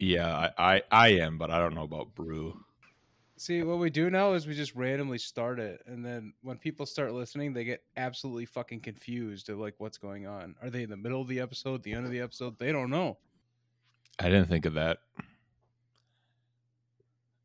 Yeah, 0.00 0.50
I, 0.56 0.74
I 0.74 0.82
I 0.90 1.08
am, 1.08 1.36
but 1.36 1.50
I 1.50 1.58
don't 1.58 1.74
know 1.74 1.84
about 1.84 2.14
brew. 2.14 2.58
See, 3.36 3.62
what 3.62 3.78
we 3.78 3.90
do 3.90 4.10
now 4.10 4.32
is 4.32 4.46
we 4.46 4.54
just 4.54 4.74
randomly 4.74 5.18
start 5.18 5.60
it, 5.60 5.82
and 5.86 6.04
then 6.04 6.32
when 6.42 6.56
people 6.56 6.86
start 6.86 7.12
listening, 7.12 7.52
they 7.52 7.64
get 7.64 7.82
absolutely 7.98 8.46
fucking 8.46 8.80
confused 8.80 9.50
of 9.50 9.58
like 9.58 9.74
what's 9.78 9.98
going 9.98 10.26
on. 10.26 10.54
Are 10.62 10.70
they 10.70 10.82
in 10.82 10.90
the 10.90 10.96
middle 10.96 11.20
of 11.20 11.28
the 11.28 11.40
episode, 11.40 11.82
the 11.82 11.92
end 11.92 12.06
of 12.06 12.12
the 12.12 12.20
episode? 12.20 12.58
They 12.58 12.72
don't 12.72 12.90
know. 12.90 13.18
I 14.18 14.24
didn't 14.24 14.48
think 14.48 14.64
of 14.66 14.74
that. 14.74 14.98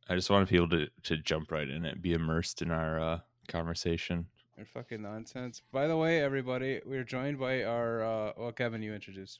I 0.08 0.16
just 0.16 0.30
wanted 0.30 0.48
people 0.48 0.70
to 0.70 0.88
to 1.04 1.18
jump 1.18 1.52
right 1.52 1.70
in 1.70 1.84
it, 1.84 2.02
be 2.02 2.14
immersed 2.14 2.62
in 2.62 2.72
our 2.72 3.00
uh, 3.00 3.20
conversation. 3.50 4.28
They're 4.56 4.66
fucking 4.66 5.02
nonsense. 5.02 5.62
By 5.74 5.88
the 5.88 5.98
way, 5.98 6.22
everybody, 6.22 6.80
we're 6.86 7.04
joined 7.04 7.38
by 7.38 7.64
our 7.64 8.02
uh 8.02 8.32
well 8.38 8.54
Kevin, 8.54 8.82
you 8.82 8.94
introduce 8.94 9.40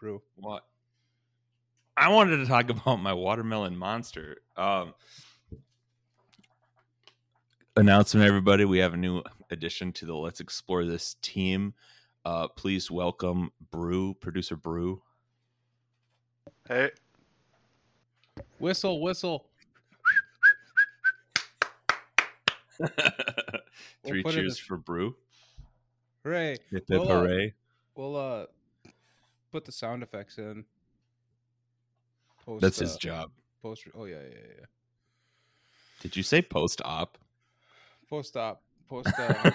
Brew. 0.00 0.20
What? 0.34 0.64
I 1.96 2.08
wanted 2.08 2.38
to 2.38 2.46
talk 2.46 2.70
about 2.70 2.96
my 2.96 3.12
watermelon 3.12 3.76
monster. 3.76 4.38
Um, 4.56 4.94
announcement, 7.76 8.26
everybody. 8.26 8.64
We 8.64 8.78
have 8.78 8.94
a 8.94 8.98
new 8.98 9.22
addition 9.50 9.92
to 9.94 10.06
the 10.06 10.14
Let's 10.14 10.40
Explore 10.40 10.84
This 10.84 11.16
team. 11.22 11.74
Uh, 12.24 12.48
please 12.48 12.90
welcome 12.90 13.50
Brew, 13.70 14.14
producer 14.14 14.56
Brew. 14.56 15.00
Hey, 16.68 16.90
Whistle, 18.58 19.00
whistle. 19.00 19.46
Three 24.06 24.22
put 24.22 24.34
in 24.34 24.40
cheers 24.40 24.58
for 24.58 24.76
Brew. 24.76 25.14
Hooray. 26.24 26.56
Hip 26.70 26.84
hip 26.88 26.88
Well, 26.88 27.02
uh, 27.02 27.20
hooray. 27.20 27.54
We'll 27.94 28.16
uh 28.16 28.46
put 29.52 29.64
the 29.64 29.72
sound 29.72 30.02
effects 30.02 30.38
in. 30.38 30.64
Post, 32.46 32.62
That's 32.62 32.78
his 32.78 32.94
uh, 32.94 32.98
job. 32.98 33.30
Post 33.60 33.84
oh 33.96 34.04
yeah, 34.04 34.16
yeah, 34.16 34.38
yeah. 34.58 34.66
Did 36.00 36.16
you 36.16 36.22
say 36.22 36.40
post 36.42 36.80
op? 36.84 37.18
Post 38.08 38.36
op. 38.36 38.62
Post 38.88 39.08
uh 39.18 39.50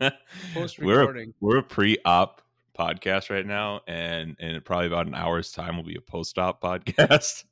post 0.54 0.78
we're 0.78 0.94
a, 0.94 0.98
recording. 1.00 1.34
we're 1.40 1.58
a 1.58 1.62
pre 1.62 1.98
op 2.04 2.40
podcast 2.78 3.30
right 3.30 3.44
now, 3.44 3.80
and 3.88 4.36
in 4.38 4.60
probably 4.60 4.86
about 4.86 5.08
an 5.08 5.14
hour's 5.14 5.50
time 5.50 5.76
will 5.76 5.82
be 5.82 5.96
a 5.96 6.00
post 6.00 6.38
op 6.38 6.62
podcast. 6.62 7.44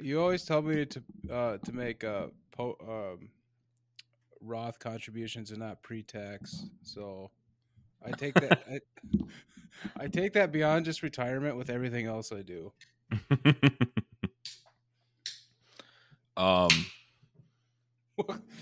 You 0.00 0.20
always 0.20 0.44
tell 0.44 0.62
me 0.62 0.86
to 0.86 1.02
uh 1.32 1.56
to 1.64 1.72
make 1.72 2.04
uh 2.04 2.26
po- 2.52 2.78
um 2.80 3.30
Roth 4.40 4.78
contributions 4.78 5.50
and 5.50 5.58
not 5.58 5.82
pre-tax. 5.82 6.66
So 6.82 7.30
I 8.06 8.12
take 8.12 8.34
that 8.34 8.62
I, 8.70 8.78
I 10.04 10.06
take 10.06 10.34
that 10.34 10.52
beyond 10.52 10.84
just 10.84 11.02
retirement 11.02 11.56
with 11.56 11.70
everything 11.70 12.06
else 12.06 12.30
I 12.30 12.42
do. 12.42 12.72
um, 16.36 16.68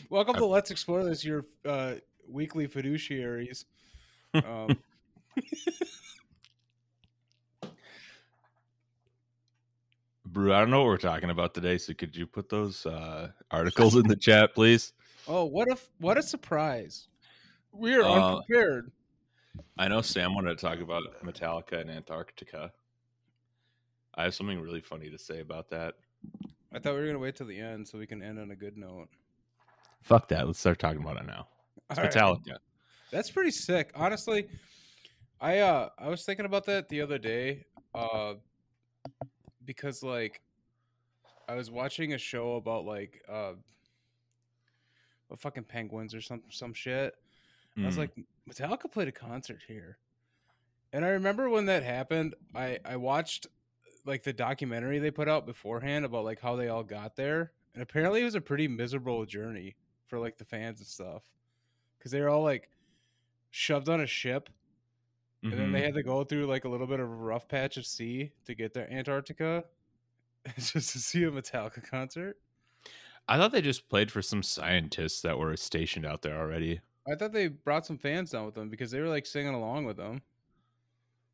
Welcome 0.09 0.37
to 0.37 0.47
Let's 0.47 0.71
Explore 0.71 1.05
This, 1.05 1.23
your 1.25 1.45
uh, 1.65 1.95
weekly 2.29 2.69
fiduciaries. 2.69 3.65
Um, 4.35 4.79
Brew, 10.25 10.55
I 10.55 10.61
don't 10.61 10.71
know 10.71 10.79
what 10.81 10.87
we're 10.87 10.97
talking 10.97 11.29
about 11.31 11.53
today, 11.53 11.77
so 11.77 11.93
could 11.93 12.17
you 12.17 12.27
put 12.27 12.49
those 12.49 12.87
uh, 12.87 13.29
articles 13.51 13.97
in 13.97 14.09
the 14.09 14.17
chat, 14.21 14.55
please? 14.55 14.95
oh, 15.29 15.45
what 15.45 15.71
a 15.71 15.77
what 15.99 16.17
a 16.17 16.23
surprise! 16.23 17.09
We 17.73 17.95
are 17.95 18.03
Uh, 18.03 18.37
unprepared. 18.37 18.91
I 19.77 19.89
know 19.89 20.01
Sam 20.01 20.35
wanted 20.35 20.57
to 20.57 20.65
talk 20.65 20.81
about 20.81 21.03
Metallica 21.23 21.79
and 21.81 21.91
Antarctica. 21.91 22.73
I 24.15 24.25
have 24.25 24.35
something 24.35 24.61
really 24.61 24.81
funny 24.81 25.11
to 25.11 25.19
say 25.19 25.41
about 25.41 25.71
that. 25.71 25.95
I 26.73 26.79
thought 26.79 26.95
we 26.95 27.01
were 27.01 27.07
gonna 27.07 27.19
wait 27.19 27.37
till 27.37 27.47
the 27.47 27.59
end 27.59 27.87
so 27.89 27.99
we 27.99 28.07
can 28.07 28.23
end 28.23 28.39
on 28.39 28.51
a 28.51 28.57
good 28.57 28.77
note. 28.77 29.09
Fuck 30.03 30.29
that. 30.29 30.47
Let's 30.47 30.59
start 30.59 30.79
talking 30.79 31.03
about 31.03 31.17
it 31.19 31.27
now. 31.27 31.49
It's 31.91 31.99
All 31.99 32.05
right. 32.05 32.15
Metallica. 32.15 32.57
That's 33.11 33.31
pretty 33.31 33.51
sick. 33.51 33.91
Honestly, 33.95 34.49
I 35.41 35.59
uh 35.59 35.89
I 35.99 36.09
was 36.09 36.25
thinking 36.25 36.47
about 36.47 36.65
that 36.67 36.89
the 36.89 37.01
other 37.01 37.19
day. 37.19 37.67
Uh 37.95 38.35
because 39.65 40.03
like 40.03 40.41
I 41.49 41.55
was 41.55 41.71
watching 41.71 42.15
a 42.15 42.19
show 42.19 42.57
about 42.57 42.85
like 42.85 43.23
uh 43.29 43.53
what 45.29 45.41
fucking 45.41 45.65
penguins 45.65 46.15
or 46.15 46.21
some 46.21 46.43
some 46.51 46.73
shit. 46.75 47.15
I 47.79 47.87
was 47.87 47.95
Mm. 47.95 47.99
like, 47.99 48.11
Metallica 48.49 48.91
played 48.91 49.09
a 49.09 49.13
concert 49.13 49.63
here. 49.67 49.97
And 50.93 51.07
I 51.07 51.09
remember 51.09 51.49
when 51.49 51.65
that 51.67 51.83
happened, 51.83 52.35
I 52.55 52.79
I 52.85 52.97
watched 52.97 53.47
like 54.05 54.23
the 54.23 54.33
documentary 54.33 54.99
they 54.99 55.11
put 55.11 55.29
out 55.29 55.47
beforehand 55.47 56.05
about 56.05 56.25
like 56.25 56.41
how 56.41 56.57
they 56.57 56.69
all 56.69 56.83
got 56.83 57.17
there. 57.17 57.53
And 57.75 57.83
apparently 57.83 58.21
it 58.21 58.25
was 58.25 58.35
a 58.35 58.41
pretty 58.41 58.69
miserable 58.69 59.25
journey 59.25 59.77
for 60.07 60.19
like 60.19 60.39
the 60.39 60.45
fans 60.45 60.81
and 60.81 60.87
stuff. 60.87 61.23
Cuz 62.01 62.13
they 62.13 62.21
were 62.21 62.29
all 62.29 62.43
like 62.43 62.69
shoved 63.51 63.89
on 63.89 64.01
a 64.01 64.07
ship 64.07 64.49
and 65.43 65.53
then 65.53 65.73
they 65.73 65.79
mm-hmm. 65.79 65.87
had 65.87 65.95
to 65.95 66.03
go 66.05 66.23
through 66.23 66.47
like 66.47 66.65
a 66.65 66.69
little 66.69 66.87
bit 66.87 67.01
of 67.01 67.11
a 67.11 67.15
rough 67.15 67.49
patch 67.49 67.77
of 67.77 67.85
sea 67.85 68.31
to 68.45 68.55
get 68.55 68.75
to 68.75 68.93
Antarctica 68.93 69.65
just 70.57 70.93
to 70.93 70.99
see 70.99 71.25
a 71.25 71.31
Metallica 71.31 71.83
concert. 71.83 72.39
I 73.29 73.39
thought 73.39 73.53
they 73.53 73.63
just 73.63 73.89
played 73.89 74.11
for 74.11 74.23
some 74.23 74.43
scientists 74.43 75.21
that 75.23 75.39
were 75.39 75.57
stationed 75.57 76.07
out 76.07 76.23
there 76.23 76.39
already. 76.39 76.81
I 77.11 77.17
thought 77.17 77.33
they 77.33 77.49
brought 77.49 77.87
some 77.87 77.99
fans 77.99 78.31
down 78.31 78.47
with 78.47 78.55
them 78.55 78.69
because 78.69 78.93
they 78.93 79.01
were 79.01 79.09
like 79.09 79.27
singing 79.27 79.55
along 79.55 79.85
with 79.85 79.97
them. 79.97 80.23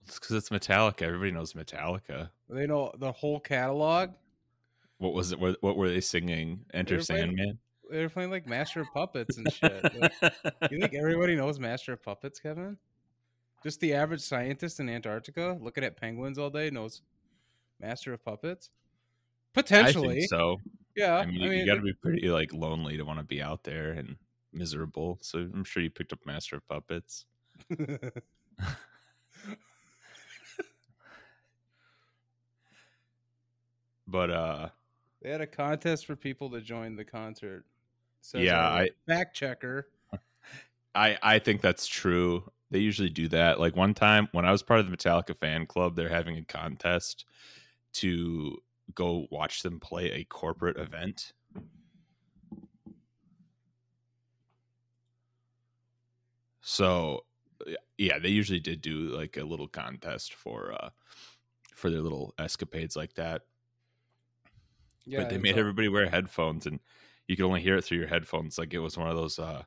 It's 0.06 0.18
because 0.18 0.36
it's 0.36 0.48
Metallica. 0.48 1.02
Everybody 1.02 1.32
knows 1.32 1.52
Metallica. 1.52 2.30
They 2.48 2.66
know 2.66 2.92
the 2.98 3.12
whole 3.12 3.40
catalog. 3.40 4.10
What 4.98 5.12
was 5.14 5.32
it? 5.32 5.38
What, 5.38 5.56
what 5.60 5.76
were 5.76 5.88
they 5.88 6.00
singing? 6.00 6.64
Enter 6.72 6.96
playing- 7.02 7.04
Sandman. 7.04 7.58
They 7.90 8.02
were 8.02 8.08
playing 8.10 8.30
like 8.30 8.46
Master 8.46 8.82
of 8.82 8.88
Puppets 8.92 9.38
and 9.38 9.50
shit. 9.50 9.82
Like, 9.98 10.12
you 10.70 10.78
think 10.78 10.92
everybody 10.94 11.34
knows 11.36 11.58
Master 11.58 11.94
of 11.94 12.02
Puppets, 12.02 12.38
Kevin? 12.38 12.76
Just 13.62 13.80
the 13.80 13.94
average 13.94 14.20
scientist 14.20 14.78
in 14.78 14.90
Antarctica 14.90 15.56
looking 15.60 15.82
at 15.84 15.96
penguins 15.96 16.38
all 16.38 16.50
day 16.50 16.68
knows 16.68 17.00
Master 17.80 18.12
of 18.12 18.22
Puppets? 18.24 18.68
I 19.56 19.62
Potentially. 19.62 20.16
think 20.18 20.28
so. 20.30 20.58
Yeah. 20.94 21.16
I 21.16 21.26
mean, 21.26 21.40
you 21.40 21.64
got 21.66 21.76
to 21.76 21.80
be 21.80 21.94
pretty 21.94 22.28
like 22.28 22.52
lonely 22.52 22.98
to 22.98 23.04
want 23.04 23.20
to 23.20 23.24
be 23.24 23.40
out 23.40 23.64
there 23.64 23.92
and 23.92 24.16
miserable. 24.52 25.18
So 25.22 25.38
I'm 25.38 25.64
sure 25.64 25.82
you 25.82 25.90
picked 25.90 26.12
up 26.12 26.20
Master 26.26 26.56
of 26.56 26.68
Puppets. 26.68 27.24
But 34.08 34.30
uh, 34.30 34.68
they 35.22 35.30
had 35.30 35.42
a 35.42 35.46
contest 35.46 36.06
for 36.06 36.16
people 36.16 36.50
to 36.50 36.60
join 36.62 36.96
the 36.96 37.04
concert. 37.04 37.66
Says 38.22 38.42
Yeah, 38.42 38.58
I- 38.66 38.90
fact 39.06 39.36
checker. 39.36 39.88
I 40.94 41.18
I 41.22 41.38
think 41.38 41.60
that's 41.60 41.86
true. 41.86 42.50
They 42.70 42.78
usually 42.78 43.10
do 43.10 43.28
that. 43.28 43.60
Like 43.60 43.76
one 43.76 43.92
time 43.94 44.28
when 44.32 44.46
I 44.46 44.50
was 44.50 44.62
part 44.62 44.80
of 44.80 44.90
the 44.90 44.96
Metallica 44.96 45.36
fan 45.36 45.66
club, 45.66 45.94
they're 45.94 46.08
having 46.08 46.38
a 46.38 46.44
contest 46.44 47.26
to 47.94 48.56
go 48.94 49.26
watch 49.30 49.62
them 49.62 49.78
play 49.78 50.10
a 50.12 50.24
corporate 50.24 50.78
event. 50.78 51.34
So 56.62 57.24
yeah, 57.98 58.18
they 58.18 58.28
usually 58.28 58.60
did 58.60 58.80
do 58.80 59.10
like 59.14 59.36
a 59.36 59.44
little 59.44 59.68
contest 59.68 60.32
for 60.34 60.72
uh 60.72 60.90
for 61.74 61.90
their 61.90 62.00
little 62.00 62.34
escapades 62.38 62.96
like 62.96 63.14
that. 63.14 63.42
Yeah, 65.08 65.20
but 65.20 65.30
they 65.30 65.38
made 65.38 65.54
all- 65.54 65.60
everybody 65.60 65.88
wear 65.88 66.08
headphones 66.08 66.66
and 66.66 66.80
you 67.26 67.36
could 67.36 67.44
only 67.44 67.60
hear 67.62 67.76
it 67.76 67.82
through 67.84 67.98
your 67.98 68.08
headphones 68.08 68.58
like 68.58 68.72
it 68.74 68.78
was 68.78 68.96
one 68.96 69.08
of 69.08 69.16
those 69.16 69.38
uh 69.38 69.62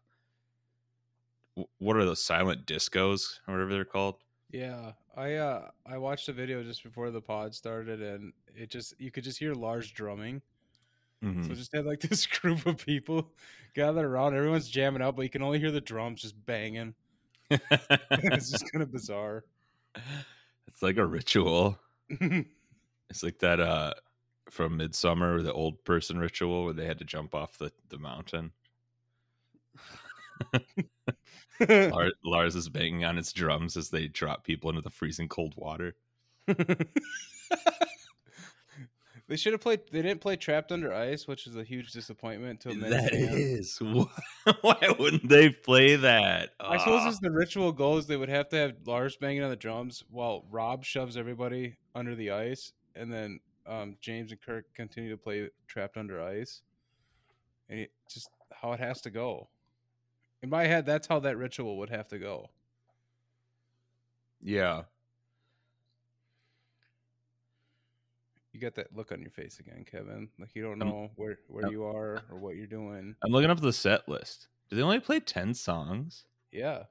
what 1.79 1.97
are 1.97 2.05
those 2.05 2.23
silent 2.23 2.65
discos 2.65 3.39
or 3.47 3.53
whatever 3.53 3.71
they're 3.71 3.85
called 3.85 4.15
Yeah, 4.51 4.93
I 5.15 5.35
uh 5.35 5.69
I 5.85 5.97
watched 5.97 6.29
a 6.29 6.33
video 6.33 6.63
just 6.63 6.83
before 6.83 7.11
the 7.11 7.21
pod 7.21 7.53
started, 7.55 8.01
and 8.01 8.33
it 8.55 8.69
just 8.69 8.93
you 8.99 9.11
could 9.11 9.23
just 9.23 9.37
hear 9.39 9.53
large 9.53 9.93
drumming. 9.93 10.41
Mhm. 11.23 11.47
So 11.47 11.53
just 11.53 11.73
had 11.73 11.85
like 11.85 11.99
this 12.09 12.25
group 12.25 12.65
of 12.65 12.83
people 12.85 13.31
gathered 13.73 14.05
around. 14.05 14.35
Everyone's 14.35 14.69
jamming 14.69 15.01
out, 15.01 15.15
but 15.15 15.23
you 15.23 15.29
can 15.29 15.41
only 15.43 15.59
hear 15.59 15.71
the 15.71 15.81
drums 15.81 16.21
just 16.21 16.35
banging. 16.45 16.95
it's 17.49 18.49
just 18.51 18.71
kind 18.71 18.81
of 18.83 18.91
bizarre. 18.91 19.43
it's 20.67 20.81
like 20.81 20.97
a 20.97 21.05
ritual 21.05 21.77
it's 22.09 23.23
like 23.23 23.39
that 23.39 23.59
uh 23.59 23.93
from 24.51 24.77
midsummer 24.77 25.41
the 25.41 25.53
old 25.53 25.83
person 25.83 26.19
ritual 26.19 26.65
where 26.65 26.73
they 26.73 26.85
had 26.85 26.99
to 26.99 27.05
jump 27.05 27.33
off 27.33 27.57
the, 27.57 27.71
the 27.89 27.97
mountain 27.97 28.51
lars, 31.69 32.13
lars 32.25 32.55
is 32.55 32.69
banging 32.69 33.05
on 33.05 33.15
his 33.15 33.31
drums 33.31 33.77
as 33.77 33.89
they 33.89 34.07
drop 34.07 34.43
people 34.43 34.69
into 34.69 34.81
the 34.81 34.89
freezing 34.89 35.27
cold 35.29 35.53
water 35.55 35.95
they 39.27 39.37
should 39.37 39.53
have 39.53 39.61
played. 39.61 39.79
They 39.91 40.01
didn't 40.01 40.19
play 40.19 40.35
Trapped 40.35 40.73
Under 40.73 40.93
Ice, 40.93 41.25
which 41.27 41.47
is 41.47 41.55
a 41.55 41.63
huge 41.63 41.91
disappointment 41.93 42.59
to 42.61 42.69
many 42.73 42.89
that 42.89 43.13
is 43.13 43.79
why 44.61 44.95
wouldn't 44.99 45.29
they 45.29 45.49
play 45.49 45.95
that 45.95 46.49
I 46.59 46.77
suppose 46.77 47.03
Ah. 47.03 47.07
as 47.09 47.19
the 47.19 47.31
ritual 47.31 47.71
goes, 47.71 48.07
they 48.07 48.17
would 48.17 48.27
have 48.27 48.49
to 48.49 48.57
have 48.57 48.73
Lars 48.85 49.15
banging 49.15 49.43
on 49.43 49.49
the 49.49 49.55
drums 49.55 50.03
while 50.09 50.43
Rob 50.49 50.83
shoves 50.83 51.15
everybody 51.15 51.77
under 51.95 52.15
the 52.15 52.31
ice, 52.31 52.73
and 52.95 53.13
then 53.13 53.39
um, 53.65 53.95
James 54.01 54.31
and 54.31 54.41
Kirk 54.41 54.65
continue 54.73 55.09
to 55.09 55.17
play 55.17 55.49
Trapped 55.67 55.97
Under 55.97 56.21
Ice, 56.21 56.61
and 57.69 57.79
it, 57.81 57.91
just 58.09 58.29
how 58.51 58.73
it 58.73 58.79
has 58.79 59.01
to 59.01 59.09
go. 59.09 59.47
In 60.41 60.49
my 60.49 60.65
head, 60.65 60.85
that's 60.85 61.07
how 61.07 61.19
that 61.19 61.37
ritual 61.37 61.77
would 61.77 61.89
have 61.89 62.07
to 62.09 62.17
go. 62.19 62.49
Yeah. 64.41 64.83
You 68.53 68.59
got 68.59 68.75
that 68.75 68.95
look 68.95 69.11
on 69.11 69.21
your 69.21 69.29
face 69.31 69.59
again, 69.59 69.85
Kevin. 69.89 70.27
Like 70.39 70.49
you 70.55 70.61
don't 70.63 70.81
I'm- 70.81 70.89
know 70.91 71.11
where 71.15 71.39
where 71.47 71.65
I'm- 71.65 71.71
you 71.71 71.83
are 71.85 72.23
or 72.29 72.37
what 72.39 72.55
you're 72.55 72.67
doing. 72.67 73.15
I'm 73.23 73.31
looking 73.31 73.49
up 73.49 73.59
the 73.61 73.71
set 73.71 74.07
list. 74.09 74.47
Do 74.69 74.75
they 74.75 74.81
only 74.81 74.99
play 74.99 75.19
10 75.19 75.53
songs? 75.53 76.25
Yeah, 76.51 76.83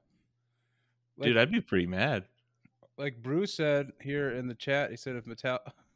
Dude, 1.19 1.37
I'd 1.37 1.51
be 1.51 1.61
pretty 1.61 1.85
mad. 1.87 2.25
like 2.97 3.21
Bruce 3.21 3.53
said 3.53 3.91
here 4.01 4.31
in 4.31 4.47
the 4.47 4.55
chat, 4.55 4.89
he 4.91 4.97
said 4.97 5.15
if 5.15 5.27
Metal 5.27 5.59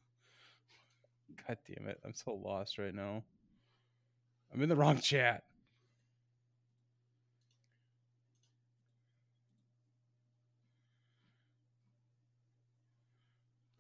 God 1.48 1.58
damn 1.68 1.88
it, 1.88 2.00
I'm 2.06 2.14
so 2.14 2.34
lost 2.34 2.78
right 2.78 2.94
now. 2.94 3.24
I'm 4.54 4.62
in 4.62 4.70
the 4.70 4.76
wrong 4.76 5.00
chat. 5.00 5.44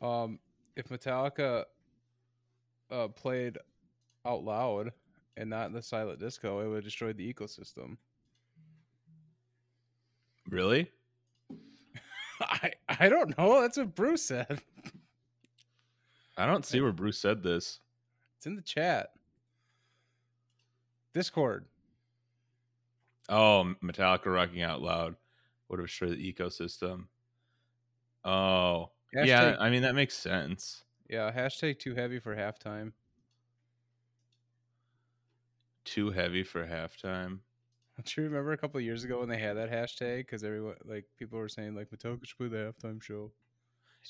Um 0.02 0.40
if 0.75 0.90
Metallica 0.90 1.63
uh 2.92 3.07
played 3.07 3.57
out 4.25 4.44
loud 4.44 4.92
and 5.38 5.50
not 5.50 5.68
in 5.68 5.74
the 5.74 5.81
silent 5.81 6.19
disco, 6.19 6.60
it 6.62 6.68
would 6.68 6.75
have 6.75 6.84
destroyed 6.84 7.18
the 7.18 7.34
ecosystem. 7.34 7.98
Really? 10.50 10.92
I 12.42 12.74
I 12.88 13.10
don't 13.10 13.38
know. 13.38 13.62
That's 13.62 13.78
what 13.78 13.96
Bruce 13.96 14.24
said. 14.24 14.62
I 16.38 16.46
don't 16.46 16.66
see 16.66 16.82
where 16.82 16.92
Bruce 16.92 17.18
said 17.18 17.44
this. 17.44 17.80
It's 18.38 18.46
in 18.46 18.56
the 18.56 18.62
chat. 18.62 19.12
Discord. 21.14 21.66
Oh, 23.30 23.74
Metallica 23.84 24.26
rocking 24.26 24.62
out 24.62 24.82
loud 24.82 25.16
would 25.70 25.80
have 25.80 25.88
destroyed 25.88 26.12
the 26.12 26.34
ecosystem. 26.34 27.06
Oh, 28.24 28.92
yeah. 29.14 29.56
I 29.60 29.70
mean, 29.70 29.84
that 29.84 29.96
makes 29.96 30.16
sense. 30.16 30.84
Yeah, 31.10 31.32
hashtag 31.32 31.80
too 31.80 31.96
heavy 31.96 32.20
for 32.20 32.36
halftime. 32.36 32.92
Too 35.86 36.12
heavy 36.12 36.44
for 36.44 36.66
halftime. 36.66 37.40
Don't 37.96 38.18
you 38.18 38.24
remember 38.24 38.52
a 38.52 38.58
couple 38.58 38.78
of 38.78 38.84
years 38.84 39.06
ago 39.06 39.20
when 39.20 39.30
they 39.30 39.38
had 39.38 39.56
that 39.56 39.72
hashtag? 39.72 40.18
Because 40.18 40.44
everyone, 40.44 40.76
like, 40.84 41.06
people 41.18 41.40
were 41.40 41.48
saying, 41.48 41.76
like, 41.76 41.90
Metallica 41.92 42.26
should 42.26 42.38
play 42.38 42.48
the 42.48 42.58
halftime 42.58 43.02
show. 43.02 43.31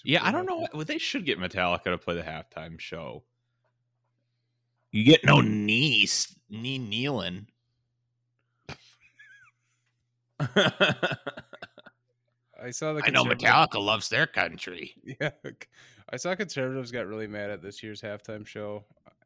Yeah, 0.03 0.25
I 0.25 0.31
don't 0.31 0.45
know. 0.45 0.61
halftime. 0.61 0.73
Well, 0.73 0.85
they 0.85 0.97
should 0.97 1.25
get 1.25 1.39
Metallica 1.39 1.85
to 1.85 1.97
play 1.97 2.15
the 2.15 2.23
halftime 2.23 2.79
show. 2.79 3.23
You 4.91 5.03
get 5.03 5.25
no 5.25 5.41
knees, 5.41 6.35
knee 6.49 6.77
kneeling. 6.77 7.47
I 10.39 10.47
saw 12.71 12.93
the. 12.93 13.03
I 13.05 13.09
know 13.09 13.23
Metallica 13.23 13.83
loves 13.83 14.09
their 14.09 14.27
country. 14.27 14.93
Yeah, 15.03 15.31
I 16.09 16.17
saw 16.17 16.35
conservatives 16.35 16.91
got 16.91 17.07
really 17.07 17.27
mad 17.27 17.49
at 17.49 17.61
this 17.61 17.83
year's 17.83 18.01
halftime 18.01 18.45
show. 18.45 18.83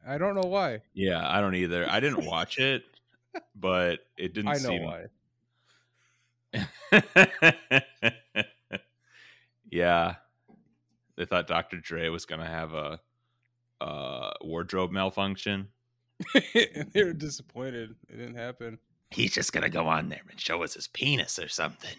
I 0.08 0.18
don't 0.18 0.36
know 0.36 0.48
why. 0.48 0.82
Yeah, 0.94 1.28
I 1.28 1.42
don't 1.42 1.56
either. 1.56 1.90
I 1.90 2.00
didn't 2.00 2.26
watch 2.26 2.58
it, 2.58 2.84
but 3.56 4.00
it 4.18 4.34
didn't 4.34 4.50
I 4.50 4.54
know 4.54 4.60
seem 4.60 4.84
why. 4.84 5.06
yeah, 9.70 10.16
they 11.20 11.26
thought 11.26 11.46
Dr. 11.48 11.78
Dre 11.78 12.08
was 12.10 12.26
gonna 12.26 12.48
have 12.48 12.74
a, 12.74 13.00
uh 13.82 14.32
wardrobe 14.42 14.92
malfunction. 14.92 15.68
and 16.34 16.90
they 16.94 17.04
were 17.04 17.14
disappointed. 17.14 17.94
It 18.10 18.16
didn't 18.18 18.36
happen. 18.36 18.80
He's 19.12 19.34
just 19.34 19.54
gonna 19.54 19.70
go 19.70 19.86
on 19.88 20.10
there 20.10 20.22
and 20.32 20.40
show 20.40 20.64
us 20.64 20.74
his 20.76 20.88
penis 20.88 21.38
or 21.38 21.50
something. 21.50 21.96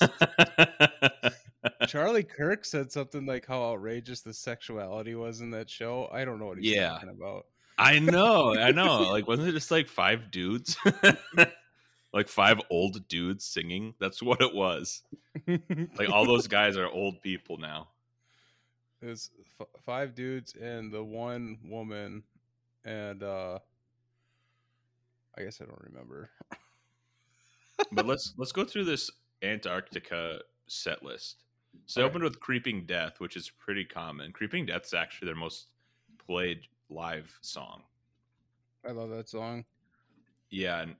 Charlie 1.86 2.22
Kirk 2.24 2.64
said 2.64 2.90
something 2.92 3.26
like 3.26 3.46
how 3.46 3.62
outrageous 3.72 4.20
the 4.22 4.32
sexuality 4.32 5.14
was 5.14 5.40
in 5.40 5.50
that 5.50 5.68
show. 5.70 6.08
I 6.12 6.24
don't 6.24 6.38
know 6.38 6.46
what 6.46 6.58
he's 6.58 6.74
Yeah. 6.74 6.90
talking 6.90 7.10
about. 7.10 7.46
I 7.78 7.98
know, 7.98 8.56
I 8.56 8.72
know. 8.72 9.02
Like, 9.10 9.26
wasn't 9.28 9.48
it 9.48 9.52
just 9.52 9.70
like 9.70 9.88
five 9.88 10.30
dudes? 10.30 10.76
Like 12.16 12.28
five 12.28 12.60
old 12.70 13.06
dudes 13.08 13.44
singing? 13.44 13.94
That's 14.00 14.22
what 14.22 14.40
it 14.40 14.54
was. 14.54 15.02
Like 15.98 16.08
all 16.08 16.24
those 16.26 16.48
guys 16.48 16.76
are 16.76 16.88
old 16.88 17.20
people 17.22 17.58
now. 17.58 17.88
It 19.02 19.06
was 19.06 19.30
f- 19.60 19.66
five 19.84 20.14
dudes 20.14 20.54
and 20.54 20.90
the 20.90 21.04
one 21.04 21.58
woman, 21.64 22.22
and 22.84 23.22
uh 23.22 23.58
I 25.38 25.42
guess 25.42 25.60
I 25.60 25.66
don't 25.66 25.82
remember. 25.82 26.30
but 27.92 28.06
let's 28.06 28.32
let's 28.38 28.52
go 28.52 28.64
through 28.64 28.84
this 28.84 29.10
Antarctica 29.42 30.40
set 30.66 31.02
list. 31.02 31.44
So 31.84 32.00
they 32.00 32.04
Alright. 32.04 32.12
opened 32.12 32.24
with 32.24 32.40
Creeping 32.40 32.86
Death, 32.86 33.20
which 33.20 33.36
is 33.36 33.50
pretty 33.50 33.84
common. 33.84 34.32
Creeping 34.32 34.64
Death's 34.64 34.94
actually 34.94 35.26
their 35.26 35.34
most 35.36 35.66
played 36.26 36.60
live 36.88 37.38
song. 37.42 37.82
I 38.88 38.92
love 38.92 39.10
that 39.10 39.28
song. 39.28 39.66
Yeah, 40.48 40.80
and 40.80 40.94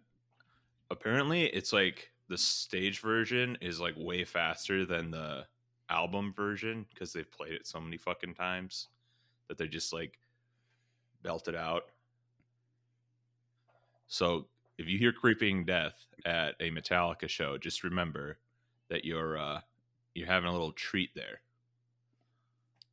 apparently 0.90 1.44
it's 1.46 1.72
like 1.72 2.10
the 2.28 2.38
stage 2.38 3.00
version 3.00 3.56
is 3.60 3.80
like 3.80 3.94
way 3.96 4.24
faster 4.24 4.84
than 4.84 5.10
the 5.10 5.46
album 5.90 6.32
version 6.34 6.86
because 6.92 7.12
they've 7.12 7.30
played 7.30 7.52
it 7.52 7.66
so 7.66 7.80
many 7.80 7.96
fucking 7.96 8.34
times 8.34 8.88
that 9.48 9.58
they 9.58 9.68
just 9.68 9.92
like 9.92 10.18
belt 11.22 11.48
it 11.48 11.54
out. 11.54 11.84
So 14.08 14.46
if 14.78 14.88
you 14.88 14.98
hear 14.98 15.12
Creeping 15.12 15.64
Death 15.64 16.06
at 16.24 16.54
a 16.60 16.70
Metallica 16.70 17.28
show, 17.28 17.58
just 17.58 17.84
remember 17.84 18.38
that 18.88 19.04
you're 19.04 19.38
uh 19.38 19.60
you're 20.14 20.26
having 20.26 20.48
a 20.48 20.52
little 20.52 20.72
treat 20.72 21.10
there. 21.14 21.40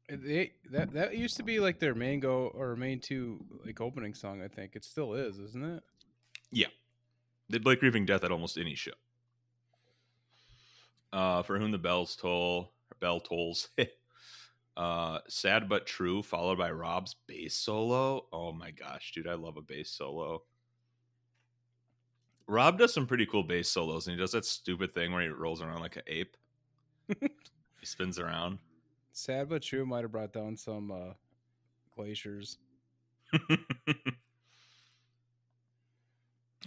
They 0.09 0.53
that 0.71 0.93
that 0.93 1.17
used 1.17 1.37
to 1.37 1.43
be 1.43 1.59
like 1.59 1.79
their 1.79 1.95
main 1.95 2.19
go 2.19 2.51
or 2.53 2.75
main 2.75 2.99
two 2.99 3.43
like 3.65 3.81
opening 3.81 4.13
song. 4.13 4.41
I 4.41 4.47
think 4.47 4.75
it 4.75 4.83
still 4.83 5.13
is, 5.13 5.39
isn't 5.39 5.63
it? 5.63 5.83
They 7.53 7.59
play 7.59 7.75
Creeping 7.75 8.07
Death 8.07 8.23
at 8.23 8.31
almost 8.31 8.57
any 8.57 8.73
show. 8.73 8.93
Uh, 11.11 11.43
for 11.43 11.59
whom 11.59 11.69
the 11.69 11.77
bells 11.77 12.15
toll, 12.15 12.73
bell 12.99 13.19
tolls. 13.19 13.69
uh, 14.77 15.19
sad 15.27 15.69
but 15.69 15.85
true, 15.85 16.23
followed 16.23 16.57
by 16.57 16.71
Rob's 16.71 17.15
bass 17.27 17.55
solo. 17.55 18.25
Oh 18.33 18.51
my 18.53 18.71
gosh, 18.71 19.11
dude, 19.13 19.27
I 19.27 19.35
love 19.35 19.57
a 19.57 19.61
bass 19.61 19.91
solo. 19.91 20.41
Rob 22.47 22.79
does 22.79 22.91
some 22.91 23.05
pretty 23.05 23.27
cool 23.27 23.43
bass 23.43 23.69
solos, 23.69 24.07
and 24.07 24.15
he 24.15 24.19
does 24.19 24.31
that 24.31 24.45
stupid 24.45 24.91
thing 24.91 25.13
where 25.13 25.21
he 25.21 25.27
rolls 25.27 25.61
around 25.61 25.81
like 25.81 25.95
an 25.95 26.01
ape. 26.07 26.35
he 27.19 27.85
spins 27.85 28.17
around. 28.17 28.57
Sad 29.11 29.47
but 29.47 29.61
true 29.61 29.85
might 29.85 30.01
have 30.01 30.11
brought 30.11 30.33
down 30.33 30.57
some 30.57 30.89
uh 30.89 31.13
glaciers. 31.95 32.57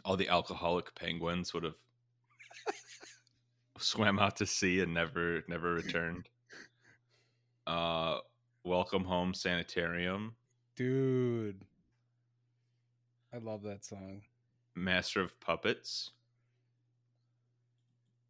All 0.07 0.17
the 0.17 0.29
alcoholic 0.29 0.95
penguins 0.95 1.53
would 1.53 1.65
have 1.65 1.75
swam 3.79 4.21
out 4.21 4.37
to 4.37 4.47
sea 4.47 4.81
and 4.81 4.95
never 4.95 5.43
never 5.49 5.75
returned. 5.75 6.29
Uh 7.67 8.19
Welcome 8.63 9.05
Home 9.05 9.35
Sanitarium, 9.35 10.37
Dude. 10.77 11.61
I 13.35 13.39
love 13.39 13.63
that 13.63 13.85
song. 13.85 14.23
Master 14.77 15.21
of 15.21 15.39
Puppets. 15.41 16.13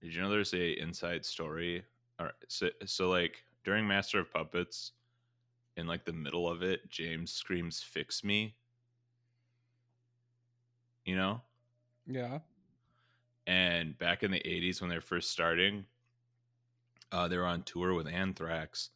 Did 0.00 0.14
you 0.14 0.23
know 0.23 0.30
there's 0.30 0.54
a 0.54 0.80
inside 0.80 1.26
story? 1.26 1.85
All 2.18 2.26
right, 2.26 2.35
so, 2.49 2.71
so 2.87 3.11
like 3.11 3.45
during 3.64 3.87
Master 3.87 4.18
of 4.18 4.33
Puppets, 4.33 4.92
in 5.76 5.87
like 5.87 6.06
the 6.06 6.12
middle 6.12 6.49
of 6.49 6.62
it, 6.62 6.88
James 6.88 7.30
screams 7.30 7.83
"Fix 7.83 8.25
me." 8.25 8.54
You 11.04 11.16
know, 11.16 11.42
Yeah. 12.06 12.38
And 13.46 13.96
back 13.98 14.22
in 14.22 14.30
the 14.30 14.40
80s, 14.40 14.80
when 14.80 14.90
they 14.90 14.96
were 14.96 15.02
first 15.02 15.30
starting, 15.30 15.84
uh, 17.12 17.28
they 17.28 17.36
were 17.36 17.46
on 17.46 17.62
tour 17.62 17.94
with 17.94 18.08
Anthrax. 18.08 18.90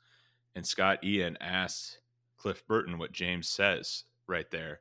And 0.55 0.67
Scott 0.67 1.05
Ian 1.05 1.37
asked 1.41 2.01
Cliff 2.37 2.67
Burton 2.67 2.99
what 2.99 3.13
James 3.13 3.49
says 3.49 4.05
right 4.27 4.51
there. 4.51 4.81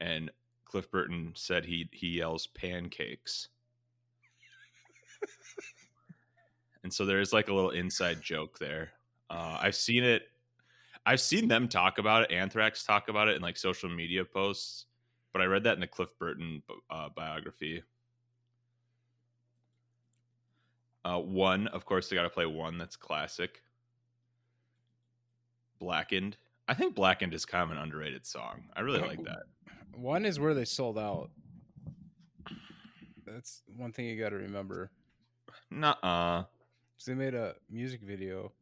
And 0.00 0.30
Cliff 0.64 0.90
Burton 0.90 1.32
said 1.34 1.64
he, 1.64 1.88
he 1.92 2.08
yells 2.08 2.46
pancakes. 2.48 3.48
and 6.82 6.92
so 6.92 7.04
there 7.04 7.20
is 7.20 7.32
like 7.32 7.48
a 7.48 7.54
little 7.54 7.70
inside 7.70 8.20
joke 8.22 8.58
there. 8.58 8.90
Uh, 9.28 9.58
I've 9.60 9.76
seen 9.76 10.02
it. 10.02 10.22
I've 11.06 11.20
seen 11.20 11.48
them 11.48 11.68
talk 11.68 11.98
about 11.98 12.24
it, 12.24 12.32
Anthrax 12.32 12.84
talk 12.84 13.08
about 13.08 13.28
it 13.28 13.36
in 13.36 13.42
like 13.42 13.56
social 13.56 13.88
media 13.88 14.24
posts, 14.24 14.86
but 15.32 15.42
I 15.42 15.46
read 15.46 15.64
that 15.64 15.74
in 15.74 15.80
the 15.80 15.86
Cliff 15.86 16.16
Burton 16.18 16.62
uh, 16.90 17.08
biography. 17.14 17.82
Uh, 21.04 21.18
one, 21.18 21.66
of 21.68 21.84
course, 21.84 22.08
they 22.08 22.16
got 22.16 22.22
to 22.22 22.30
play 22.30 22.46
one 22.46 22.76
that's 22.78 22.96
classic. 22.96 23.62
Blackened. 25.78 26.36
I 26.68 26.74
think 26.74 26.94
Blackened 26.94 27.32
is 27.34 27.44
kind 27.46 27.64
of 27.64 27.70
an 27.76 27.82
underrated 27.82 28.26
song. 28.26 28.62
I 28.76 28.80
really 28.80 29.00
like 29.00 29.22
that. 29.24 29.42
One 29.96 30.24
is 30.24 30.38
where 30.38 30.54
they 30.54 30.64
sold 30.64 30.98
out. 30.98 31.30
That's 33.26 33.62
one 33.76 33.92
thing 33.92 34.06
you 34.06 34.18
got 34.18 34.28
to 34.28 34.36
remember. 34.36 34.90
Nuh-uh. 35.70 36.42
'Cause 36.42 37.06
they 37.06 37.14
made 37.14 37.34
a 37.34 37.54
music 37.68 38.00
video. 38.02 38.52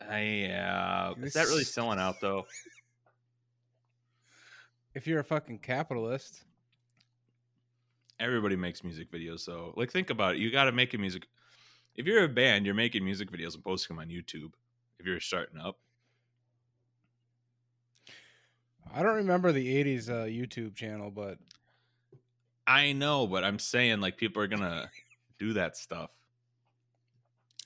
I, 0.00 0.20
yeah. 0.22 1.12
Is 1.20 1.34
that 1.34 1.46
really 1.48 1.64
selling 1.64 1.98
out 1.98 2.20
though? 2.20 2.46
If 4.94 5.06
you're 5.06 5.20
a 5.20 5.24
fucking 5.24 5.58
capitalist, 5.60 6.44
Everybody 8.18 8.54
makes 8.54 8.84
music 8.84 9.10
videos, 9.10 9.40
so 9.40 9.72
like 9.78 9.90
think 9.90 10.10
about 10.10 10.34
it. 10.34 10.40
You 10.40 10.50
got 10.52 10.64
to 10.64 10.72
make 10.72 10.92
a 10.92 10.98
music. 10.98 11.26
If 11.96 12.04
you're 12.06 12.24
a 12.24 12.28
band, 12.28 12.66
you're 12.66 12.74
making 12.74 13.02
music 13.02 13.30
videos 13.32 13.54
and 13.54 13.64
posting 13.64 13.96
them 13.96 14.02
on 14.02 14.10
YouTube. 14.10 14.52
If 14.98 15.06
you're 15.06 15.20
starting 15.20 15.58
up, 15.58 15.78
I 18.92 19.02
don't 19.02 19.16
remember 19.16 19.52
the 19.52 19.66
'80s 19.84 20.10
uh, 20.10 20.24
YouTube 20.26 20.74
channel, 20.74 21.10
but 21.10 21.38
I 22.66 22.92
know, 22.92 23.26
but 23.26 23.42
I'm 23.42 23.58
saying 23.58 24.00
like 24.00 24.18
people 24.18 24.42
are 24.42 24.46
gonna 24.48 24.90
do 25.38 25.54
that 25.54 25.78
stuff. 25.78 26.10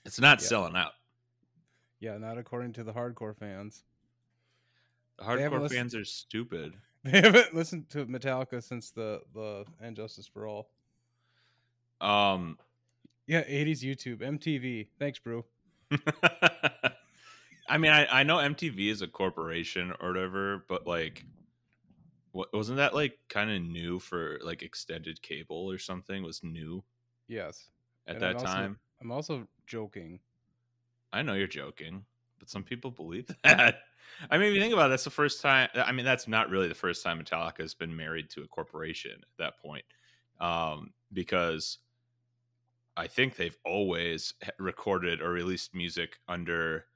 It's 0.04 0.20
not 0.20 0.40
Yeah. 0.40 0.46
selling 0.46 0.76
out. 0.76 0.92
yeah, 1.98 2.16
not 2.18 2.38
according 2.38 2.74
to 2.74 2.84
the 2.84 2.92
hardcore 2.92 3.36
fans. 3.36 3.82
The 5.18 5.24
hardcore 5.24 5.68
fans 5.68 5.96
are 5.96 6.04
stupid. 6.04 6.74
They 7.04 7.20
haven't 7.20 7.54
listened 7.54 7.90
to 7.90 8.06
Metallica 8.06 8.62
since 8.62 8.90
the 8.90 9.20
the 9.34 9.66
and 9.80 9.94
Justice 9.94 10.26
for 10.26 10.46
All. 10.46 10.70
Um, 12.00 12.58
Yeah, 13.26 13.44
'80s 13.44 13.80
YouTube, 13.82 14.18
MTV. 14.20 14.88
Thanks, 14.98 15.18
bro. 15.18 15.44
I 17.68 17.78
mean, 17.78 17.92
I, 17.92 18.06
I 18.20 18.22
know 18.24 18.36
MTV 18.36 18.90
is 18.90 19.00
a 19.02 19.06
corporation 19.06 19.92
or 20.00 20.08
whatever, 20.08 20.64
but 20.68 20.86
like, 20.86 21.24
what 22.32 22.52
wasn't 22.52 22.76
that 22.76 22.94
like 22.94 23.18
kind 23.28 23.50
of 23.50 23.62
new 23.62 23.98
for 23.98 24.38
like 24.42 24.62
extended 24.62 25.22
cable 25.22 25.70
or 25.70 25.78
something? 25.78 26.22
Was 26.22 26.42
new 26.42 26.84
Yes, 27.26 27.70
at 28.06 28.16
And 28.16 28.24
I'm 28.24 28.32
that 28.34 28.40
also- 28.40 28.54
time. 28.54 28.78
I'm 29.00 29.10
also 29.12 29.46
joking. 29.66 30.20
I 31.12 31.22
know 31.22 31.34
you're 31.34 31.46
joking, 31.46 32.04
but 32.38 32.48
some 32.50 32.62
people 32.64 32.90
believe 32.90 33.26
that. 33.44 33.80
I 34.30 34.38
mean, 34.38 34.48
if 34.48 34.54
you 34.54 34.60
think 34.60 34.72
about 34.72 34.86
it, 34.86 34.90
that's 34.90 35.04
the 35.04 35.10
first 35.10 35.40
time. 35.40 35.68
I 35.74 35.92
mean, 35.92 36.04
that's 36.04 36.28
not 36.28 36.50
really 36.50 36.68
the 36.68 36.74
first 36.74 37.02
time 37.02 37.22
Metallica 37.22 37.60
has 37.60 37.74
been 37.74 37.94
married 37.94 38.30
to 38.30 38.42
a 38.42 38.48
corporation 38.48 39.12
at 39.12 39.38
that 39.38 39.58
point, 39.58 39.84
um, 40.40 40.92
because 41.12 41.78
I 42.96 43.06
think 43.06 43.36
they've 43.36 43.56
always 43.64 44.34
recorded 44.58 45.20
or 45.20 45.30
released 45.30 45.74
music 45.74 46.18
under 46.28 46.86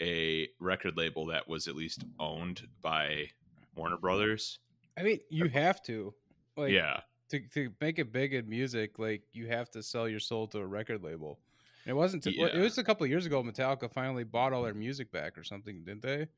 a 0.00 0.48
record 0.60 0.96
label 0.96 1.26
that 1.26 1.48
was 1.48 1.68
at 1.68 1.76
least 1.76 2.04
owned 2.18 2.66
by 2.82 3.30
Warner 3.74 3.96
Brothers. 3.96 4.58
I 4.96 5.02
mean, 5.02 5.20
you 5.30 5.48
have 5.48 5.82
to. 5.84 6.14
Like, 6.56 6.72
yeah, 6.72 7.00
to 7.30 7.40
to 7.54 7.70
make 7.80 7.98
it 7.98 8.12
big 8.12 8.34
in 8.34 8.48
music, 8.48 8.98
like 8.98 9.22
you 9.32 9.46
have 9.46 9.70
to 9.70 9.82
sell 9.82 10.08
your 10.08 10.20
soul 10.20 10.48
to 10.48 10.58
a 10.58 10.66
record 10.66 11.02
label. 11.02 11.38
It 11.88 11.96
wasn't. 11.96 12.22
T- 12.22 12.38
It 12.38 12.60
was 12.60 12.76
a 12.78 12.84
couple 12.84 13.04
of 13.04 13.10
years 13.10 13.24
ago. 13.26 13.42
Metallica 13.42 13.90
finally 13.90 14.22
bought 14.22 14.52
all 14.52 14.62
their 14.62 14.74
music 14.74 15.10
back 15.10 15.36
or 15.38 15.42
something, 15.42 15.82
didn't 15.84 16.02
they? 16.02 16.28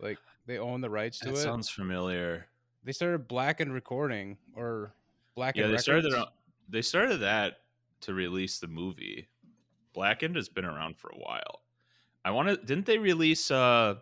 Like 0.00 0.18
they 0.46 0.58
own 0.58 0.80
the 0.80 0.90
rights 0.90 1.20
to 1.20 1.26
that 1.26 1.34
it. 1.34 1.38
sounds 1.38 1.70
familiar. 1.70 2.46
they 2.82 2.90
started 2.92 3.28
Blackened 3.28 3.72
recording 3.72 4.36
or 4.54 4.92
Blackened. 5.36 5.66
Yeah, 5.66 5.70
they 5.70 5.78
started 5.78 6.10
their 6.12 6.24
they 6.68 6.82
started 6.82 7.18
that 7.18 7.58
to 8.00 8.12
release 8.14 8.58
the 8.58 8.66
movie. 8.66 9.28
Blackened 9.92 10.34
has 10.34 10.48
been 10.48 10.64
around 10.64 10.98
for 10.98 11.08
a 11.10 11.16
while. 11.16 11.60
I 12.24 12.32
want 12.32 12.48
to. 12.48 12.56
Didn't 12.56 12.86
they 12.86 12.98
release 12.98 13.50
uh 13.52 13.94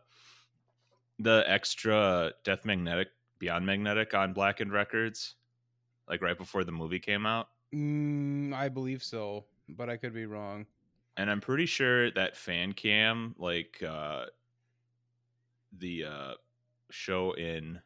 the 1.19 1.45
extra 1.47 2.33
Death 2.45 2.64
Magnetic 2.64 3.09
Beyond 3.38 3.67
Magnetic 3.67 4.14
on 4.14 4.33
Blackened 4.33 4.73
Records, 4.73 5.35
like 6.09 6.23
right 6.23 6.38
before 6.38 6.64
the 6.64 6.73
movie 6.73 6.99
came 6.99 7.26
out? 7.26 7.49
Mm, 7.75 8.55
I 8.55 8.69
believe 8.71 9.02
so, 9.02 9.45
but 9.69 9.88
I 9.88 9.97
could 9.97 10.14
be 10.14 10.26
wrong. 10.26 10.66
And 11.16 11.31
I'm 11.31 11.40
pretty 11.40 11.66
sure 11.66 12.11
that 12.12 12.37
fan 12.37 12.73
cam, 12.73 13.35
like 13.38 13.83
uh 13.83 14.26
the 15.78 16.04
uh 16.04 16.35
show 16.90 17.33
in 17.33 17.81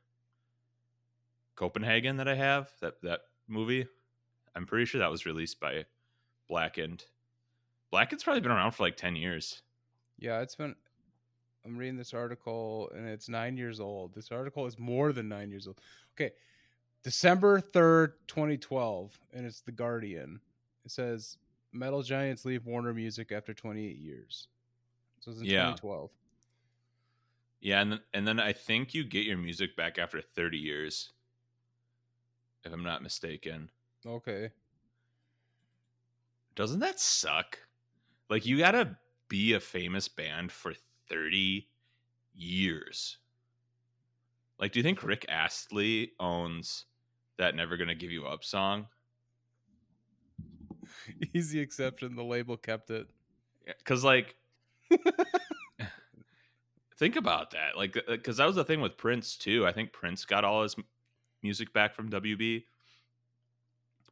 Copenhagen 1.54 2.18
that 2.18 2.28
I 2.28 2.35
have, 2.35 2.71
that 2.80 3.02
that 3.02 3.21
movie, 3.49 3.87
I'm 4.54 4.66
pretty 4.66 4.85
sure 4.85 5.00
that 5.00 5.11
was 5.11 5.26
released 5.26 5.61
by 5.61 5.85
Blackened. 6.49 7.04
Blackened's 7.90 8.25
probably 8.25 8.40
been 8.40 8.52
around 8.52 8.73
for 8.73 8.83
like 8.83 8.97
10 8.97 9.16
years. 9.16 9.62
Yeah, 10.18 10.40
it's 10.40 10.54
been. 10.54 10.75
I'm 11.64 11.76
reading 11.76 11.97
this 11.97 12.14
article 12.14 12.90
and 12.95 13.09
it's 13.09 13.28
nine 13.28 13.56
years 13.56 13.80
old. 13.80 14.14
This 14.14 14.30
article 14.30 14.66
is 14.66 14.78
more 14.78 15.12
than 15.12 15.28
nine 15.28 15.50
years 15.50 15.66
old. 15.66 15.80
Okay, 16.14 16.33
December 17.02 17.61
third, 17.61 18.14
2012, 18.28 19.18
and 19.33 19.47
it's 19.47 19.61
the 19.61 19.73
Guardian. 19.73 20.40
It 20.85 20.90
says 20.90 21.38
Metal 21.76 22.02
Giants 22.02 22.45
leave 22.45 22.66
Warner 22.66 22.95
Music 22.95 23.33
after 23.33 23.54
28 23.54 23.97
years. 23.99 24.49
So 25.21 25.30
it's 25.30 25.40
in 25.40 25.47
Yeah. 25.47 25.75
2012. 25.75 26.11
Yeah, 27.61 27.80
and 27.80 27.92
then, 27.92 28.00
and 28.12 28.28
then 28.28 28.38
I 28.38 28.52
think 28.52 28.95
you 28.95 29.02
get 29.02 29.26
your 29.26 29.38
music 29.38 29.76
back 29.76 29.99
after 29.99 30.21
30 30.21 30.59
years. 30.59 31.12
If 32.64 32.73
I'm 32.73 32.83
not 32.85 33.02
mistaken. 33.02 33.71
Okay. 34.04 34.50
Doesn't 36.54 36.80
that 36.80 37.00
suck? 37.00 37.59
Like 38.28 38.45
you 38.47 38.59
got 38.59 38.73
to 38.73 38.97
be 39.28 39.52
a 39.54 39.61
famous 39.61 40.09
band 40.09 40.52
for 40.52 40.75
30 41.09 41.68
years. 42.35 43.18
Like 44.59 44.73
do 44.73 44.78
you 44.78 44.83
think 44.83 45.02
Rick 45.02 45.26
Astley 45.28 46.12
owns 46.18 46.87
that 47.37 47.54
Never 47.54 47.76
Gonna 47.76 47.95
Give 47.95 48.11
You 48.11 48.26
Up 48.26 48.42
song? 48.45 48.87
The 51.33 51.61
exception. 51.61 52.14
The 52.16 52.25
label 52.25 52.57
kept 52.57 52.90
it. 52.90 53.09
Cuz 53.85 54.05
like 54.05 54.37
think 56.97 57.16
about 57.16 57.50
that. 57.52 57.76
Like 57.76 57.97
uh, 58.09 58.16
cuz 58.19 58.37
that 58.38 58.47
was 58.47 58.57
the 58.57 58.64
thing 58.64 58.81
with 58.81 58.97
Prince 58.97 59.37
too. 59.37 59.66
I 59.66 59.73
think 59.73 59.93
Prince 59.93 60.25
got 60.25 60.45
all 60.45 60.62
his 60.62 60.76
music 61.43 61.73
back 61.73 61.95
from 61.95 62.11
WB. 62.11 62.64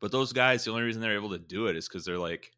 But 0.00 0.12
those 0.12 0.32
guys, 0.32 0.64
the 0.64 0.70
only 0.70 0.82
reason 0.82 1.00
they're 1.00 1.14
able 1.14 1.30
to 1.30 1.38
do 1.38 1.66
it 1.66 1.76
is 1.76 1.88
cuz 1.88 2.04
they're 2.04 2.18
like 2.18 2.52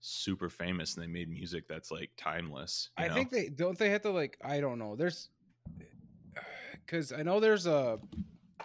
super 0.00 0.48
famous 0.48 0.94
and 0.94 1.02
they 1.02 1.08
made 1.08 1.28
music 1.28 1.66
that's 1.66 1.90
like 1.90 2.10
timeless. 2.16 2.90
you 2.98 3.04
I 3.04 3.08
know? 3.08 3.14
think 3.14 3.30
they 3.30 3.48
don't. 3.48 3.76
They 3.78 3.90
have 3.90 4.02
to 4.02 4.10
like. 4.10 4.38
I 4.42 4.60
don't 4.60 4.78
know. 4.78 4.94
There's 4.94 5.30
because 6.72 7.12
I 7.12 7.22
know 7.22 7.40
there's 7.40 7.66
a 7.66 7.98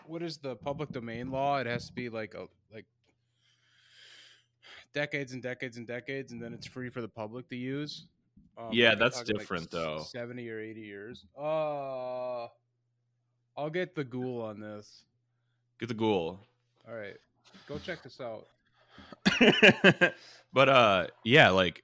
what 0.06 0.22
is 0.22 0.38
the 0.38 0.56
public 0.56 0.90
domain 0.92 1.32
law? 1.32 1.58
It 1.60 1.68
has 1.68 1.88
to 1.88 1.94
be 1.94 2.10
like 2.10 2.34
a 2.36 2.48
decades 4.94 5.34
and 5.34 5.42
decades 5.42 5.78
and 5.78 5.88
decades, 5.88 6.32
and 6.32 6.42
then 6.42 6.54
it's 6.54 6.68
free 6.68 6.90
for 6.90 7.02
the 7.02 7.08
public 7.08 7.48
to 7.50 7.56
use. 7.56 8.06
Um, 8.58 8.70
Yeah, 8.72 8.96
that's 8.96 9.18
talking, 9.20 9.36
like, 9.36 9.42
different, 9.42 9.72
though. 9.72 10.00
Seventy 10.08 10.50
or 10.50 10.60
eighty 10.60 10.82
years. 10.82 11.26
Uh, 11.38 12.48
I'll 13.58 13.70
get 13.72 13.96
the 13.96 14.04
ghoul 14.04 14.42
on 14.42 14.60
this. 14.60 15.04
Get 15.80 15.90
the 15.90 15.96
ghoul. 15.96 16.40
All 16.88 16.96
right, 16.96 17.18
go 17.68 17.78
check 17.78 18.04
this 18.04 18.20
out. 18.20 18.48
but 20.54 20.70
uh 20.70 21.08
yeah, 21.24 21.50
like 21.50 21.84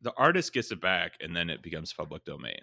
the 0.00 0.12
artist 0.16 0.52
gets 0.52 0.72
it 0.72 0.80
back 0.80 1.12
and 1.20 1.34
then 1.34 1.48
it 1.48 1.62
becomes 1.62 1.92
public 1.92 2.24
domain. 2.24 2.58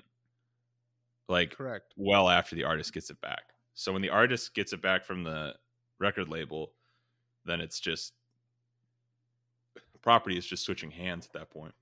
Like 1.27 1.55
Correct. 1.55 1.93
well 1.95 2.29
after 2.29 2.55
the 2.55 2.63
artist 2.63 2.93
gets 2.93 3.09
it 3.09 3.21
back. 3.21 3.43
So 3.75 3.93
when 3.93 4.01
the 4.01 4.09
artist 4.09 4.53
gets 4.53 4.73
it 4.73 4.81
back 4.81 5.05
from 5.05 5.23
the 5.23 5.55
record 5.99 6.27
label, 6.27 6.73
then 7.45 7.61
it's 7.61 7.79
just 7.79 8.13
property 10.01 10.37
is 10.37 10.45
just 10.45 10.63
switching 10.65 10.91
hands 10.91 11.25
at 11.25 11.33
that 11.33 11.49
point. 11.49 11.73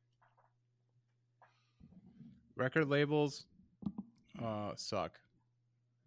Record 2.55 2.87
labels 2.89 3.45
uh 4.43 4.71
suck. 4.75 5.19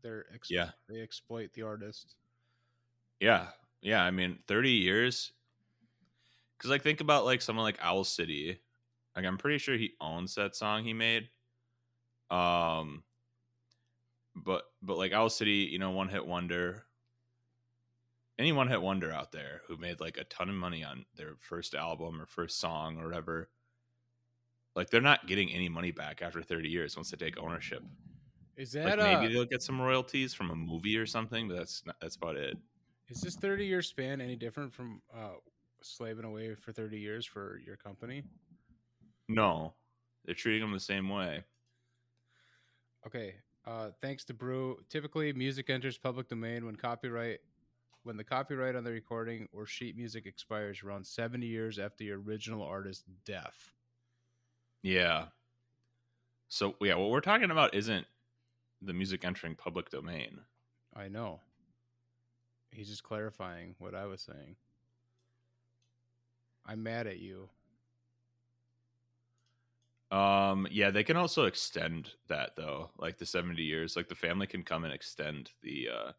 They're 0.02 0.26
ex- 0.34 0.50
Yeah. 0.50 0.70
they 0.88 1.00
exploit 1.00 1.52
the 1.52 1.62
artist. 1.62 2.14
Yeah. 3.20 3.48
Yeah, 3.82 4.02
I 4.02 4.10
mean 4.10 4.38
30 4.48 4.70
years 4.70 5.32
cuz 6.58 6.70
like 6.70 6.82
think 6.82 7.00
about 7.00 7.24
like 7.24 7.40
someone 7.42 7.64
like 7.64 7.78
Owl 7.80 8.04
City. 8.04 8.60
Like 9.16 9.24
I'm 9.24 9.38
pretty 9.38 9.58
sure 9.58 9.76
he 9.76 9.94
owns 10.00 10.34
that 10.34 10.56
song 10.56 10.84
he 10.84 10.92
made. 10.92 11.28
Um 12.30 13.04
but 14.34 14.64
but 14.82 14.96
like 14.98 15.12
Owl 15.12 15.30
City, 15.30 15.68
you 15.70 15.78
know, 15.78 15.90
one 15.90 16.08
hit 16.08 16.24
wonder. 16.26 16.84
Any 18.40 18.52
one 18.52 18.68
hit 18.68 18.80
wonder 18.80 19.12
out 19.12 19.32
there 19.32 19.60
who 19.68 19.76
made 19.76 20.00
like 20.00 20.16
a 20.16 20.24
ton 20.24 20.48
of 20.48 20.54
money 20.54 20.82
on 20.82 21.04
their 21.14 21.34
first 21.40 21.74
album 21.74 22.18
or 22.18 22.24
first 22.24 22.58
song 22.58 22.98
or 22.98 23.04
whatever. 23.04 23.50
Like 24.74 24.88
they're 24.88 25.02
not 25.02 25.26
getting 25.26 25.52
any 25.52 25.68
money 25.68 25.90
back 25.90 26.22
after 26.22 26.40
30 26.40 26.66
years 26.70 26.96
once 26.96 27.10
they 27.10 27.18
take 27.18 27.38
ownership. 27.38 27.82
Is 28.56 28.72
that 28.72 28.98
uh, 28.98 29.02
maybe 29.20 29.30
they'll 29.30 29.44
get 29.44 29.62
some 29.62 29.78
royalties 29.78 30.32
from 30.32 30.50
a 30.50 30.54
movie 30.54 30.96
or 30.96 31.04
something, 31.04 31.48
but 31.48 31.58
that's 31.58 31.84
not, 31.84 31.96
that's 32.00 32.16
about 32.16 32.36
it. 32.36 32.56
is 33.10 33.20
this 33.20 33.36
thirty 33.36 33.66
year 33.66 33.82
span 33.82 34.22
any 34.22 34.36
different 34.36 34.72
from 34.72 35.02
uh 35.14 35.34
slaving 35.82 36.24
away 36.24 36.54
for 36.54 36.72
thirty 36.72 36.98
years 36.98 37.26
for 37.26 37.60
your 37.66 37.76
company? 37.76 38.22
No, 39.28 39.74
they're 40.24 40.34
treating 40.34 40.62
them 40.62 40.72
the 40.72 40.80
same 40.80 41.10
way. 41.10 41.44
Okay. 43.06 43.34
Uh, 43.66 43.90
thanks 44.00 44.24
to 44.24 44.34
Brew. 44.34 44.78
Typically, 44.88 45.32
music 45.32 45.68
enters 45.68 45.98
public 45.98 46.28
domain 46.28 46.64
when 46.64 46.76
copyright, 46.76 47.40
when 48.02 48.16
the 48.16 48.24
copyright 48.24 48.76
on 48.76 48.84
the 48.84 48.90
recording 48.90 49.48
or 49.52 49.66
sheet 49.66 49.96
music 49.96 50.26
expires 50.26 50.82
around 50.82 51.06
seventy 51.06 51.46
years 51.46 51.78
after 51.78 52.04
the 52.04 52.12
original 52.12 52.62
artist's 52.62 53.04
death. 53.24 53.72
Yeah. 54.82 55.26
So 56.48 56.74
yeah, 56.80 56.94
what 56.96 57.10
we're 57.10 57.20
talking 57.20 57.50
about 57.50 57.74
isn't 57.74 58.06
the 58.82 58.92
music 58.92 59.24
entering 59.24 59.54
public 59.54 59.90
domain. 59.90 60.40
I 60.94 61.08
know. 61.08 61.40
He's 62.70 62.88
just 62.88 63.02
clarifying 63.02 63.74
what 63.78 63.94
I 63.94 64.06
was 64.06 64.22
saying. 64.22 64.56
I'm 66.66 66.82
mad 66.82 67.06
at 67.06 67.18
you. 67.18 67.48
Um, 70.10 70.66
yeah, 70.70 70.90
they 70.90 71.04
can 71.04 71.16
also 71.16 71.44
extend 71.44 72.10
that 72.28 72.56
though, 72.56 72.90
like 72.98 73.18
the 73.18 73.26
70 73.26 73.62
years. 73.62 73.96
Like 73.96 74.08
the 74.08 74.14
family 74.14 74.46
can 74.46 74.62
come 74.62 74.84
and 74.84 74.92
extend 74.92 75.50
the 75.62 75.88
uh 75.88 76.12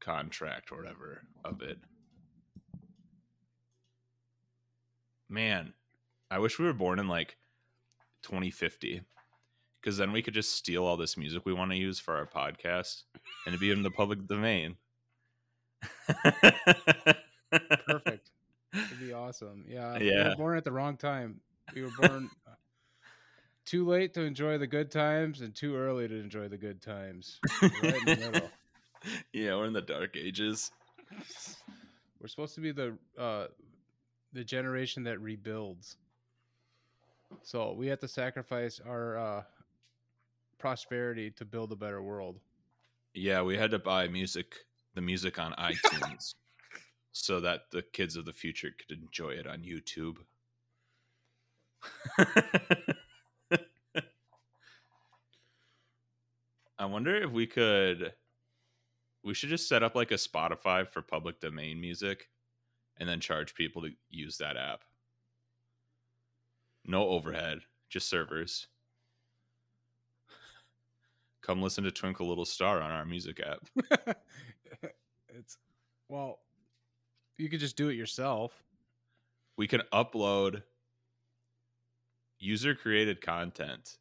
contract 0.00 0.70
or 0.72 0.76
whatever 0.78 1.22
of 1.44 1.62
it. 1.62 1.78
Man, 5.28 5.72
I 6.30 6.38
wish 6.38 6.58
we 6.58 6.64
were 6.64 6.72
born 6.72 6.98
in 6.98 7.08
like 7.08 7.36
2050 8.22 9.02
because 9.80 9.96
then 9.96 10.12
we 10.12 10.22
could 10.22 10.34
just 10.34 10.54
steal 10.54 10.84
all 10.84 10.96
this 10.96 11.16
music 11.16 11.44
we 11.44 11.52
want 11.52 11.70
to 11.70 11.76
use 11.76 11.98
for 12.00 12.16
our 12.16 12.26
podcast 12.26 13.02
and 13.46 13.54
it'd 13.54 13.60
be 13.60 13.70
in 13.70 13.82
the 13.82 13.90
public 13.90 14.26
domain. 14.26 14.76
Perfect. 17.86 18.30
It'd 18.74 19.00
be 19.00 19.12
awesome. 19.12 19.64
Yeah. 19.68 19.98
We 19.98 20.10
Yeah. 20.10 20.30
were 20.30 20.36
born 20.36 20.58
at 20.58 20.64
the 20.64 20.72
wrong 20.72 20.96
time. 20.96 21.40
We 21.74 21.82
were 21.82 21.90
born 22.00 22.30
too 23.64 23.86
late 23.86 24.14
to 24.14 24.22
enjoy 24.22 24.58
the 24.58 24.66
good 24.66 24.90
times 24.90 25.40
and 25.42 25.54
too 25.54 25.76
early 25.76 26.08
to 26.08 26.14
enjoy 26.18 26.48
the 26.48 26.56
good 26.58 26.80
times. 26.80 27.38
Right 27.62 27.72
in 27.82 28.04
the 28.04 28.16
middle. 28.16 28.50
yeah, 29.32 29.54
we're 29.56 29.66
in 29.66 29.72
the 29.72 29.82
dark 29.82 30.16
ages. 30.16 30.70
We're 32.20 32.28
supposed 32.28 32.54
to 32.56 32.60
be 32.60 32.72
the 32.72 32.96
uh 33.18 33.46
the 34.32 34.44
generation 34.44 35.04
that 35.04 35.20
rebuilds. 35.20 35.96
So 37.42 37.72
we 37.72 37.86
have 37.88 38.00
to 38.00 38.08
sacrifice 38.08 38.80
our 38.86 39.16
uh 39.16 39.42
prosperity 40.58 41.30
to 41.30 41.44
build 41.44 41.72
a 41.72 41.76
better 41.76 42.02
world. 42.02 42.40
Yeah, 43.14 43.42
we 43.42 43.56
had 43.56 43.70
to 43.70 43.78
buy 43.78 44.08
music, 44.08 44.56
the 44.94 45.00
music 45.00 45.38
on 45.38 45.52
iTunes, 45.58 46.34
so 47.12 47.40
that 47.40 47.70
the 47.70 47.82
kids 47.82 48.16
of 48.16 48.24
the 48.24 48.32
future 48.32 48.70
could 48.76 48.98
enjoy 48.98 49.30
it 49.30 49.46
on 49.46 49.62
YouTube. 49.62 50.16
I 56.80 56.84
wonder 56.84 57.16
if 57.16 57.30
we 57.30 57.46
could. 57.46 58.12
We 59.24 59.34
should 59.34 59.48
just 59.48 59.68
set 59.68 59.82
up 59.82 59.94
like 59.94 60.10
a 60.10 60.14
Spotify 60.14 60.86
for 60.88 61.02
public 61.02 61.40
domain 61.40 61.80
music 61.80 62.28
and 62.98 63.08
then 63.08 63.20
charge 63.20 63.54
people 63.54 63.82
to 63.82 63.90
use 64.10 64.38
that 64.38 64.56
app. 64.56 64.84
No 66.84 67.08
overhead, 67.08 67.60
just 67.90 68.08
servers. 68.08 68.68
Come 71.42 71.62
listen 71.62 71.84
to 71.84 71.90
Twinkle 71.90 72.28
Little 72.28 72.44
Star 72.44 72.80
on 72.80 72.90
our 72.90 73.04
music 73.04 73.40
app. 73.40 73.68
it's 75.28 75.56
well, 76.08 76.40
you 77.36 77.48
could 77.48 77.60
just 77.60 77.76
do 77.76 77.88
it 77.88 77.94
yourself. 77.94 78.62
we 79.56 79.66
can 79.66 79.82
upload 79.92 80.62
user 82.38 82.74
created 82.74 83.20
content 83.20 83.98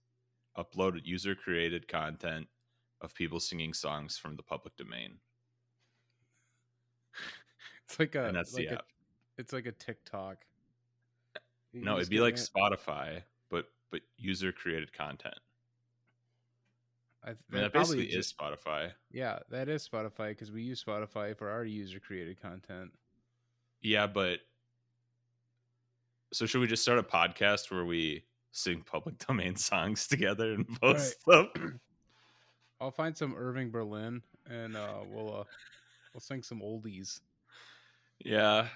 upload 0.58 1.02
user 1.06 1.36
created 1.36 1.88
content 1.88 2.48
of 3.02 3.14
people 3.14 3.40
singing 3.40 3.74
songs 3.74 4.18
from 4.18 4.36
the 4.36 4.44
public 4.44 4.76
domain. 4.78 5.18
It's 7.90 8.00
like 8.00 8.16
a 8.16 8.26
and 8.26 8.36
that's 8.36 8.54
like 8.54 8.68
the 8.68 8.74
a, 8.76 8.78
app. 8.80 8.86
it's 9.38 9.54
like 9.54 9.66
a 9.66 9.72
TikTok. 9.72 10.44
You 11.72 11.84
no 11.86 11.98
it'd 11.98 12.10
be 12.10 12.20
like 12.20 12.34
it- 12.34 12.50
spotify 12.54 13.22
but 13.50 13.68
but 13.92 14.02
user 14.18 14.52
created 14.52 14.92
content. 14.92 15.36
I, 17.24 17.30
I 17.30 17.34
mean, 17.50 17.62
that 17.64 17.72
basically 17.74 18.08
is 18.08 18.32
spotify. 18.34 18.92
Yeah, 19.12 19.40
that 19.50 19.70
is 19.70 19.88
Spotify 19.88 20.30
because 20.30 20.52
we 20.52 20.62
use 20.64 20.84
Spotify 20.84 21.36
for 21.36 21.50
our 21.50 21.64
user 21.66 22.00
created 22.00 22.42
content. 22.42 22.92
yeah 23.82 24.06
but 24.08 24.40
so 26.34 26.46
should 26.46 26.60
we 26.62 26.68
just 26.68 26.84
start 26.84 27.00
a 27.00 27.04
podcast 27.04 27.72
where 27.72 27.86
we 27.86 28.26
sing 28.52 28.84
public 28.86 29.18
domain 29.28 29.56
songs 29.56 30.08
together 30.08 30.52
and 30.54 30.68
post 30.82 31.16
them 31.26 31.50
I'll 32.80 32.92
find 32.92 33.16
some 33.16 33.36
Irving 33.36 33.72
Berlin 33.72 34.22
and 34.50 34.76
uh, 34.76 35.00
we'll 35.10 35.30
uh, 35.30 35.44
we'll 36.14 36.22
sing 36.22 36.44
some 36.44 36.62
oldies. 36.62 37.20
Yeah. 38.24 38.68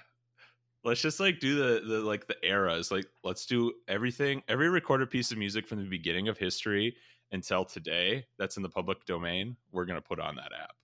Let's 0.84 1.00
just 1.00 1.20
like 1.20 1.38
do 1.38 1.54
the 1.54 1.86
the 1.86 2.00
like 2.00 2.26
the 2.26 2.36
eras. 2.42 2.90
Like 2.90 3.06
let's 3.22 3.46
do 3.46 3.72
everything 3.86 4.42
every 4.48 4.68
recorded 4.68 5.10
piece 5.10 5.30
of 5.30 5.38
music 5.38 5.66
from 5.66 5.78
the 5.78 5.88
beginning 5.88 6.28
of 6.28 6.38
history 6.38 6.96
until 7.30 7.64
today 7.64 8.26
that's 8.38 8.56
in 8.56 8.62
the 8.62 8.68
public 8.68 9.04
domain, 9.06 9.56
we're 9.72 9.86
to 9.86 10.00
put 10.00 10.20
on 10.20 10.36
that 10.36 10.52
app. 10.52 10.74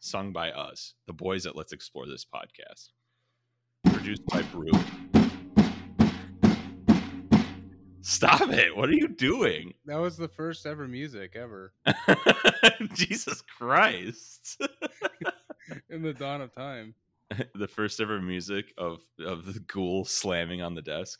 Sung 0.00 0.32
by 0.32 0.50
us, 0.52 0.94
the 1.06 1.12
boys 1.12 1.46
at 1.46 1.56
Let's 1.56 1.72
Explore 1.72 2.06
This 2.06 2.24
podcast. 2.24 2.90
Produced 3.92 4.24
by 4.26 4.42
Brew. 4.42 4.70
Stop 8.06 8.52
it. 8.52 8.76
What 8.76 8.88
are 8.88 8.94
you 8.94 9.08
doing? 9.08 9.74
That 9.84 9.96
was 9.96 10.16
the 10.16 10.28
first 10.28 10.64
ever 10.64 10.86
music 10.86 11.34
ever 11.34 11.72
Jesus 12.94 13.42
Christ. 13.42 14.62
in 15.90 16.02
the 16.02 16.12
dawn 16.12 16.40
of 16.40 16.54
time. 16.54 16.94
the 17.56 17.66
first 17.66 18.00
ever 18.00 18.22
music 18.22 18.72
of 18.78 19.00
of 19.18 19.52
the 19.52 19.58
ghoul 19.58 20.04
slamming 20.04 20.62
on 20.62 20.76
the 20.76 20.82
desk. 20.82 21.18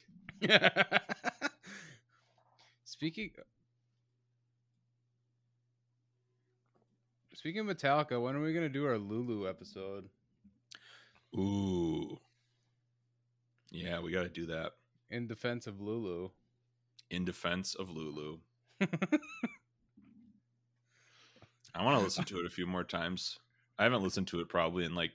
Speaking 2.84 3.32
Speaking 7.34 7.68
of 7.68 7.76
Metallica, 7.76 8.22
when 8.22 8.36
are 8.36 8.40
we 8.40 8.54
gonna 8.54 8.68
do 8.68 8.86
our 8.86 8.96
Lulu 8.96 9.48
episode? 9.48 10.08
Ooh. 11.36 12.16
Yeah, 13.72 13.98
we 13.98 14.12
got 14.12 14.22
to 14.22 14.28
do 14.28 14.46
that 14.46 14.74
In 15.10 15.26
defense 15.26 15.66
of 15.66 15.80
Lulu. 15.80 16.30
In 17.10 17.24
defense 17.24 17.74
of 17.74 17.90
Lulu. 17.90 18.38
I 18.80 18.86
want 21.84 21.98
to 21.98 22.04
listen 22.04 22.24
to 22.24 22.40
it 22.40 22.46
a 22.46 22.50
few 22.50 22.66
more 22.66 22.84
times. 22.84 23.38
I 23.78 23.84
haven't 23.84 24.02
listened 24.02 24.28
to 24.28 24.40
it 24.40 24.48
probably 24.48 24.84
in 24.84 24.94
like 24.94 25.12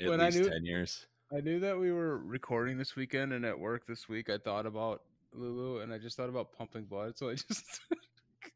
at 0.00 0.08
when 0.08 0.20
least 0.20 0.38
knew 0.38 0.50
10 0.50 0.64
years. 0.64 1.06
I 1.32 1.40
knew 1.40 1.60
that 1.60 1.78
we 1.78 1.92
were 1.92 2.18
recording 2.18 2.76
this 2.76 2.96
weekend 2.96 3.32
and 3.32 3.44
at 3.44 3.58
work 3.58 3.86
this 3.86 4.08
week 4.08 4.28
I 4.28 4.38
thought 4.38 4.66
about 4.66 5.02
Lulu 5.32 5.80
and 5.80 5.92
I 5.92 5.98
just 5.98 6.16
thought 6.16 6.28
about 6.28 6.52
pumping 6.52 6.84
blood. 6.84 7.16
So 7.16 7.30
I 7.30 7.34
just 7.34 7.80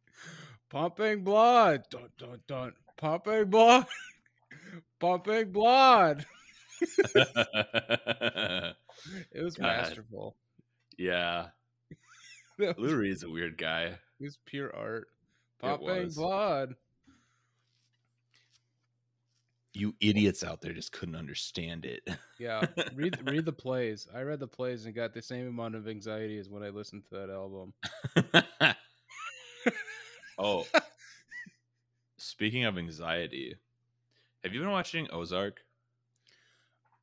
pumping 0.68 1.23
blood. 1.23 1.85
Dun 1.90 2.09
dun 2.18 2.40
dun. 2.47 2.73
Pumping 2.97 3.44
blood. 3.47 3.87
pumping 4.99 5.53
blood. 5.53 6.27
It 9.33 9.42
was 9.42 9.55
God. 9.57 9.62
masterful. 9.62 10.37
Yeah. 10.98 11.46
That 12.58 12.76
was, 12.76 12.90
Lou 12.90 12.96
Reed's 12.98 13.22
a 13.22 13.30
weird 13.30 13.56
guy. 13.56 13.96
He's 14.18 14.37
pure 14.44 14.74
art. 14.74 15.06
It 15.62 15.66
Pumping 15.66 15.87
was. 15.87 16.16
blood. 16.16 16.74
You 19.74 19.94
idiots 20.00 20.42
out 20.42 20.61
there 20.61 20.72
just 20.72 20.90
couldn't 20.90 21.14
understand 21.14 21.84
it. 21.84 22.02
Yeah. 22.40 22.66
Read 22.96 23.16
read 23.30 23.44
the 23.44 23.52
plays. 23.52 24.08
I 24.12 24.22
read 24.22 24.40
the 24.40 24.48
plays 24.48 24.87
and 24.87 24.94
got 24.94 25.14
the 25.14 25.22
same 25.22 25.46
amount 25.46 25.76
of 25.76 25.87
anxiety 25.87 26.37
as 26.38 26.48
when 26.48 26.64
I 26.64 26.70
listened 26.70 27.04
to 27.11 27.14
that 27.14 27.30
album. 27.30 27.72
oh. 30.38 30.66
Speaking 32.16 32.64
of 32.64 32.76
anxiety, 32.76 33.54
have 34.42 34.52
you 34.52 34.58
been 34.58 34.72
watching 34.72 35.06
Ozark? 35.12 35.61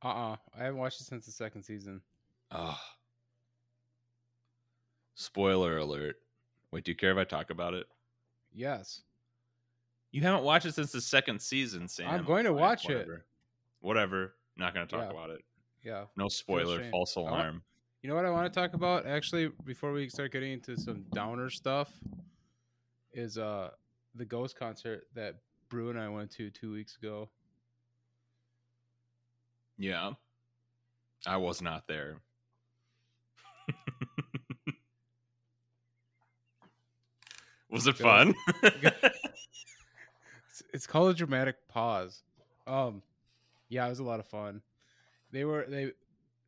Uh 0.04 0.08
uh 0.08 0.36
I 0.54 0.64
haven't 0.64 0.80
watched 0.80 1.00
it 1.00 1.04
since 1.04 1.24
the 1.24 1.32
second 1.32 1.62
season. 1.62 2.02
Oh. 2.50 2.78
Spoiler 5.16 5.78
alert. 5.78 6.16
Wait, 6.70 6.84
do 6.84 6.90
you 6.92 6.96
care 6.96 7.10
if 7.10 7.16
I 7.16 7.24
talk 7.24 7.50
about 7.50 7.74
it? 7.74 7.86
Yes. 8.54 9.00
You 10.12 10.20
haven't 10.22 10.44
watched 10.44 10.66
it 10.66 10.74
since 10.74 10.92
the 10.92 11.00
second 11.00 11.40
season, 11.40 11.88
Sam. 11.88 12.08
I'm 12.10 12.24
going 12.24 12.44
to 12.44 12.50
Fine, 12.50 12.60
watch 12.60 12.84
it. 12.88 12.94
whatever. 12.94 13.24
Whatever. 13.80 14.34
Not 14.56 14.74
going 14.74 14.86
to 14.86 14.94
talk 14.94 15.04
Yeah. 15.06 15.10
about 15.10 15.30
it. 15.30 15.42
Yeah. 15.82 16.04
No 16.16 16.28
spoiler. 16.28 16.88
False 16.90 17.16
alarm. 17.16 17.62
You 18.02 18.10
know 18.10 18.14
what 18.14 18.24
I 18.26 18.30
want 18.30 18.52
to 18.52 18.60
talk 18.60 18.74
about 18.74 19.06
actually 19.06 19.48
before 19.64 19.92
we 19.92 20.08
start 20.08 20.32
getting 20.32 20.52
into 20.52 20.76
some 20.76 21.04
downer 21.12 21.50
stuff 21.50 21.90
is 23.12 23.36
uh 23.38 23.70
the 24.14 24.24
Ghost 24.24 24.56
concert 24.58 25.06
that 25.14 25.36
Brew 25.68 25.90
and 25.90 25.98
I 25.98 26.08
went 26.08 26.30
to 26.32 26.50
2 26.50 26.72
weeks 26.72 26.96
ago. 26.96 27.28
Yeah. 29.78 30.12
I 31.26 31.36
was 31.38 31.60
not 31.62 31.86
there. 31.88 32.20
Was 37.76 37.86
it 37.86 37.98
fun? 37.98 38.34
It's, 40.48 40.62
it's 40.72 40.86
called 40.86 41.10
a 41.10 41.14
dramatic 41.14 41.56
pause. 41.68 42.22
Um, 42.66 43.02
yeah, 43.68 43.84
it 43.84 43.90
was 43.90 43.98
a 43.98 44.04
lot 44.04 44.20
of 44.20 44.26
fun. 44.26 44.62
They 45.30 45.44
were 45.44 45.66
they 45.68 45.92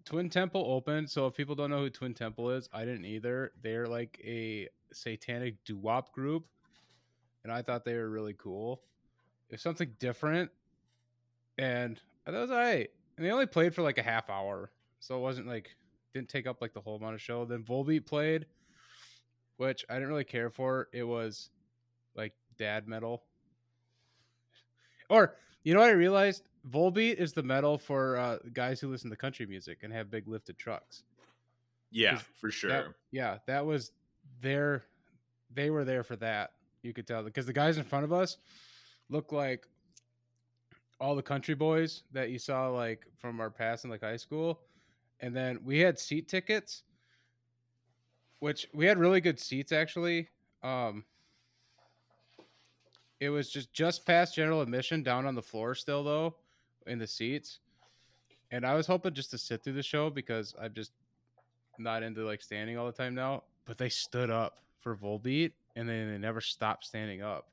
Twin 0.06 0.30
Temple 0.30 0.64
opened. 0.66 1.10
So 1.10 1.26
if 1.26 1.34
people 1.34 1.54
don't 1.54 1.68
know 1.68 1.80
who 1.80 1.90
Twin 1.90 2.14
Temple 2.14 2.52
is, 2.52 2.70
I 2.72 2.86
didn't 2.86 3.04
either. 3.04 3.52
They're 3.62 3.86
like 3.86 4.18
a 4.24 4.68
satanic 4.94 5.62
doo 5.66 5.76
wop 5.76 6.14
group, 6.14 6.46
and 7.44 7.52
I 7.52 7.60
thought 7.60 7.84
they 7.84 7.96
were 7.96 8.08
really 8.08 8.32
cool. 8.32 8.80
It's 9.50 9.62
something 9.62 9.92
different, 9.98 10.50
and 11.58 12.00
that 12.24 12.32
was 12.32 12.50
alright. 12.50 12.88
And 13.18 13.26
they 13.26 13.30
only 13.30 13.44
played 13.44 13.74
for 13.74 13.82
like 13.82 13.98
a 13.98 14.02
half 14.02 14.30
hour, 14.30 14.70
so 15.00 15.18
it 15.18 15.20
wasn't 15.20 15.48
like 15.48 15.76
didn't 16.14 16.30
take 16.30 16.46
up 16.46 16.62
like 16.62 16.72
the 16.72 16.80
whole 16.80 16.96
amount 16.96 17.14
of 17.14 17.20
show. 17.20 17.44
Then 17.44 17.62
Volbeat 17.62 18.06
played, 18.06 18.46
which 19.58 19.84
I 19.90 19.94
didn't 19.94 20.08
really 20.08 20.24
care 20.24 20.48
for. 20.50 20.88
It 20.92 21.04
was 21.04 21.50
like 22.16 22.32
dad 22.58 22.88
metal. 22.88 23.22
Or 25.10 25.34
you 25.62 25.74
know 25.74 25.80
what 25.80 25.90
I 25.90 25.92
realized? 25.92 26.42
Volbeat 26.68 27.14
is 27.14 27.32
the 27.32 27.42
metal 27.42 27.78
for 27.78 28.16
uh, 28.16 28.38
guys 28.52 28.80
who 28.80 28.88
listen 28.90 29.10
to 29.10 29.16
country 29.16 29.46
music 29.46 29.78
and 29.82 29.92
have 29.92 30.10
big 30.10 30.26
lifted 30.26 30.58
trucks. 30.58 31.02
yeah, 31.90 32.18
for 32.40 32.50
sure. 32.50 32.70
That- 32.70 32.86
yeah, 33.10 33.38
that 33.46 33.64
was 33.64 33.92
their. 34.40 34.84
They 35.54 35.70
were 35.70 35.84
there 35.84 36.02
for 36.02 36.16
that. 36.16 36.52
You 36.82 36.92
could 36.92 37.06
tell 37.06 37.22
because 37.22 37.46
the 37.46 37.52
guys 37.52 37.78
in 37.78 37.84
front 37.84 38.04
of 38.04 38.12
us 38.12 38.36
look 39.08 39.32
like 39.32 39.66
all 41.00 41.14
the 41.16 41.22
country 41.22 41.54
boys 41.54 42.02
that 42.12 42.30
you 42.30 42.38
saw 42.38 42.68
like 42.68 43.06
from 43.16 43.40
our 43.40 43.50
past 43.50 43.84
in 43.84 43.90
like 43.90 44.02
high 44.02 44.16
school, 44.16 44.60
and 45.20 45.34
then 45.34 45.58
we 45.64 45.78
had 45.78 45.98
seat 45.98 46.28
tickets, 46.28 46.82
which 48.40 48.68
we 48.72 48.86
had 48.86 48.98
really 48.98 49.20
good 49.20 49.38
seats 49.38 49.72
actually. 49.72 50.28
Um, 50.62 51.04
it 53.20 53.30
was 53.30 53.50
just 53.50 53.72
just 53.72 54.06
past 54.06 54.34
general 54.34 54.60
admission, 54.60 55.02
down 55.02 55.26
on 55.26 55.34
the 55.34 55.42
floor 55.42 55.74
still 55.74 56.04
though, 56.04 56.36
in 56.86 56.98
the 56.98 57.06
seats. 57.06 57.58
And 58.50 58.64
I 58.64 58.74
was 58.74 58.86
hoping 58.86 59.12
just 59.14 59.30
to 59.32 59.38
sit 59.38 59.62
through 59.62 59.74
the 59.74 59.82
show 59.82 60.08
because 60.08 60.54
I'm 60.60 60.72
just 60.72 60.92
not 61.78 62.02
into 62.02 62.24
like 62.24 62.40
standing 62.40 62.78
all 62.78 62.86
the 62.86 62.92
time 62.92 63.14
now. 63.14 63.44
But 63.66 63.76
they 63.76 63.90
stood 63.90 64.30
up 64.30 64.60
for 64.80 64.96
Volbeat, 64.96 65.52
and 65.76 65.88
then 65.88 66.10
they 66.10 66.18
never 66.18 66.40
stopped 66.40 66.84
standing 66.86 67.22
up 67.22 67.48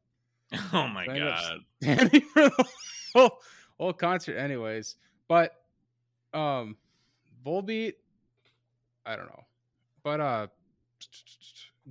oh 0.74 0.88
my 0.88 1.06
So 1.06 1.12
I 1.12 1.16
ended 1.16 1.28
up 1.28 1.40
god. 1.40 1.60
standing 1.82 2.22
for 2.22 2.50
the 2.50 2.66
whole, 3.14 3.40
whole 3.80 3.94
concert 3.94 4.38
anyways 4.38 4.96
but 5.28 5.62
um 6.34 6.76
volbeat 7.46 7.94
i 9.06 9.16
don't 9.16 9.28
know 9.28 9.44
but 10.04 10.20
uh 10.20 10.48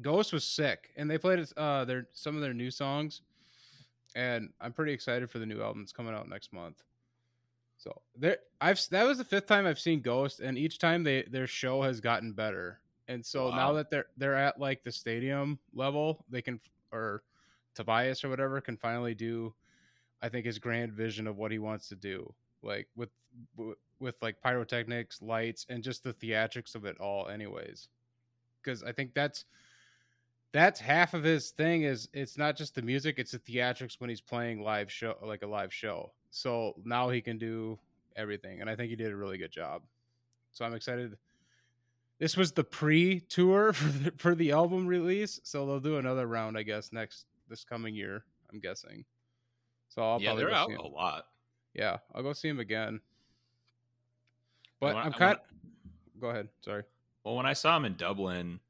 ghost 0.00 0.33
was 0.33 0.44
sick 0.44 0.90
and 0.96 1.09
they 1.11 1.18
played 1.18 1.46
uh 1.57 1.85
their 1.85 2.07
some 2.12 2.35
of 2.35 2.42
their 2.42 2.55
new 2.55 2.70
songs 2.70 3.22
and 4.16 4.50
i'm 4.61 4.72
pretty 4.72 4.92
excited 4.92 5.31
for 5.31 5.38
the 5.38 5.46
new 5.46 5.62
album 5.62 5.83
that's 5.83 5.92
coming 5.92 6.14
out 6.14 6.29
next 6.29 6.53
month. 6.53 6.83
So 7.77 8.00
there 8.16 8.38
i've 8.61 8.81
that 8.90 9.05
was 9.05 9.18
the 9.18 9.24
fifth 9.24 9.46
time 9.46 9.66
i've 9.66 9.79
seen 9.79 10.00
ghost 10.00 10.40
and 10.40 10.57
each 10.57 10.79
time 10.79 11.05
they 11.05 11.22
their 11.22 11.46
show 11.46 11.83
has 11.83 12.00
gotten 12.00 12.33
better. 12.33 12.81
And 13.07 13.24
so 13.24 13.50
now 13.50 13.72
that 13.74 13.90
they're 13.90 14.07
they're 14.16 14.37
at 14.37 14.59
like 14.59 14.83
the 14.83 14.92
stadium 14.92 15.59
level 15.74 16.24
they 16.31 16.40
can 16.40 16.61
or 16.90 17.22
Tobias 17.74 18.24
or 18.24 18.31
whatever 18.31 18.61
can 18.61 18.77
finally 18.77 19.14
do 19.14 19.55
I 20.22 20.29
think 20.31 20.46
his 20.46 20.59
grand 20.59 20.92
vision 20.92 21.27
of 21.27 21.37
what 21.37 21.53
he 21.53 21.59
wants 21.59 21.88
to 21.88 21.96
do 21.96 22.33
like 22.62 22.88
with 22.96 23.11
with 23.98 24.16
like 24.22 24.40
pyrotechnics, 24.42 25.22
lights 25.22 25.66
and 25.68 25.83
just 25.83 26.03
the 26.03 26.14
theatrics 26.14 26.74
of 26.74 26.85
it 26.85 26.98
all 26.98 27.29
anyways. 27.29 27.88
Cuz 28.64 28.83
I 28.83 28.92
think 28.92 29.14
that's 29.14 29.44
that's 30.53 30.81
half 30.81 31.14
of 31.14 31.24
his 31.24 31.50
thing 31.50 31.83
is 31.83 32.09
it's 32.12 32.38
not 32.38 32.57
just 32.57 32.74
the 32.74 32.83
music, 32.83 33.18
it's 33.18 33.33
the 33.33 33.38
theatrics 33.38 34.00
when 34.00 34.09
he's 34.11 34.20
playing 34.20 34.62
live 34.62 34.90
show 34.90 35.16
like 35.22 35.42
a 35.42 35.46
live 35.46 35.72
show. 35.72 36.12
So 36.31 36.74
now 36.85 37.11
he 37.11 37.20
can 37.20 37.38
do 37.38 37.79
everything 38.16 38.61
and 38.61 38.70
I 38.70 38.77
think 38.77 38.90
he 38.90 38.96
did 38.96 39.12
a 39.12 39.16
really 39.16 39.38
good 39.38 39.53
job. 39.53 39.83
So 40.53 40.64
I'm 40.64 40.74
excited 40.74 41.16
this 42.18 42.37
was 42.37 42.53
the 42.53 42.64
pre-tour 42.64 43.72
for 43.74 43.88
the, 43.88 44.12
for 44.16 44.35
the 44.35 44.53
album 44.53 44.87
release, 44.87 45.40
so 45.42 45.66
they'll 45.66 45.81
do 45.81 45.98
another 45.98 46.27
round, 46.27 46.57
I 46.57 46.62
guess, 46.62 46.92
next 46.92 47.27
this 47.48 47.64
coming 47.64 47.94
year. 47.94 48.24
I'm 48.53 48.61
guessing. 48.61 49.05
So 49.88 50.03
I'll 50.03 50.20
yeah, 50.20 50.29
probably 50.29 50.44
they're 50.44 50.55
out 50.55 50.70
a 50.72 50.87
lot. 50.87 51.27
Yeah, 51.74 51.98
I'll 52.14 52.22
go 52.22 52.33
see 52.33 52.48
him 52.48 52.61
again. 52.61 53.00
But 54.81 54.94
want- 54.94 55.07
I'm 55.07 55.12
kind. 55.12 55.38
want- 55.38 55.40
Go 56.20 56.31
ahead. 56.31 56.48
Sorry. 56.61 56.85
Well, 57.24 57.37
when 57.37 57.46
I 57.46 57.54
saw 57.54 57.74
them 57.74 57.87
in 57.87 57.96
Dublin 57.96 58.60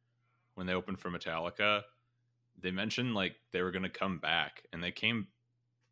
when 0.55 0.67
they 0.67 0.73
opened 0.75 1.01
for 1.01 1.11
Metallica, 1.11 1.83
they 2.61 2.71
mentioned 2.71 3.15
like 3.15 3.35
they 3.51 3.63
were 3.63 3.73
going 3.73 3.83
to 3.83 3.89
come 3.89 4.19
back, 4.19 4.63
and 4.73 4.83
they 4.83 4.93
came, 4.93 5.27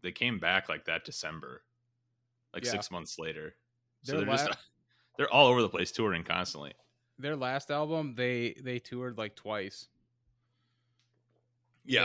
they 0.03 0.13
came 0.13 0.39
back 0.39 0.69
like 0.69 0.85
that 0.85 1.05
December, 1.05 1.65
like 2.55 2.65
Yeah. 2.65 2.71
six 2.71 2.91
months 2.91 3.19
later. 3.19 3.57
So 4.03 4.17
they're 4.17 4.27
just 4.27 4.51
they're 5.17 5.33
all 5.33 5.49
over 5.49 5.61
the 5.61 5.69
place 5.69 5.93
touring 5.93 6.25
constantly. 6.25 6.73
Their 7.19 7.37
last 7.37 7.71
album, 7.71 8.15
they 8.15 8.55
they 8.63 8.79
toured 8.79 9.19
like 9.19 9.35
twice. 9.35 9.89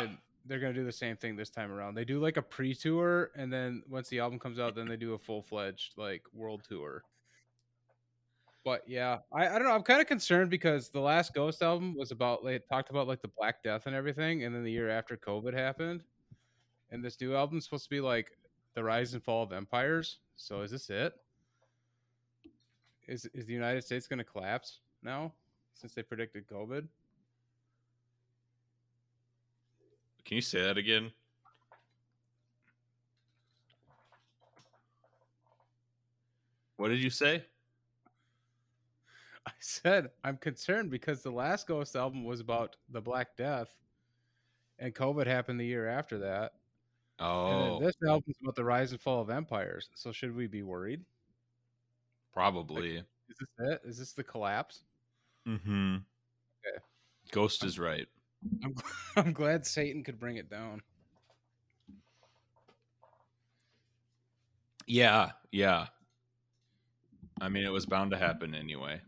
And 0.01 0.17
they're 0.45 0.59
gonna 0.59 0.73
do 0.73 0.85
the 0.85 0.91
same 0.91 1.17
thing 1.17 1.35
this 1.35 1.49
time 1.49 1.71
around. 1.71 1.93
They 1.95 2.05
do 2.05 2.19
like 2.19 2.37
a 2.37 2.41
pre-tour, 2.41 3.31
and 3.35 3.53
then 3.53 3.83
once 3.87 4.09
the 4.09 4.19
album 4.19 4.39
comes 4.39 4.59
out, 4.59 4.75
then 4.75 4.87
they 4.87 4.97
do 4.97 5.13
a 5.13 5.17
full-fledged 5.19 5.97
like 5.97 6.23
world 6.33 6.63
tour. 6.67 7.03
But 8.67 8.83
yeah, 8.85 9.19
I, 9.31 9.47
I 9.47 9.51
don't 9.53 9.63
know. 9.63 9.71
I'm 9.71 9.81
kind 9.81 10.01
of 10.01 10.07
concerned 10.07 10.49
because 10.49 10.89
the 10.89 10.99
last 10.99 11.33
Ghost 11.33 11.61
album 11.61 11.95
was 11.95 12.11
about 12.11 12.43
they 12.43 12.59
talked 12.59 12.89
about 12.89 13.07
like 13.07 13.21
the 13.21 13.29
Black 13.29 13.63
Death 13.63 13.85
and 13.85 13.95
everything, 13.95 14.43
and 14.43 14.53
then 14.53 14.61
the 14.65 14.69
year 14.69 14.89
after 14.89 15.15
COVID 15.15 15.53
happened, 15.53 16.03
and 16.91 17.01
this 17.01 17.21
new 17.21 17.33
album's 17.33 17.63
supposed 17.63 17.85
to 17.85 17.89
be 17.89 18.01
like 18.01 18.31
the 18.73 18.83
rise 18.83 19.13
and 19.13 19.23
fall 19.23 19.41
of 19.41 19.53
empires. 19.53 20.17
So 20.35 20.63
is 20.63 20.71
this 20.71 20.89
it? 20.89 21.13
Is 23.07 23.25
is 23.33 23.45
the 23.45 23.53
United 23.53 23.85
States 23.85 24.05
going 24.05 24.19
to 24.19 24.25
collapse 24.25 24.79
now 25.01 25.31
since 25.73 25.93
they 25.93 26.03
predicted 26.03 26.45
COVID? 26.45 26.85
Can 30.25 30.35
you 30.35 30.41
say 30.41 30.61
that 30.63 30.77
again? 30.77 31.09
What 36.75 36.89
did 36.89 37.01
you 37.01 37.09
say? 37.09 37.45
Said 39.59 40.09
I'm 40.23 40.37
concerned 40.37 40.91
because 40.91 41.21
the 41.21 41.31
last 41.31 41.67
Ghost 41.67 41.95
album 41.95 42.23
was 42.23 42.39
about 42.39 42.75
the 42.89 43.01
Black 43.01 43.35
Death, 43.35 43.75
and 44.79 44.93
COVID 44.93 45.27
happened 45.27 45.59
the 45.59 45.65
year 45.65 45.87
after 45.87 46.19
that. 46.19 46.53
Oh, 47.19 47.79
this 47.79 47.95
album's 48.07 48.35
about 48.43 48.55
the 48.55 48.63
rise 48.63 48.91
and 48.91 49.01
fall 49.01 49.21
of 49.21 49.29
empires. 49.29 49.89
So 49.95 50.11
should 50.11 50.35
we 50.35 50.47
be 50.47 50.61
worried? 50.61 51.03
probably. 52.37 52.97
Is 52.97 53.03
this 53.39 53.49
it? 53.57 53.81
Is 53.83 53.97
this 53.97 54.11
the 54.11 54.23
collapse? 54.23 54.83
Mm-hmm. 55.47 55.95
Okay. 55.95 56.77
Ghost 57.31 57.63
is 57.63 57.79
right. 57.79 58.07
I'm 58.63 58.75
I'm 59.15 59.33
glad 59.33 59.65
Satan 59.65 60.03
could 60.03 60.19
bring 60.19 60.37
it 60.37 60.47
down. 60.47 60.83
Yeah, 64.85 65.31
yeah. 65.51 65.87
I 67.41 67.49
mean, 67.49 67.65
it 67.65 67.71
was 67.71 67.87
bound 67.87 68.11
to 68.11 68.17
happen 68.17 68.53
anyway. 68.53 69.01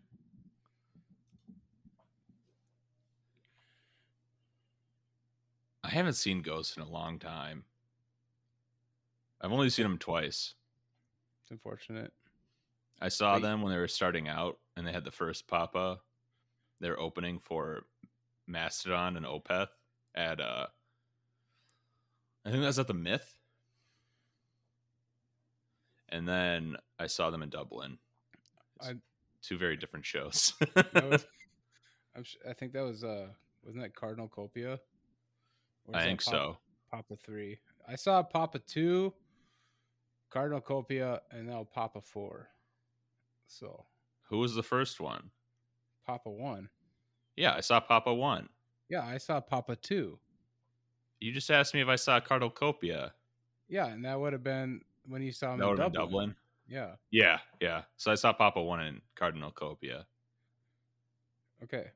I 5.90 5.94
haven't 5.94 6.14
seen 6.14 6.44
Ghost 6.44 6.78
in 6.78 6.84
a 6.84 6.88
long 6.90 7.18
time. 7.18 7.64
I've 9.42 9.52
only 9.52 9.72
seen 9.72 9.84
them 9.84 9.98
twice. 9.98 10.54
It's 11.42 11.52
unfortunate. 11.52 12.14
I 13.02 13.08
saw 13.10 13.34
Wait. 13.34 13.42
them 13.42 13.64
when 13.64 13.72
they 13.72 13.80
were 13.80 13.88
starting 13.88 14.28
out 14.28 14.60
and 14.78 14.86
they 14.86 14.92
had 14.92 15.04
the 15.04 15.10
first 15.10 15.48
Papa. 15.48 16.00
They're 16.80 17.00
opening 17.00 17.40
for 17.40 17.86
Mastodon 18.46 19.18
and 19.18 19.26
Opeth 19.26 19.70
at 20.14 20.40
uh 20.40 20.68
I 22.46 22.52
think 22.52 22.62
that's 22.62 22.78
at 22.80 22.88
the 22.88 22.94
Myth. 22.94 23.36
And 26.10 26.28
then 26.28 26.76
I 27.00 27.08
saw 27.08 27.32
them 27.32 27.42
in 27.42 27.50
Dublin. 27.50 27.98
I- 28.80 28.94
two 29.42 29.58
very 29.58 29.76
different 29.78 30.06
shows. 30.06 30.54
Was, 30.94 31.26
I'm, 32.16 32.24
sh- 32.24 32.36
I 32.48 32.54
think 32.54 32.74
that 32.74 32.84
was 32.84 33.04
uh 33.04 33.30
wasn't 33.64 33.84
that 33.84 33.96
Cardinal 33.96 34.28
Copia? 34.28 34.80
I 35.94 36.04
think 36.04 36.24
Papa- 36.24 36.38
so. 36.38 36.58
Papa 36.92 37.16
three. 37.24 37.60
I 37.88 37.96
saw 37.96 38.22
Papa 38.24 38.60
two, 38.60 39.14
Cardinal 40.30 40.62
Copia, 40.62 41.20
and 41.32 41.48
now 41.48 41.68
Papa 41.72 42.02
four. 42.02 42.50
So 43.48 43.86
Who 44.30 44.40
was 44.40 44.54
the 44.56 44.64
first 44.64 45.00
one? 45.00 45.32
Papa 46.06 46.30
one. 46.30 46.70
Yeah, 47.36 47.54
I 47.56 47.62
saw 47.62 47.80
Papa 47.80 48.14
one. 48.14 48.50
Yeah, 48.90 49.06
I 49.06 49.18
saw 49.18 49.40
Papa 49.40 49.76
two. 49.76 50.20
You 51.20 51.32
just 51.32 51.52
asked 51.52 51.74
me 51.74 51.82
if 51.82 51.88
I 51.88 51.96
saw 51.96 52.20
Cardinal 52.20 52.52
Copia. 52.52 53.12
Yeah, 53.68 53.88
and 53.88 54.06
that 54.06 54.20
would 54.20 54.34
have 54.34 54.44
been 54.44 54.82
when 55.08 55.22
you 55.22 55.32
saw 55.32 55.54
him 55.54 55.62
in 55.62 55.76
Dublin. 55.76 55.92
Dublin. 55.92 56.36
Yeah. 56.68 56.96
Yeah, 57.12 57.40
yeah. 57.60 57.82
So 57.98 58.12
I 58.12 58.16
saw 58.16 58.32
Papa 58.34 58.62
one 58.62 58.82
in 58.82 59.02
Cardinal 59.16 59.52
Copia. 59.52 60.06
Okay. 61.64 61.88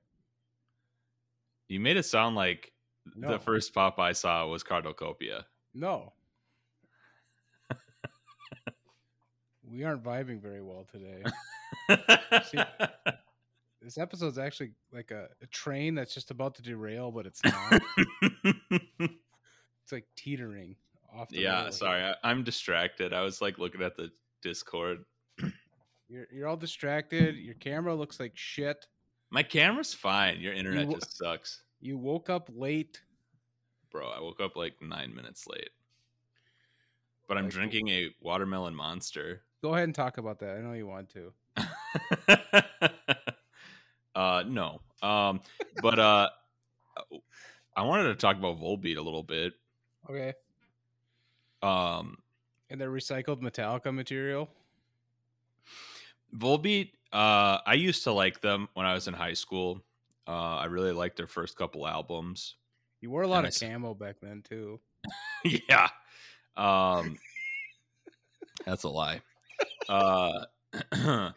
You 1.67 1.79
made 1.79 1.97
it 1.97 2.03
sound 2.03 2.35
like 2.35 2.72
No. 3.15 3.31
the 3.31 3.39
first 3.39 3.73
pop 3.73 3.99
I 3.99 4.13
saw 4.13 4.47
was 4.47 4.63
Cardocopia. 4.63 5.43
No. 5.73 6.13
we 9.69 9.83
aren't 9.83 10.03
vibing 10.03 10.41
very 10.41 10.61
well 10.61 10.85
today. 10.91 11.23
This 13.83 13.97
episode's 13.97 14.37
actually 14.37 14.71
like 14.93 15.11
a, 15.11 15.27
a 15.41 15.47
train 15.47 15.93
that's 15.93 16.13
just 16.13 16.31
about 16.31 16.55
to 16.55 16.61
derail, 16.61 17.11
but 17.11 17.25
it's 17.25 17.43
not. 17.43 17.81
it's 19.03 19.91
like 19.91 20.05
teetering 20.15 20.77
off. 21.13 21.27
The 21.27 21.39
yeah, 21.39 21.69
sorry. 21.69 22.01
I, 22.01 22.15
I'm 22.23 22.45
distracted. 22.45 23.11
I 23.11 23.21
was 23.21 23.41
like 23.41 23.59
looking 23.59 23.81
at 23.81 23.97
the 23.97 24.09
Discord. 24.41 24.99
You're 26.07 26.27
you're 26.31 26.47
all 26.47 26.55
distracted. 26.55 27.35
Your 27.35 27.55
camera 27.55 27.93
looks 27.93 28.21
like 28.21 28.31
shit. 28.35 28.87
My 29.31 29.43
camera's 29.43 29.93
fine. 29.93 30.39
Your 30.39 30.53
internet 30.53 30.87
wo- 30.87 30.95
just 30.95 31.17
sucks, 31.17 31.62
You 31.83 31.97
woke 31.97 32.29
up 32.29 32.49
late. 32.55 33.01
bro. 33.91 34.07
I 34.07 34.21
woke 34.21 34.39
up 34.39 34.55
like 34.55 34.81
nine 34.81 35.13
minutes 35.13 35.45
late, 35.47 35.69
but 37.27 37.37
I'm 37.37 37.43
Like- 37.45 37.53
drinking 37.53 37.89
a 37.89 38.09
watermelon 38.21 38.73
monster. 38.73 39.43
Go 39.61 39.73
ahead 39.73 39.83
and 39.83 39.93
talk 39.95 40.17
about 40.17 40.39
that. 40.39 40.55
I 40.57 40.61
know 40.61 40.71
you 40.73 40.87
want 40.87 41.09
to. 41.11 41.33
uh, 44.15 44.43
no. 44.47 44.81
Um, 45.01 45.41
but 45.81 45.99
uh, 45.99 46.29
I 47.75 47.81
wanted 47.83 48.03
to 48.05 48.15
talk 48.15 48.37
about 48.37 48.59
Volbeat 48.59 48.97
a 48.97 49.01
little 49.01 49.23
bit. 49.23 49.53
Okay. 50.09 50.33
Um, 51.61 52.17
And 52.69 52.79
the 52.79 52.85
recycled 52.85 53.41
Metallica 53.41 53.93
material. 53.93 54.49
Volbeat, 56.35 56.91
uh, 57.11 57.59
I 57.65 57.73
used 57.75 58.03
to 58.05 58.11
like 58.11 58.41
them 58.41 58.67
when 58.73 58.85
I 58.85 58.93
was 58.93 59.07
in 59.07 59.13
high 59.13 59.33
school. 59.33 59.81
Uh, 60.27 60.31
I 60.57 60.65
really 60.65 60.91
liked 60.93 61.17
their 61.17 61.27
first 61.27 61.57
couple 61.57 61.87
albums. 61.87 62.55
You 63.01 63.09
wore 63.11 63.23
a 63.23 63.27
lot 63.27 63.39
And 63.39 63.47
of 63.47 63.53
s- 63.53 63.59
camo 63.59 63.93
back 63.93 64.17
then 64.21 64.41
too. 64.41 64.79
yeah. 65.69 65.89
Um, 66.55 67.17
that's 68.65 68.83
a 68.83 68.89
lie. 68.89 69.21
Uh, 69.89 70.45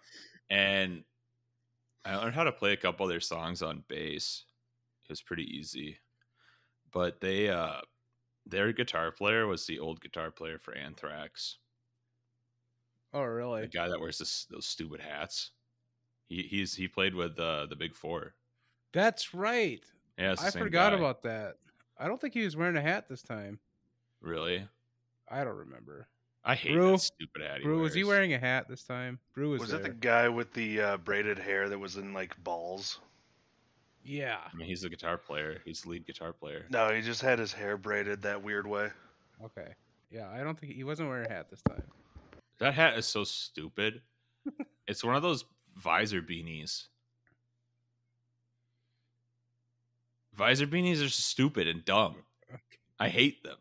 and 0.50 1.04
I 2.04 2.16
learned 2.16 2.34
how 2.36 2.44
to 2.44 2.52
play 2.52 2.72
a 2.72 2.76
couple 2.76 3.04
of 3.04 3.10
their 3.10 3.20
songs 3.20 3.62
on 3.62 3.82
bass. 3.88 4.44
It 5.04 5.10
was 5.10 5.22
pretty 5.22 5.44
easy. 5.44 5.98
But 6.92 7.20
they, 7.20 7.48
uh, 7.48 7.80
their 8.46 8.72
guitar 8.72 9.10
player 9.10 9.48
was 9.48 9.66
the 9.66 9.80
old 9.80 10.00
guitar 10.00 10.30
player 10.30 10.58
for 10.60 10.72
Anthrax. 10.72 11.58
Oh, 13.12 13.22
really? 13.22 13.62
The 13.62 13.66
guy 13.68 13.88
that 13.88 13.98
wears 14.00 14.18
this, 14.18 14.46
those 14.48 14.66
stupid 14.66 15.00
hats. 15.00 15.50
He 16.28 16.42
he's 16.42 16.74
he 16.74 16.86
played 16.86 17.14
with 17.14 17.38
uh, 17.40 17.66
the 17.66 17.76
Big 17.76 17.94
Four. 17.96 18.35
That's 18.96 19.34
right. 19.34 19.84
Yeah, 20.18 20.34
I 20.38 20.50
forgot 20.50 20.92
guy. 20.92 20.98
about 20.98 21.22
that. 21.24 21.56
I 21.98 22.08
don't 22.08 22.18
think 22.18 22.32
he 22.32 22.42
was 22.44 22.56
wearing 22.56 22.78
a 22.78 22.80
hat 22.80 23.10
this 23.10 23.22
time. 23.22 23.58
Really, 24.22 24.66
I 25.28 25.44
don't 25.44 25.58
remember. 25.58 26.08
I 26.42 26.54
hate 26.54 26.72
Brew- 26.72 26.92
that 26.92 27.00
stupid 27.00 27.42
hat. 27.42 27.62
Brew, 27.62 27.80
was 27.80 27.92
he 27.92 28.04
wearing 28.04 28.32
a 28.32 28.38
hat 28.38 28.68
this 28.70 28.84
time? 28.84 29.18
Brew 29.34 29.50
was, 29.50 29.60
Was 29.60 29.70
there. 29.72 29.80
it 29.80 29.82
the 29.82 29.90
guy 29.90 30.30
with 30.30 30.50
the 30.54 30.80
uh, 30.80 30.96
braided 30.96 31.38
hair 31.38 31.68
that 31.68 31.78
was 31.78 31.96
in 31.96 32.14
like 32.14 32.42
balls? 32.42 33.00
Yeah. 34.02 34.38
I 34.50 34.56
mean, 34.56 34.66
he's 34.66 34.82
a 34.84 34.88
guitar 34.88 35.18
player. 35.18 35.60
He's 35.66 35.82
the 35.82 35.90
lead 35.90 36.06
guitar 36.06 36.32
player. 36.32 36.64
No, 36.70 36.88
he 36.94 37.02
just 37.02 37.20
had 37.20 37.38
his 37.38 37.52
hair 37.52 37.76
braided 37.76 38.22
that 38.22 38.42
weird 38.42 38.66
way. 38.66 38.88
Okay. 39.44 39.74
Yeah, 40.10 40.30
I 40.30 40.42
don't 40.42 40.58
think 40.58 40.72
he 40.72 40.84
wasn't 40.84 41.10
wearing 41.10 41.26
a 41.26 41.32
hat 41.34 41.50
this 41.50 41.60
time. 41.68 41.82
That 42.60 42.72
hat 42.72 42.96
is 42.96 43.04
so 43.04 43.24
stupid. 43.24 44.00
it's 44.88 45.04
one 45.04 45.16
of 45.16 45.22
those 45.22 45.44
visor 45.76 46.22
beanies. 46.22 46.86
Visor 50.36 50.66
beanies 50.66 51.04
are 51.04 51.08
stupid 51.08 51.66
and 51.66 51.84
dumb. 51.84 52.16
I 53.00 53.08
hate 53.08 53.42
them. 53.42 53.56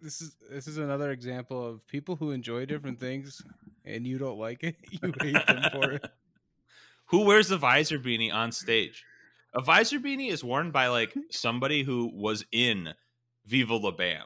this 0.00 0.20
is 0.20 0.36
this 0.50 0.66
is 0.66 0.78
another 0.78 1.10
example 1.10 1.66
of 1.66 1.86
people 1.86 2.16
who 2.16 2.30
enjoy 2.30 2.64
different 2.66 2.98
things 3.06 3.42
and 3.84 4.06
you 4.06 4.18
don't 4.18 4.38
like 4.38 4.64
it. 4.64 4.76
You 4.90 5.12
hate 5.20 5.46
them 5.46 5.62
for 5.72 5.92
it. 5.92 6.04
Who 7.06 7.24
wears 7.24 7.48
the 7.48 7.56
visor 7.58 7.98
beanie 7.98 8.32
on 8.32 8.52
stage? 8.52 9.04
A 9.54 9.62
visor 9.62 9.98
beanie 9.98 10.30
is 10.30 10.44
worn 10.44 10.70
by 10.70 10.88
like 10.88 11.14
somebody 11.30 11.82
who 11.82 12.10
was 12.14 12.44
in 12.52 12.88
Viva 13.46 13.74
La 13.76 13.90
Bam. 13.90 14.24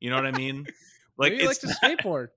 You 0.00 0.10
know 0.10 0.16
what 0.16 0.26
I 0.26 0.32
mean? 0.32 0.66
Like 1.18 1.32
Maybe 1.32 1.46
like 1.46 1.50
it's 1.56 1.60
to 1.60 1.66
not- 1.68 1.98
skateboard. 1.98 2.28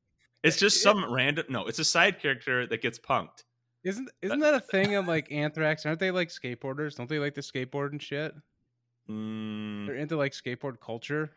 it's 0.44 0.58
just 0.58 0.82
some 0.82 1.12
random. 1.12 1.46
No, 1.50 1.66
it's 1.66 1.80
a 1.80 1.86
side 1.86 2.22
character 2.22 2.66
that 2.68 2.82
gets 2.82 3.00
punked. 3.00 3.44
Isn't 3.84 4.10
isn't 4.22 4.40
that 4.42 4.54
a 4.56 4.60
thing 4.60 4.92
in 4.94 5.06
like 5.06 5.32
Anthrax? 5.32 5.86
Aren't 5.86 6.00
they 6.00 6.12
like 6.12 6.30
skateboarders? 6.30 6.96
Don't 6.96 7.10
they 7.10 7.20
like 7.20 7.36
to 7.36 7.42
skateboard 7.42 7.92
and 7.92 8.02
shit? 8.02 8.34
Mm, 9.10 9.86
They're 9.88 9.96
into 9.96 10.18
like 10.18 10.34
skateboard 10.34 10.80
culture. 10.82 11.32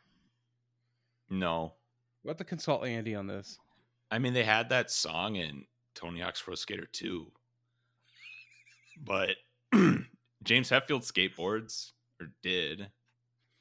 no, 1.31 1.75
What 2.23 2.39
to 2.39 2.45
consult 2.45 2.85
Andy 2.85 3.15
on 3.15 3.27
this? 3.27 3.59
I 4.11 4.19
mean 4.19 4.33
they 4.35 4.45
had 4.45 4.69
that 4.71 4.91
song 4.91 5.37
in 5.37 5.65
Tony 5.95 6.21
Hawk's 6.21 6.43
Pro 6.43 6.55
Skater 6.55 6.87
2. 6.93 7.27
But 9.05 9.37
James 10.43 10.69
Hetfield 10.71 11.03
skateboards 11.11 11.93
or 12.21 12.33
did. 12.43 12.89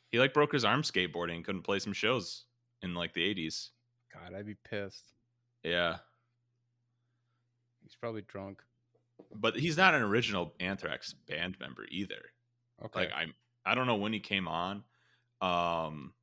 He 0.09 0.19
like 0.19 0.33
broke 0.33 0.51
his 0.51 0.65
arm 0.65 0.81
skateboarding, 0.81 1.43
couldn't 1.45 1.61
play 1.61 1.79
some 1.79 1.93
shows 1.93 2.45
in 2.81 2.93
like 2.93 3.13
the 3.13 3.21
80s. 3.33 3.69
God, 4.13 4.33
I'd 4.37 4.45
be 4.45 4.55
pissed. 4.69 5.13
Yeah. 5.63 5.97
He's 7.81 7.95
probably 7.95 8.23
drunk. 8.23 8.61
But 9.33 9.55
he's 9.55 9.77
not 9.77 9.93
an 9.93 10.01
original 10.01 10.53
Anthrax 10.59 11.13
band 11.13 11.57
member 11.59 11.85
either. 11.89 12.21
Okay. 12.85 13.01
Like 13.01 13.11
I'm 13.15 13.33
I 13.65 13.75
don't 13.75 13.87
know 13.87 13.95
when 13.95 14.13
he 14.13 14.19
came 14.19 14.47
on. 14.47 14.83
Um 15.41 16.13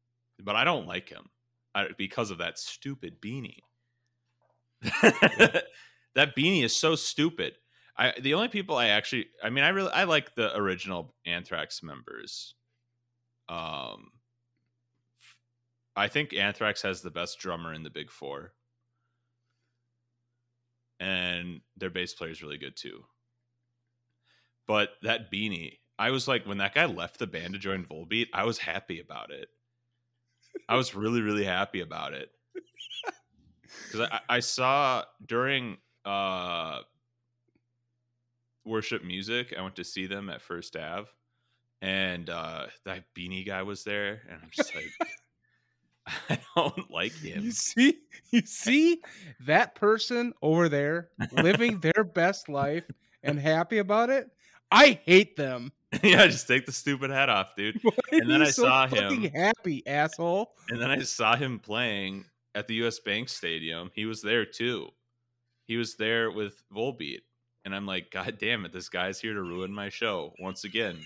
but 0.40 0.56
I 0.56 0.64
don't 0.64 0.87
like 0.87 1.08
him 1.08 1.28
I, 1.74 1.88
because 1.96 2.30
of 2.30 2.38
that 2.38 2.58
stupid 2.58 3.20
beanie. 3.20 3.61
that 4.82 6.37
beanie 6.37 6.64
is 6.64 6.74
so 6.74 6.94
stupid. 6.94 7.54
I 7.96 8.14
the 8.20 8.34
only 8.34 8.48
people 8.48 8.76
I 8.76 8.88
actually 8.88 9.26
I 9.42 9.50
mean 9.50 9.64
I 9.64 9.68
really 9.68 9.92
I 9.92 10.04
like 10.04 10.34
the 10.34 10.56
original 10.56 11.14
Anthrax 11.26 11.82
members. 11.82 12.54
Um 13.48 14.11
I 15.96 16.06
think 16.06 16.32
Anthrax 16.32 16.82
has 16.82 17.02
the 17.02 17.11
best 17.11 17.40
drummer 17.40 17.74
in 17.74 17.82
the 17.82 17.90
Big 17.90 18.08
4. 18.08 18.52
And 21.00 21.61
their 21.76 21.90
bass 21.90 22.14
player 22.14 22.30
is 22.30 22.42
really 22.42 22.58
good 22.58 22.76
too. 22.76 23.04
But 24.66 24.90
that 25.02 25.30
beanie, 25.32 25.78
I 25.98 26.11
was 26.11 26.28
like, 26.28 26.46
when 26.46 26.58
that 26.58 26.74
guy 26.74 26.84
left 26.84 27.18
the 27.18 27.26
band 27.26 27.54
to 27.54 27.58
join 27.58 27.84
Volbeat, 27.84 28.26
I 28.32 28.44
was 28.44 28.58
happy 28.58 29.00
about 29.00 29.30
it. 29.30 29.48
I 30.68 30.76
was 30.76 30.94
really, 30.94 31.20
really 31.20 31.44
happy 31.44 31.80
about 31.80 32.14
it. 32.14 32.30
Because 33.84 34.08
I, 34.11 34.37
I 34.37 34.40
saw 34.40 35.04
during 35.24 35.76
uh, 36.04 36.80
worship 38.64 39.04
music, 39.04 39.54
I 39.56 39.62
went 39.62 39.76
to 39.76 39.84
see 39.84 40.06
them 40.06 40.30
at 40.30 40.42
First 40.42 40.76
Ave, 40.76 41.08
and 41.80 42.28
uh, 42.28 42.66
that 42.84 43.04
beanie 43.16 43.46
guy 43.46 43.62
was 43.62 43.84
there, 43.84 44.22
and 44.28 44.40
I'm 44.42 44.50
just 44.50 44.74
like, 44.74 44.90
I 46.31 46.38
don't 46.57 46.90
like 46.90 47.12
him. 47.12 47.44
You 47.44 47.53
see, 47.53 47.99
you 48.31 48.42
see 48.42 49.01
that 49.47 49.75
person 49.75 50.33
over 50.42 50.68
there 50.68 51.09
living 51.33 51.81
their 51.83 52.05
best 52.05 52.49
life 52.49 52.85
and 53.23 53.38
happy 53.38 53.79
about 53.79 54.11
it. 54.11 54.31
I 54.71 55.01
hate 55.05 55.37
them. 55.37 55.73
yeah, 56.03 56.27
just 56.27 56.47
take 56.47 56.66
the 56.66 56.73
stupid 56.73 57.11
hat 57.11 57.31
off, 57.31 57.57
dude. 57.57 57.79
Why 57.83 57.92
And 58.12 58.31
then 58.31 58.42
I 58.42 58.51
so 58.51 58.64
saw 58.64 58.87
him. 58.87 59.23
happy, 59.35 59.87
asshole. 59.87 60.53
And 60.68 60.81
then 60.81 60.90
I 60.90 60.99
saw 61.01 61.35
him 61.37 61.59
playing 61.59 62.27
at 62.55 62.66
the 62.68 62.75
US 62.87 62.99
Bank 62.99 63.29
Stadium. 63.29 63.90
He 63.94 64.05
was 64.05 64.21
there 64.21 64.44
too. 64.44 64.88
He 65.64 65.77
was 65.77 65.97
there 65.97 66.31
with 66.31 66.62
Volbeat. 66.75 67.21
And 67.64 67.75
I'm 67.75 67.87
like, 67.87 68.11
God 68.11 68.37
damn 68.38 68.64
it, 68.64 68.73
this 68.73 68.88
guy's 68.88 69.21
here 69.21 69.35
to 69.35 69.42
ruin 69.42 69.73
my 69.73 69.88
show 69.88 70.33
once 70.40 70.64
again. 70.64 70.99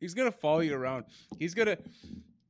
he's 0.00 0.14
gonna 0.14 0.32
follow 0.32 0.60
you 0.60 0.74
around. 0.74 1.04
He's 1.38 1.54
gonna 1.54 1.76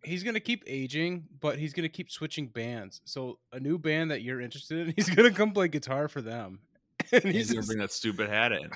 he's 0.04 0.22
gonna 0.22 0.40
keep 0.40 0.64
aging, 0.66 1.26
but 1.40 1.58
he's 1.58 1.72
gonna 1.72 1.88
keep 1.88 2.10
switching 2.10 2.46
bands. 2.48 3.00
So 3.04 3.38
a 3.52 3.60
new 3.60 3.78
band 3.78 4.10
that 4.10 4.22
you're 4.22 4.40
interested 4.40 4.88
in, 4.88 4.92
he's 4.96 5.10
gonna 5.10 5.30
come 5.30 5.52
play 5.52 5.68
guitar 5.68 6.08
for 6.08 6.20
them. 6.22 6.60
And 7.12 7.24
He's 7.24 7.34
he's 7.34 7.46
gonna 7.48 7.58
just- 7.58 7.68
bring 7.68 7.78
that 7.80 7.92
stupid 7.92 8.28
hat 8.30 8.52
in. 8.52 8.70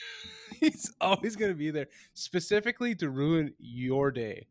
he's 0.60 0.92
always 1.00 1.36
gonna 1.36 1.54
be 1.54 1.70
there 1.70 1.86
specifically 2.14 2.94
to 2.96 3.08
ruin 3.10 3.54
your 3.58 4.10
day. 4.10 4.46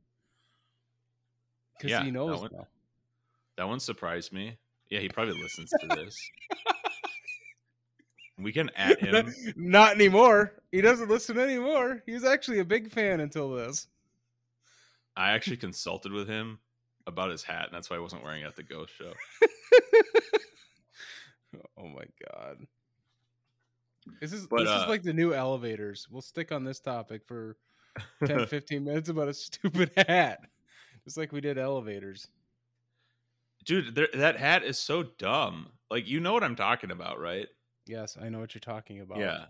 Because 1.77 1.91
Yeah, 1.91 2.03
he 2.03 2.11
that 2.11 2.23
one- 2.23 2.49
That 3.57 3.67
one 3.67 3.79
surprised 3.79 4.31
me. 4.33 4.57
Yeah, 4.89 4.99
he 5.01 5.09
probably 5.09 5.39
listens 5.41 5.69
to 5.81 5.87
this. 5.95 6.17
we 8.39 8.51
can 8.51 8.69
at 8.75 8.99
him. 8.99 9.33
Not 9.55 9.95
anymore. 9.95 10.53
He 10.71 10.79
doesn't 10.81 11.09
listen 11.09 11.37
anymore. 11.37 12.01
He 12.05 12.13
was 12.13 12.23
actually 12.23 12.59
a 12.59 12.65
big 12.65 12.89
fan 12.89 13.19
until 13.19 13.51
this. 13.51 13.87
I 15.17 15.31
actually 15.31 15.57
consulted 15.57 16.11
with 16.11 16.27
him 16.27 16.59
about 17.07 17.31
his 17.31 17.43
hat, 17.43 17.65
and 17.65 17.73
that's 17.73 17.89
why 17.89 17.95
I 17.95 17.99
wasn't 17.99 18.23
wearing 18.23 18.43
it 18.43 18.47
at 18.47 18.55
the 18.55 18.63
ghost 18.63 18.93
show. 18.95 19.11
oh 21.77 21.87
my 21.87 22.05
god. 22.31 22.57
This 24.21 24.31
is 24.31 24.45
But, 24.47 24.59
this 24.59 24.69
uh, 24.69 24.81
is 24.83 24.89
like 24.89 25.01
the 25.03 25.13
new 25.13 25.33
elevators. 25.33 26.07
We'll 26.09 26.21
stick 26.21 26.51
on 26.51 26.63
this 26.63 26.79
topic 26.79 27.23
for 27.25 27.57
10, 28.25 28.45
15 28.47 28.83
minutes 28.83 29.09
about 29.09 29.27
a 29.27 29.33
stupid 29.33 29.91
hat. 29.97 30.41
Just 31.03 31.17
like 31.17 31.31
we 31.31 31.41
did 31.41 31.57
elevators. 31.57 32.27
Dude, 33.65 33.95
there, 33.95 34.09
that 34.13 34.37
hat 34.37 34.63
is 34.63 34.77
so 34.77 35.03
dumb. 35.03 35.69
Like, 35.89 36.07
you 36.07 36.19
know 36.19 36.33
what 36.33 36.43
I'm 36.43 36.55
talking 36.55 36.91
about, 36.91 37.19
right? 37.19 37.47
Yes, 37.85 38.17
I 38.21 38.29
know 38.29 38.39
what 38.39 38.53
you're 38.53 38.59
talking 38.59 39.01
about. 39.01 39.17
Yeah. 39.17 39.45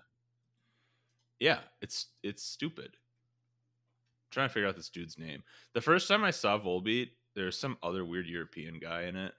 Yeah, 1.39 1.59
it's 1.81 2.07
it's 2.23 2.43
stupid. 2.43 2.97
Trying 4.31 4.49
to 4.49 4.53
figure 4.53 4.67
out 4.67 4.75
this 4.75 4.89
dude's 4.89 5.17
name. 5.17 5.43
The 5.73 5.81
first 5.81 6.07
time 6.07 6.23
I 6.23 6.31
saw 6.31 6.59
Volbeat, 6.59 7.09
there's 7.35 7.57
some 7.59 7.77
other 7.81 8.03
weird 8.05 8.27
European 8.27 8.79
guy 8.79 9.03
in 9.03 9.15
it. 9.15 9.33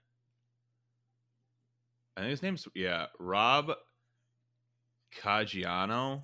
I 2.16 2.20
think 2.22 2.30
his 2.30 2.42
name's 2.42 2.66
yeah, 2.74 3.06
Rob 3.18 3.72
Caggiano. 5.22 6.22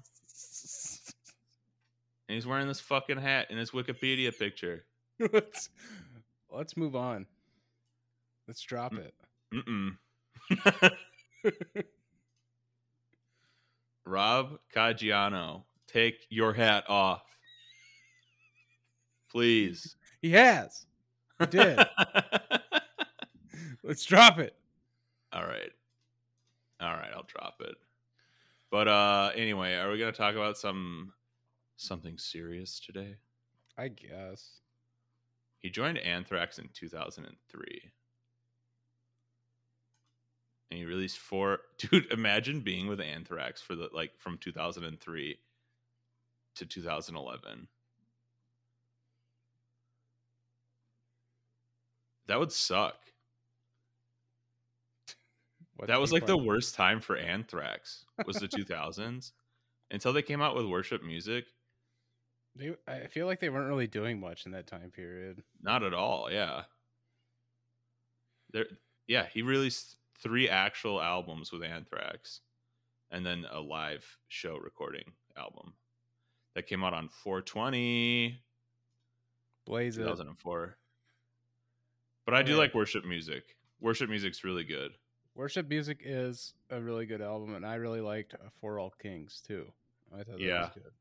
And 2.28 2.34
he's 2.34 2.46
wearing 2.46 2.66
this 2.68 2.80
fucking 2.80 3.18
hat 3.18 3.50
in 3.50 3.58
his 3.58 3.70
Wikipedia 3.72 4.36
picture. 4.36 4.84
let's 5.32 5.68
let's 6.50 6.76
move 6.76 6.96
on. 6.96 7.26
Let's 8.48 8.62
drop 8.62 8.92
Mm. 8.92 9.06
it. 9.06 9.14
Mm-mm. 9.54 10.92
Rob 14.06 14.58
Caggiano, 14.74 15.64
take 15.86 16.26
your 16.28 16.52
hat 16.52 16.84
off. 16.88 17.22
Please. 19.34 19.96
He 20.22 20.30
has. 20.30 20.86
He 21.40 21.46
did. 21.46 21.76
let's 23.82 24.04
drop 24.04 24.38
it. 24.38 24.54
All 25.32 25.42
right. 25.42 25.72
All 26.80 26.92
right, 26.92 27.10
I'll 27.12 27.26
drop 27.26 27.56
it. 27.60 27.74
But 28.70 28.86
uh 28.86 29.32
anyway, 29.34 29.74
are 29.74 29.90
we 29.90 29.98
going 29.98 30.12
to 30.12 30.16
talk 30.16 30.36
about 30.36 30.56
some 30.56 31.12
something 31.76 32.16
serious 32.16 32.78
today? 32.78 33.16
I 33.76 33.88
guess. 33.88 34.60
He 35.58 35.68
joined 35.68 35.98
Anthrax 35.98 36.60
in 36.60 36.68
2003. 36.72 37.80
And 40.70 40.78
he 40.78 40.84
released 40.84 41.18
four 41.18 41.58
dude, 41.78 42.12
imagine 42.12 42.60
being 42.60 42.86
with 42.86 43.00
Anthrax 43.00 43.60
for 43.60 43.74
the 43.74 43.88
like 43.92 44.12
from 44.16 44.38
2003 44.38 45.38
to 46.54 46.66
2011. 46.66 47.66
That 52.26 52.38
would 52.38 52.52
suck. 52.52 52.96
What's 55.76 55.88
that 55.88 56.00
was 56.00 56.12
like 56.12 56.26
the 56.26 56.36
worst 56.36 56.74
time 56.74 57.00
for 57.00 57.16
Anthrax 57.16 58.04
was 58.26 58.36
the 58.36 58.48
2000s 58.48 59.32
until 59.90 60.12
they 60.12 60.22
came 60.22 60.40
out 60.40 60.56
with 60.56 60.66
worship 60.66 61.02
music. 61.02 61.44
They, 62.56 62.74
I 62.86 63.06
feel 63.08 63.26
like 63.26 63.40
they 63.40 63.48
weren't 63.48 63.68
really 63.68 63.88
doing 63.88 64.20
much 64.20 64.46
in 64.46 64.52
that 64.52 64.66
time 64.66 64.90
period. 64.90 65.42
Not 65.60 65.82
at 65.82 65.92
all. 65.92 66.30
Yeah. 66.30 66.62
There. 68.52 68.66
Yeah, 69.06 69.26
he 69.32 69.42
released 69.42 69.96
three 70.18 70.48
actual 70.48 71.02
albums 71.02 71.52
with 71.52 71.62
Anthrax, 71.62 72.40
and 73.10 73.26
then 73.26 73.44
a 73.50 73.60
live 73.60 74.06
show 74.28 74.56
recording 74.56 75.12
album 75.36 75.74
that 76.54 76.66
came 76.66 76.84
out 76.84 76.94
on 76.94 77.08
420 77.08 78.38
Blaze 79.66 79.96
it. 79.96 80.02
2004. 80.02 80.76
But 82.24 82.34
I 82.34 82.42
do 82.42 82.52
Okay. 82.52 82.58
like 82.58 82.74
worship 82.74 83.04
music. 83.04 83.56
Worship 83.80 84.08
music's 84.08 84.44
really 84.44 84.64
good. 84.64 84.92
Worship 85.34 85.68
Music 85.68 85.98
is 86.04 86.54
a 86.70 86.80
really 86.80 87.06
good 87.06 87.20
album, 87.20 87.56
and 87.56 87.66
I 87.66 87.74
really 87.74 88.00
liked 88.00 88.34
uh, 88.34 88.48
For 88.60 88.78
All 88.78 88.90
Kings 89.02 89.42
too. 89.44 89.66
I 90.12 90.18
thought 90.18 90.26
that 90.36 90.40
Yeah. 90.40 90.60
was 90.60 90.70
good. 90.74 90.92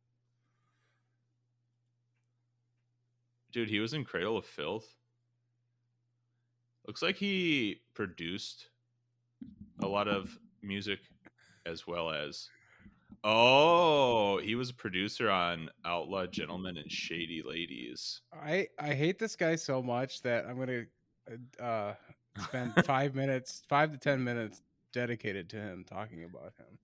Dude, 3.52 3.70
he 3.70 3.80
was 3.80 3.94
in 3.94 4.04
Cradle 4.04 4.36
of 4.38 4.46
Filth. 4.46 4.96
Looks 6.88 7.04
like 7.04 7.16
he 7.16 7.82
produced 7.94 8.70
a 9.84 9.88
lot 9.88 10.08
of 10.08 10.38
music 10.64 11.00
as 11.68 11.86
well 11.86 12.10
as 12.10 12.50
Oh, 13.24 14.40
he 14.40 14.56
was 14.56 14.72
a 14.72 14.74
producer 14.74 15.30
on 15.30 15.70
Outlaw 15.86 16.26
Gentlemen 16.26 16.78
and 16.78 16.92
Shady 16.92 17.42
Ladies. 17.46 18.22
I 18.34 18.68
I 18.80 18.96
hate 18.96 19.20
this 19.20 19.36
guy 19.36 19.56
so 19.56 19.82
much 19.82 20.24
that 20.24 20.46
I'm 20.48 20.58
gonna 20.58 20.86
uh, 21.60 21.94
spend 22.40 22.74
five 22.86 23.16
minutes, 23.16 23.64
five 23.68 23.92
to 23.92 23.98
ten 23.98 24.24
minutes 24.24 24.62
dedicated 24.92 25.50
to 25.50 25.58
him 25.58 25.86
talking 25.88 26.24
about 26.24 26.54
him. 26.58 26.78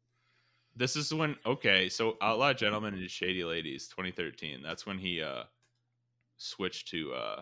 This 0.76 0.96
is 0.96 1.14
when 1.14 1.36
okay, 1.46 1.90
so 1.90 2.18
Outlaw 2.22 2.54
Gentlemen 2.54 2.94
and 2.94 3.10
Shady 3.10 3.44
Ladies 3.44 3.88
2013. 3.88 4.62
That's 4.64 4.86
when 4.86 4.98
he 4.98 5.22
uh 5.22 5.44
switched 6.38 6.88
to 6.90 7.14
uh 7.14 7.42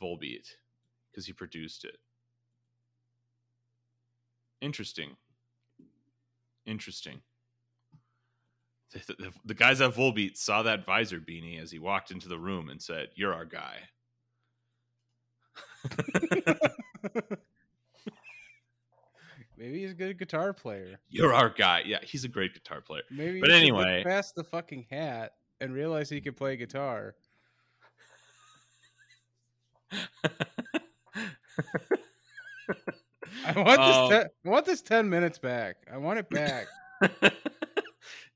Volbeat 0.00 0.48
because 1.10 1.26
he 1.26 1.32
produced 1.32 1.84
it. 1.84 1.98
Interesting. 4.60 5.16
Interesting. 6.64 7.20
The, 8.92 9.14
the, 9.18 9.32
the 9.46 9.54
guys 9.54 9.80
at 9.80 9.94
Volbeat 9.94 10.36
saw 10.36 10.62
that 10.62 10.84
visor 10.84 11.18
beanie 11.18 11.60
as 11.60 11.70
he 11.70 11.78
walked 11.78 12.10
into 12.10 12.28
the 12.28 12.38
room 12.38 12.68
and 12.68 12.80
said, 12.80 13.08
"You're 13.14 13.34
our 13.34 13.46
guy." 13.46 13.78
Maybe 19.56 19.80
he's 19.80 19.90
a 19.92 19.94
good 19.94 20.18
guitar 20.18 20.52
player. 20.52 20.98
You're 21.08 21.32
our 21.32 21.48
guy. 21.50 21.82
Yeah, 21.86 21.98
he's 22.02 22.24
a 22.24 22.28
great 22.28 22.52
guitar 22.54 22.80
player. 22.80 23.02
Maybe, 23.10 23.40
But 23.40 23.50
anyway. 23.50 24.02
past 24.04 24.34
the 24.34 24.42
fucking 24.44 24.86
hat 24.90 25.34
and 25.60 25.72
realize 25.72 26.08
he 26.10 26.20
can 26.20 26.34
play 26.34 26.56
guitar. 26.56 27.14
I 33.46 33.52
want 33.60 33.80
Um, 33.80 34.10
this. 34.10 34.24
Te- 34.24 34.30
I 34.44 34.48
want 34.48 34.66
this 34.66 34.82
ten 34.82 35.08
minutes 35.08 35.38
back. 35.38 35.76
I 35.92 35.96
want 35.98 36.18
it 36.18 36.28
back. 36.30 36.66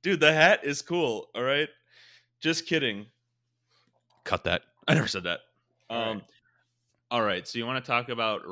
Dude, 0.02 0.20
the 0.20 0.32
hat 0.32 0.60
is 0.64 0.82
cool. 0.82 1.28
All 1.34 1.42
right. 1.42 1.68
Just 2.40 2.66
kidding. 2.66 3.06
Cut 4.24 4.44
that. 4.44 4.62
I 4.86 4.94
never 4.94 5.08
said 5.08 5.24
that. 5.24 5.40
All 5.90 6.14
right. 6.14 6.22
All 7.10 7.22
right. 7.22 7.46
So 7.46 7.58
you 7.58 7.66
want 7.66 7.84
to 7.84 7.88
talk 7.88 8.08
about 8.08 8.42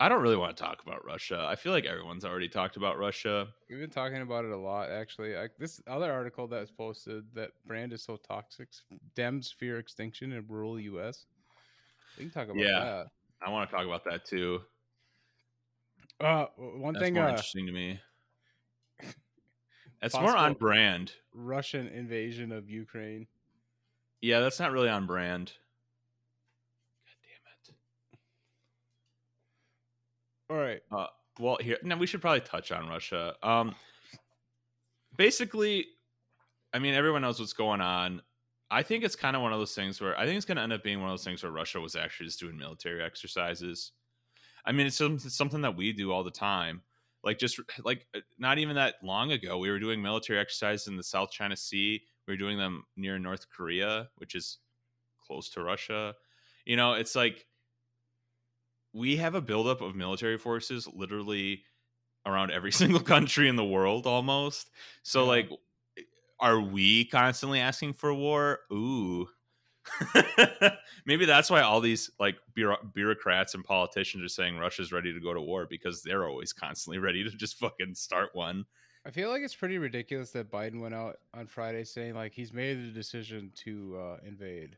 I 0.00 0.08
don't 0.08 0.20
really 0.20 0.36
want 0.36 0.56
to 0.56 0.60
talk 0.60 0.82
about 0.84 1.04
Russia. 1.04 1.46
I 1.48 1.54
feel 1.54 1.70
like 1.70 1.84
everyone's 1.84 2.24
already 2.24 2.48
talked 2.48 2.76
about 2.76 2.98
Russia. 2.98 3.46
We've 3.70 3.78
been 3.78 3.88
talking 3.88 4.20
about 4.22 4.44
it 4.44 4.50
a 4.50 4.56
lot, 4.56 4.90
actually. 4.90 5.36
I, 5.36 5.46
this 5.60 5.80
other 5.86 6.10
article 6.10 6.48
that 6.48 6.60
was 6.60 6.72
posted 6.72 7.24
that 7.34 7.50
brand 7.66 7.92
is 7.92 8.02
so 8.02 8.16
toxic, 8.16 8.68
Dems 9.16 9.54
fear 9.54 9.78
extinction 9.78 10.32
in 10.32 10.44
rural 10.48 10.80
U.S. 10.80 11.26
We 12.18 12.24
can 12.24 12.32
talk 12.32 12.46
about 12.46 12.56
Yeah. 12.56 13.04
I 13.46 13.50
want 13.50 13.70
to 13.70 13.76
talk 13.76 13.86
about 13.86 14.04
that 14.04 14.24
too. 14.24 14.62
Uh, 16.20 16.46
one 16.56 16.94
That's 16.94 17.04
thing, 17.04 17.14
more 17.14 17.26
uh, 17.26 17.30
interesting 17.30 17.66
to 17.66 17.72
me. 17.72 18.00
It's 20.02 20.14
more 20.14 20.36
on 20.36 20.54
brand. 20.54 21.12
Russian 21.32 21.86
invasion 21.86 22.50
of 22.50 22.68
Ukraine. 22.68 23.28
Yeah, 24.20 24.40
that's 24.40 24.58
not 24.58 24.72
really 24.72 24.88
on 24.88 25.06
brand. 25.06 25.52
God 27.06 27.14
damn 27.22 27.30
it. 27.62 28.18
All 30.52 30.58
right. 30.58 30.82
well 31.40 31.56
here 31.62 31.78
now 31.82 31.96
we 31.96 32.06
should 32.06 32.20
probably 32.20 32.40
touch 32.40 32.72
on 32.72 32.86
russia. 32.86 33.34
Um 33.42 33.74
basically 35.16 35.86
i 36.74 36.78
mean 36.78 36.92
everyone 36.92 37.22
knows 37.22 37.40
what's 37.40 37.54
going 37.54 37.80
on. 37.80 38.20
I 38.70 38.82
think 38.82 39.02
it's 39.02 39.16
kind 39.16 39.34
of 39.34 39.40
one 39.40 39.54
of 39.54 39.58
those 39.58 39.74
things 39.74 39.98
where 39.98 40.18
i 40.18 40.26
think 40.26 40.36
it's 40.36 40.44
going 40.44 40.56
to 40.56 40.62
end 40.62 40.74
up 40.74 40.82
being 40.84 41.00
one 41.00 41.08
of 41.08 41.12
those 41.14 41.24
things 41.24 41.42
where 41.42 41.52
russia 41.52 41.80
was 41.80 41.96
actually 41.96 42.26
just 42.26 42.38
doing 42.38 42.58
military 42.58 43.02
exercises. 43.02 43.92
I 44.66 44.72
mean 44.72 44.86
it's 44.86 45.00
it's 45.00 45.34
something 45.34 45.62
that 45.62 45.74
we 45.74 45.90
do 45.94 46.12
all 46.12 46.22
the 46.22 46.30
time. 46.30 46.82
Like 47.24 47.38
just 47.38 47.58
like 47.82 48.06
uh, 48.14 48.20
not 48.38 48.58
even 48.58 48.76
that 48.76 48.96
long 49.02 49.32
ago 49.32 49.56
we 49.56 49.70
were 49.70 49.78
doing 49.78 50.02
military 50.02 50.38
exercises 50.38 50.86
in 50.86 50.98
the 50.98 51.02
south 51.02 51.30
china 51.30 51.56
sea. 51.56 52.02
We 52.28 52.34
were 52.34 52.38
doing 52.38 52.58
them 52.58 52.84
near 52.94 53.18
north 53.18 53.46
korea 53.48 54.10
which 54.16 54.34
is 54.34 54.58
close 55.26 55.48
to 55.52 55.62
russia. 55.62 56.14
You 56.66 56.76
know 56.76 56.92
it's 56.92 57.16
like 57.16 57.46
we 58.92 59.16
have 59.16 59.34
a 59.34 59.40
buildup 59.40 59.80
of 59.80 59.94
military 59.94 60.38
forces 60.38 60.88
literally 60.94 61.62
around 62.26 62.50
every 62.50 62.72
single 62.82 63.00
country 63.00 63.48
in 63.48 63.56
the 63.56 63.64
world 63.64 64.06
almost. 64.06 64.70
So 65.02 65.22
Yeah. 65.22 65.28
like 65.28 65.50
are 66.40 66.60
we 66.60 67.04
constantly 67.04 67.60
asking 67.60 67.92
for 67.94 68.12
war? 68.12 68.60
Ooh. 68.72 69.28
Maybe 71.06 71.24
that's 71.24 71.50
why 71.50 71.60
all 71.62 71.80
these 71.80 72.10
like 72.20 72.36
bureau- 72.54 72.82
bureaucrats 72.94 73.54
and 73.54 73.64
politicians 73.64 74.24
are 74.24 74.28
saying 74.28 74.56
Russia's 74.58 74.92
ready 74.92 75.12
to 75.12 75.20
go 75.20 75.34
to 75.34 75.40
war 75.40 75.66
because 75.68 76.02
they're 76.02 76.28
always 76.28 76.52
constantly 76.52 76.98
ready 76.98 77.24
to 77.24 77.30
just 77.30 77.58
fucking 77.58 77.94
start 77.94 78.30
one. 78.34 78.64
I 79.04 79.10
feel 79.10 79.30
like 79.30 79.42
it's 79.42 79.54
pretty 79.54 79.78
ridiculous 79.78 80.30
that 80.30 80.50
Biden 80.50 80.80
went 80.80 80.94
out 80.94 81.16
on 81.34 81.46
Friday 81.46 81.82
saying 81.84 82.14
like 82.14 82.32
he's 82.32 82.52
made 82.52 82.74
the 82.82 82.90
decision 82.92 83.50
to 83.64 83.98
uh, 83.98 84.16
invade. 84.26 84.76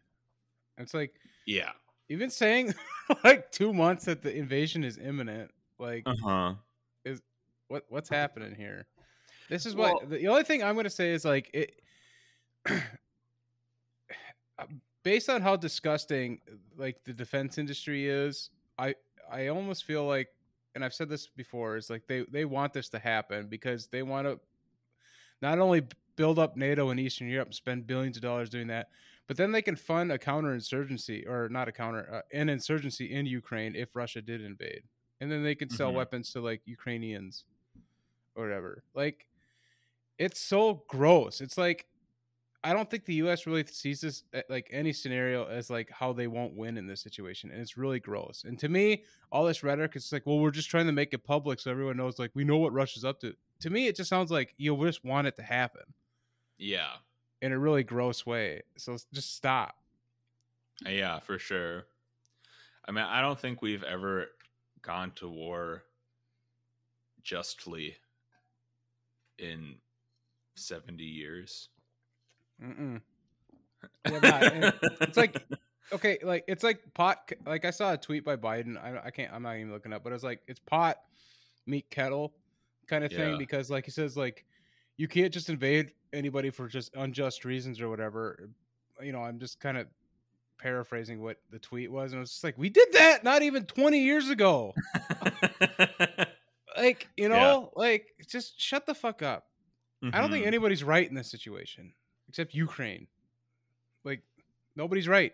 It's 0.79 0.95
like 0.95 1.15
Yeah. 1.47 1.71
Even 2.09 2.31
saying 2.31 2.75
like 3.25 3.51
two 3.51 3.73
months 3.73 4.05
that 4.07 4.23
the 4.23 4.35
invasion 4.35 4.85
is 4.85 4.99
imminent. 4.99 5.51
Like 5.79 6.03
Uh-huh. 6.07 6.55
what 7.69 7.85
what's 7.89 8.09
happening 8.09 8.55
here? 8.55 8.87
This 9.49 9.67
is 9.67 9.75
Well- 9.75 9.95
what 9.95 10.11
the 10.11 10.29
only 10.29 10.45
thing 10.45 10.63
I'm 10.63 10.75
going 10.75 10.85
to 10.85 10.91
say 10.91 11.13
is 11.13 11.25
like 11.25 11.51
it. 11.55 11.81
based 15.03 15.29
on 15.29 15.43
how 15.43 15.57
disgusting 15.57 16.41
like 16.77 17.03
the 17.05 17.13
defense 17.13 17.59
industry 17.59 18.09
is, 18.09 18.51
I 18.79 18.95
I 19.31 19.49
almost 19.49 19.85
feel 19.85 20.07
like 20.07 20.29
and 20.75 20.85
I've 20.85 20.95
said 20.95 21.09
this 21.09 21.29
before, 21.29 21.77
is 21.77 21.91
like 21.91 22.07
they 22.07 22.25
they 22.31 22.45
want 22.45 22.73
this 22.73 22.89
to 22.91 22.99
happen 22.99 23.47
because 23.49 23.87
they 23.89 24.03
want 24.03 24.27
to 24.27 24.41
not 25.43 25.59
only 25.59 25.83
build 26.17 26.39
up 26.39 26.57
NATO 26.57 26.91
in 26.91 26.99
Eastern 26.99 27.29
Europe 27.29 27.49
and 27.49 27.55
spend 27.55 27.87
billions 27.87 28.17
of 28.17 28.23
dollars 28.23 28.49
doing 28.51 28.69
that, 28.69 28.89
but 29.27 29.37
then 29.37 29.53
they 29.53 29.63
can 29.63 29.77
fund 29.77 30.13
a 30.13 30.19
counterinsurgency 30.19 31.27
or 31.29 31.49
not 31.49 31.69
a 31.69 31.73
counter 31.73 32.17
uh, 32.17 32.23
an 32.33 32.49
insurgency 32.49 33.13
in 33.13 33.27
Ukraine 33.27 33.75
if 33.77 33.97
Russia 33.97 34.23
did 34.23 34.43
invade, 34.43 34.85
and 35.21 35.31
then 35.31 35.43
they 35.43 35.55
can 35.55 35.71
sell 35.71 35.93
Mhm. 35.93 35.95
weapons 35.95 36.33
to 36.33 36.41
like 36.41 36.63
Ukrainians 36.67 37.45
or 38.37 38.45
whatever. 38.45 38.85
Like 38.95 39.29
it's 40.19 40.41
so 40.41 40.85
gross. 40.89 41.41
It's 41.41 41.59
like 41.59 41.87
I 42.65 42.73
don't 42.75 42.91
think 42.91 43.05
the 43.07 43.15
U.S. 43.17 43.47
really 43.47 43.65
sees 43.67 44.01
this 44.03 44.25
uh, 44.35 44.43
like 44.49 44.69
any 44.73 44.93
scenario 44.93 45.47
as 45.47 45.71
like 45.71 45.91
how 45.91 46.13
they 46.15 46.27
won't 46.29 46.57
win 46.57 46.79
in 46.79 46.87
this 46.87 47.03
situation, 47.03 47.51
and 47.51 47.61
it's 47.61 47.77
really 47.77 48.01
gross. 48.01 48.45
And 48.45 48.59
to 48.61 48.69
me, 48.71 49.05
all 49.33 49.45
this 49.47 49.63
rhetoric 49.63 49.97
is 49.97 50.13
like, 50.13 50.27
well, 50.27 50.41
we're 50.41 50.51
just 50.51 50.71
trying 50.71 50.87
to 50.87 50.93
make 50.93 51.15
it 51.15 51.25
public 51.25 51.61
so 51.61 51.71
everyone 51.71 51.99
knows, 51.99 52.19
like, 52.19 52.33
we 52.35 52.45
know 52.45 52.59
what 52.59 52.73
Russia's 52.73 53.05
up 53.05 53.21
to. 53.21 53.35
To 53.61 53.71
me, 53.71 53.87
it 53.89 53.97
just 53.97 54.11
sounds 54.11 54.31
like 54.31 54.55
you 54.59 54.77
just 54.87 55.05
want 55.05 55.27
it 55.29 55.37
to 55.37 55.43
happen 55.43 55.95
Yeah. 56.59 56.99
In 57.45 57.53
a 57.53 57.59
really 57.59 57.83
gross 57.83 58.25
way. 58.25 58.63
So 58.79 58.97
just 59.13 59.37
stop. 59.37 59.77
Yeah, 60.89 61.19
for 61.19 61.39
sure. 61.39 61.85
I 62.89 62.91
mean, 62.91 63.05
I 63.05 63.21
don't 63.21 63.39
think 63.39 63.61
we've 63.61 63.83
ever 63.83 64.29
gone 64.81 65.13
to 65.17 65.29
war 65.29 65.83
justly 67.23 67.97
in 69.39 69.75
70 70.55 71.05
years. 71.05 71.69
Mm-mm. 72.63 73.03
Yeah, 74.11 74.71
it's 75.03 75.19
like 75.19 75.45
okay, 75.93 76.17
like 76.23 76.45
it's 76.49 76.65
like 76.65 76.81
pot. 76.95 77.31
Like 77.45 77.67
I 77.67 77.71
saw 77.71 77.93
a 77.93 77.99
tweet 77.99 78.25
by 78.25 78.37
Biden. 78.37 78.83
I, 78.83 79.09
I 79.09 79.11
can't. 79.11 79.31
I'm 79.31 79.43
not 79.43 79.57
even 79.57 79.71
looking 79.71 79.93
up, 79.93 80.03
but 80.03 80.15
it's 80.15 80.25
like 80.25 80.41
it's 80.47 80.61
pot, 80.61 80.97
meet 81.67 81.91
kettle, 81.91 82.33
kind 82.87 83.05
of 83.05 83.13
thing. 83.13 83.33
Yeah. 83.33 83.37
Because 83.37 83.71
like 83.71 83.85
he 83.85 83.91
says, 83.91 84.17
like 84.17 84.47
you 84.97 85.07
can't 85.07 85.35
just 85.35 85.51
invade 85.51 85.93
anybody 86.15 86.51
for 86.51 86.69
just 86.69 86.95
unjust 86.95 87.45
reasons 87.45 87.81
or 87.81 87.89
whatever. 87.89 88.49
You 89.03 89.13
know, 89.13 89.23
I'm 89.23 89.39
just 89.39 89.61
kind 89.61 89.77
of 89.77 89.87
paraphrasing 90.59 91.21
what 91.21 91.39
the 91.51 91.59
tweet 91.59 91.91
was, 91.91 92.13
and 92.13 92.23
it's 92.23 92.31
just 92.31 92.45
like 92.45 92.57
we 92.57 92.69
did 92.71 92.89
that 92.93 93.25
not 93.25 93.43
even 93.43 93.65
20 93.67 93.99
years 93.99 94.31
ago. 94.31 94.75
Like 96.77 97.09
you 97.17 97.29
Yeah. 97.29 97.29
know, 97.29 97.71
like 97.77 98.09
just 98.27 98.61
shut 98.61 98.85
the 98.85 98.95
fuck 98.95 99.23
up. 99.23 99.47
I 100.13 100.21
don't 100.21 100.31
think 100.31 100.43
Mhm. 100.45 100.49
anybody's 100.49 100.83
right 100.83 101.09
in 101.09 101.15
this 101.15 101.31
situation 101.31 101.95
except 102.29 102.53
Ukraine. 102.53 103.07
Like 104.03 104.23
nobody's 104.75 105.07
right. 105.07 105.33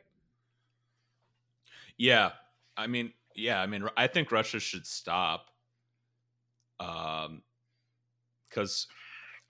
Yeah, 1.97 2.33
I 2.76 2.87
mean, 2.89 3.14
yeah, 3.35 3.61
I 3.62 3.66
mean, 3.66 3.89
I 3.97 4.07
think 4.07 4.31
Russia 4.33 4.61
should 4.61 4.87
stop. 4.87 5.51
Um, 6.78 7.43
because 8.49 8.87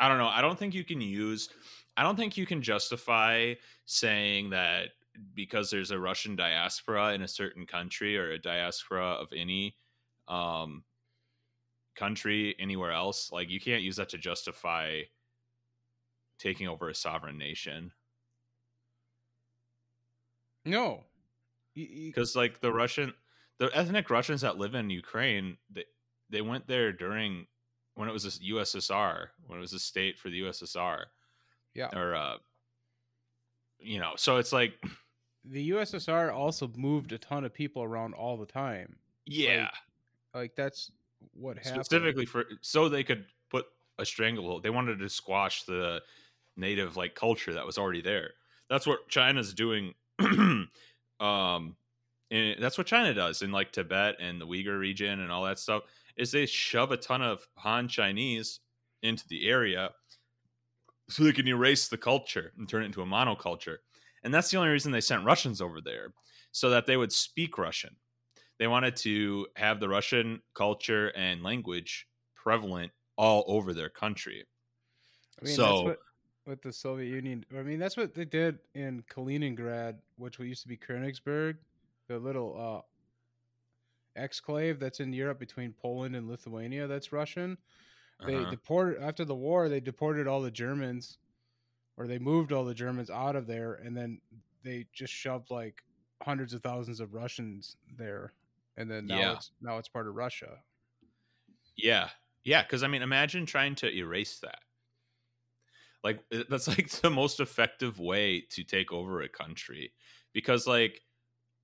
I 0.00 0.08
don't 0.08 0.18
know, 0.18 0.28
I 0.28 0.40
don't 0.40 0.58
think 0.58 0.74
you 0.74 0.84
can 0.84 1.00
use, 1.00 1.50
I 1.96 2.02
don't 2.02 2.16
think 2.16 2.36
you 2.36 2.46
can 2.46 2.62
justify 2.62 3.54
saying 3.84 4.50
that 4.50 4.88
because 5.34 5.70
there's 5.70 5.90
a 5.90 5.98
Russian 5.98 6.34
diaspora 6.34 7.12
in 7.12 7.22
a 7.22 7.28
certain 7.28 7.66
country 7.66 8.16
or 8.16 8.30
a 8.30 8.38
diaspora 8.38 9.04
of 9.04 9.28
any 9.36 9.76
um 10.26 10.84
country 11.96 12.56
anywhere 12.58 12.92
else, 12.92 13.30
like 13.30 13.50
you 13.50 13.60
can't 13.60 13.82
use 13.82 13.96
that 13.96 14.08
to 14.08 14.18
justify 14.18 15.02
taking 16.38 16.66
over 16.66 16.88
a 16.88 16.94
sovereign 16.94 17.36
nation. 17.36 17.92
No. 20.64 21.04
Because 21.74 22.34
like 22.34 22.60
the 22.60 22.72
Russian, 22.72 23.12
the 23.58 23.70
ethnic 23.76 24.08
Russians 24.10 24.40
that 24.40 24.58
live 24.58 24.74
in 24.74 24.90
Ukraine, 24.90 25.58
they 25.70 25.84
they 26.30 26.40
went 26.40 26.66
there 26.66 26.92
during 26.92 27.46
when 27.94 28.08
it 28.08 28.12
was 28.12 28.24
a 28.24 28.30
USSR, 28.30 29.28
when 29.46 29.58
it 29.58 29.60
was 29.60 29.72
a 29.72 29.78
state 29.78 30.18
for 30.18 30.30
the 30.30 30.40
USSR, 30.42 31.04
Yeah. 31.74 31.88
or 31.98 32.14
uh, 32.14 32.36
you 33.78 33.98
know, 33.98 34.12
so 34.16 34.36
it's 34.36 34.52
like, 34.52 34.74
The 35.44 35.70
USSR 35.70 36.32
also 36.32 36.70
moved 36.76 37.12
a 37.12 37.18
ton 37.18 37.44
of 37.44 37.52
people 37.54 37.82
around 37.82 38.14
all 38.14 38.36
the 38.36 38.46
time. 38.46 38.96
yeah, 39.26 39.70
Like 40.34 40.54
that's 40.54 40.90
what 41.34 41.56
happened. 41.58 41.84
specifically 41.84 42.26
for 42.26 42.44
so 42.60 42.88
they 42.88 43.04
could 43.04 43.24
put 43.50 43.66
a 43.98 44.04
stranglehold. 44.06 44.62
They 44.62 44.70
wanted 44.70 44.98
to 45.00 45.08
squash 45.08 45.64
the 45.64 46.02
native 46.56 46.96
like 46.96 47.14
culture 47.14 47.52
that 47.54 47.66
was 47.66 47.78
already 47.78 48.00
there. 48.02 48.32
That's 48.68 48.86
what 48.86 49.08
China's 49.08 49.52
doing. 49.54 49.94
um, 50.20 50.68
and 52.30 52.56
that's 52.62 52.78
what 52.78 52.86
China 52.86 53.12
does 53.12 53.42
in 53.42 53.50
like 53.50 53.72
Tibet 53.72 54.16
and 54.20 54.40
the 54.40 54.46
Uyghur 54.46 54.78
region 54.78 55.20
and 55.20 55.30
all 55.32 55.44
that 55.44 55.58
stuff. 55.58 55.82
Is 56.20 56.30
they 56.32 56.44
shove 56.44 56.92
a 56.92 56.98
ton 56.98 57.22
of 57.22 57.48
Han 57.56 57.88
Chinese 57.88 58.60
into 59.02 59.26
the 59.28 59.48
area 59.48 59.90
so 61.08 61.24
they 61.24 61.32
can 61.32 61.48
erase 61.48 61.88
the 61.88 61.96
culture 61.96 62.52
and 62.58 62.68
turn 62.68 62.82
it 62.82 62.86
into 62.86 63.00
a 63.00 63.06
monoculture. 63.06 63.78
And 64.22 64.32
that's 64.32 64.50
the 64.50 64.58
only 64.58 64.68
reason 64.68 64.92
they 64.92 65.00
sent 65.00 65.24
Russians 65.24 65.62
over 65.62 65.80
there, 65.80 66.12
so 66.52 66.68
that 66.70 66.84
they 66.84 66.98
would 66.98 67.10
speak 67.10 67.56
Russian. 67.56 67.96
They 68.58 68.66
wanted 68.66 68.96
to 68.96 69.46
have 69.56 69.80
the 69.80 69.88
Russian 69.88 70.42
culture 70.54 71.08
and 71.16 71.42
language 71.42 72.06
prevalent 72.34 72.92
all 73.16 73.44
over 73.46 73.72
their 73.72 73.88
country. 73.88 74.44
I 75.40 75.46
mean, 75.46 75.54
so- 75.54 75.64
that's 75.72 75.82
what 75.84 75.98
with 76.46 76.62
the 76.62 76.72
Soviet 76.72 77.08
Union. 77.08 77.44
I 77.56 77.62
mean, 77.62 77.78
that's 77.78 77.96
what 77.96 78.14
they 78.14 78.24
did 78.26 78.58
in 78.74 79.02
Kaliningrad, 79.10 79.96
which 80.16 80.38
used 80.38 80.62
to 80.62 80.68
be 80.68 80.76
Königsberg, 80.76 81.56
the 82.08 82.18
little 82.18 82.56
uh, 82.58 82.82
exclave 84.16 84.78
that's 84.80 85.00
in 85.00 85.12
Europe 85.12 85.38
between 85.38 85.72
Poland 85.72 86.16
and 86.16 86.28
Lithuania. 86.28 86.86
That's 86.86 87.12
Russian. 87.12 87.58
They 88.26 88.34
Uh-huh. 88.34 88.50
deported 88.50 89.02
after 89.02 89.24
the 89.24 89.34
war. 89.36 89.68
They 89.68 89.80
deported 89.80 90.26
all 90.26 90.42
the 90.42 90.50
Germans, 90.50 91.18
or 91.96 92.06
they 92.06 92.18
moved 92.18 92.52
all 92.52 92.64
the 92.64 92.74
Germans 92.74 93.10
out 93.10 93.36
of 93.36 93.46
there, 93.46 93.74
and 93.74 93.96
then 93.96 94.20
they 94.62 94.88
just 94.92 95.12
shoved 95.12 95.50
like 95.50 95.82
hundreds 96.22 96.54
of 96.54 96.62
thousands 96.62 97.00
of 97.00 97.14
Russians 97.14 97.76
there, 97.96 98.34
and 98.76 98.90
then 98.90 99.06
now 99.06 99.18
Yeah. 99.18 99.32
it's 99.32 99.52
now 99.60 99.78
it's 99.78 99.88
part 99.88 100.08
of 100.08 100.14
Russia. 100.16 100.64
Yeah. 101.76 102.10
Yeah. 102.44 102.62
Cause 102.64 102.82
I 102.82 102.88
mean, 102.88 103.02
imagine 103.02 103.46
trying 103.46 103.74
to 103.76 103.90
erase 103.92 104.38
that. 104.40 104.60
Like, 106.02 106.24
that's 106.30 106.68
like 106.68 106.88
the 107.02 107.10
most 107.10 107.40
effective 107.40 107.98
way 107.98 108.40
to 108.50 108.64
take 108.64 108.92
over 108.92 109.20
a 109.20 109.28
country. 109.28 109.92
Because, 110.32 110.66
like, 110.66 111.02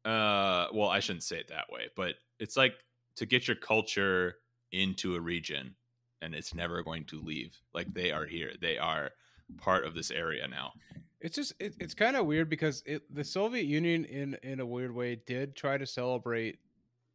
uh, 0.07 0.69
well, 0.73 0.89
I 0.89 1.01
shouldn't 1.01 1.25
say 1.25 1.39
it 1.39 1.49
that 1.49 1.67
way, 1.71 1.89
but 1.97 2.15
it's 2.39 2.57
like 2.57 2.75
to 3.17 3.27
get 3.27 3.49
your 3.49 3.57
culture 3.57 4.37
into 4.73 5.17
a 5.17 5.21
region 5.21 5.75
and 6.23 6.35
it's 6.35 6.55
never 6.55 6.83
going 6.83 7.05
to 7.07 7.21
leave. 7.21 7.59
Like, 7.75 7.93
they 7.93 8.13
are 8.13 8.25
here, 8.25 8.53
they 8.61 8.79
are 8.79 9.11
part 9.59 9.85
of 9.85 9.95
this 9.95 10.11
area 10.11 10.47
now. 10.49 10.73
It's 11.21 11.37
just 11.37 11.55
it, 11.59 11.75
it's 11.81 11.95
kind 11.95 12.17
of 12.17 12.27
weird 12.27 12.49
because 12.49 12.83
it, 12.87 13.03
the 13.13 13.25
Soviet 13.25 13.65
Union 13.65 14.05
in 14.05 14.37
in 14.43 14.61
a 14.61 14.67
weird 14.67 14.95
way 14.95 15.17
did 15.27 15.57
try 15.57 15.79
to 15.79 15.87
celebrate 15.87 16.59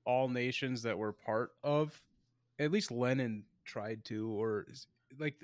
all 0.06 0.28
nations 0.28 0.82
that 0.84 0.98
were 0.98 1.14
part 1.14 1.52
of 1.64 2.02
at 2.60 2.72
least 2.72 2.92
Lenin 2.92 3.44
tried 3.64 4.04
to 4.06 4.30
or 4.32 4.66
like 5.20 5.36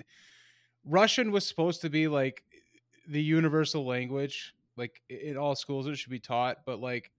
Russian 0.84 1.30
was 1.30 1.46
supposed 1.46 1.82
to 1.82 1.88
be 1.88 2.08
like 2.08 2.42
the 3.06 3.22
universal 3.22 3.86
language 3.86 4.54
like 4.76 5.02
in 5.08 5.36
all 5.36 5.54
schools 5.54 5.86
it 5.86 5.96
should 5.96 6.10
be 6.10 6.18
taught 6.18 6.58
but 6.66 6.80
like 6.80 7.10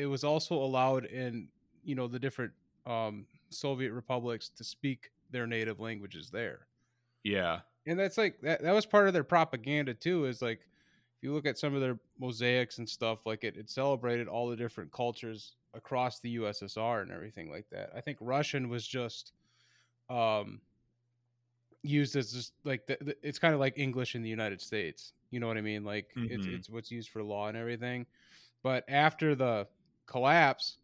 it 0.00 0.06
was 0.06 0.24
also 0.24 0.54
allowed 0.56 1.06
in 1.06 1.48
you 1.82 1.94
know 1.94 2.08
the 2.08 2.18
different 2.18 2.52
um 2.86 3.26
Soviet 3.50 3.92
republics 3.92 4.48
to 4.50 4.64
speak 4.64 5.10
their 5.30 5.46
native 5.46 5.80
languages 5.80 6.30
there 6.30 6.68
Yeah. 7.22 7.62
and 7.86 7.98
that's 7.98 8.18
like 8.18 8.40
that, 8.40 8.62
that 8.62 8.72
was 8.72 8.86
part 8.86 9.06
of 9.06 9.12
their 9.14 9.24
propaganda 9.24 9.94
too 9.94 10.26
is 10.26 10.42
like 10.42 10.60
if 10.60 11.22
you 11.22 11.32
look 11.32 11.46
at 11.46 11.58
some 11.58 11.74
of 11.74 11.80
their 11.80 11.98
mosaics 12.18 12.78
and 12.78 12.88
stuff 12.88 13.26
like 13.26 13.44
it 13.44 13.56
it 13.56 13.70
celebrated 13.70 14.28
all 14.28 14.48
the 14.48 14.56
different 14.56 14.92
cultures 14.92 15.56
across 15.74 16.20
the 16.20 16.36
ussr 16.36 17.02
and 17.02 17.10
everything 17.10 17.50
like 17.50 17.68
that 17.70 17.90
i 17.94 18.00
think 18.00 18.18
russian 18.20 18.68
was 18.68 18.86
just 18.86 19.32
um 20.10 20.62
used 21.82 22.14
as 22.16 22.32
just 22.32 22.54
like 22.64 22.86
the, 22.86 22.98
the, 23.00 23.16
it's 23.26 23.38
kind 23.38 23.54
of 23.54 23.60
like 23.60 23.78
english 23.78 24.14
in 24.14 24.22
the 24.22 24.28
united 24.28 24.60
states 24.60 25.14
you 25.30 25.40
know 25.40 25.46
what 25.46 25.56
i 25.56 25.62
mean 25.62 25.82
like 25.82 26.18
it's, 26.22 26.46
Mhm. 26.46 26.46
it's 26.46 26.68
what's 26.68 26.90
used 26.90 27.08
for 27.08 27.22
law 27.22 27.48
and 27.48 27.56
everything 27.56 28.06
but 28.62 28.84
after 28.88 29.34
the 29.34 29.68
collapse 30.10 30.78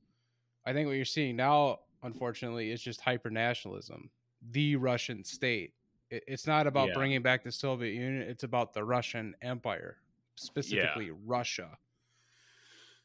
i 0.67 0.73
think 0.73 0.87
what 0.87 0.95
you're 0.95 1.05
seeing 1.05 1.37
now 1.37 1.81
unfortunately 2.03 2.71
is 2.71 2.83
just 2.83 3.01
hyper 3.01 3.31
nationalism 3.31 4.11
the 4.51 4.77
russian 4.77 5.25
state 5.25 5.75
it, 6.11 6.25
it's 6.29 6.47
not 6.47 6.67
about 6.67 6.89
Yeah. 6.89 6.95
bringing 6.95 7.23
back 7.23 7.43
the 7.43 7.51
Soviet 7.51 7.93
Union. 7.93 8.23
It's 8.23 8.45
about 8.45 8.73
the 8.73 8.85
Russian 8.85 9.35
Empire, 9.43 9.99
specifically 10.37 11.11
Russia. 11.11 11.79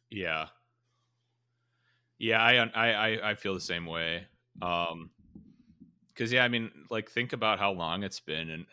Yeah. 0.09 0.49
Yeah, 2.17 2.41
I 2.41 2.53
I 2.57 2.91
I, 2.91 3.32
I 3.32 3.36
feel 3.36 3.53
the 3.53 3.61
same 3.61 3.86
way. 3.86 4.28
Um 4.61 5.11
cuz 6.15 6.32
yeah, 6.32 6.43
I 6.43 6.47
mean, 6.47 6.86
like 6.89 7.09
think 7.09 7.34
about 7.34 7.59
how 7.59 7.72
long 7.72 8.03
it's 8.03 8.19
been 8.19 8.49
and 8.49 8.65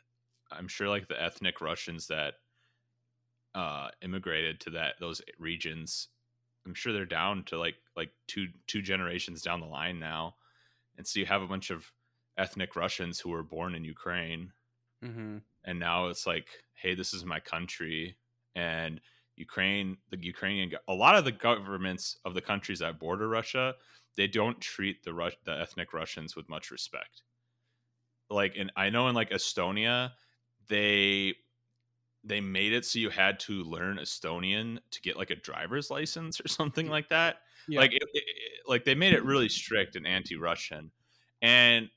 I'm 0.51 0.69
sure 0.69 0.89
like 0.89 1.09
the 1.09 1.21
ethnic 1.21 1.61
Russians 1.61 2.07
that 2.09 2.35
uh, 3.55 3.91
immigrated 4.03 4.61
to 4.61 4.71
that 4.71 4.97
those 5.01 5.23
regions, 5.39 6.09
I'm 6.67 6.75
sure 6.75 6.93
they're 6.93 7.07
down 7.07 7.45
to 7.45 7.59
like 7.59 7.77
like 7.97 8.13
two 8.27 8.49
two 8.67 8.83
generations 8.83 9.43
down 9.43 9.61
the 9.61 9.67
line 9.67 9.99
now, 9.99 10.37
and 10.97 11.07
so 11.07 11.21
you 11.21 11.27
have 11.27 11.43
a 11.43 11.49
bunch 11.49 11.71
of 11.71 11.93
ethnic 12.39 12.77
Russians 12.77 13.21
who 13.21 13.31
were 13.31 13.43
born 13.43 13.75
in 13.75 13.85
Ukraine, 13.85 14.53
Mm-hmm. 15.03 15.39
and 15.65 15.79
now 15.79 16.09
it's 16.09 16.27
like, 16.27 16.49
hey, 16.75 16.95
this 16.95 17.13
is 17.15 17.25
my 17.25 17.41
country, 17.41 18.17
and 18.55 19.01
Ukraine, 19.37 19.99
the 20.11 20.19
Ukrainian, 20.21 20.73
a 20.89 20.95
lot 20.95 21.17
of 21.17 21.25
the 21.25 21.33
governments 21.33 22.17
of 22.25 22.35
the 22.35 22.43
countries 22.43 22.81
that 22.81 22.99
border 22.99 23.29
Russia, 23.29 23.75
they 24.17 24.27
don't 24.27 24.61
treat 24.61 25.03
the 25.05 25.15
Rus- 25.15 25.37
the 25.45 25.53
ethnic 25.59 25.93
Russians 25.93 26.35
with 26.35 26.49
much 26.49 26.71
respect. 26.71 27.23
Like, 28.31 28.57
and 28.57 28.73
I 28.77 28.91
know 28.91 29.09
in 29.09 29.15
like 29.15 29.31
Estonia, 29.31 30.13
they 30.69 31.35
they 32.25 32.41
made 32.41 32.73
it 32.73 32.85
so 32.85 32.99
you 32.99 33.11
had 33.11 33.39
to 33.41 33.63
learn 33.65 33.99
Estonian 33.99 34.79
to 34.91 35.01
get 35.03 35.17
like 35.17 35.31
a 35.31 35.37
driver's 35.37 35.91
license 35.91 36.41
or 36.41 36.49
something 36.49 36.89
like 36.89 37.09
that. 37.09 37.43
Yeah. 37.69 37.81
Like, 37.81 37.93
it, 37.95 38.03
it, 38.13 38.25
like 38.67 38.85
they 38.85 38.95
made 38.95 39.13
it 39.15 39.25
really 39.25 39.49
strict 39.49 39.95
and 39.97 40.07
anti-Russian, 40.07 40.91
and 41.43 41.89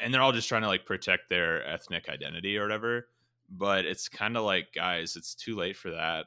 and 0.00 0.12
they're 0.14 0.22
all 0.22 0.32
just 0.32 0.48
trying 0.48 0.62
to 0.62 0.68
like 0.68 0.86
protect 0.86 1.28
their 1.28 1.66
ethnic 1.66 2.08
identity 2.08 2.56
or 2.56 2.62
whatever. 2.62 3.08
But 3.50 3.84
it's 3.84 4.08
kind 4.08 4.36
of 4.36 4.44
like, 4.44 4.72
guys, 4.72 5.16
it's 5.16 5.34
too 5.34 5.56
late 5.56 5.76
for 5.76 5.90
that. 5.90 6.26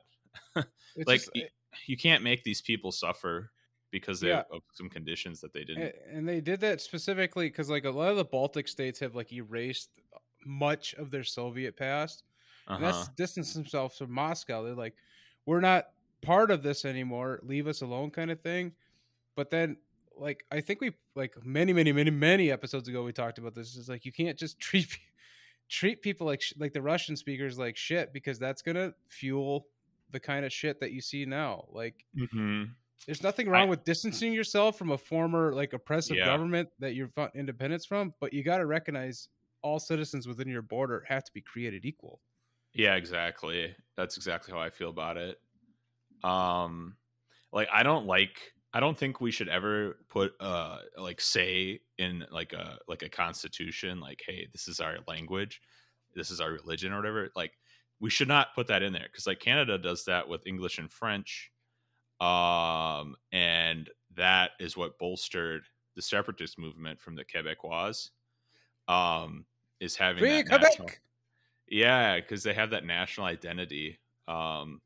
Like, 1.08 1.22
just- 1.22 1.32
y- 1.34 1.42
eh 1.42 1.48
you 1.88 1.98
can't 1.98 2.22
make 2.22 2.44
these 2.44 2.62
people 2.62 2.92
suffer 2.92 3.50
because 3.90 4.20
they 4.20 4.28
Yeah. 4.28 4.42
of 4.52 4.58
uh, 4.58 4.60
some 4.74 4.90
conditions 4.90 5.42
that 5.42 5.54
they 5.54 5.64
didn't. 5.64 5.96
And 6.12 6.30
they 6.30 6.40
did 6.40 6.60
that 6.60 6.82
specifically 6.82 7.48
because 7.48 7.68
like 7.68 7.86
a 7.86 7.90
lot 7.90 8.10
of 8.12 8.18
the 8.18 8.26
baltic 8.26 8.68
states 8.68 9.00
have 9.00 9.16
like 9.16 9.34
erased 9.34 9.90
much 10.46 10.94
of 10.94 11.10
their 11.10 11.24
soviet 11.24 11.76
past 11.76 12.26
Uh-huh. 12.68 12.80
that's 12.80 13.08
distanced 13.10 13.54
themselves 13.54 13.98
from 13.98 14.12
moscow 14.12 14.64
they're 14.64 14.74
like 14.76 14.96
we're 15.46 15.60
not 15.62 15.88
part 16.22 16.50
of 16.52 16.64
this 16.64 16.86
anymore 16.86 17.40
leave 17.44 17.68
us 17.68 17.82
alone 17.82 18.10
kind 18.10 18.32
of 18.32 18.40
thing 18.42 18.72
but 19.36 19.50
then 19.50 19.76
like 20.18 20.46
i 20.52 20.62
think 20.62 20.80
we 20.82 20.92
like 21.16 21.34
many 21.44 21.74
many 21.74 21.92
many 21.92 22.10
many 22.12 22.52
episodes 22.52 22.88
ago 22.88 23.04
we 23.04 23.12
talked 23.12 23.38
about 23.38 23.54
this 23.54 23.76
is 23.76 23.90
like 23.90 24.06
you 24.06 24.12
can't 24.12 24.38
just 24.40 24.60
treat 24.68 24.98
treat 25.70 26.02
people 26.02 26.26
like 26.28 26.42
sh- 26.42 26.54
like 26.58 26.72
the 26.74 26.82
russian 26.82 27.16
speakers 27.18 27.58
like 27.58 27.76
shit 27.76 28.14
because 28.14 28.40
that's 28.40 28.62
gonna 28.62 28.94
fuel 29.10 29.68
the 30.12 30.20
kind 30.20 30.46
of 30.46 30.54
shit 30.54 30.80
that 30.80 30.92
you 30.92 31.02
see 31.02 31.26
now 31.26 31.66
like 31.72 32.06
Mhm. 32.16 32.70
there's 33.08 33.24
nothing 33.24 33.50
wrong 33.50 33.64
I- 33.68 33.70
with 33.72 33.84
distancing 33.84 34.32
yourself 34.32 34.78
from 34.78 34.92
a 34.92 34.98
former 34.98 35.54
like 35.54 35.74
oppressive 35.74 36.16
Yeah. 36.18 36.26
government 36.26 36.70
that 36.80 36.94
you've 36.94 37.12
fought 37.14 37.36
independence 37.36 37.86
from, 37.86 38.14
but 38.22 38.32
you 38.32 38.44
got 38.44 38.60
to 38.60 38.66
recognize 38.68 39.28
all 39.64 39.80
citizens 39.80 40.28
within 40.28 40.48
your 40.48 40.62
border 40.62 41.04
have 41.10 41.24
to 41.24 41.34
be 41.34 41.42
created 41.42 41.84
equal. 41.86 42.22
Yeah, 42.74 42.96
exactly. 42.96 43.76
That's 43.96 44.18
exactly 44.18 44.54
how 44.54 44.60
I 44.60 44.70
feel 44.70 44.90
about 44.90 45.18
it. 45.18 45.40
Um 46.24 46.96
like 47.52 47.68
I 47.72 47.84
don't 47.84 48.06
like 48.08 48.40
I 48.74 48.80
don't 48.80 48.98
think 48.98 49.22
we 49.22 49.30
should 49.32 49.50
ever 49.50 49.98
put 50.10 50.34
uh 50.40 50.80
like 50.98 51.22
say 51.22 51.82
in 51.98 52.26
like 52.32 52.54
a 52.54 52.80
like 52.88 53.04
a 53.04 53.10
constitution 53.10 54.00
like 54.00 54.22
hey, 54.26 54.48
this 54.52 54.68
is 54.68 54.80
our 54.80 54.98
language, 55.08 55.62
this 56.16 56.32
is 56.32 56.40
our 56.42 56.52
religion 56.52 56.92
or 56.94 56.98
whatever. 56.98 57.30
Like 57.36 57.54
we 58.00 58.10
should 58.10 58.28
not 58.28 58.56
put 58.56 58.68
that 58.68 58.82
in 58.84 58.92
there 58.94 59.08
cuz 59.14 59.28
like 59.28 59.40
Canada 59.40 59.78
does 59.78 60.06
that 60.06 60.28
with 60.28 60.48
English 60.48 60.78
and 60.80 60.92
French. 60.92 61.52
Um 62.20 63.16
and 63.32 63.90
that 64.16 64.52
is 64.60 64.76
what 64.78 64.98
bolstered 64.98 65.66
the 65.96 66.02
separatist 66.02 66.58
movement 66.58 67.00
from 67.02 67.16
the 67.16 67.26
Quebecois. 67.26 68.10
Um 68.88 69.46
is 69.80 69.96
having 69.96 70.20
Free 70.24 70.42
that 70.42 70.48
Quebec! 70.48 70.70
national- 70.80 70.90
yeah, 71.68 72.20
because 72.20 72.44
they 72.44 72.54
have 72.54 72.72
that 72.72 72.86
national 72.86 73.28
identity, 73.28 74.00
um, 74.28 74.82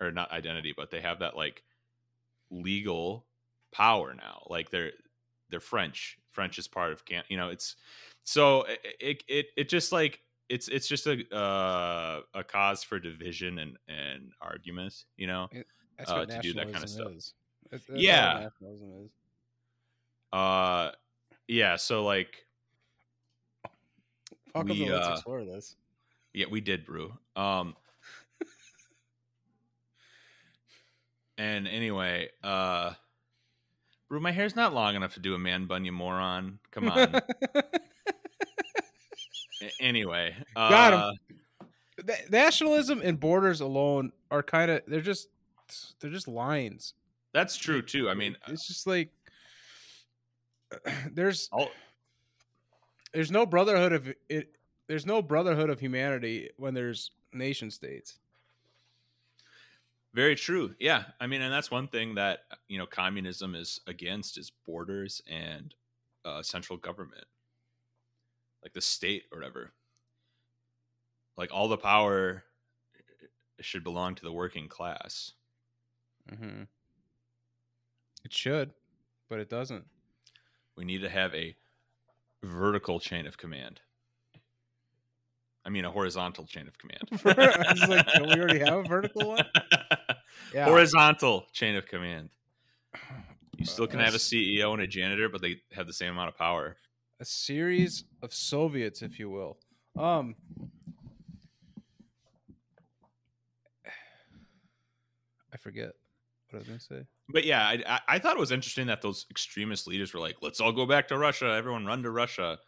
or 0.00 0.10
not 0.10 0.30
identity, 0.32 0.72
but 0.76 0.90
they 0.90 1.00
have 1.00 1.20
that 1.20 1.36
like 1.36 1.62
legal 2.50 3.26
power 3.72 4.14
now. 4.14 4.46
Like 4.48 4.70
they're 4.70 4.92
they're 5.50 5.60
French. 5.60 6.18
French 6.30 6.58
is 6.58 6.66
part 6.68 6.92
of 6.92 7.04
can. 7.04 7.22
You 7.28 7.36
know, 7.36 7.48
it's 7.50 7.76
so 8.24 8.62
it 8.62 8.80
it 9.00 9.24
it, 9.28 9.46
it 9.56 9.68
just 9.68 9.92
like 9.92 10.20
it's 10.48 10.68
it's 10.68 10.88
just 10.88 11.06
a 11.06 11.24
uh, 11.34 12.20
a 12.34 12.42
cause 12.44 12.82
for 12.82 12.98
division 12.98 13.58
and 13.58 13.76
and 13.88 14.32
argument. 14.40 15.04
You 15.16 15.26
know, 15.26 15.48
That's 15.98 16.10
Uh, 16.10 16.26
to 16.26 16.38
do 16.40 16.52
that 16.54 16.64
kinda 16.72 16.80
nationalism 16.80 17.02
stuff. 17.04 17.12
is. 17.16 17.34
That's- 17.70 17.86
that's 17.86 18.00
Yeah. 18.02 18.48
nationalism 18.48 19.04
is. 19.04 19.10
uh, 20.32 20.92
yeah. 21.48 21.76
So 21.76 22.04
like, 22.04 22.46
Welcome 24.54 24.78
We, 24.78 24.90
Let's 24.90 25.08
uh, 25.08 25.12
explore 25.12 25.44
this. 25.44 25.76
Yeah, 26.32 26.46
we 26.50 26.60
did 26.60 26.84
brew. 26.84 27.12
Um 27.36 27.76
And 31.38 31.66
anyway, 31.66 32.28
uh 32.42 32.92
Brew, 34.08 34.20
my 34.20 34.30
hair's 34.32 34.54
not 34.54 34.74
long 34.74 34.94
enough 34.94 35.14
to 35.14 35.20
do 35.20 35.34
a 35.34 35.38
man 35.38 35.64
bun, 35.66 35.84
you 35.86 35.92
moron. 35.92 36.58
Come 36.70 36.88
on. 36.90 37.20
Anyway, 39.80 40.34
uh, 40.56 40.68
Got 40.70 40.92
him. 40.92 41.38
The- 42.04 42.18
nationalism 42.30 43.00
and 43.02 43.18
borders 43.20 43.60
alone 43.60 44.10
are 44.30 44.42
kind 44.42 44.70
of 44.72 44.82
they're 44.88 45.00
just 45.00 45.28
they're 46.00 46.10
just 46.10 46.26
lines. 46.26 46.94
That's 47.32 47.56
true 47.56 47.80
too. 47.80 48.10
I 48.10 48.14
mean, 48.14 48.36
it's 48.48 48.66
just 48.66 48.86
like 48.88 49.10
there's 51.12 51.48
I'll, 51.52 51.70
there's 53.12 53.30
no 53.30 53.46
brotherhood 53.46 53.92
of 53.92 54.12
it 54.28 54.56
there's 54.92 55.06
no 55.06 55.22
brotherhood 55.22 55.70
of 55.70 55.80
humanity 55.80 56.50
when 56.58 56.74
there's 56.74 57.12
nation 57.32 57.70
states 57.70 58.18
very 60.14 60.34
true. 60.34 60.74
Yeah, 60.78 61.04
I 61.18 61.26
mean, 61.26 61.40
and 61.40 61.50
that's 61.50 61.70
one 61.70 61.88
thing 61.88 62.16
that 62.16 62.40
you 62.68 62.76
know 62.76 62.84
communism 62.84 63.54
is 63.54 63.80
against 63.86 64.36
is 64.36 64.52
borders 64.66 65.22
and 65.26 65.74
uh, 66.26 66.42
central 66.42 66.76
government, 66.76 67.24
like 68.62 68.74
the 68.74 68.82
state 68.82 69.24
or 69.32 69.38
whatever. 69.38 69.72
Like 71.38 71.50
all 71.50 71.66
the 71.66 71.78
power 71.78 72.44
should 73.60 73.84
belong 73.84 74.14
to 74.16 74.22
the 74.22 74.32
working 74.32 74.68
class. 74.68 75.32
mm-hmm. 76.30 76.64
it 78.24 78.32
should 78.34 78.70
but 79.30 79.38
it 79.38 79.48
doesn't 79.48 79.86
We 80.76 80.84
need 80.84 81.00
to 81.00 81.08
have 81.08 81.34
a 81.34 81.56
vertical 82.42 83.00
chain 83.00 83.26
of 83.26 83.38
command. 83.38 83.80
I 85.64 85.68
mean, 85.70 85.84
a 85.84 85.90
horizontal 85.90 86.44
chain 86.46 86.66
of 86.68 86.76
command. 86.78 87.02
I 87.24 87.72
was 87.72 87.88
like, 87.88 88.06
don't 88.14 88.28
we 88.28 88.34
already 88.42 88.58
have 88.60 88.78
a 88.78 88.82
vertical 88.82 89.28
one? 89.28 89.44
yeah 90.54 90.64
Horizontal 90.64 91.46
chain 91.52 91.76
of 91.76 91.86
command. 91.86 92.30
You 93.56 93.64
still 93.64 93.86
can 93.86 94.00
have 94.00 94.14
a 94.14 94.18
CEO 94.18 94.72
and 94.72 94.82
a 94.82 94.86
janitor, 94.88 95.28
but 95.28 95.40
they 95.40 95.56
have 95.72 95.86
the 95.86 95.92
same 95.92 96.10
amount 96.12 96.28
of 96.30 96.36
power. 96.36 96.76
a 97.20 97.24
series 97.24 98.04
of 98.22 98.34
soviets 98.34 99.02
if 99.02 99.18
you 99.20 99.30
will 99.30 99.56
um 99.96 100.34
i 105.52 105.56
forget 105.56 105.92
what 106.50 106.56
i 106.56 106.58
was 106.58 106.66
gonna 106.66 106.80
say 106.80 107.06
But 107.28 107.44
yeah, 107.44 107.62
I, 107.66 107.82
I, 107.86 108.00
I 108.08 108.18
thought 108.18 108.36
it 108.36 108.40
was 108.40 108.52
interesting 108.52 108.86
that 108.88 109.00
those 109.02 109.26
extremist 109.30 109.86
leaders 109.86 110.12
were 110.12 110.20
like, 110.20 110.36
"Let's 110.42 110.60
all 110.60 110.72
go 110.72 110.84
back 110.86 111.08
to 111.08 111.16
Russia. 111.18 111.46
Everyone 111.54 111.86
run 111.86 112.02
to 112.02 112.10
Russia." 112.10 112.58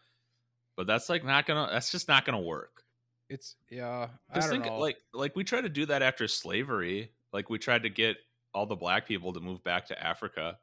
But 0.77 0.87
that's 0.87 1.07
like 1.09 1.23
not 1.23 1.45
gonna. 1.45 1.67
That's 1.71 1.91
just 1.91 2.07
not 2.07 2.25
gonna 2.25 2.39
work. 2.41 2.81
It's 3.29 3.55
yeah 3.71 4.07
i 4.29 4.39
don't 4.39 4.49
think 4.49 4.65
know 4.65 4.77
like 4.77 4.97
like 5.13 5.35
we 5.35 5.43
tried 5.43 5.61
to 5.61 5.69
do 5.69 5.85
that 5.87 6.01
after 6.01 6.27
slavery. 6.27 7.11
Like 7.33 7.49
we 7.49 7.57
tried 7.57 7.83
to 7.83 7.89
get 7.89 8.17
all 8.53 8.65
the 8.65 8.75
black 8.75 9.07
people 9.07 9.33
to 9.33 9.39
move 9.39 9.63
back 9.63 9.87
to 9.87 10.01
Africa. 10.01 10.57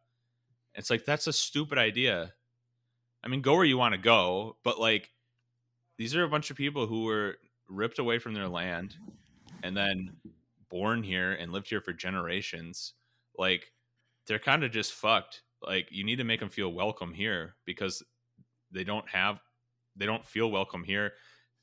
It's 0.74 0.88
like 0.88 1.04
that's 1.04 1.26
a 1.26 1.32
stupid 1.32 1.76
idea. 1.76 2.32
I 3.22 3.28
mean, 3.28 3.42
go 3.42 3.54
where 3.54 3.64
you 3.64 3.76
want 3.76 3.94
to 3.94 4.00
go, 4.00 4.56
but 4.64 4.80
like 4.80 5.10
these 5.98 6.16
are 6.16 6.24
a 6.24 6.28
bunch 6.28 6.50
of 6.50 6.56
people 6.56 6.86
who 6.86 7.04
were 7.04 7.36
ripped 7.68 7.98
away 7.98 8.18
from 8.18 8.34
their 8.34 8.48
land 8.48 8.96
and 9.62 9.76
then 9.76 10.12
born 10.70 11.02
here 11.02 11.32
and 11.32 11.52
lived 11.52 11.68
here 11.68 11.80
for 11.80 11.92
generations. 11.92 12.94
Like 13.36 13.70
they're 14.26 14.38
kind 14.38 14.64
of 14.64 14.70
just 14.70 14.94
fucked. 14.94 15.42
Like 15.62 15.88
you 15.90 16.04
need 16.04 16.16
to 16.16 16.24
make 16.24 16.40
them 16.40 16.48
feel 16.48 16.72
welcome 16.72 17.12
here 17.12 17.56
because 17.66 18.02
they 18.70 18.84
don't 18.84 19.08
have 19.08 19.40
they 19.94 20.06
don't 20.06 20.24
feel 20.24 20.50
welcome 20.50 20.84
here. 20.84 21.12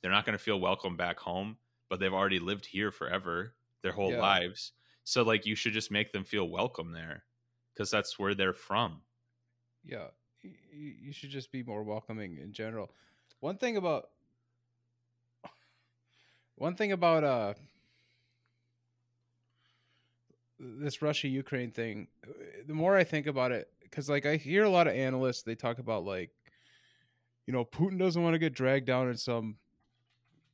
They're 0.02 0.12
not 0.12 0.26
going 0.26 0.38
to 0.38 0.44
feel 0.44 0.60
welcome 0.60 0.96
back 0.98 1.20
home, 1.20 1.58
but 1.90 2.00
they've 2.00 2.14
already 2.14 2.40
lived 2.40 2.66
here 2.66 2.92
forever, 2.92 3.56
their 3.82 3.92
whole 3.92 4.12
Yeah. 4.12 4.20
lives. 4.20 4.74
So 5.04 5.24
like 5.24 5.46
you 5.46 5.56
should 5.56 5.74
just 5.74 5.92
make 5.92 6.12
them 6.12 6.24
feel 6.24 6.50
welcome 6.50 6.92
there 6.92 7.26
because 7.74 7.90
that's 7.92 8.18
where 8.20 8.36
they're 8.36 8.54
from. 8.54 9.02
yeah 9.84 10.08
you 10.72 11.12
should 11.12 11.30
just 11.30 11.52
be 11.52 11.64
more 11.64 11.84
welcoming 11.84 12.38
in 12.38 12.52
general 12.54 12.94
one 13.40 13.58
thing 13.58 13.78
about 13.78 14.10
one 16.56 16.76
thing 16.76 16.92
about 16.92 17.24
uh 17.24 17.54
this 20.60 21.02
russia 21.02 21.28
ukraine 21.28 21.72
thing 21.72 22.08
uh, 22.28 22.32
the 22.68 22.74
more 22.74 22.96
i 22.96 23.04
think 23.04 23.28
about 23.28 23.52
it 23.52 23.72
because 23.82 24.10
like 24.10 24.26
i 24.26 24.36
hear 24.36 24.64
a 24.64 24.70
lot 24.70 24.88
of 24.88 24.94
analysts 24.94 25.44
they 25.44 25.56
talk 25.56 25.80
about 25.80 26.04
like 26.04 26.32
you 27.46 27.54
know 27.54 27.66
putin 27.66 27.98
doesn't 27.98 28.24
want 28.24 28.34
to 28.34 28.40
get 28.40 28.54
dragged 28.54 28.86
down 28.86 29.08
in 29.10 29.18
some 29.18 29.58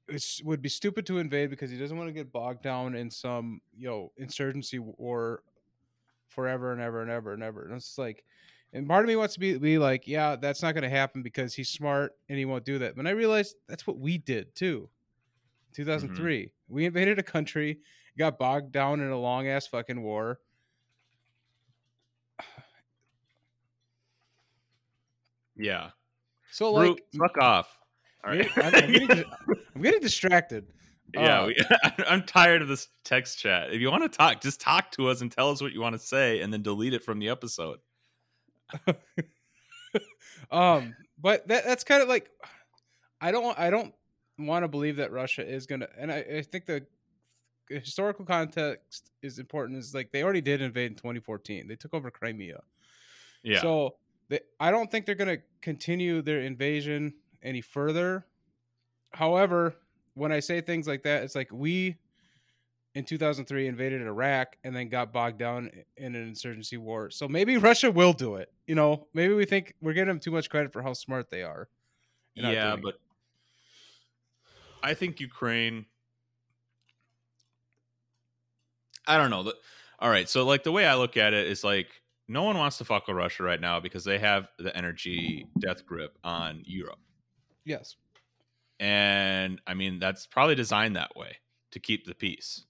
it 0.08 0.42
would 0.44 0.62
be 0.62 0.70
stupid 0.70 1.06
to 1.08 1.18
invade 1.18 1.50
because 1.50 1.72
he 1.72 1.78
doesn't 1.78 1.98
want 1.98 2.08
to 2.08 2.14
get 2.14 2.32
bogged 2.32 2.62
down 2.62 2.96
in 2.96 3.10
some 3.10 3.62
you 3.76 3.88
know 3.88 4.12
insurgency 4.18 4.80
war 4.80 5.42
forever 6.36 6.74
and 6.74 6.82
ever 6.82 7.02
and 7.02 7.10
ever 7.10 7.34
and 7.34 7.42
ever. 7.42 7.64
And 7.64 7.74
it's 7.74 7.98
like, 7.98 8.24
and 8.74 8.88
part 8.88 9.04
of 9.04 9.08
me 9.08 9.16
wants 9.16 9.34
to 9.36 9.40
be, 9.40 9.58
be 9.58 9.78
like, 9.78 10.08
yeah, 10.08 10.36
that's 10.36 10.62
not 10.62 10.74
going 10.74 10.84
to 10.84 10.90
happen 10.90 11.24
because 11.24 11.54
he's 11.54 11.70
smart 11.70 12.14
and 12.30 12.38
he 12.38 12.46
won't 12.46 12.66
do 12.66 12.78
that. 12.80 12.96
But 12.96 13.08
I 13.08 13.12
realized 13.12 13.56
that's 13.68 13.88
what 13.88 13.98
we 13.98 14.18
did 14.18 14.54
too. 14.54 14.90
2003, 15.74 16.44
mm-hmm. 16.44 16.74
we 16.74 16.86
invaded 16.86 17.20
a 17.20 17.24
country, 17.24 17.80
got 18.18 18.38
bogged 18.38 18.72
down 18.72 19.00
in 19.02 19.10
a 19.10 19.18
long 19.18 19.48
ass 19.48 19.66
fucking 19.68 20.02
war. 20.02 20.40
Yeah. 25.58 25.92
So 26.52 26.74
like, 26.74 26.90
Root, 26.90 27.02
fuck 27.18 27.38
off. 27.38 27.80
All 28.26 28.32
right. 28.32 28.50
I'm, 28.58 28.76
I'm, 28.76 28.92
getting, 28.92 29.24
I'm 29.76 29.82
getting 29.82 30.00
distracted. 30.02 30.66
Yeah, 31.14 31.42
uh, 31.42 31.48
we, 31.48 31.58
I'm 32.08 32.24
tired 32.24 32.62
of 32.62 32.68
this 32.68 32.88
text 33.04 33.40
chat. 33.40 33.72
If 33.72 33.80
you 33.80 33.92
want 33.92 34.04
to 34.04 34.10
talk, 34.10 34.42
just 34.42 34.60
talk 34.60 34.92
to 34.92 35.08
us 35.10 35.22
and 35.22 35.32
tell 35.32 35.52
us 35.52 35.62
what 35.62 35.72
you 35.74 35.82
want 35.82 35.94
to 35.94 36.00
say, 36.00 36.42
and 36.42 36.52
then 36.52 36.62
delete 36.62 36.94
it 36.94 37.04
from 37.04 37.20
the 37.20 37.30
episode. 37.30 37.80
um, 40.52 40.96
but 41.22 41.48
that 41.48 41.64
that's 41.64 41.84
kind 41.84 42.02
of 42.02 42.10
like 42.10 42.30
I 43.22 43.32
don't 43.32 43.58
I 43.58 43.70
don't 43.70 43.94
want 44.40 44.64
to 44.64 44.68
believe 44.68 44.98
that 44.98 45.12
Russia 45.12 45.48
is 45.48 45.68
gonna, 45.68 45.88
and 45.98 46.12
I, 46.12 46.18
I 46.18 46.42
think 46.42 46.66
the 46.66 46.86
historical 47.70 48.26
context 48.26 49.12
is 49.22 49.40
important. 49.40 49.78
Is 49.80 49.94
like 49.94 50.12
they 50.12 50.24
already 50.24 50.42
did 50.42 50.62
invade 50.62 50.92
in 50.92 50.96
2014. 50.96 51.68
They 51.68 51.76
took 51.76 51.94
over 51.94 52.10
Crimea. 52.10 52.62
Yeah. 53.44 53.62
So 53.62 53.96
they, 54.28 54.40
I 54.60 54.72
don't 54.72 54.90
think 54.90 55.06
they're 55.06 55.16
gonna 55.16 55.38
continue 55.62 56.22
their 56.22 56.42
invasion 56.42 57.14
any 57.46 57.62
further. 57.62 58.26
However, 59.14 59.76
when 60.16 60.32
I 60.32 60.40
say 60.40 60.60
things 60.60 60.88
like 60.88 61.04
that, 61.04 61.24
it's 61.24 61.36
like 61.36 61.52
we 61.52 61.98
in 62.96 63.04
2003 63.04 63.68
invaded 63.68 64.02
Iraq 64.02 64.58
and 64.64 64.76
then 64.76 64.90
got 64.90 65.14
bogged 65.14 65.38
down 65.38 65.70
in 65.98 66.16
an 66.16 66.28
insurgency 66.28 66.78
war. 66.78 67.10
So 67.10 67.28
maybe 67.28 67.58
Russia 67.70 67.92
will 67.92 68.14
do 68.14 68.36
it. 68.36 68.52
You 68.68 68.76
know, 68.76 69.08
maybe 69.14 69.34
we 69.34 69.46
think 69.46 69.76
we're 69.82 69.94
giving 69.94 70.08
them 70.08 70.20
too 70.20 70.32
much 70.32 70.50
credit 70.50 70.74
for 70.74 70.82
how 70.82 70.94
smart 70.94 71.30
they 71.30 71.44
are. 71.44 71.70
Yeah, 72.34 72.76
but 72.82 72.96
I 74.84 74.94
think 74.94 75.20
Ukraine. 75.22 75.86
I 79.08 79.18
don't 79.18 79.30
know. 79.30 79.54
All 80.00 80.10
right, 80.10 80.28
so 80.28 80.46
like 80.46 80.64
the 80.64 80.72
way 80.72 80.86
I 80.86 80.96
look 80.96 81.16
at 81.16 81.34
it 81.34 81.48
is 81.48 81.64
like 81.64 81.88
no 82.28 82.44
one 82.44 82.58
wants 82.58 82.78
to 82.80 82.86
fuck 82.86 83.08
with 83.08 83.16
Russia 83.16 83.44
right 83.44 83.62
now 83.62 83.80
because 83.80 84.04
they 84.04 84.20
have 84.20 84.50
the 84.58 84.76
energy 84.76 85.48
death 85.60 85.86
grip 85.86 86.18
on 86.24 86.64
Europe. 86.66 87.00
Yes. 87.66 87.96
And 88.80 89.62
I 89.68 89.74
mean, 89.74 90.00
that's 90.00 90.28
probably 90.28 90.56
designed 90.56 90.96
that 90.96 91.16
way 91.16 91.38
to 91.72 91.80
keep 91.80 92.06
the 92.06 92.16
peace. 92.16 92.66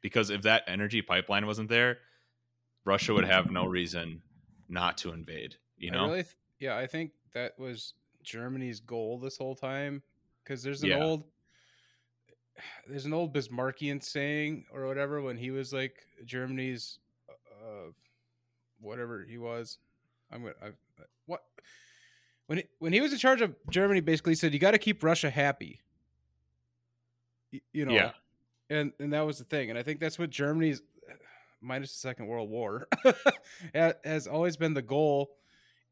Because 0.00 0.30
if 0.30 0.42
that 0.42 0.64
energy 0.66 1.02
pipeline 1.02 1.46
wasn't 1.46 1.68
there, 1.68 1.98
Russia 2.84 3.12
would 3.12 3.24
have 3.24 3.50
no 3.50 3.66
reason 3.66 4.22
not 4.68 4.96
to 4.98 5.12
invade, 5.12 5.56
you 5.76 5.90
know? 5.90 6.04
I 6.04 6.08
really 6.08 6.22
th- 6.22 6.36
yeah, 6.58 6.76
I 6.76 6.86
think 6.86 7.12
that 7.34 7.58
was 7.58 7.94
Germany's 8.22 8.80
goal 8.80 9.18
this 9.18 9.36
whole 9.36 9.54
time. 9.54 10.02
Because 10.42 10.62
there's 10.62 10.82
an 10.82 10.90
yeah. 10.90 11.02
old 11.02 11.24
there's 12.88 13.04
an 13.04 13.12
old 13.12 13.34
Bismarckian 13.34 14.02
saying 14.02 14.64
or 14.72 14.86
whatever 14.86 15.20
when 15.20 15.36
he 15.36 15.50
was 15.50 15.72
like 15.72 15.96
Germany's 16.24 16.98
uh, 17.28 17.90
whatever 18.80 19.24
he 19.28 19.38
was. 19.38 19.78
I'm 20.32 20.42
gonna 20.42 20.54
I, 20.62 20.68
what 21.26 21.42
when 22.50 22.58
he, 22.58 22.64
when 22.80 22.92
he 22.92 23.00
was 23.00 23.12
in 23.12 23.18
charge 23.18 23.42
of 23.42 23.54
Germany, 23.70 24.00
basically 24.00 24.34
said 24.34 24.52
you 24.52 24.58
got 24.58 24.72
to 24.72 24.78
keep 24.78 25.04
Russia 25.04 25.30
happy. 25.30 25.78
You, 27.52 27.60
you 27.72 27.84
know, 27.84 27.92
yeah, 27.92 28.10
and 28.68 28.90
and 28.98 29.12
that 29.12 29.20
was 29.20 29.38
the 29.38 29.44
thing, 29.44 29.70
and 29.70 29.78
I 29.78 29.84
think 29.84 30.00
that's 30.00 30.18
what 30.18 30.30
Germany's 30.30 30.82
minus 31.60 31.92
the 31.92 32.00
Second 32.00 32.26
World 32.26 32.50
War 32.50 32.88
has 34.04 34.26
always 34.26 34.56
been 34.56 34.74
the 34.74 34.82
goal 34.82 35.30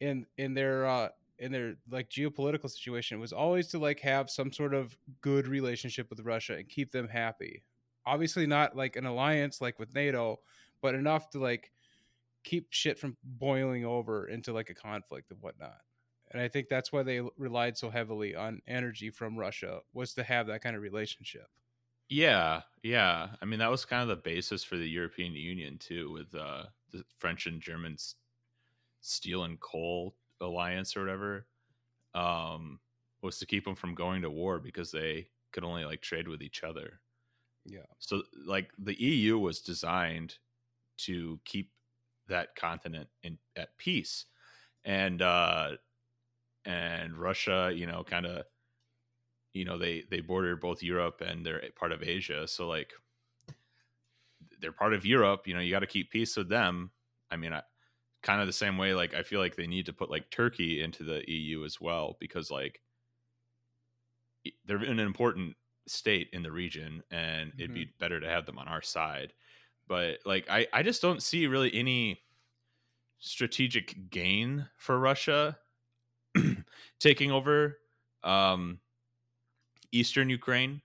in 0.00 0.26
in 0.36 0.52
their 0.52 0.84
uh 0.84 1.10
in 1.38 1.52
their 1.52 1.76
like 1.92 2.10
geopolitical 2.10 2.68
situation 2.68 3.20
was 3.20 3.32
always 3.32 3.68
to 3.68 3.78
like 3.78 4.00
have 4.00 4.28
some 4.28 4.52
sort 4.52 4.74
of 4.74 4.98
good 5.20 5.46
relationship 5.46 6.10
with 6.10 6.18
Russia 6.24 6.54
and 6.54 6.68
keep 6.68 6.90
them 6.90 7.06
happy. 7.06 7.62
Obviously 8.04 8.48
not 8.48 8.74
like 8.74 8.96
an 8.96 9.06
alliance 9.06 9.60
like 9.60 9.78
with 9.78 9.94
NATO, 9.94 10.40
but 10.82 10.96
enough 10.96 11.30
to 11.30 11.38
like 11.38 11.70
keep 12.42 12.66
shit 12.70 12.98
from 12.98 13.16
boiling 13.22 13.84
over 13.84 14.26
into 14.26 14.52
like 14.52 14.70
a 14.70 14.74
conflict 14.74 15.30
and 15.30 15.40
whatnot 15.40 15.78
and 16.30 16.40
I 16.42 16.48
think 16.48 16.68
that's 16.68 16.92
why 16.92 17.02
they 17.02 17.20
relied 17.36 17.76
so 17.76 17.90
heavily 17.90 18.34
on 18.34 18.60
energy 18.66 19.10
from 19.10 19.38
Russia 19.38 19.80
was 19.92 20.14
to 20.14 20.24
have 20.24 20.46
that 20.48 20.62
kind 20.62 20.76
of 20.76 20.82
relationship. 20.82 21.48
Yeah, 22.08 22.62
yeah. 22.82 23.34
I 23.40 23.44
mean, 23.44 23.58
that 23.58 23.70
was 23.70 23.84
kind 23.84 24.02
of 24.02 24.08
the 24.08 24.16
basis 24.22 24.64
for 24.64 24.76
the 24.76 24.88
European 24.88 25.32
Union 25.34 25.78
too, 25.78 26.10
with 26.10 26.34
uh, 26.34 26.66
the 26.90 27.04
French 27.18 27.46
and 27.46 27.60
German 27.60 27.96
steel 29.00 29.44
and 29.44 29.60
coal 29.60 30.16
alliance 30.40 30.96
or 30.96 31.00
whatever. 31.00 31.46
Um, 32.14 32.80
was 33.22 33.38
to 33.38 33.46
keep 33.46 33.64
them 33.64 33.74
from 33.74 33.94
going 33.94 34.22
to 34.22 34.30
war 34.30 34.60
because 34.60 34.92
they 34.92 35.28
could 35.52 35.64
only 35.64 35.84
like 35.84 36.00
trade 36.00 36.28
with 36.28 36.42
each 36.42 36.62
other. 36.62 37.00
Yeah. 37.64 37.86
So 37.98 38.22
like 38.46 38.72
the 38.78 39.00
EU 39.00 39.38
was 39.38 39.60
designed 39.60 40.38
to 40.98 41.40
keep 41.44 41.72
that 42.28 42.54
continent 42.56 43.08
in 43.22 43.38
at 43.56 43.76
peace. 43.78 44.26
And 44.84 45.22
uh 45.22 45.76
and 46.64 47.16
Russia, 47.16 47.70
you 47.74 47.86
know, 47.86 48.04
kind 48.04 48.26
of, 48.26 48.44
you 49.52 49.64
know, 49.64 49.78
they 49.78 50.04
they 50.10 50.20
border 50.20 50.56
both 50.56 50.82
Europe 50.82 51.22
and 51.26 51.44
they're 51.44 51.62
part 51.78 51.92
of 51.92 52.02
Asia. 52.02 52.46
So 52.46 52.68
like, 52.68 52.92
they're 54.60 54.72
part 54.72 54.94
of 54.94 55.06
Europe. 55.06 55.46
You 55.46 55.54
know, 55.54 55.60
you 55.60 55.70
got 55.70 55.80
to 55.80 55.86
keep 55.86 56.10
peace 56.10 56.36
with 56.36 56.48
them. 56.48 56.90
I 57.30 57.36
mean, 57.36 57.52
I, 57.52 57.62
kind 58.22 58.40
of 58.40 58.46
the 58.46 58.52
same 58.52 58.78
way. 58.78 58.94
Like, 58.94 59.14
I 59.14 59.22
feel 59.22 59.40
like 59.40 59.56
they 59.56 59.66
need 59.66 59.86
to 59.86 59.92
put 59.92 60.10
like 60.10 60.30
Turkey 60.30 60.82
into 60.82 61.04
the 61.04 61.22
EU 61.30 61.64
as 61.64 61.80
well 61.80 62.16
because 62.20 62.50
like 62.50 62.80
they're 64.66 64.78
an 64.78 64.98
important 64.98 65.56
state 65.86 66.28
in 66.32 66.42
the 66.42 66.52
region, 66.52 67.02
and 67.10 67.50
mm-hmm. 67.50 67.60
it'd 67.60 67.74
be 67.74 67.90
better 67.98 68.20
to 68.20 68.28
have 68.28 68.46
them 68.46 68.58
on 68.58 68.68
our 68.68 68.82
side. 68.82 69.32
But 69.86 70.18
like, 70.24 70.48
I 70.50 70.66
I 70.72 70.82
just 70.82 71.02
don't 71.02 71.22
see 71.22 71.46
really 71.46 71.74
any 71.74 72.20
strategic 73.18 74.10
gain 74.10 74.68
for 74.76 74.98
Russia 74.98 75.58
taking 77.00 77.30
over 77.30 77.78
um, 78.22 78.78
eastern 79.92 80.28
Ukraine. 80.30 80.82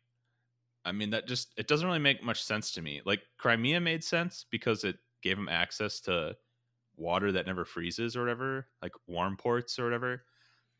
I 0.85 0.91
mean, 0.91 1.11
that 1.11 1.27
just 1.27 1.53
it 1.57 1.67
doesn't 1.67 1.87
really 1.87 1.99
make 1.99 2.23
much 2.23 2.43
sense 2.43 2.71
to 2.71 2.81
me. 2.81 3.01
Like 3.05 3.21
Crimea 3.37 3.79
made 3.79 4.03
sense 4.03 4.45
because 4.49 4.83
it 4.83 4.97
gave 5.21 5.37
them 5.37 5.49
access 5.49 6.01
to 6.01 6.35
water 6.97 7.31
that 7.31 7.47
never 7.47 7.65
freezes 7.65 8.15
or 8.15 8.21
whatever, 8.21 8.67
like 8.81 8.91
warm 9.07 9.37
ports 9.37 9.79
or 9.79 9.85
whatever. 9.85 10.23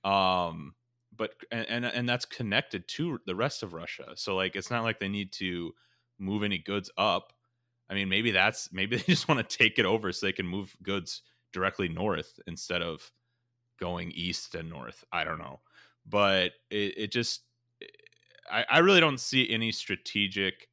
Um, 0.03 0.75
but 1.15 1.31
and, 1.51 1.67
and 1.69 1.85
and 1.85 2.09
that's 2.09 2.25
connected 2.25 2.87
to 2.89 3.19
the 3.25 3.35
rest 3.35 3.63
of 3.63 3.73
Russia. 3.73 4.11
So 4.15 4.35
like 4.35 4.55
it's 4.55 4.71
not 4.71 4.83
like 4.83 4.99
they 4.99 5.07
need 5.07 5.31
to 5.33 5.73
move 6.19 6.43
any 6.43 6.57
goods 6.57 6.91
up. 6.97 7.33
I 7.89 7.93
mean, 7.93 8.09
maybe 8.09 8.31
that's 8.31 8.71
maybe 8.71 8.95
they 8.97 9.03
just 9.03 9.27
want 9.27 9.47
to 9.47 9.57
take 9.57 9.79
it 9.79 9.85
over 9.85 10.11
so 10.11 10.25
they 10.25 10.31
can 10.33 10.47
move 10.47 10.75
goods 10.83 11.21
directly 11.51 11.87
north 11.87 12.39
instead 12.47 12.81
of 12.81 13.11
going 13.79 14.11
east 14.11 14.55
and 14.55 14.69
north. 14.69 15.03
I 15.11 15.23
don't 15.23 15.39
know, 15.39 15.59
but 16.05 16.53
it, 16.69 16.93
it 16.97 17.11
just 17.11 17.41
I, 18.51 18.65
I 18.69 18.79
really 18.79 18.99
don't 18.99 19.19
see 19.19 19.49
any 19.49 19.71
strategic 19.71 20.69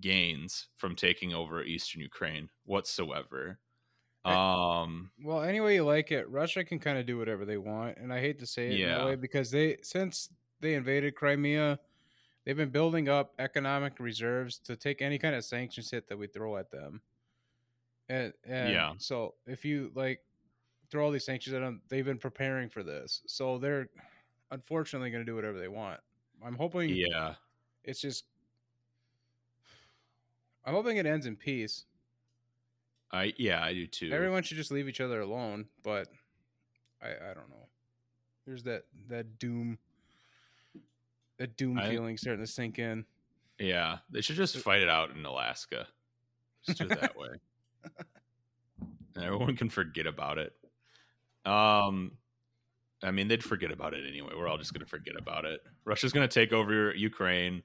gains 0.00 0.66
from 0.76 0.96
taking 0.96 1.32
over 1.32 1.62
eastern 1.62 2.00
Ukraine 2.02 2.48
whatsoever. 2.64 3.58
Um. 4.24 5.10
Well, 5.22 5.42
anyway 5.42 5.76
you 5.76 5.84
like 5.84 6.10
it, 6.10 6.28
Russia 6.28 6.64
can 6.64 6.80
kind 6.80 6.98
of 6.98 7.06
do 7.06 7.16
whatever 7.16 7.44
they 7.44 7.58
want, 7.58 7.98
and 7.98 8.12
I 8.12 8.20
hate 8.20 8.40
to 8.40 8.46
say 8.46 8.68
it 8.68 8.78
yeah. 8.78 8.98
that 8.98 9.06
way 9.06 9.14
because 9.14 9.52
they 9.52 9.76
since 9.82 10.30
they 10.60 10.74
invaded 10.74 11.14
Crimea, 11.14 11.78
they've 12.44 12.56
been 12.56 12.70
building 12.70 13.08
up 13.08 13.34
economic 13.38 14.00
reserves 14.00 14.58
to 14.60 14.74
take 14.74 15.00
any 15.00 15.18
kind 15.18 15.36
of 15.36 15.44
sanctions 15.44 15.90
hit 15.90 16.08
that 16.08 16.18
we 16.18 16.26
throw 16.26 16.56
at 16.56 16.72
them. 16.72 17.00
And, 18.08 18.32
and 18.44 18.72
yeah, 18.72 18.92
so 18.98 19.34
if 19.46 19.64
you 19.64 19.92
like 19.94 20.20
throw 20.90 21.04
all 21.04 21.10
these 21.10 21.24
sanctions 21.24 21.54
at 21.54 21.60
them. 21.60 21.80
They've 21.88 22.04
been 22.04 22.18
preparing 22.18 22.68
for 22.68 22.82
this, 22.82 23.22
so 23.26 23.58
they're 23.58 23.88
unfortunately 24.50 25.10
going 25.10 25.24
to 25.24 25.30
do 25.30 25.34
whatever 25.34 25.58
they 25.58 25.68
want. 25.68 26.00
I'm 26.44 26.56
hoping. 26.56 26.90
Yeah. 26.90 27.34
It's 27.84 28.00
just. 28.00 28.24
I'm 30.64 30.74
hoping 30.74 30.96
it 30.96 31.06
ends 31.06 31.26
in 31.26 31.36
peace. 31.36 31.84
I 33.12 33.32
yeah, 33.36 33.62
I 33.62 33.72
do 33.72 33.86
too. 33.86 34.10
Everyone 34.12 34.42
should 34.42 34.56
just 34.56 34.70
leave 34.70 34.88
each 34.88 35.00
other 35.00 35.20
alone, 35.20 35.66
but 35.82 36.08
I 37.00 37.08
I 37.08 37.34
don't 37.34 37.48
know. 37.48 37.68
There's 38.46 38.64
that 38.64 38.84
that 39.08 39.38
doom 39.38 39.78
that 41.38 41.56
doom 41.56 41.78
I, 41.78 41.88
feeling 41.88 42.16
starting 42.16 42.44
to 42.44 42.50
sink 42.50 42.78
in. 42.78 43.04
Yeah, 43.58 43.98
they 44.10 44.20
should 44.20 44.36
just 44.36 44.56
fight 44.56 44.82
it 44.82 44.88
out 44.88 45.10
in 45.10 45.24
Alaska. 45.24 45.86
Just 46.64 46.78
do 46.78 46.84
it 46.86 47.00
that 47.00 47.16
way. 47.18 47.28
And 49.14 49.24
everyone 49.24 49.56
can 49.56 49.70
forget 49.70 50.06
about 50.06 50.38
it. 50.38 50.52
Um, 51.46 52.12
I 53.02 53.10
mean, 53.10 53.28
they'd 53.28 53.44
forget 53.44 53.70
about 53.70 53.94
it 53.94 54.04
anyway. 54.06 54.32
We're 54.36 54.48
all 54.48 54.58
just 54.58 54.72
going 54.74 54.84
to 54.84 54.90
forget 54.90 55.14
about 55.18 55.44
it. 55.44 55.60
Russia's 55.84 56.12
going 56.12 56.28
to 56.28 56.34
take 56.34 56.52
over 56.52 56.94
Ukraine. 56.94 57.62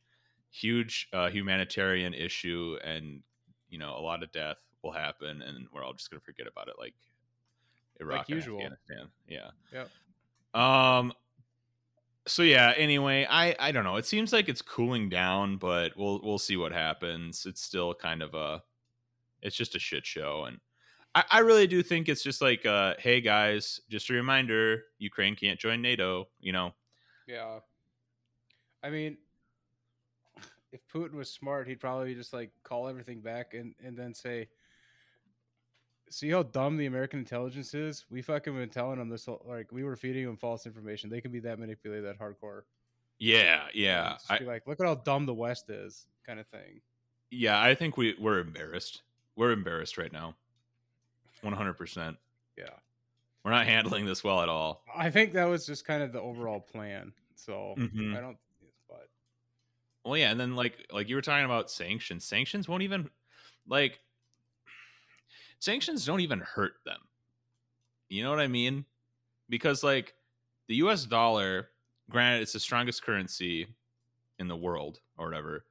huge 0.52 1.08
uh, 1.14 1.30
humanitarian 1.30 2.14
issue, 2.14 2.78
and 2.84 3.22
you 3.70 3.80
know 3.80 3.96
a 3.98 4.02
lot 4.02 4.22
of 4.22 4.32
death 4.32 4.58
will 4.84 4.92
happen, 4.92 5.42
and 5.42 5.68
we're 5.74 5.84
all 5.84 5.94
just 5.94 6.10
gonna 6.10 6.20
forget 6.22 6.48
about 6.48 6.68
it, 6.68 6.76
like 6.78 6.94
Iraq, 8.00 8.28
and 8.28 8.36
usual. 8.36 8.58
Afghanistan. 8.58 9.08
Yeah. 9.28 9.50
Yep. 9.74 10.62
Um. 10.62 11.14
So 12.28 12.44
yeah. 12.44 12.74
Anyway, 12.76 13.26
I 13.30 13.56
I 13.60 13.72
don't 13.72 13.84
know. 13.84 13.96
It 13.96 14.06
seems 14.06 14.34
like 14.34 14.50
it's 14.50 14.62
cooling 14.62 15.10
down, 15.10 15.58
but 15.58 15.96
we'll 15.98 16.20
we'll 16.24 16.38
see 16.40 16.58
what 16.58 16.72
happens. 16.74 17.46
It's 17.46 17.62
still 17.62 17.94
kind 17.94 18.22
of 18.22 18.34
a, 18.34 18.62
it's 19.42 19.56
just 19.56 19.76
a 19.76 19.80
shit 19.80 20.06
show, 20.06 20.46
and 20.46 20.60
I, 21.14 21.24
I 21.30 21.40
really 21.40 21.68
do 21.68 21.84
think 21.84 22.10
it's 22.10 22.24
just 22.24 22.42
like, 22.42 22.66
uh, 22.66 22.94
hey 23.00 23.22
guys, 23.22 23.82
just 23.90 24.10
a 24.10 24.14
reminder, 24.14 24.84
Ukraine 25.00 25.36
can't 25.36 25.60
join 25.60 25.82
NATO. 25.82 26.28
You 26.40 26.54
know. 26.54 26.74
Yeah. 27.28 27.60
I 28.84 28.90
mean, 28.90 29.18
if 30.72 30.80
Putin 30.94 31.14
was 31.14 31.30
smart, 31.30 31.68
he'd 31.68 31.80
probably 31.80 32.16
just 32.16 32.34
like 32.34 32.50
call 32.64 32.88
everything 32.88 33.20
back 33.22 33.54
and, 33.54 33.76
and 33.86 33.96
then 33.96 34.14
say, 34.14 34.48
see 36.10 36.30
how 36.30 36.44
dumb 36.44 36.78
the 36.78 36.88
American 36.88 37.20
intelligence 37.20 37.74
is? 37.74 38.06
We 38.10 38.22
fucking 38.22 38.54
been 38.54 38.70
telling 38.70 39.00
them 39.00 39.08
this, 39.08 39.28
whole, 39.28 39.46
like, 39.48 39.72
we 39.72 39.84
were 39.84 39.96
feeding 39.96 40.26
them 40.26 40.36
false 40.36 40.66
information. 40.66 41.10
They 41.10 41.22
can 41.22 41.32
be 41.32 41.40
that 41.42 41.60
manipulated, 41.60 42.06
that 42.06 42.20
hardcore. 42.20 42.64
Yeah. 43.20 43.66
Yeah. 43.74 44.18
I, 44.30 44.40
like, 44.40 44.66
look 44.66 44.80
at 44.80 44.86
how 44.86 44.96
dumb 44.96 45.26
the 45.26 45.34
West 45.34 45.70
is, 45.70 46.08
kind 46.26 46.40
of 46.40 46.48
thing. 46.48 46.82
yeah. 47.30 47.62
I 47.62 47.76
think 47.76 47.98
we 47.98 48.16
we're 48.20 48.40
embarrassed. 48.40 49.04
We're 49.36 49.52
embarrassed 49.52 49.98
right 49.98 50.12
now. 50.12 50.36
One 51.42 51.54
hundred 51.54 51.74
percent. 51.74 52.18
Yeah. 52.58 52.70
We're 53.44 53.52
not 53.52 53.66
handling 53.66 54.06
this 54.06 54.24
well 54.24 54.42
at 54.42 54.50
all. 54.50 54.84
I 54.96 55.10
think 55.10 55.34
that 55.34 55.46
was 55.46 55.66
just 55.66 55.86
kind 55.86 56.04
of 56.04 56.12
the 56.14 56.22
overall 56.22 56.60
plan. 56.60 57.14
So 57.36 57.74
Mhm. 57.78 58.16
I 58.16 58.22
don't, 58.22 58.38
but 58.88 59.10
Well, 60.06 60.18
yeah, 60.18 60.32
and 60.32 60.40
then 60.40 60.56
like 60.56 60.86
like 60.92 61.10
you 61.10 61.16
were 61.16 61.22
talking 61.22 61.46
about 61.46 61.72
sanctions. 61.72 62.24
Sanctions 62.26 62.68
won't 62.68 62.84
even 62.84 63.10
like 63.68 64.00
sanctions 65.60 66.06
don't 66.06 66.22
even 66.22 66.40
hurt 66.40 66.76
them. 66.86 67.08
You 68.10 68.24
know 68.24 68.30
what 68.30 68.40
I 68.40 68.48
mean? 68.48 68.86
Because 69.50 69.84
like 69.84 70.16
the 70.68 70.76
US 70.76 71.06
dollar, 71.06 71.70
granted 72.10 72.42
it's 72.42 72.54
the 72.54 72.60
strongest 72.60 73.04
currency 73.04 73.68
in 74.40 74.48
the 74.48 74.58
world 74.58 75.02
or 75.18 75.28
whatever, 75.28 75.66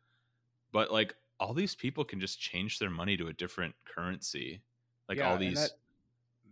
but 0.73 0.91
like 0.93 1.15
all 1.41 1.55
these 1.55 1.75
people 1.75 2.05
can 2.05 2.21
just 2.21 2.41
change 2.41 2.79
their 2.79 2.91
money 2.91 3.17
to 3.17 3.29
a 3.29 3.33
different 3.33 3.75
currency. 3.85 4.63
Like 5.11 5.19
Yeah, 5.19 5.31
all 5.33 5.37
these 5.39 5.57
that- 5.61 5.73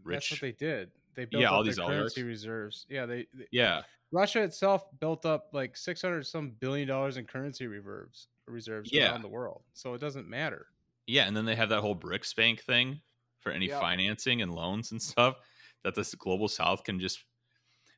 rich 0.03 0.31
that's 0.31 0.33
what 0.33 0.41
they 0.41 0.53
did. 0.53 0.91
They 1.15 1.25
built 1.25 1.41
Yeah, 1.43 1.49
all 1.51 1.63
these 1.65 1.79
oligarchs. 1.79 2.15
currency 2.15 2.23
reserves. 2.25 2.87
Yeah, 2.91 3.07
they, 3.07 3.27
they 3.33 3.47
Yeah. 3.53 3.83
Russia 4.11 4.43
itself 4.43 4.85
built 5.01 5.25
up 5.25 5.49
like 5.53 5.77
six 5.77 6.03
hundred 6.03 6.27
some 6.27 6.51
billion 6.59 6.89
dollars 6.89 7.17
in 7.19 7.25
currency 7.25 7.67
reserves 7.69 8.27
reserves 8.47 8.91
Yeah. 8.93 9.13
around 9.13 9.23
the 9.23 9.29
world. 9.29 9.63
So 9.75 9.95
it 9.95 10.01
doesn't 10.01 10.29
matter. 10.29 10.67
Yeah, 11.07 11.27
and 11.29 11.37
then 11.37 11.45
they 11.45 11.55
have 11.55 11.69
that 11.69 11.81
whole 11.83 11.95
BRICS 11.97 12.35
bank 12.35 12.63
thing 12.63 13.01
for 13.41 13.53
any 13.53 13.69
Yeah. 13.69 13.79
financing 13.79 14.43
and 14.43 14.53
loans 14.53 14.91
and 14.91 15.01
stuff 15.01 15.37
that 15.85 15.95
the 15.95 16.05
global 16.19 16.49
south 16.49 16.83
can 16.83 16.99
just 16.99 17.25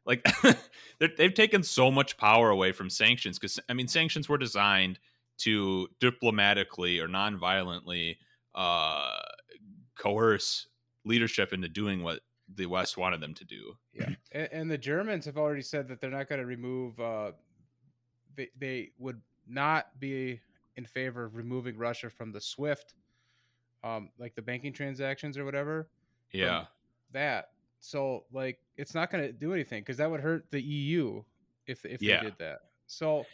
like 0.05 0.23
they're- 0.99 1.15
they've 1.17 1.33
taken 1.35 1.63
so 1.63 1.91
much 1.91 2.19
power 2.19 2.51
away 2.51 2.73
from 2.73 2.91
sanctions 2.91 3.39
because 3.39 3.59
I 3.69 3.73
mean 3.73 3.89
sanctions 3.89 4.29
were 4.29 4.37
designed 4.39 4.99
to 5.39 5.89
diplomatically 6.01 6.99
or 7.01 7.09
non-violently 7.09 8.19
uh, 8.55 9.17
coerce 10.01 10.67
leadership 11.05 11.53
into 11.53 11.69
doing 11.69 12.03
what 12.03 12.21
the 12.55 12.67
West 12.67 12.97
wanted 12.97 13.21
them 13.21 13.35
to 13.35 13.45
do. 13.45 13.75
Yeah, 13.93 14.09
and, 14.33 14.49
and 14.53 14.71
the 14.71 14.79
Germans 14.79 15.25
have 15.27 15.37
already 15.37 15.63
said 15.63 15.87
that 15.89 16.01
they're 16.01 16.11
not 16.11 16.29
going 16.29 16.41
to 16.41 16.47
remove. 16.47 16.99
Uh, 16.99 17.33
they 18.37 18.49
they 18.59 18.91
would 18.99 19.21
not 19.47 19.99
be 20.01 20.41
in 20.77 20.85
favor 20.85 21.25
of 21.25 21.37
removing 21.37 21.77
Russia 21.77 22.09
from 22.09 22.33
the 22.33 22.41
SWIFT, 22.41 22.95
um, 23.85 24.11
like 24.19 24.35
the 24.35 24.43
banking 24.43 24.73
transactions 24.73 25.37
or 25.37 25.45
whatever. 25.45 25.89
Yeah, 26.33 26.65
That 27.13 27.51
so 27.81 28.25
like 28.33 28.59
it's 28.77 28.95
not 28.95 29.11
going 29.11 29.25
to 29.25 29.33
do 29.33 29.53
anything 29.53 29.83
because 29.83 29.97
that 29.99 30.11
would 30.11 30.21
hurt 30.21 30.47
the 30.51 30.61
EU 30.63 31.23
if 31.67 31.85
if 31.85 32.01
Yeah. 32.01 32.21
they 32.21 32.27
did 32.27 32.39
that. 32.39 32.61
So 32.87 33.27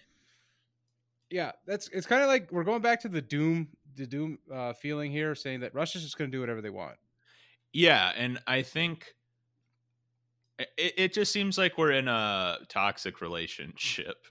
yeah, 1.31 1.53
that's 1.67 1.89
it's 1.89 2.07
kind 2.07 2.23
of 2.23 2.29
like 2.29 2.51
we're 2.53 2.65
going 2.65 2.83
back 2.83 3.01
to 3.03 3.09
the 3.09 3.21
doom 3.23 3.69
the 3.97 4.07
doom 4.07 4.39
uh, 4.53 4.73
feeling 4.75 5.11
here, 5.11 5.35
saying 5.35 5.61
that 5.61 5.75
Russia's 5.75 6.03
just 6.03 6.17
going 6.19 6.31
to 6.31 6.37
do 6.37 6.41
whatever 6.41 6.61
they 6.61 6.71
want. 6.71 6.97
Yeah, 7.73 8.13
and 8.17 8.39
I 8.47 8.63
think 8.63 9.15
it, 10.59 10.69
it 10.97 11.13
just 11.13 11.33
seems 11.33 11.59
like 11.59 11.77
we're 11.79 11.93
in 11.93 12.09
a 12.09 12.59
toxic 12.69 13.21
relationship, 13.21 14.27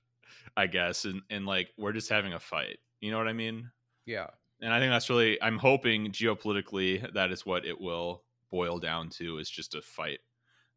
I 0.57 0.67
guess, 0.67 1.05
and 1.05 1.21
and 1.29 1.45
like 1.45 1.69
we're 1.77 1.93
just 1.93 2.09
having 2.09 2.33
a 2.33 2.39
fight. 2.39 2.79
You 3.01 3.11
know 3.11 3.17
what 3.17 3.27
I 3.27 3.33
mean? 3.33 3.69
Yeah, 4.05 4.27
And 4.61 4.71
I 4.73 4.79
think 4.79 4.91
that's 4.91 5.09
really 5.09 5.41
I'm 5.41 5.57
hoping 5.57 6.11
geopolitically 6.11 7.11
that 7.13 7.31
is 7.31 7.45
what 7.45 7.65
it 7.65 7.79
will 7.79 8.23
boil 8.51 8.79
down 8.79 9.09
to 9.09 9.37
is 9.39 9.49
just 9.49 9.75
a 9.75 9.81
fight 9.81 10.19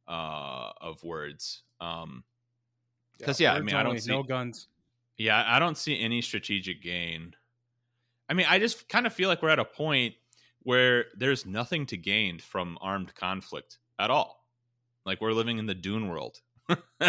uh 0.06 0.72
of 0.80 1.02
words. 1.04 1.62
Um 1.80 2.24
'Cause, 3.22 3.40
yeah, 3.40 3.52
I 3.52 3.56
words 3.56 3.66
mean, 3.66 3.74
I 3.76 3.82
don't 3.82 3.98
see- 4.00 4.10
no 4.10 4.22
guns. 4.22 4.68
yeah, 5.16 5.44
I 5.46 5.58
don't 5.58 5.76
see 5.76 5.98
any 6.00 6.22
strategic 6.22 6.82
gain. 6.82 7.34
I 8.28 8.34
mean, 8.34 8.46
I 8.48 8.58
just 8.58 8.88
kind 8.88 9.06
of 9.06 9.12
feel 9.12 9.28
like 9.28 9.42
we're 9.42 9.48
at 9.48 9.58
a 9.58 9.64
point 9.64 10.14
where 10.62 11.06
there's 11.16 11.46
nothing 11.46 11.86
to 11.86 11.96
gain 11.96 12.38
from 12.38 12.78
armed 12.80 13.14
conflict 13.14 13.78
at 13.98 14.10
all. 14.10 14.44
Like 15.06 15.20
we're 15.20 15.32
living 15.32 15.58
in 15.58 15.66
the 15.66 15.74
Dune 15.74 16.08
world. 16.08 16.40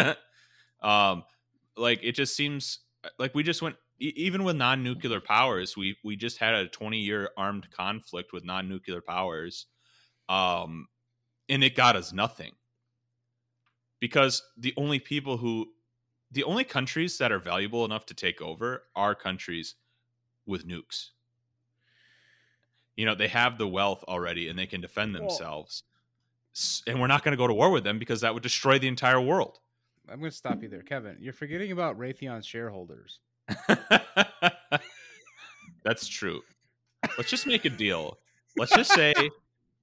um, 0.82 1.24
like 1.76 2.00
it 2.02 2.12
just 2.12 2.34
seems 2.34 2.80
like 3.18 3.34
we 3.34 3.42
just 3.42 3.62
went 3.62 3.76
even 3.98 4.44
with 4.44 4.56
non-nuclear 4.56 5.20
powers, 5.20 5.76
we 5.76 5.96
we 6.02 6.16
just 6.16 6.38
had 6.38 6.54
a 6.54 6.68
20-year 6.68 7.30
armed 7.36 7.70
conflict 7.70 8.32
with 8.32 8.44
non-nuclear 8.44 9.02
powers. 9.02 9.66
Um, 10.28 10.86
and 11.48 11.62
it 11.62 11.74
got 11.74 11.96
us 11.96 12.12
nothing. 12.12 12.52
Because 14.00 14.42
the 14.56 14.72
only 14.78 14.98
people 14.98 15.36
who 15.36 15.66
the 16.30 16.44
only 16.44 16.64
countries 16.64 17.18
that 17.18 17.32
are 17.32 17.40
valuable 17.40 17.84
enough 17.84 18.06
to 18.06 18.14
take 18.14 18.40
over 18.40 18.84
are 18.96 19.14
countries 19.14 19.74
with 20.46 20.66
nukes. 20.66 21.10
You 22.96 23.06
know, 23.06 23.14
they 23.14 23.28
have 23.28 23.56
the 23.58 23.68
wealth 23.68 24.04
already 24.08 24.48
and 24.48 24.58
they 24.58 24.66
can 24.66 24.80
defend 24.80 25.14
themselves. 25.14 25.84
And 26.86 27.00
we're 27.00 27.06
not 27.06 27.24
going 27.24 27.32
to 27.32 27.36
go 27.36 27.46
to 27.46 27.54
war 27.54 27.70
with 27.70 27.84
them 27.84 27.98
because 27.98 28.20
that 28.22 28.34
would 28.34 28.42
destroy 28.42 28.78
the 28.78 28.88
entire 28.88 29.20
world. 29.20 29.60
I'm 30.08 30.18
going 30.18 30.30
to 30.30 30.36
stop 30.36 30.62
you 30.62 30.68
there, 30.68 30.82
Kevin. 30.82 31.16
You're 31.20 31.32
forgetting 31.32 31.72
about 31.72 31.98
Raytheon 31.98 32.44
shareholders. 32.44 33.20
That's 35.84 36.08
true. 36.08 36.42
Let's 37.16 37.30
just 37.30 37.46
make 37.46 37.64
a 37.64 37.70
deal. 37.70 38.18
Let's 38.56 38.72
just 38.72 38.92
say 38.92 39.14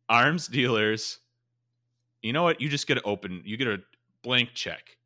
arms 0.10 0.48
dealers, 0.48 1.20
you 2.22 2.34
know 2.34 2.44
what? 2.44 2.60
You 2.62 2.70
just 2.70 2.88
get 2.88 2.96
to 2.96 3.04
open, 3.04 3.42
you 3.46 3.58
get 3.58 3.68
a 3.68 3.80
blank 4.22 4.50
check. 4.54 4.98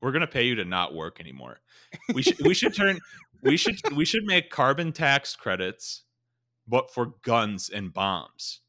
We're 0.00 0.12
going 0.12 0.20
to 0.20 0.26
pay 0.26 0.44
you 0.44 0.54
to 0.56 0.64
not 0.64 0.94
work 0.94 1.20
anymore. 1.20 1.60
We 2.14 2.22
should 2.22 2.38
we 2.46 2.52
should 2.52 2.74
turn 2.74 3.00
we 3.42 3.56
should 3.56 3.80
we 3.94 4.04
should 4.04 4.24
make 4.24 4.50
carbon 4.50 4.92
tax 4.92 5.36
credits 5.36 6.02
but 6.66 6.92
for 6.92 7.14
guns 7.22 7.70
and 7.70 7.92
bombs. 7.92 8.60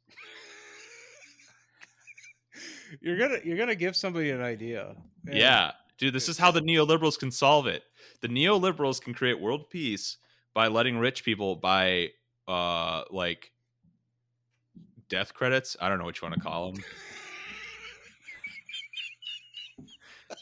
You're 3.01 3.17
gonna 3.17 3.37
you're 3.43 3.57
gonna 3.57 3.75
give 3.75 3.95
somebody 3.95 4.31
an 4.31 4.41
idea. 4.41 4.95
And 5.27 5.37
Yeah. 5.37 5.71
Dude, 5.97 6.13
this 6.13 6.29
is 6.29 6.37
how 6.37 6.49
the 6.49 6.61
neoliberals 6.61 7.19
can 7.19 7.29
solve 7.29 7.67
it. 7.67 7.83
The 8.21 8.29
neoliberals 8.29 9.01
can 9.01 9.13
create 9.13 9.39
world 9.39 9.69
peace 9.69 10.17
by 10.53 10.67
letting 10.67 10.97
rich 10.97 11.23
people 11.23 11.55
buy 11.55 12.09
uh 12.47 13.03
like 13.11 13.51
death 15.09 15.33
credits. 15.33 15.75
I 15.79 15.89
don't 15.89 15.99
know 15.99 16.05
what 16.05 16.19
you 16.21 16.27
want 16.27 16.41
to 16.41 16.41
call 16.41 16.71
them. 16.71 16.83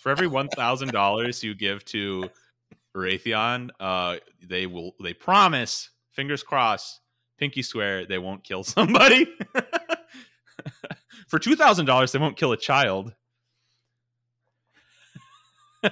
For 0.01 0.11
every 0.11 0.27
one 0.27 0.47
thousand 0.49 0.91
dollars 0.91 1.43
you 1.43 1.55
give 1.55 1.83
to 1.85 2.29
Raytheon, 2.99 3.69
uh, 3.79 4.17
they 4.45 4.65
will. 4.65 4.91
They 5.01 5.13
promise, 5.13 5.89
fingers 6.11 6.43
crossed, 6.43 7.01
pinky 7.37 7.61
swear, 7.61 8.05
they 8.05 8.17
won't 8.17 8.43
kill 8.43 8.63
somebody. 8.65 9.27
For 11.27 11.39
two 11.39 11.55
thousand 11.55 11.85
dollars, 11.85 12.11
they 12.11 12.19
won't 12.19 12.37
kill 12.37 12.51
a 12.51 12.57
child. 12.57 13.13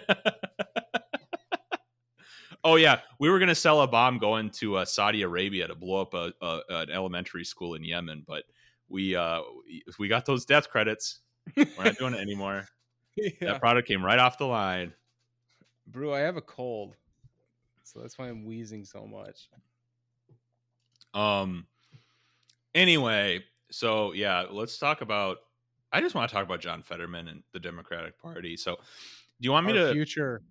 oh 2.64 2.76
yeah, 2.76 3.00
we 3.20 3.30
were 3.30 3.40
gonna 3.40 3.56
sell 3.56 3.82
a 3.82 3.88
bomb 3.88 4.18
going 4.18 4.50
to 4.52 4.78
uh, 4.78 4.86
Saudi 4.86 5.22
Arabia 5.22 5.68
to 5.68 5.76
blow 5.76 6.02
up 6.02 6.14
a, 6.14 6.34
a 6.42 6.62
an 6.70 6.90
elementary 6.90 7.44
school 7.44 7.76
in 7.76 7.84
Yemen, 7.84 8.24
but 8.28 8.44
we 8.88 9.16
uh 9.16 9.42
we- 9.68 9.84
we 10.00 10.08
got 10.08 10.26
those 10.26 10.46
death 10.46 10.70
credits. 10.70 11.20
We're 11.56 11.66
not 11.84 11.98
doing 11.98 12.14
it 12.16 12.20
anymore. 12.22 12.68
yeah. 13.16 13.30
That 13.42 13.60
product 13.60 13.88
came 13.88 14.04
right 14.04 14.18
off 14.20 14.38
the 14.38 14.46
line. 14.48 14.94
Brew, 15.88 16.14
I 16.14 16.20
have 16.20 16.38
a 16.38 16.42
cold, 16.42 16.96
so 17.84 18.00
that's 18.00 18.18
why 18.18 18.28
I'm 18.28 18.46
wheezing 18.46 18.86
so 18.86 19.06
much. 19.06 19.50
Um. 21.14 21.68
Anyway, 22.74 23.44
so 23.72 24.12
yeah, 24.14 24.46
let's 24.50 24.78
talk 24.78 25.02
about. 25.02 25.38
I 25.92 26.02
just 26.02 26.14
want 26.16 26.30
to 26.30 26.36
talk 26.36 26.44
about 26.44 26.60
John 26.60 26.82
Fetterman 26.82 27.28
and 27.30 27.44
the 27.54 27.60
Democratic 27.60 28.20
Party. 28.20 28.58
So, 28.58 28.76
do 28.76 28.82
you 29.40 29.52
want 29.52 29.66
me 29.66 29.78
Our 29.78 29.88
to? 29.88 29.94
future. 29.94 30.42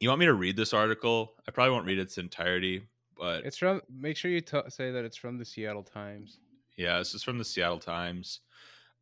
You 0.00 0.08
want 0.08 0.18
me 0.20 0.26
to 0.26 0.34
read 0.34 0.56
this 0.56 0.72
article? 0.74 1.34
I 1.48 1.50
probably 1.50 1.72
won't 1.72 1.86
read 1.86 1.98
its 1.98 2.18
entirety, 2.18 2.82
but 3.16 3.44
It's 3.44 3.56
from. 3.56 3.80
Make 3.90 4.16
sure 4.16 4.30
you 4.30 4.40
t- 4.40 4.60
say 4.68 4.90
that 4.90 5.04
it's 5.04 5.16
from 5.16 5.38
the 5.38 5.44
Seattle 5.44 5.82
Times. 5.82 6.40
Yeah, 6.76 6.98
this 6.98 7.14
is 7.14 7.22
from 7.22 7.38
the 7.38 7.44
Seattle 7.44 7.78
Times. 7.78 8.40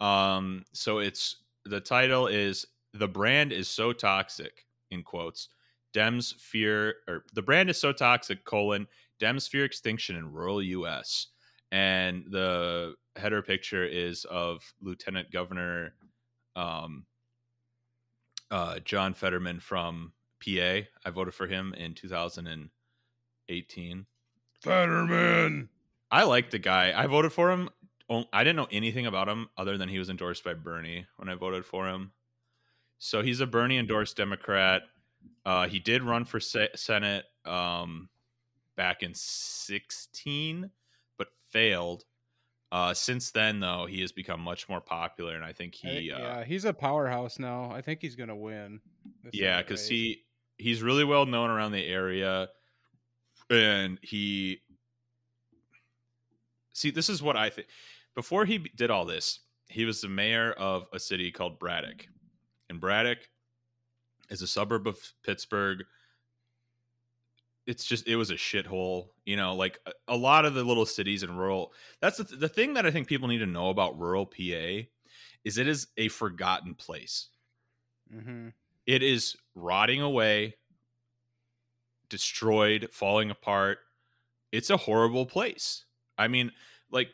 Um, 0.01 0.65
so 0.73 0.99
it's 0.99 1.37
the 1.65 1.81
title 1.81 2.29
is 2.29 2.67
"The 2.93 3.09
brand 3.09 3.53
is 3.53 3.69
so 3.69 3.93
toxic." 3.93 4.65
In 4.91 5.03
quotes, 5.03 5.49
Dems 5.95 6.35
fear 6.35 6.97
or 7.07 7.25
the 7.35 7.43
brand 7.43 7.71
is 7.71 7.79
so 7.79 7.93
toxic. 7.93 8.45
Colon 8.45 8.89
Dems 9.21 9.49
fear 9.49 9.65
extinction 9.65 10.17
in 10.17 10.33
rural 10.33 10.61
U.S. 10.63 11.29
And 11.73 12.25
the 12.31 12.95
header 13.17 13.43
picture 13.43 13.85
is 13.85 14.25
of 14.25 14.63
Lieutenant 14.81 15.31
Governor 15.31 15.93
um, 16.57 17.05
uh, 18.51 18.79
John 18.81 19.15
Fetterman 19.15 19.61
from 19.61 20.13
PA. 20.45 20.81
I 21.05 21.11
voted 21.11 21.35
for 21.35 21.47
him 21.47 21.75
in 21.75 21.95
2018. 21.95 24.07
Fetterman. 24.63 25.69
I 26.11 26.25
like 26.25 26.51
the 26.51 26.59
guy. 26.59 26.93
I 26.97 27.07
voted 27.07 27.33
for 27.33 27.53
him. 27.53 27.69
I 28.33 28.43
didn't 28.43 28.57
know 28.57 28.69
anything 28.73 29.05
about 29.07 29.29
him 29.29 29.51
other 29.59 29.77
than 29.77 29.91
he 29.91 29.99
was 29.99 30.09
endorsed 30.09 30.43
by 30.43 30.55
Bernie 30.55 31.05
when 31.17 31.29
I 31.29 31.35
voted 31.35 31.67
for 31.67 31.87
him. 31.87 32.13
So 32.99 33.23
he's 33.23 33.41
a 33.41 33.47
Bernie 33.47 33.79
endorsed 33.79 34.17
Democrat. 34.17 34.83
Uh, 35.45 35.69
he 35.69 35.79
did 35.79 36.03
run 36.03 36.25
for 36.25 36.41
se- 36.41 36.71
Senate 36.75 37.25
um, 37.45 38.09
back 38.77 39.03
in 39.03 39.13
16, 39.15 40.71
but 41.17 41.29
failed. 41.51 42.05
Uh, 42.71 42.93
since 42.93 43.31
then, 43.31 43.61
though, 43.61 43.87
he 43.87 44.01
has 44.03 44.13
become 44.13 44.41
much 44.41 44.69
more 44.69 44.81
popular, 44.81 45.35
and 45.35 45.45
I 45.45 45.53
think 45.53 45.75
I 45.85 45.89
he, 45.89 46.13
uh, 46.13 46.19
yeah, 46.19 46.45
he's 46.45 46.67
a 46.67 46.73
powerhouse 46.75 47.39
now. 47.39 47.71
I 47.71 47.81
think 47.81 48.03
he's 48.03 48.15
gonna 48.15 48.37
win. 48.37 48.81
yeah, 49.33 49.63
because 49.63 49.89
he 49.89 50.25
he's 50.59 50.83
really 50.83 51.05
well 51.05 51.25
known 51.25 51.49
around 51.49 51.73
the 51.73 51.87
area, 51.87 52.49
and 53.49 53.99
he 54.03 54.61
see 56.75 56.91
this 56.91 57.09
is 57.09 57.23
what 57.23 57.37
I 57.37 57.49
think. 57.49 57.69
Before 58.15 58.45
he 58.45 58.59
did 58.59 58.91
all 58.91 59.07
this, 59.07 59.41
he 59.69 59.87
was 59.87 60.03
the 60.03 60.09
mayor 60.09 60.53
of 60.53 60.85
a 60.93 60.99
city 60.99 61.31
called 61.31 61.59
Braddock, 61.59 62.07
and 62.69 62.81
Braddock 62.81 63.29
is 64.31 64.43
a 64.43 64.47
suburb 64.47 64.87
of 64.87 65.13
Pittsburgh. 65.23 65.85
It's 67.67 67.85
just 67.85 68.07
it 68.09 68.17
was 68.17 68.31
a 68.31 68.35
shithole, 68.35 69.11
you 69.27 69.37
know. 69.37 69.55
Like 69.55 69.79
a, 69.87 69.93
a 70.09 70.17
lot 70.17 70.47
of 70.47 70.55
the 70.55 70.65
little 70.65 70.87
cities 70.87 71.23
and 71.23 71.39
rural. 71.39 71.75
That's 72.01 72.17
the, 72.17 72.25
th- 72.25 72.41
the 72.41 72.49
thing 72.49 72.75
that 72.75 72.87
I 72.87 72.91
think 72.91 73.09
people 73.09 73.29
need 73.29 73.39
to 73.39 73.47
know 73.47 73.69
about 73.69 73.99
rural 73.99 74.25
PA 74.25 74.89
is 75.45 75.59
it 75.59 75.69
is 75.69 75.89
a 75.99 76.09
forgotten 76.09 76.75
place 76.75 77.29
Mhm. 78.11 78.53
it 78.87 79.03
is 79.03 79.37
rotting 79.55 80.01
away 80.01 80.57
destroyed 82.09 82.89
falling 82.93 83.31
apart 83.31 83.79
it's 84.53 84.71
a 84.71 84.77
horrible 84.79 85.27
place 85.27 85.85
i 86.19 86.29
mean 86.29 86.53
like 86.91 87.11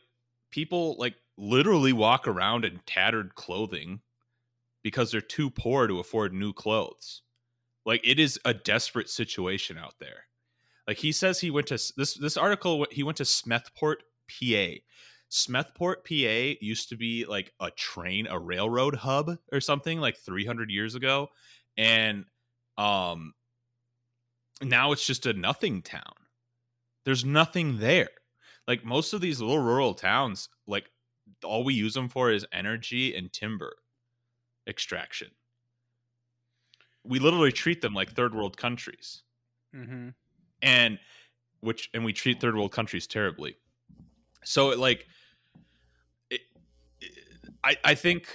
people 0.50 0.96
like 0.98 1.16
literally 1.36 1.92
walk 1.92 2.28
around 2.28 2.64
in 2.64 2.80
tattered 2.86 3.34
clothing 3.34 4.00
because 4.84 5.10
they're 5.10 5.20
too 5.20 5.50
poor 5.50 5.88
to 5.88 5.98
afford 5.98 6.32
new 6.32 6.52
clothes. 6.52 7.22
Like 7.84 8.02
it 8.04 8.20
is 8.20 8.38
a 8.44 8.54
desperate 8.54 9.08
situation 9.10 9.76
out 9.76 9.94
there. 9.98 10.26
Like 10.86 10.98
he 10.98 11.10
says 11.10 11.40
he 11.40 11.50
went 11.50 11.66
to 11.68 11.78
this 11.96 12.14
this 12.14 12.36
article 12.36 12.86
he 12.92 13.02
went 13.02 13.16
to 13.16 13.24
smethport 13.24 13.96
pa 14.28 14.74
smethport 15.30 16.04
pa 16.04 16.56
used 16.60 16.90
to 16.90 16.96
be 16.96 17.24
like 17.24 17.52
a 17.58 17.70
train 17.72 18.28
a 18.28 18.38
railroad 18.38 18.94
hub 18.94 19.36
or 19.50 19.60
something 19.60 19.98
like 20.00 20.18
300 20.18 20.70
years 20.70 20.94
ago. 20.94 21.28
And 21.76 22.26
um 22.76 23.32
now 24.62 24.92
it's 24.92 25.06
just 25.06 25.26
a 25.26 25.32
nothing 25.32 25.82
town. 25.82 26.14
There's 27.04 27.24
nothing 27.24 27.78
there. 27.78 28.10
Like 28.68 28.84
most 28.84 29.14
of 29.14 29.22
these 29.22 29.40
little 29.40 29.58
rural 29.58 29.94
towns 29.94 30.50
like 30.66 30.90
all 31.42 31.64
we 31.64 31.72
use 31.72 31.94
them 31.94 32.10
for 32.10 32.30
is 32.30 32.46
energy 32.52 33.14
and 33.14 33.32
timber 33.32 33.74
extraction. 34.66 35.30
We 37.04 37.18
literally 37.18 37.52
treat 37.52 37.80
them 37.82 37.94
like 37.94 38.12
third 38.12 38.34
world 38.34 38.56
countries. 38.56 39.22
Mhm. 39.74 40.14
and 40.62 40.98
which 41.60 41.90
and 41.94 42.04
we 42.04 42.12
treat 42.12 42.40
third 42.40 42.54
world 42.54 42.70
countries 42.72 43.06
terribly. 43.06 43.56
So 44.44 44.70
it, 44.70 44.78
like 44.78 45.06
it, 46.30 46.42
it- 47.00 47.12
i 47.64 47.76
i 47.84 47.94
think 47.94 48.28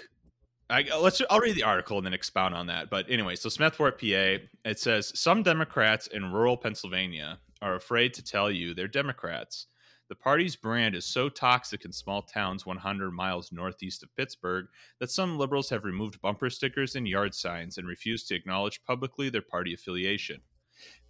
I, 0.69 0.83
let's 0.99 1.21
i'll 1.29 1.39
read 1.39 1.55
the 1.55 1.63
article 1.63 1.97
and 1.97 2.05
then 2.05 2.13
expound 2.13 2.53
on 2.55 2.67
that. 2.67 2.89
But 2.89 3.09
anyway 3.09 3.35
so 3.35 3.49
smethport 3.49 3.97
pa 3.99 4.43
it 4.65 4.79
says 4.79 5.11
some 5.19 5.41
democrats 5.43 6.07
in 6.07 6.31
rural 6.31 6.57
pennsylvania 6.57 7.39
are 7.61 7.75
afraid 7.75 8.13
to 8.15 8.23
tell 8.23 8.51
you 8.51 8.73
they're 8.73 8.87
democrats 8.87 9.67
the 10.09 10.15
party's 10.15 10.55
brand 10.55 10.95
is 10.95 11.05
so 11.05 11.29
toxic 11.29 11.85
in 11.85 11.91
small 11.91 12.21
towns 12.21 12.65
100 12.65 13.11
miles 13.11 13.51
northeast 13.51 14.03
of 14.03 14.15
pittsburgh 14.15 14.65
that 14.99 15.11
some 15.11 15.37
liberals 15.37 15.69
have 15.69 15.85
removed 15.85 16.21
bumper 16.21 16.49
stickers 16.49 16.95
and 16.95 17.07
yard 17.07 17.33
signs 17.33 17.77
and 17.77 17.87
refused 17.87 18.27
to 18.27 18.35
acknowledge 18.35 18.83
publicly 18.83 19.29
their 19.29 19.41
party 19.41 19.73
affiliation 19.73 20.41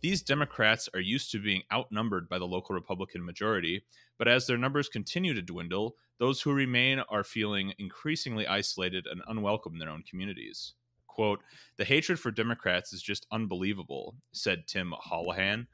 these 0.02 0.22
Democrats 0.22 0.90
are 0.94 1.00
used 1.00 1.32
to 1.32 1.40
being 1.40 1.64
outnumbered 1.72 2.30
by 2.30 2.40
the 2.40 2.48
local 2.48 2.74
Republican 2.74 3.24
majority, 3.24 3.84
but 4.18 4.28
as 4.28 4.48
their 4.48 4.58
numbers 4.58 4.90
continue 4.90 5.34
to 5.34 5.42
dwindle, 5.42 5.96
those 6.20 6.42
who 6.42 6.52
remain 6.54 7.00
are 7.10 7.24
feeling 7.24 7.74
increasingly 7.78 8.48
isolated 8.48 9.06
and 9.08 9.22
unwelcome 9.28 9.74
in 9.74 9.80
their 9.80 9.90
own 9.90 10.04
communities. 10.04 10.74
Quote, 11.08 11.42
the 11.78 11.86
hatred 11.86 12.20
for 12.20 12.32
Democrats 12.32 12.94
is 12.94 13.02
just 13.02 13.26
unbelievable, 13.32 14.16
said 14.32 14.68
Tim 14.68 14.94
Holohan, 15.10 15.68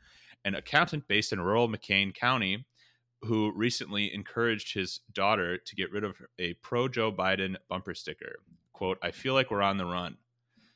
an 0.43 0.55
accountant 0.55 1.07
based 1.07 1.33
in 1.33 1.41
rural 1.41 1.69
McCain 1.69 2.13
County 2.13 2.65
who 3.25 3.51
recently 3.53 4.13
encouraged 4.13 4.73
his 4.73 5.01
daughter 5.13 5.57
to 5.57 5.75
get 5.75 5.91
rid 5.91 6.03
of 6.03 6.15
a 6.39 6.53
pro 6.55 6.87
Joe 6.87 7.11
Biden 7.11 7.55
bumper 7.69 7.93
sticker. 7.93 8.37
Quote, 8.73 8.97
I 9.01 9.11
feel 9.11 9.33
like 9.33 9.51
we're 9.51 9.61
on 9.61 9.77
the 9.77 9.85
run. 9.85 10.17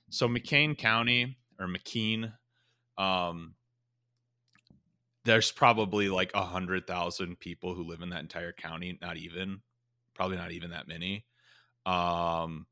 So 0.10 0.28
McCain 0.28 0.78
County 0.78 1.38
or 1.60 1.68
McKean, 1.68 2.34
um, 2.98 3.56
there's 5.26 5.52
probably 5.52 6.10
like 6.10 6.32
a 6.34 6.44
hundred 6.44 6.88
thousand 6.88 7.40
people 7.40 7.76
who 7.76 7.84
live 7.84 8.02
in 8.02 8.10
that 8.10 8.22
entire 8.22 8.54
county. 8.54 8.98
Not 9.02 9.18
even, 9.18 9.62
probably 10.16 10.38
not 10.38 10.52
even 10.52 10.72
that 10.72 10.88
many. 10.88 11.26
Um, 11.86 12.66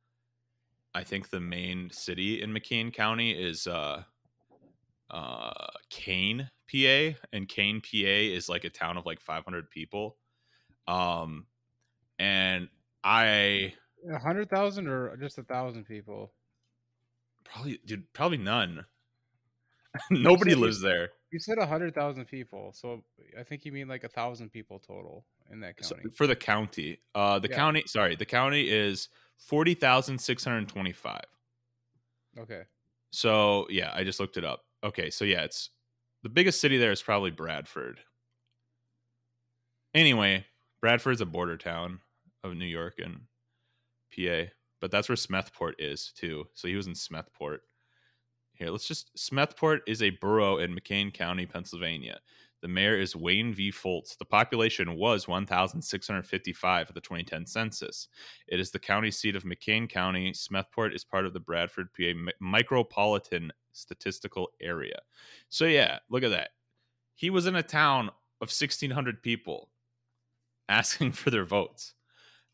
I 0.93 1.03
think 1.03 1.29
the 1.29 1.39
main 1.39 1.89
city 1.91 2.41
in 2.41 2.51
McKean 2.51 2.91
County 2.93 3.31
is 3.31 3.67
uh, 3.67 4.03
uh, 5.11 5.67
Kane, 5.89 6.49
PA, 6.71 7.17
and 7.33 7.47
Kane, 7.47 7.81
PA 7.81 7.87
is 7.93 8.49
like 8.49 8.63
a 8.63 8.69
town 8.69 8.97
of 8.97 9.05
like 9.05 9.19
500 9.21 9.69
people. 9.69 10.17
Um, 10.87 11.45
and 12.19 12.67
I 13.03 13.73
A 14.09 14.19
hundred 14.19 14.49
thousand 14.49 14.87
or 14.87 15.15
just 15.17 15.37
a 15.37 15.43
thousand 15.43 15.85
people. 15.85 16.33
probably, 17.43 17.79
dude, 17.85 18.11
probably 18.13 18.37
none. 18.37 18.85
Nobody 20.11 20.51
said 20.51 20.59
lives 20.59 20.81
there. 20.81 21.09
You 21.31 21.39
said 21.39 21.57
a 21.57 21.65
hundred 21.65 21.93
thousand 21.95 22.25
people, 22.25 22.71
so 22.73 23.03
I 23.37 23.43
think 23.43 23.65
you 23.65 23.71
mean 23.71 23.87
like 23.87 24.03
a 24.03 24.09
thousand 24.09 24.49
people 24.51 24.79
total 24.79 25.25
in 25.51 25.59
that 25.61 25.75
So- 25.83 25.95
county. 25.95 26.09
for 26.15 26.27
the 26.27 26.35
county. 26.35 26.99
Uh, 27.15 27.39
the 27.39 27.49
Yeah. 27.49 27.55
county, 27.55 27.83
sorry, 27.87 28.15
the 28.15 28.25
county 28.25 28.69
is 28.69 29.09
forty 29.37 29.73
thousand 29.73 30.19
six 30.19 30.43
hundred 30.43 30.67
twenty-five. 30.69 31.25
Okay. 32.39 32.63
So 33.11 33.67
yeah, 33.69 33.91
I 33.93 34.03
just 34.03 34.19
looked 34.19 34.37
it 34.37 34.45
up. 34.45 34.65
Okay, 34.83 35.09
so 35.09 35.25
yeah, 35.25 35.41
it's 35.43 35.69
the 36.23 36.29
biggest 36.29 36.59
city 36.59 36.77
there 36.77 36.91
is 36.91 37.01
probably 37.01 37.31
Bradford. 37.31 37.99
Anyway, 39.93 40.45
Bradford's 40.81 41.21
a 41.21 41.25
border 41.25 41.57
town 41.57 41.99
of 42.43 42.55
New 42.55 42.65
York 42.65 42.99
and 43.03 43.21
PA, 44.15 44.51
but 44.79 44.91
that's 44.91 45.09
where 45.09 45.15
Smethport 45.15 45.73
is 45.79 46.11
too. 46.15 46.45
So 46.53 46.67
he 46.67 46.75
was 46.75 46.87
in 46.87 46.93
Smethport. 46.93 47.59
Here, 48.53 48.69
let's 48.69 48.87
just 48.87 49.15
Smethport 49.15 49.79
is 49.87 50.01
a 50.01 50.09
borough 50.09 50.57
in 50.57 50.75
McCain 50.75 51.13
County, 51.13 51.45
Pennsylvania. 51.45 52.19
The 52.61 52.67
mayor 52.67 52.99
is 52.99 53.15
Wayne 53.15 53.53
V. 53.53 53.71
Foltz. 53.71 54.17
The 54.17 54.25
population 54.25 54.95
was 54.95 55.27
1,655 55.27 56.87
at 56.89 56.95
the 56.95 57.01
2010 57.01 57.45
census. 57.45 58.07
It 58.47 58.59
is 58.59 58.71
the 58.71 58.79
county 58.79 59.11
seat 59.11 59.35
of 59.35 59.43
McCain 59.43 59.87
County. 59.87 60.31
Smethport 60.31 60.95
is 60.95 61.03
part 61.03 61.27
of 61.27 61.33
the 61.33 61.39
Bradford, 61.39 61.89
PA 61.93 62.13
micropolitan 62.43 63.51
statistical 63.77 64.49
area. 64.61 64.99
So, 65.49 65.65
yeah, 65.65 65.99
look 66.09 66.23
at 66.23 66.31
that. 66.31 66.49
He 67.15 67.29
was 67.29 67.47
in 67.47 67.55
a 67.55 67.63
town 67.63 68.09
of 68.41 68.49
1,600 68.49 69.23
people 69.23 69.69
asking 70.69 71.13
for 71.13 71.29
their 71.29 71.45
votes. 71.45 71.93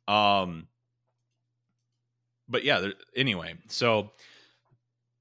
Um, 0.08 0.68
but 2.48 2.64
yeah, 2.64 2.80
there, 2.80 2.94
anyway, 3.16 3.56
so 3.68 4.12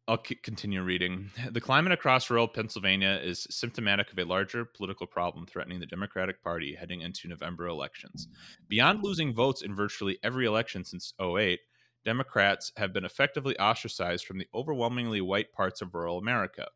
I'll 0.09 0.23
c- 0.25 0.35
continue 0.37 0.83
reading. 0.83 1.31
The 1.53 1.61
climate 1.61 1.93
across 1.93 2.31
rural 2.31 2.49
Pennsylvania 2.49 3.21
is 3.23 3.47
symptomatic 3.51 4.11
of 4.13 4.19
a 4.19 4.25
larger 4.25 4.65
political 4.65 5.07
problem 5.07 5.47
threatening 5.47 5.81
the 5.81 5.87
Democratic 5.87 6.43
Party 6.43 6.75
heading 6.75 7.03
into 7.03 7.29
November 7.29 7.67
elections. 7.67 8.29
Beyond 8.69 9.03
losing 9.03 9.33
votes 9.33 9.63
in 9.63 9.75
virtually 9.75 10.19
every 10.23 10.47
election 10.47 10.85
since 10.85 11.15
08, 11.21 11.61
Democrats 12.05 12.73
have 12.77 12.93
been 12.93 13.05
effectively 13.05 13.59
ostracized 13.59 14.25
from 14.25 14.39
the 14.39 14.49
overwhelmingly 14.55 15.21
white 15.21 15.53
parts 15.53 15.81
of 15.83 15.95
rural 15.95 16.19
America. 16.19 16.69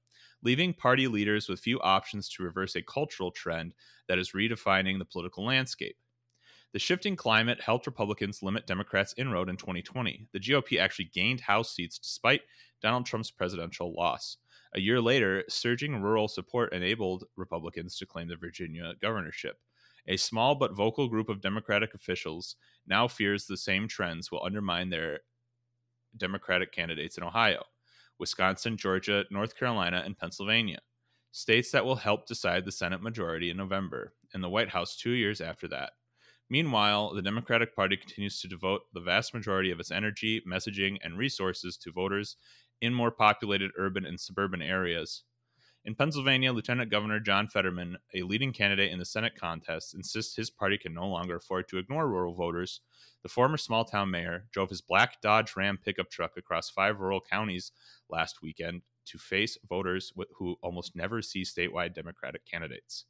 leaving 0.43 0.72
party 0.74 1.09
leaders 1.09 1.49
with 1.49 1.61
few 1.61 1.81
options 1.81 2.29
to 2.29 2.43
reverse 2.43 2.77
a 2.77 2.83
cultural 2.83 3.31
trend 3.31 3.74
that 4.09 4.18
is 4.18 4.33
redefining 4.33 4.99
the 4.99 5.05
political 5.05 5.45
landscape. 5.45 5.97
The 6.72 6.79
shifting 6.79 7.16
climate 7.16 7.61
helped 7.62 7.87
Republicans 7.87 8.43
limit 8.43 8.66
Democrats' 8.66 9.14
inroad 9.16 9.49
in 9.49 9.57
2020. 9.57 10.29
The 10.33 10.41
GOP 10.41 10.79
actually 10.79 11.07
gained 11.07 11.41
House 11.41 11.74
seats 11.74 11.99
despite 11.99 12.43
Donald 12.83 13.07
Trump's 13.07 13.31
presidential 13.31 13.95
loss. 13.95 14.37
A 14.74 14.81
year 14.81 15.01
later, 15.01 15.45
surging 15.49 16.03
rural 16.03 16.29
support 16.29 16.72
enabled 16.72 17.24
Republicans 17.37 17.97
to 17.99 18.07
claim 18.07 18.29
the 18.29 18.37
Virginia 18.37 18.95
governorship. 19.01 19.61
A 20.09 20.17
small 20.17 20.55
but 20.55 20.75
vocal 20.75 21.09
group 21.09 21.29
of 21.29 21.41
Democratic 21.41 21.95
officials 21.95 22.57
now 22.87 23.09
fears 23.09 23.47
the 23.47 23.57
same 23.57 23.89
trends 23.89 24.31
will 24.31 24.45
undermine 24.45 24.91
their 24.91 25.21
Democratic 26.17 26.73
candidates 26.73 27.19
in 27.19 27.25
Ohio, 27.25 27.65
Wisconsin, 28.19 28.77
Georgia, 28.77 29.25
North 29.31 29.57
Carolina, 29.57 30.03
and 30.05 30.17
Pennsylvania, 30.17 30.79
states 31.33 31.71
that 31.73 31.85
will 31.85 31.97
help 31.97 32.27
decide 32.27 32.65
the 32.65 32.73
Senate 32.73 33.03
majority 33.03 33.51
in 33.51 33.57
November, 33.57 34.15
and 34.33 34.43
the 34.43 34.49
White 34.49 34.71
House 34.71 34.97
two 34.97 35.11
years 35.11 35.41
after 35.41 35.69
that. 35.69 35.93
Meanwhile, 36.49 37.15
the 37.15 37.23
Democratic 37.23 37.75
Party 37.75 37.97
continues 37.97 38.41
to 38.41 38.49
devote 38.49 38.83
the 38.95 39.01
vast 39.01 39.35
majority 39.35 39.73
of 39.73 39.81
its 39.81 39.91
energy, 39.91 40.41
messaging, 40.49 40.97
and 41.03 41.19
resources 41.19 41.77
to 41.79 41.93
voters 41.93 42.37
in 42.81 42.95
more 42.95 43.11
populated 43.11 43.73
urban 43.77 44.07
and 44.07 44.21
suburban 44.21 44.63
areas. 44.63 45.25
In 45.87 45.95
Pennsylvania, 45.95 46.53
Lieutenant 46.53 46.91
Governor 46.91 47.20
John 47.20 47.47
Fetterman, 47.47 47.97
a 48.12 48.22
leading 48.22 48.53
candidate 48.53 48.91
in 48.91 48.99
the 48.99 49.05
Senate 49.05 49.37
contest, 49.37 49.95
insists 49.95 50.34
his 50.34 50.51
party 50.51 50.76
can 50.76 50.93
no 50.93 51.07
longer 51.07 51.37
afford 51.37 51.68
to 51.68 51.78
ignore 51.78 52.09
rural 52.09 52.34
voters. 52.34 52.80
The 53.22 53.28
former 53.28 53.57
small 53.57 53.84
town 53.84 54.11
mayor 54.11 54.47
drove 54.51 54.68
his 54.68 54.80
black 54.80 55.20
Dodge 55.22 55.55
Ram 55.57 55.78
pickup 55.78 56.11
truck 56.11 56.32
across 56.37 56.68
five 56.68 56.99
rural 56.99 57.20
counties 57.20 57.70
last 58.11 58.43
weekend 58.43 58.82
to 59.07 59.18
face 59.18 59.57
voters 59.68 60.12
who 60.34 60.57
almost 60.61 60.97
never 60.97 61.22
see 61.22 61.43
statewide 61.43 61.95
Democratic 61.95 62.45
candidates. 62.45 63.05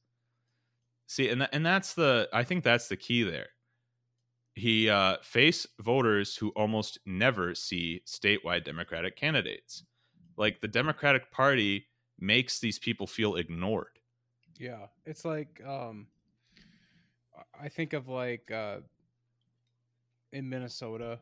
See, 1.07 1.31
and 1.31 1.41
th- 1.41 1.51
and 1.55 1.65
that's 1.65 1.95
the 1.95 2.29
I 2.31 2.45
think 2.45 2.63
that's 2.63 2.89
the 2.89 2.97
key 2.97 3.23
there. 3.23 3.49
He 4.55 4.91
uh, 4.91 5.17
face 5.23 5.67
voters 5.81 6.37
who 6.37 6.51
almost 6.51 6.99
never 7.07 7.55
see 7.55 8.03
statewide 8.07 8.65
Democratic 8.65 9.17
candidates. 9.17 9.83
Like 10.37 10.61
the 10.61 10.69
Democratic 10.69 11.31
Party 11.31 11.87
makes 12.19 12.59
these 12.59 12.79
people 12.79 13.07
feel 13.07 13.37
ignored. 13.37 13.99
Yeah, 14.59 14.87
it's 15.05 15.25
like 15.25 15.61
um, 15.67 16.07
I 17.61 17.69
think 17.69 17.93
of 17.93 18.09
like 18.09 18.51
uh, 18.51 18.79
in 20.33 20.49
Minnesota, 20.49 21.19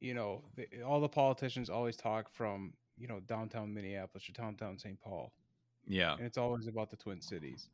you 0.00 0.14
know, 0.14 0.42
the, 0.56 0.82
all 0.82 1.00
the 1.00 1.08
politicians 1.08 1.68
always 1.68 1.96
talk 1.96 2.30
from 2.32 2.72
you 2.96 3.08
know 3.08 3.20
downtown 3.20 3.72
Minneapolis 3.72 4.28
or 4.28 4.32
downtown 4.32 4.78
St. 4.78 5.00
Paul. 5.00 5.32
Yeah, 5.86 6.14
and 6.14 6.26
it's 6.26 6.38
always 6.38 6.66
about 6.66 6.90
the 6.90 6.96
Twin 6.96 7.20
Cities. 7.20 7.68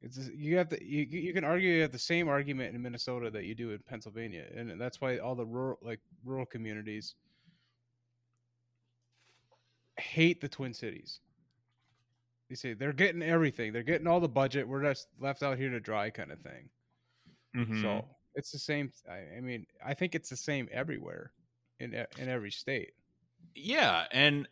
It's 0.00 0.30
you 0.34 0.56
have 0.56 0.68
the 0.68 0.82
you, 0.82 1.04
you 1.04 1.32
can 1.32 1.44
argue 1.44 1.70
you 1.70 1.82
have 1.82 1.92
the 1.92 1.98
same 1.98 2.28
argument 2.28 2.74
in 2.74 2.82
Minnesota 2.82 3.30
that 3.30 3.44
you 3.44 3.54
do 3.54 3.70
in 3.70 3.78
Pennsylvania, 3.80 4.44
and 4.54 4.80
that's 4.80 5.00
why 5.00 5.18
all 5.18 5.34
the 5.34 5.46
rural 5.46 5.78
like 5.82 6.00
rural 6.24 6.46
communities 6.46 7.14
hate 9.98 10.40
the 10.40 10.48
Twin 10.48 10.74
Cities. 10.74 11.20
You 12.48 12.56
see, 12.56 12.74
they're 12.74 12.92
getting 12.92 13.22
everything. 13.22 13.72
They're 13.72 13.82
getting 13.82 14.06
all 14.06 14.20
the 14.20 14.28
budget. 14.28 14.68
We're 14.68 14.82
just 14.82 15.08
left 15.18 15.42
out 15.42 15.56
here 15.56 15.70
to 15.70 15.80
dry, 15.80 16.10
kind 16.10 16.30
of 16.30 16.40
thing. 16.40 16.68
Mm-hmm. 17.56 17.80
So 17.80 18.04
it's 18.34 18.50
the 18.50 18.58
same. 18.58 18.92
I, 19.10 19.38
I 19.38 19.40
mean, 19.40 19.66
I 19.84 19.94
think 19.94 20.14
it's 20.14 20.28
the 20.28 20.36
same 20.36 20.68
everywhere, 20.70 21.32
in 21.80 21.94
in 22.18 22.28
every 22.28 22.50
state. 22.50 22.92
Yeah, 23.54 24.04
and 24.12 24.48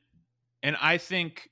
and 0.63 0.77
I 0.81 0.99
think 0.99 1.51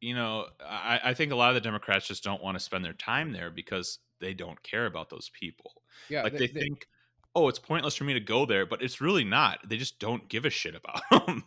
you 0.00 0.14
know, 0.14 0.46
I, 0.64 1.00
I 1.04 1.14
think 1.14 1.32
a 1.32 1.36
lot 1.36 1.50
of 1.50 1.54
the 1.54 1.60
Democrats 1.60 2.06
just 2.06 2.24
don't 2.24 2.42
want 2.42 2.56
to 2.56 2.64
spend 2.64 2.84
their 2.84 2.94
time 2.94 3.32
there 3.32 3.50
because 3.50 3.98
they 4.20 4.32
don't 4.32 4.62
care 4.62 4.86
about 4.86 5.10
those 5.10 5.30
people. 5.38 5.82
Yeah, 6.08 6.22
like 6.22 6.32
they, 6.32 6.38
they, 6.38 6.46
they 6.46 6.60
think, 6.60 6.86
oh, 7.34 7.48
it's 7.48 7.58
pointless 7.58 7.96
for 7.96 8.04
me 8.04 8.14
to 8.14 8.20
go 8.20 8.46
there, 8.46 8.64
but 8.64 8.82
it's 8.82 9.00
really 9.00 9.24
not. 9.24 9.58
They 9.68 9.76
just 9.76 9.98
don't 9.98 10.28
give 10.28 10.44
a 10.44 10.50
shit 10.50 10.74
about 10.74 11.02
them. 11.26 11.44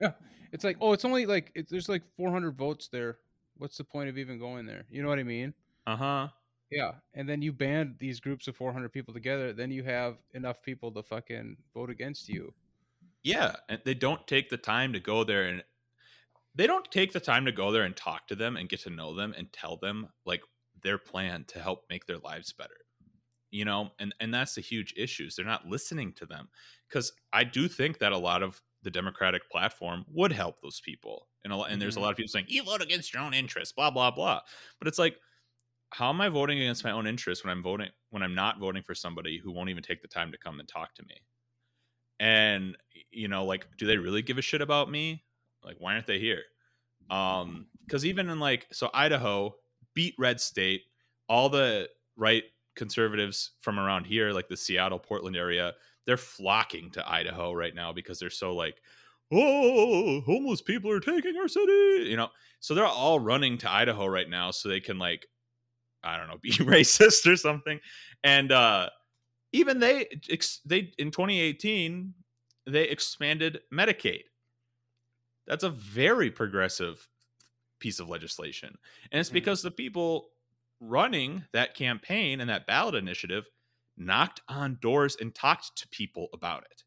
Yeah, 0.00 0.12
it's 0.52 0.64
like, 0.64 0.76
oh, 0.80 0.92
it's 0.92 1.04
only 1.04 1.26
like 1.26 1.50
it, 1.54 1.68
there's 1.68 1.88
like 1.88 2.02
400 2.16 2.56
votes 2.56 2.88
there. 2.88 3.18
What's 3.56 3.78
the 3.78 3.84
point 3.84 4.08
of 4.08 4.18
even 4.18 4.38
going 4.38 4.66
there? 4.66 4.84
You 4.90 5.02
know 5.02 5.08
what 5.08 5.18
I 5.18 5.24
mean? 5.24 5.54
Uh 5.86 5.96
huh. 5.96 6.28
Yeah, 6.70 6.92
and 7.14 7.28
then 7.28 7.42
you 7.42 7.52
band 7.52 7.96
these 7.98 8.18
groups 8.18 8.48
of 8.48 8.56
400 8.56 8.90
people 8.90 9.12
together, 9.12 9.52
then 9.52 9.70
you 9.70 9.82
have 9.84 10.16
enough 10.32 10.62
people 10.62 10.90
to 10.92 11.02
fucking 11.02 11.58
vote 11.74 11.90
against 11.90 12.30
you. 12.30 12.54
Yeah, 13.22 13.56
and 13.68 13.80
they 13.84 13.94
don't 13.94 14.26
take 14.26 14.48
the 14.48 14.56
time 14.56 14.94
to 14.94 15.00
go 15.00 15.22
there 15.22 15.44
and 15.44 15.62
they 16.54 16.66
don't 16.66 16.90
take 16.90 17.12
the 17.12 17.20
time 17.20 17.44
to 17.46 17.52
go 17.52 17.72
there 17.72 17.84
and 17.84 17.96
talk 17.96 18.26
to 18.28 18.34
them 18.34 18.56
and 18.56 18.68
get 18.68 18.80
to 18.80 18.90
know 18.90 19.14
them 19.14 19.34
and 19.36 19.52
tell 19.52 19.76
them 19.76 20.08
like 20.24 20.42
their 20.82 20.98
plan 20.98 21.44
to 21.48 21.60
help 21.60 21.84
make 21.88 22.06
their 22.06 22.18
lives 22.18 22.52
better 22.52 22.74
you 23.50 23.64
know 23.64 23.90
and 24.00 24.14
and 24.18 24.34
that's 24.34 24.54
the 24.54 24.60
huge 24.60 24.92
issues 24.96 25.36
they're 25.36 25.44
not 25.44 25.66
listening 25.66 26.12
to 26.12 26.26
them 26.26 26.48
because 26.88 27.12
i 27.32 27.44
do 27.44 27.68
think 27.68 27.98
that 27.98 28.12
a 28.12 28.18
lot 28.18 28.42
of 28.42 28.60
the 28.82 28.90
democratic 28.90 29.48
platform 29.50 30.04
would 30.12 30.32
help 30.32 30.60
those 30.60 30.80
people 30.80 31.28
and 31.44 31.52
a 31.52 31.56
lot, 31.56 31.70
and 31.70 31.80
there's 31.80 31.94
a 31.94 31.98
mm-hmm. 31.98 32.04
lot 32.04 32.10
of 32.10 32.16
people 32.16 32.28
saying 32.28 32.46
you 32.48 32.62
vote 32.64 32.82
against 32.82 33.12
your 33.12 33.22
own 33.22 33.34
interests 33.34 33.72
blah 33.72 33.90
blah 33.90 34.10
blah 34.10 34.40
but 34.78 34.88
it's 34.88 34.98
like 34.98 35.16
how 35.90 36.08
am 36.08 36.20
i 36.20 36.28
voting 36.28 36.58
against 36.58 36.84
my 36.84 36.90
own 36.90 37.06
interests 37.06 37.44
when 37.44 37.50
i'm 37.50 37.62
voting 37.62 37.88
when 38.10 38.22
i'm 38.22 38.34
not 38.34 38.58
voting 38.58 38.82
for 38.82 38.94
somebody 38.94 39.38
who 39.38 39.52
won't 39.52 39.70
even 39.70 39.82
take 39.82 40.02
the 40.02 40.08
time 40.08 40.32
to 40.32 40.38
come 40.38 40.60
and 40.60 40.68
talk 40.68 40.94
to 40.94 41.02
me 41.04 41.16
and 42.20 42.76
you 43.10 43.28
know 43.28 43.44
like 43.44 43.66
do 43.76 43.86
they 43.86 43.98
really 43.98 44.22
give 44.22 44.38
a 44.38 44.42
shit 44.42 44.60
about 44.60 44.90
me 44.90 45.22
like, 45.64 45.76
why 45.78 45.94
aren't 45.94 46.06
they 46.06 46.18
here? 46.18 46.42
Um, 47.10 47.66
because 47.86 48.04
even 48.06 48.28
in 48.28 48.40
like 48.40 48.66
so 48.72 48.90
Idaho 48.94 49.54
beat 49.94 50.14
red 50.18 50.40
state, 50.40 50.82
all 51.28 51.48
the 51.48 51.88
right 52.16 52.44
conservatives 52.76 53.52
from 53.60 53.78
around 53.78 54.06
here, 54.06 54.32
like 54.32 54.48
the 54.48 54.56
Seattle, 54.56 54.98
Portland 54.98 55.36
area, 55.36 55.72
they're 56.06 56.16
flocking 56.16 56.90
to 56.92 57.10
Idaho 57.10 57.52
right 57.52 57.74
now 57.74 57.92
because 57.92 58.18
they're 58.18 58.30
so 58.30 58.54
like, 58.54 58.80
oh, 59.32 60.20
homeless 60.22 60.62
people 60.62 60.90
are 60.90 61.00
taking 61.00 61.36
our 61.36 61.48
city, 61.48 62.08
you 62.08 62.16
know. 62.16 62.28
So 62.60 62.74
they're 62.74 62.86
all 62.86 63.18
running 63.18 63.58
to 63.58 63.70
Idaho 63.70 64.06
right 64.06 64.28
now 64.28 64.50
so 64.50 64.68
they 64.68 64.80
can 64.80 64.98
like, 64.98 65.26
I 66.02 66.16
don't 66.16 66.28
know, 66.28 66.38
be 66.42 66.52
racist 66.52 67.30
or 67.30 67.36
something. 67.36 67.80
And 68.24 68.52
uh 68.52 68.90
even 69.52 69.80
they 69.80 70.06
they 70.64 70.92
in 70.98 71.10
2018 71.10 72.14
they 72.66 72.84
expanded 72.84 73.60
Medicaid. 73.72 74.22
That's 75.46 75.64
a 75.64 75.70
very 75.70 76.30
progressive 76.30 77.08
piece 77.80 77.98
of 77.98 78.08
legislation. 78.08 78.76
And 79.10 79.18
it's 79.18 79.28
mm-hmm. 79.28 79.34
because 79.34 79.62
the 79.62 79.70
people 79.70 80.28
running 80.80 81.44
that 81.52 81.74
campaign 81.74 82.40
and 82.40 82.48
that 82.50 82.66
ballot 82.66 82.94
initiative 82.94 83.44
knocked 84.06 84.40
on 84.48 84.78
doors 84.80 85.16
and 85.20 85.34
talked 85.34 85.76
to 85.76 85.88
people 85.88 86.28
about 86.32 86.64
it. 86.70 86.82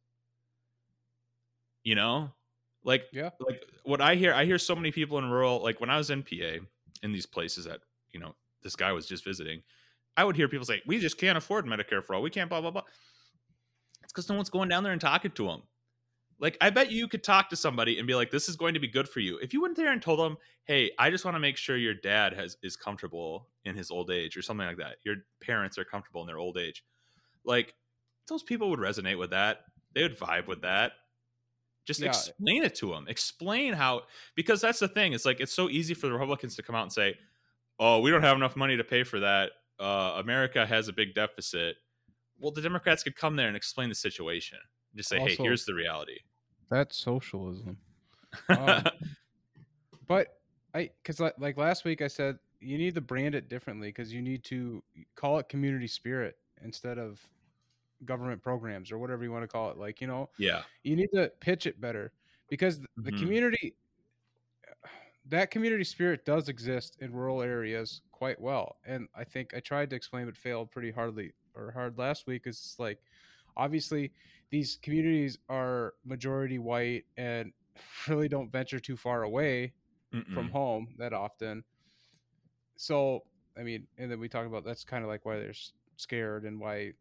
You 1.84 1.96
know? 1.96 2.34
Like 2.84 3.06
yeah. 3.12 3.32
like 3.40 3.64
what 3.84 4.00
I 4.00 4.16
hear 4.16 4.34
I 4.34 4.46
hear 4.46 4.60
so 4.60 4.76
many 4.76 4.92
people 4.92 5.18
in 5.18 5.30
rural 5.30 5.62
like 5.62 5.82
when 5.82 5.90
I 5.90 5.98
was 5.98 6.12
in 6.12 6.22
PA 6.22 6.64
in 7.02 7.12
these 7.12 7.26
places 7.26 7.66
that, 7.66 7.80
you 8.12 8.20
know, 8.20 8.36
this 8.62 8.76
guy 8.76 8.92
was 8.92 9.08
just 9.08 9.24
visiting, 9.26 9.64
I 10.16 10.24
would 10.24 10.36
hear 10.36 10.48
people 10.48 10.66
say, 10.66 10.82
"We 10.86 11.00
just 11.00 11.18
can't 11.18 11.38
afford 11.38 11.66
Medicare 11.66 12.04
for 12.04 12.16
all. 12.16 12.22
We 12.22 12.30
can't 12.30 12.50
blah 12.50 12.62
blah 12.62 12.72
blah." 12.72 12.84
It's 14.04 14.14
cuz 14.14 14.30
no 14.30 14.36
one's 14.36 14.52
going 14.52 14.70
down 14.70 14.84
there 14.84 14.94
and 14.94 15.02
talking 15.02 15.32
to 15.32 15.48
them. 15.48 15.64
Like, 16.38 16.58
I 16.60 16.70
bet 16.70 16.92
you 16.92 17.08
could 17.08 17.24
talk 17.24 17.50
to 17.50 17.56
somebody 17.56 17.98
and 17.98 18.08
be 18.08 18.16
like, 18.16 18.30
"This 18.30 18.50
is 18.50 18.56
going 18.56 18.74
to 18.74 18.80
be 18.80 18.88
good 18.88 19.08
for 19.08 19.20
you." 19.20 19.38
If 19.40 19.54
you 19.54 19.62
went 19.62 19.78
there 19.78 19.92
and 19.92 20.02
told 20.02 20.20
them, 20.20 20.38
"Hey, 20.66 20.92
I 21.00 21.10
just 21.10 21.26
want 21.26 21.36
to 21.36 21.40
make 21.40 21.58
sure 21.58 21.78
your 21.78 21.94
dad 21.94 22.34
has 22.34 22.58
is 22.62 22.76
comfortable 22.76 23.50
in 23.64 23.76
his 23.76 23.90
old 23.90 24.12
age," 24.12 24.36
or 24.38 24.42
something 24.42 24.68
like 24.68 24.78
that, 24.78 24.98
your 25.04 25.18
parents 25.42 25.78
are 25.78 25.86
comfortable 25.86 26.22
in 26.22 26.28
their 26.28 26.38
old 26.38 26.58
age, 26.58 26.84
like 27.46 27.74
those 28.28 28.44
people 28.44 28.70
would 28.70 28.80
resonate 28.80 29.18
with 29.18 29.32
that. 29.32 29.62
They 29.94 30.04
would 30.04 30.18
vibe 30.18 30.48
with 30.48 30.62
that. 30.62 30.94
Just 31.86 32.02
yeah. 32.02 32.08
explain 32.08 32.64
it 32.64 32.76
to 32.76 32.90
them. 32.90 33.06
Explain 33.08 33.74
how, 33.74 34.04
because 34.36 34.60
that's 34.60 34.80
the 34.80 34.88
thing. 34.88 35.14
It's 35.14 35.26
like 35.26 35.40
it's 35.40 35.54
so 35.54 35.70
easy 35.70 35.94
for 35.94 36.08
the 36.08 36.14
Republicans 36.14 36.56
to 36.56 36.64
come 36.64 36.76
out 36.76 36.84
and 36.84 36.92
say, 36.92 37.16
"Oh, 37.80 38.00
we 38.00 38.10
don't 38.10 38.24
have 38.24 38.36
enough 38.36 38.56
money 38.56 38.76
to 38.78 38.84
pay 38.84 39.04
for 39.04 39.20
that. 39.20 39.52
Uh, 39.80 40.16
America 40.18 40.66
has 40.66 40.88
a 40.88 40.94
big 40.94 41.14
deficit." 41.14 41.78
Well, 42.40 42.52
the 42.52 42.62
Democrats 42.62 43.04
could 43.04 43.16
come 43.16 43.36
there 43.36 43.48
and 43.48 43.56
explain 43.56 43.90
the 43.90 43.96
situation 43.96 44.58
just 44.96 45.10
say, 45.10 45.18
also, 45.18 45.36
hey, 45.36 45.44
here's 45.44 45.66
the 45.66 45.74
reality. 45.74 46.20
That's 46.70 46.98
socialism. 46.98 47.78
Um, 48.50 48.84
but 50.08 50.40
I, 50.74 50.90
because 51.02 51.20
like, 51.20 51.36
like 51.38 51.58
last 51.58 51.86
week 51.86 52.02
I 52.02 52.08
said, 52.08 52.40
you 52.60 52.78
need 52.78 52.96
to 52.96 53.02
brand 53.02 53.36
it 53.36 53.50
differently 53.50 53.90
because 53.90 54.14
you 54.14 54.22
need 54.22 54.44
to 54.46 54.82
call 55.16 55.38
it 55.38 55.50
community 55.50 55.88
spirit 55.88 56.38
instead 56.64 56.98
of 56.98 57.22
government 58.04 58.42
programs 58.42 58.92
or 58.92 58.98
whatever 58.98 59.24
you 59.24 59.32
want 59.32 59.44
to 59.44 59.48
call 59.48 59.70
it. 59.72 59.78
Like, 59.78 60.02
you 60.02 60.08
know, 60.08 60.30
yeah, 60.38 60.64
you 60.84 60.96
need 60.96 61.10
to 61.14 61.32
pitch 61.40 61.66
it 61.66 61.80
better 61.80 62.12
because 62.50 62.80
the, 62.80 62.88
mm-hmm. 63.12 63.18
community, 63.18 63.76
that 65.30 65.52
community 65.52 65.84
spirit 65.84 66.26
does 66.26 66.50
exist 66.50 66.98
in 67.00 67.14
rural 67.14 67.42
areas 67.42 68.02
quite 68.12 68.40
well. 68.40 68.78
And 68.86 69.08
I 69.16 69.24
think 69.24 69.54
I 69.56 69.60
tried 69.60 69.90
to 69.92 69.96
explain, 69.96 70.26
but 70.26 70.36
failed 70.36 70.72
pretty 70.72 70.92
hardly 70.92 71.34
or 71.56 71.72
hard 71.72 71.98
last 71.98 72.28
week. 72.28 72.44
Is 72.46 72.76
like, 72.78 73.00
obviously 73.58 74.12
these 74.50 74.78
communities 74.82 75.38
are 75.50 75.94
majority 76.06 76.60
white 76.60 77.06
and 77.18 77.52
really 78.08 78.28
don't 78.28 78.52
venture 78.52 78.80
too 78.80 78.98
far 78.98 79.24
away 79.24 79.74
from 80.12 80.48
Mm-mm. 80.48 80.52
home 80.52 80.88
that 80.98 81.14
often. 81.14 81.64
So, 82.78 83.24
I 83.58 83.64
mean, 83.64 83.88
and 83.98 84.10
then 84.12 84.20
we 84.20 84.30
talk 84.30 84.46
about 84.46 84.64
that's 84.64 84.84
kind 84.84 85.04
of 85.04 85.10
like 85.10 85.26
why 85.26 85.38
they're 85.38 85.54
scared 85.98 86.44
and 86.44 86.60
why, 86.60 86.94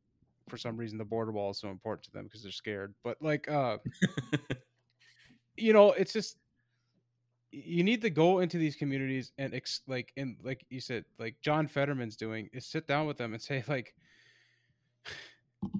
for 0.48 0.56
some 0.56 0.76
reason, 0.76 0.98
the 0.98 1.04
border 1.04 1.32
wall 1.32 1.50
is 1.50 1.58
so 1.58 1.68
important 1.70 2.04
to 2.04 2.10
them 2.12 2.24
because 2.24 2.42
they're 2.42 2.52
scared. 2.52 2.94
But 3.02 3.16
like, 3.20 3.48
uh, 3.50 3.78
you 5.56 5.72
know, 5.72 5.92
it's 5.92 6.12
just 6.12 6.36
you 7.50 7.84
need 7.84 8.02
to 8.02 8.10
go 8.10 8.40
into 8.40 8.58
these 8.58 8.74
communities 8.76 9.30
and 9.38 9.54
ex- 9.54 9.82
like 9.86 10.12
and 10.16 10.36
like 10.42 10.64
you 10.70 10.80
said, 10.80 11.04
like 11.18 11.36
John 11.40 11.66
Fetterman's 11.68 12.16
doing 12.16 12.48
is 12.52 12.66
sit 12.66 12.86
down 12.86 13.06
with 13.06 13.16
them 13.18 13.32
and 13.32 13.42
say 13.42 13.62
like. 13.68 13.94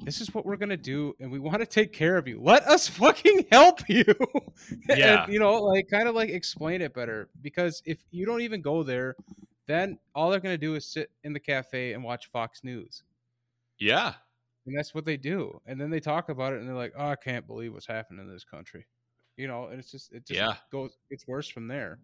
This 0.03 0.23
is 0.23 0.33
what 0.33 0.47
we're 0.47 0.57
gonna 0.57 0.79
do, 0.79 1.15
and 1.21 1.31
we 1.31 1.39
want 1.39 1.59
to 1.61 1.67
take 1.67 1.93
care 1.93 2.17
of 2.17 2.27
you. 2.27 2.41
Let 2.41 2.63
us 2.63 2.89
fucking 3.03 3.47
help 3.53 3.87
you. 3.89 4.05
And, 4.89 4.99
Yeah. 4.99 5.27
you 5.29 5.39
know, 5.39 5.61
like 5.63 5.89
kind 5.89 6.09
of 6.09 6.15
like 6.15 6.31
explain 6.31 6.81
it 6.81 6.95
better. 6.95 7.29
Because 7.43 7.83
if 7.85 8.03
you 8.11 8.25
don't 8.25 8.41
even 8.41 8.63
go 8.63 8.83
there, 8.83 9.15
then 9.67 9.99
all 10.15 10.31
they're 10.31 10.41
gonna 10.41 10.57
do 10.57 10.75
is 10.75 10.87
sit 10.87 11.11
in 11.23 11.35
the 11.35 11.41
cafe 11.41 11.93
and 11.93 12.03
watch 12.03 12.31
Fox 12.31 12.65
News. 12.65 13.03
yeah. 13.79 14.15
And 14.67 14.77
that's 14.77 14.95
what 14.95 15.05
they 15.05 15.17
do. 15.17 15.61
And 15.67 15.81
then 15.81 15.91
they 15.91 16.01
talk 16.01 16.29
about 16.31 16.53
it 16.55 16.61
and 16.61 16.69
they're 16.69 16.77
like, 16.77 16.95
Oh, 16.97 17.09
I 17.09 17.17
can't 17.17 17.47
believe 17.47 17.75
what's 17.75 17.87
happening 17.87 18.27
in 18.27 18.33
this 18.33 18.45
country. 18.45 18.87
You 19.37 19.49
know, 19.49 19.67
and 19.67 19.79
it's 19.81 19.91
just 19.91 20.13
it 20.13 20.27
just 20.27 20.45
Yeah. 20.45 20.57
goes 20.71 20.97
it's 21.11 21.27
worse 21.27 21.49
from 21.49 21.69
there. 21.69 22.01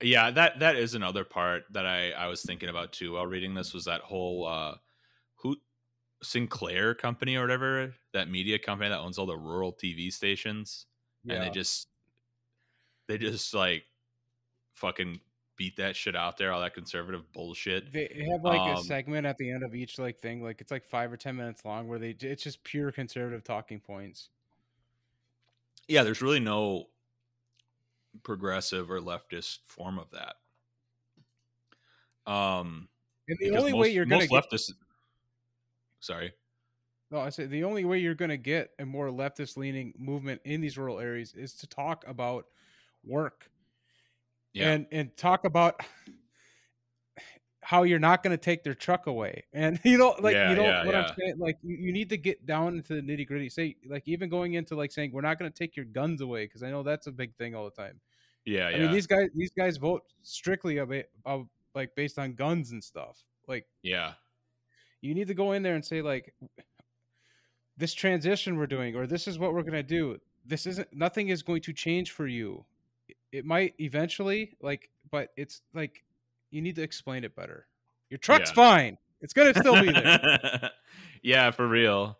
Yeah, 0.00 0.30
that 0.32 0.58
that 0.58 0.76
is 0.76 0.94
another 0.94 1.24
part 1.24 1.64
that 1.70 1.86
I 1.86 2.10
I 2.10 2.26
was 2.26 2.42
thinking 2.44 2.68
about 2.68 2.92
too 2.92 3.12
while 3.12 3.26
reading 3.26 3.54
this 3.54 3.72
was 3.72 3.84
that 3.84 4.00
whole 4.00 4.46
uh 4.46 4.78
who 5.36 5.56
Sinclair 6.22 6.94
company 6.94 7.36
or 7.36 7.42
whatever, 7.42 7.94
that 8.12 8.28
media 8.30 8.58
company 8.58 8.90
that 8.90 8.98
owns 9.00 9.18
all 9.18 9.26
the 9.26 9.38
rural 9.38 9.72
TV 9.72 10.10
stations 10.12 10.86
and 11.28 11.42
they 11.42 11.50
just 11.50 11.88
they 13.08 13.18
just 13.18 13.54
like 13.54 13.84
fucking 14.74 15.20
beat 15.56 15.76
that 15.76 15.96
shit 15.96 16.16
out 16.16 16.36
there 16.36 16.52
all 16.52 16.60
that 16.60 16.74
conservative 16.74 17.32
bullshit. 17.32 17.84
They 17.84 18.08
have 18.30 18.42
like 18.44 18.66
a 18.66 18.76
Um, 18.76 18.76
segment 18.76 19.26
at 19.26 19.36
the 19.38 19.50
end 19.50 19.64
of 19.64 19.74
each 19.74 19.98
like 19.98 20.20
thing, 20.20 20.42
like 20.42 20.60
it's 20.60 20.70
like 20.70 20.84
five 20.84 21.12
or 21.12 21.16
ten 21.16 21.36
minutes 21.36 21.64
long, 21.64 21.88
where 21.88 21.98
they 21.98 22.10
it's 22.10 22.42
just 22.44 22.62
pure 22.64 22.92
conservative 22.92 23.42
talking 23.44 23.80
points. 23.80 24.30
Yeah, 25.88 26.02
there's 26.04 26.22
really 26.22 26.40
no 26.40 26.90
progressive 28.22 28.90
or 28.90 29.00
leftist 29.00 29.60
form 29.66 29.98
of 29.98 30.10
that. 30.10 30.36
Um 32.26 32.88
And 33.28 33.36
the 33.40 33.50
only 33.50 33.72
most, 33.72 33.74
way 33.74 33.92
you're 33.92 34.06
gonna 34.06 34.26
most 34.26 34.28
get, 34.28 34.44
leftists 34.52 34.72
sorry. 36.00 36.32
no, 37.10 37.18
I 37.20 37.28
said 37.28 37.50
the 37.50 37.64
only 37.64 37.84
way 37.84 37.98
you're 37.98 38.14
gonna 38.14 38.36
get 38.36 38.72
a 38.78 38.86
more 38.86 39.08
leftist 39.08 39.56
leaning 39.56 39.94
movement 39.98 40.40
in 40.44 40.60
these 40.60 40.78
rural 40.78 40.98
areas 40.98 41.34
is 41.34 41.54
to 41.56 41.66
talk 41.66 42.06
about 42.06 42.46
work 43.04 43.51
Yeah. 44.52 44.70
and 44.72 44.86
and 44.92 45.16
talk 45.16 45.44
about 45.44 45.80
how 47.62 47.84
you're 47.84 48.00
not 48.00 48.22
going 48.22 48.36
to 48.36 48.42
take 48.42 48.64
their 48.64 48.74
truck 48.74 49.06
away. 49.06 49.44
And 49.54 49.78
you 49.84 49.96
know 49.96 50.14
like 50.20 50.34
Yeah, 50.34 50.50
you 50.50 50.56
know 50.56 50.64
yeah, 50.64 50.84
what 50.84 50.94
i'm 50.94 51.14
saying? 51.18 51.38
Like 51.38 51.58
you, 51.62 51.76
you 51.76 51.92
need 51.92 52.08
to 52.10 52.16
get 52.16 52.44
down 52.44 52.76
into 52.76 52.94
the 52.94 53.02
nitty 53.02 53.26
gritty. 53.26 53.48
Say 53.48 53.76
like 53.88 54.02
even 54.06 54.28
going 54.28 54.54
into 54.54 54.74
like 54.74 54.92
saying 54.92 55.12
we're 55.12 55.22
not 55.22 55.38
going 55.38 55.50
to 55.50 55.56
take 55.56 55.76
your 55.76 55.84
guns 55.86 56.20
away 56.20 56.44
because 56.44 56.62
i 56.62 56.70
know 56.70 56.82
that's 56.82 57.06
a 57.06 57.12
big 57.12 57.34
thing 57.36 57.54
all 57.54 57.64
the 57.64 57.70
time. 57.70 58.00
Yeah, 58.44 58.66
i 58.66 58.70
yeah. 58.70 58.78
mean 58.78 58.92
these 58.92 59.06
guys 59.06 59.28
these 59.34 59.52
guys 59.52 59.76
vote 59.76 60.02
strictly 60.22 60.78
it- 60.78 61.10
of 61.24 61.48
like 61.74 61.94
based 61.94 62.18
on 62.18 62.34
guns 62.34 62.72
and 62.72 62.82
stuff. 62.82 63.22
Like 63.48 63.66
yeah. 63.82 64.12
you 65.00 65.14
need 65.14 65.28
to 65.28 65.34
go 65.34 65.52
in 65.52 65.62
there 65.62 65.74
and 65.74 65.84
say 65.84 66.02
like 66.02 66.34
this 67.76 67.94
transition 67.94 68.56
we're 68.56 68.66
doing 68.66 68.94
or 68.96 69.06
this 69.06 69.26
is 69.26 69.38
what 69.38 69.54
we're 69.54 69.62
going 69.62 69.72
to 69.72 69.82
do. 69.82 70.18
This 70.44 70.66
isn't 70.66 70.88
nothing 70.92 71.28
is 71.28 71.42
going 71.42 71.62
to 71.62 71.72
change 71.72 72.10
for 72.10 72.26
you 72.26 72.64
It- 73.32 73.44
might 73.44 73.74
eventually 73.80 74.54
like 74.60 74.88
but 75.10 75.30
it's 75.36 75.62
like 75.74 76.04
you 76.50 76.60
need 76.62 76.76
to 76.76 76.82
explain 76.82 77.24
it 77.24 77.34
better 77.34 77.66
your 78.10 78.18
truck's 78.18 78.50
Yeah. 78.50 78.54
fine 78.54 78.98
it's 79.20 79.32
going 79.32 79.52
to 79.54 79.58
still 79.60 79.80
be 79.80 79.90
there 79.92 80.70
yeah, 81.22 81.50
for 81.52 81.66
real. 81.68 82.18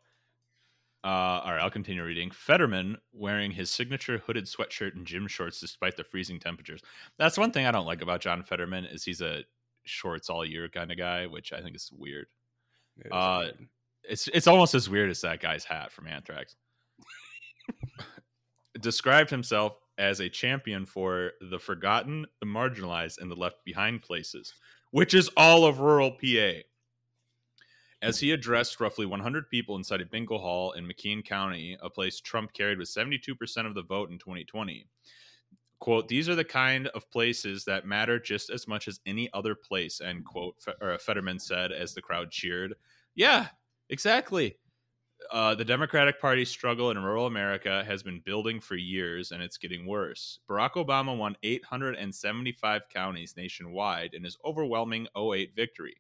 Uh, 1.05 1.43
all 1.43 1.51
right, 1.53 1.61
I'll 1.61 1.69
continue 1.69 2.05
reading. 2.05 2.31
Fetterman 2.31 2.97
wearing 3.13 3.51
his 3.51 3.71
signature 3.71 4.19
hooded 4.19 4.45
sweatshirt 4.45 4.95
and 4.95 5.05
gym 5.05 5.27
shorts 5.27 5.59
despite 5.59 5.97
the 5.97 6.05
freezing 6.05 6.39
temperatures. 6.39 6.81
That's 7.19 7.37
one 7.37 7.51
thing 7.51 7.67
I 7.67 7.73
don't 7.73 7.87
like 7.87 8.03
about 8.03 8.21
John 8.21 8.45
Fetterman 8.45 8.85
is 8.85 9.03
he's 9.03 9.21
a 9.21 9.43
shorts 9.83 10.31
all 10.31 10.45
year 10.47 10.69
kind 10.69 10.93
of 10.93 10.97
guy, 10.97 11.27
which 11.27 11.53
I 11.53 11.61
think 11.61 11.75
is 11.75 11.91
weird. 11.93 12.29
It 12.99 13.07
is 13.07 13.13
Uh, 13.13 13.39
weird. 13.47 13.69
It's 14.05 14.29
it's 14.29 14.47
almost 14.47 14.77
as 14.77 14.89
weird 14.89 15.11
as 15.11 15.21
that 15.23 15.41
guy's 15.41 15.65
hat 15.65 15.91
from 15.91 16.07
Anthrax. 16.07 16.55
Described 18.81 19.31
himself 19.31 19.77
as 19.99 20.21
a 20.21 20.29
champion 20.29 20.87
for 20.87 21.33
the 21.41 21.59
forgotten, 21.59 22.27
the 22.41 22.47
marginalized, 22.47 23.19
and 23.21 23.31
the 23.31 23.37
left 23.37 23.65
behind 23.65 24.03
places, 24.03 24.55
which 24.91 25.15
is 25.15 25.31
all 25.37 25.65
of 25.65 25.81
rural 25.81 26.13
PA. 26.13 26.61
As 28.01 28.19
he 28.19 28.33
addressed 28.33 28.81
roughly 28.81 29.07
100 29.07 29.49
people 29.49 29.77
inside 29.77 30.01
a 30.01 30.07
bingo 30.07 30.39
hall 30.39 30.73
in 30.73 30.89
McKean 30.89 31.25
County, 31.25 31.77
a 31.81 31.89
place 31.89 32.21
Trump 32.21 32.53
carried 32.53 32.79
with 32.79 32.89
72% 32.89 33.67
of 33.67 33.75
the 33.75 33.83
vote 33.83 34.11
in 34.11 34.19
2020. 34.19 34.89
Quote, 35.79 36.09
these 36.09 36.29
are 36.29 36.35
the 36.35 36.45
kind 36.45 36.89
of 36.89 37.11
places 37.11 37.65
that 37.65 37.87
matter 37.87 38.19
just 38.19 38.51
as 38.51 38.67
much 38.67 38.89
as 38.89 39.01
any 39.07 39.29
other 39.33 39.55
place, 39.55 40.01
end 40.01 40.25
quote, 40.25 40.57
Fetterman 41.01 41.39
said 41.39 41.71
as 41.71 41.95
the 41.95 42.03
crowd 42.03 42.31
cheered. 42.31 42.75
Yeah, 43.15 43.49
exactly. 43.89 44.57
Uh, 45.31 45.55
the 45.55 45.65
Democratic 45.65 46.21
Party's 46.21 46.51
struggle 46.51 46.91
in 46.91 46.99
rural 47.03 47.27
America 47.27 47.85
has 47.87 48.03
been 48.03 48.21
building 48.21 48.61
for 48.61 48.77
years 48.77 49.31
and 49.31 49.43
it's 49.43 49.59
getting 49.59 49.87
worse. 49.87 50.39
Barack 50.49 50.73
Obama 50.73 51.17
won 51.17 51.37
875 51.43 52.83
counties 52.93 53.35
nationwide 53.37 54.15
in 54.15 54.25
his 54.25 54.37
overwhelming 54.45 55.07
08 55.17 55.55
victory. 55.55 55.97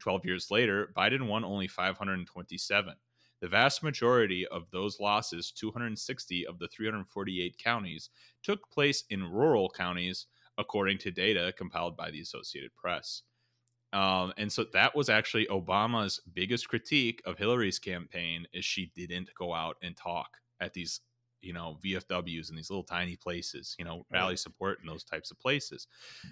12 0.00 0.24
years 0.24 0.50
later, 0.50 0.92
Biden 0.96 1.26
won 1.26 1.44
only 1.44 1.68
527. 1.68 2.94
The 3.40 3.48
vast 3.48 3.82
majority 3.82 4.46
of 4.46 4.70
those 4.70 5.00
losses, 5.00 5.50
260 5.50 6.46
of 6.46 6.58
the 6.58 6.68
348 6.68 7.58
counties, 7.58 8.10
took 8.42 8.70
place 8.70 9.04
in 9.10 9.30
rural 9.30 9.68
counties, 9.68 10.26
according 10.56 10.98
to 10.98 11.10
data 11.10 11.52
compiled 11.56 11.96
by 11.96 12.10
the 12.10 12.20
Associated 12.20 12.74
Press. 12.74 13.22
Um, 13.94 14.32
and 14.36 14.52
so 14.52 14.64
that 14.72 14.96
was 14.96 15.08
actually 15.08 15.46
Obama's 15.46 16.20
biggest 16.34 16.68
critique 16.68 17.22
of 17.24 17.38
Hillary's 17.38 17.78
campaign 17.78 18.46
is 18.52 18.64
she 18.64 18.90
didn't 18.96 19.30
go 19.38 19.54
out 19.54 19.76
and 19.82 19.96
talk 19.96 20.38
at 20.60 20.74
these, 20.74 21.00
you 21.40 21.52
know, 21.52 21.78
VFWs 21.84 22.48
and 22.48 22.58
these 22.58 22.70
little 22.70 22.82
tiny 22.82 23.14
places, 23.14 23.76
you 23.78 23.84
know, 23.84 24.04
rally 24.10 24.36
support 24.36 24.78
in 24.80 24.88
those 24.88 25.04
types 25.04 25.30
of 25.30 25.38
places. 25.38 25.86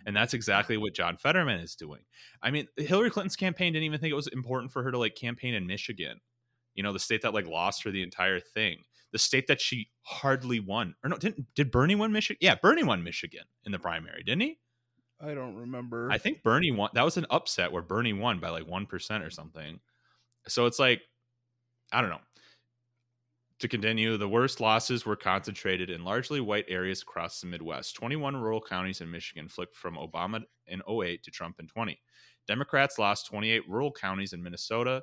And 0.07 0.17
that's 0.17 0.35
exactly 0.35 0.77
what 0.77 0.93
John 0.93 1.17
Fetterman 1.17 1.61
is 1.61 1.77
doing. 1.77 2.01
I 2.43 2.51
mean, 2.51 2.67
Hillary 2.77 3.11
Clinton's 3.11 3.37
campaign 3.37 3.73
didn't 3.73 3.85
even 3.85 4.01
think 4.01 4.11
it 4.11 4.17
was 4.17 4.27
important 4.27 4.73
for 4.73 4.83
her 4.83 4.91
to 4.91 4.99
like 4.99 5.15
campaign 5.15 5.55
in 5.55 5.65
Michigan, 5.65 6.21
you 6.75 6.83
know, 6.83 6.93
the 6.93 6.99
state 6.99 7.23
that 7.23 7.33
like 7.33 7.47
lost 7.47 7.85
her 7.85 7.93
the 7.93 8.03
entire 8.03 8.41
thing, 8.41 8.79
the 9.13 9.19
state 9.21 9.47
that 9.47 9.61
she 9.61 9.91
hardly 10.03 10.59
won. 10.59 10.97
Or 11.05 11.11
no, 11.11 11.17
didn't 11.17 11.55
did 11.55 11.71
Bernie 11.71 11.95
win 11.95 12.11
Michigan? 12.11 12.39
Yeah, 12.41 12.57
Bernie 12.61 12.83
won 12.83 13.05
Michigan 13.05 13.45
in 13.65 13.71
the 13.71 13.79
primary, 13.79 14.25
didn't 14.25 14.43
he? 14.43 14.59
I 15.23 15.35
don't 15.35 15.55
remember 15.55 16.11
I 16.11 16.19
think 16.19 16.43
Bernie 16.43 16.71
won. 16.71 16.91
That 16.95 17.05
was 17.05 17.17
an 17.17 17.27
upset 17.31 17.73
where 17.73 17.83
Bernie 17.83 18.13
won 18.13 18.39
by 18.41 18.51
like 18.51 18.65
1% 18.65 19.27
or 19.27 19.31
something. 19.31 19.81
So 20.49 20.67
it's 20.67 20.79
like, 20.79 21.03
I 21.93 22.01
don't 22.01 22.11
know. 22.11 22.21
To 23.61 23.69
continue, 23.69 24.17
the 24.17 24.29
worst 24.29 24.61
losses 24.61 25.07
were 25.07 25.15
concentrated 25.15 25.89
in 25.89 26.03
largely 26.03 26.41
white 26.41 26.65
areas 26.67 27.03
across 27.03 27.41
the 27.41 27.47
Midwest. 27.47 27.95
21 27.95 28.37
rural 28.37 28.61
counties 28.61 29.01
in 29.01 29.09
Michigan 29.11 29.49
flipped 29.49 29.77
from 29.77 29.95
Obama 29.95 30.43
in 30.67 30.83
08 30.89 31.23
to 31.23 31.31
Trump 31.31 31.61
in 31.61 31.69
20. 31.69 32.01
Democrats 32.49 32.99
lost 32.99 33.27
28 33.27 33.69
rural 33.69 33.93
counties 33.93 34.33
in 34.33 34.43
Minnesota, 34.43 35.03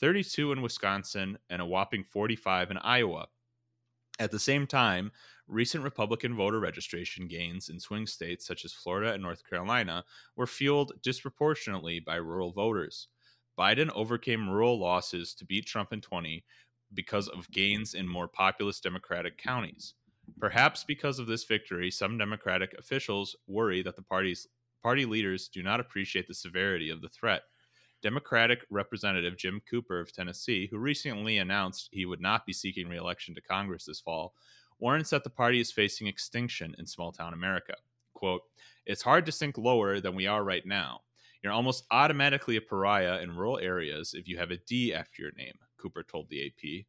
32 0.00 0.52
in 0.52 0.62
Wisconsin, 0.62 1.36
and 1.50 1.60
a 1.60 1.66
whopping 1.66 2.02
45 2.02 2.70
in 2.70 2.78
Iowa. 2.78 3.26
At 4.18 4.30
the 4.30 4.38
same 4.38 4.66
time, 4.66 5.12
recent 5.52 5.84
Republican 5.84 6.34
voter 6.34 6.58
registration 6.58 7.28
gains 7.28 7.68
in 7.68 7.78
swing 7.78 8.06
states 8.06 8.46
such 8.46 8.64
as 8.64 8.72
Florida 8.72 9.12
and 9.12 9.22
North 9.22 9.42
Carolina 9.48 10.04
were 10.34 10.46
fueled 10.46 10.92
disproportionately 11.02 12.00
by 12.00 12.16
rural 12.16 12.52
voters. 12.52 13.08
Biden 13.58 13.90
overcame 13.94 14.48
rural 14.48 14.80
losses 14.80 15.34
to 15.34 15.44
beat 15.44 15.66
Trump 15.66 15.92
in 15.92 16.00
20 16.00 16.44
because 16.94 17.28
of 17.28 17.50
gains 17.50 17.94
in 17.94 18.08
more 18.08 18.28
populous 18.28 18.80
Democratic 18.80 19.36
counties. 19.36 19.94
Perhaps 20.40 20.84
because 20.84 21.18
of 21.18 21.26
this 21.26 21.44
victory, 21.44 21.90
some 21.90 22.16
Democratic 22.16 22.74
officials 22.78 23.36
worry 23.46 23.82
that 23.82 23.96
the 23.96 24.02
party's 24.02 24.46
party 24.82 25.04
leaders 25.04 25.48
do 25.48 25.62
not 25.62 25.80
appreciate 25.80 26.26
the 26.26 26.34
severity 26.34 26.88
of 26.88 27.02
the 27.02 27.08
threat. 27.08 27.42
Democratic 28.02 28.60
Representative 28.70 29.36
Jim 29.36 29.60
Cooper 29.70 30.00
of 30.00 30.12
Tennessee, 30.12 30.66
who 30.70 30.78
recently 30.78 31.38
announced 31.38 31.88
he 31.92 32.04
would 32.04 32.20
not 32.20 32.44
be 32.46 32.52
seeking 32.52 32.88
re-election 32.88 33.34
to 33.34 33.40
Congress 33.40 33.84
this 33.84 34.00
fall, 34.00 34.34
warns 34.82 35.10
that 35.10 35.22
the 35.22 35.30
party 35.30 35.60
is 35.60 35.70
facing 35.70 36.08
extinction 36.08 36.74
in 36.76 36.84
small 36.84 37.12
town 37.12 37.32
America. 37.32 37.74
Quote, 38.14 38.42
It's 38.84 39.00
hard 39.00 39.24
to 39.26 39.32
sink 39.32 39.56
lower 39.56 40.00
than 40.00 40.16
we 40.16 40.26
are 40.26 40.42
right 40.42 40.66
now. 40.66 41.02
You're 41.42 41.52
almost 41.52 41.84
automatically 41.92 42.56
a 42.56 42.60
pariah 42.60 43.20
in 43.22 43.36
rural 43.36 43.58
areas 43.60 44.12
if 44.12 44.26
you 44.26 44.38
have 44.38 44.50
a 44.50 44.56
D 44.56 44.92
after 44.92 45.22
your 45.22 45.32
name, 45.36 45.54
Cooper 45.78 46.02
told 46.02 46.28
the 46.28 46.46
AP. 46.46 46.84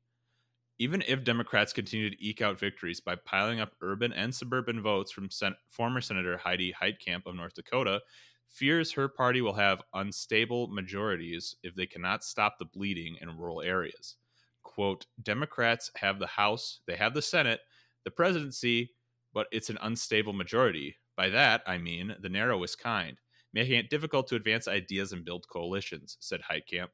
Even 0.79 1.03
if 1.07 1.23
Democrats 1.23 1.71
continue 1.71 2.09
to 2.09 2.25
eke 2.25 2.41
out 2.41 2.59
victories 2.59 2.99
by 2.99 3.15
piling 3.15 3.59
up 3.59 3.75
urban 3.81 4.11
and 4.11 4.33
suburban 4.33 4.81
votes 4.81 5.11
from 5.11 5.29
Sen- 5.29 5.55
former 5.69 6.01
Senator 6.01 6.37
Heidi 6.37 6.73
Heitkamp 6.73 7.27
of 7.27 7.35
North 7.35 7.53
Dakota, 7.53 8.01
fears 8.49 8.91
her 8.91 9.07
party 9.07 9.41
will 9.41 9.53
have 9.53 9.83
unstable 9.93 10.67
majorities 10.67 11.55
if 11.61 11.75
they 11.75 11.85
cannot 11.85 12.23
stop 12.23 12.57
the 12.57 12.65
bleeding 12.65 13.17
in 13.21 13.37
rural 13.37 13.61
areas. 13.61 14.15
Quote, 14.63 15.05
Democrats 15.21 15.91
have 15.95 16.17
the 16.17 16.27
House, 16.27 16.79
they 16.87 16.95
have 16.95 17.13
the 17.13 17.21
Senate, 17.21 17.59
the 18.03 18.11
presidency, 18.11 18.91
but 19.33 19.47
it's 19.51 19.69
an 19.69 19.77
unstable 19.81 20.33
majority. 20.33 20.97
By 21.15 21.29
that, 21.29 21.63
I 21.67 21.77
mean 21.77 22.15
the 22.19 22.29
narrowest 22.29 22.79
kind, 22.79 23.17
making 23.53 23.75
it 23.75 23.89
difficult 23.89 24.27
to 24.27 24.35
advance 24.35 24.67
ideas 24.67 25.11
and 25.11 25.25
build 25.25 25.47
coalitions, 25.47 26.17
said 26.19 26.41
Heitkamp, 26.41 26.89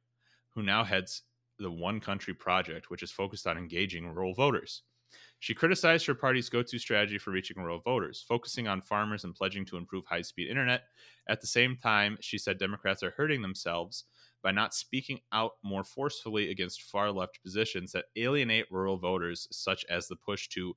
who 0.49 0.63
now 0.63 0.83
heads 0.83 1.23
the 1.57 1.71
One 1.71 1.99
Country 1.99 2.33
Project, 2.33 2.89
which 2.89 3.03
is 3.03 3.11
focused 3.11 3.47
on 3.47 3.57
engaging 3.57 4.07
rural 4.07 4.33
voters. 4.33 4.83
She 5.39 5.55
criticized 5.55 6.05
her 6.05 6.15
party's 6.15 6.49
go 6.49 6.61
to 6.61 6.79
strategy 6.79 7.17
for 7.17 7.31
reaching 7.31 7.57
rural 7.57 7.79
voters, 7.79 8.23
focusing 8.27 8.67
on 8.67 8.81
farmers 8.81 9.23
and 9.23 9.33
pledging 9.33 9.65
to 9.65 9.77
improve 9.77 10.05
high 10.05 10.21
speed 10.21 10.49
internet. 10.49 10.83
At 11.27 11.41
the 11.41 11.47
same 11.47 11.77
time, 11.77 12.17
she 12.21 12.37
said 12.37 12.57
Democrats 12.57 13.03
are 13.03 13.11
hurting 13.11 13.41
themselves 13.41 14.05
by 14.43 14.51
not 14.51 14.73
speaking 14.73 15.19
out 15.31 15.53
more 15.63 15.83
forcefully 15.83 16.51
against 16.51 16.83
far 16.83 17.11
left 17.11 17.41
positions 17.41 17.91
that 17.93 18.05
alienate 18.15 18.71
rural 18.71 18.97
voters, 18.97 19.47
such 19.51 19.85
as 19.89 20.07
the 20.07 20.15
push 20.15 20.47
to 20.49 20.75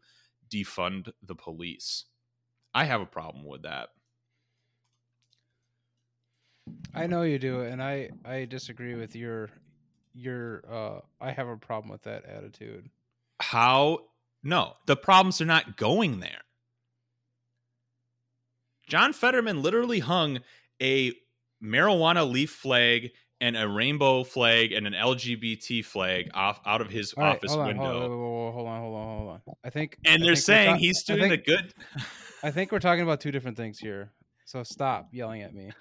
defund 0.52 1.12
the 1.22 1.34
police. 1.34 2.04
I 2.74 2.84
have 2.84 3.00
a 3.00 3.06
problem 3.06 3.44
with 3.46 3.62
that. 3.62 3.88
I 6.94 7.06
know 7.06 7.22
you 7.22 7.38
do, 7.38 7.62
and 7.62 7.82
I 7.82 8.10
I 8.24 8.44
disagree 8.44 8.94
with 8.94 9.16
your 9.16 9.50
your. 10.14 10.62
uh 10.70 11.00
I 11.20 11.32
have 11.32 11.48
a 11.48 11.56
problem 11.56 11.90
with 11.90 12.02
that 12.02 12.24
attitude. 12.24 12.88
How? 13.40 14.00
No, 14.44 14.74
the 14.86 14.96
problems 14.96 15.40
are 15.40 15.46
not 15.46 15.76
going 15.76 16.20
there. 16.20 16.42
John 18.88 19.12
Fetterman 19.12 19.62
literally 19.62 20.00
hung 20.00 20.40
a 20.80 21.12
marijuana 21.62 22.30
leaf 22.30 22.50
flag 22.50 23.10
and 23.40 23.56
a 23.56 23.66
rainbow 23.66 24.22
flag 24.22 24.72
and 24.72 24.86
an 24.86 24.92
LGBT 24.92 25.84
flag 25.84 26.30
off 26.34 26.60
out 26.64 26.80
of 26.80 26.90
his 26.90 27.14
right, 27.16 27.36
office 27.36 27.52
hold 27.52 27.62
on, 27.62 27.68
window. 27.68 27.84
Hold 27.84 28.02
on, 28.02 28.08
hold 28.10 28.22
on, 28.22 28.52
hold 28.52 28.68
on, 28.68 28.80
hold 28.80 28.91
on. 28.91 28.91
I 29.64 29.70
think, 29.70 29.98
and 30.04 30.22
I 30.22 30.26
they're 30.26 30.34
think 30.34 30.44
saying 30.44 30.70
ta- 30.74 30.78
he's 30.78 31.02
doing 31.02 31.28
think, 31.28 31.44
the 31.44 31.50
good. 31.50 31.74
I 32.42 32.50
think 32.50 32.72
we're 32.72 32.78
talking 32.80 33.02
about 33.02 33.20
two 33.20 33.30
different 33.30 33.56
things 33.56 33.78
here. 33.78 34.10
So 34.44 34.62
stop 34.62 35.08
yelling 35.12 35.42
at 35.42 35.54
me. 35.54 35.70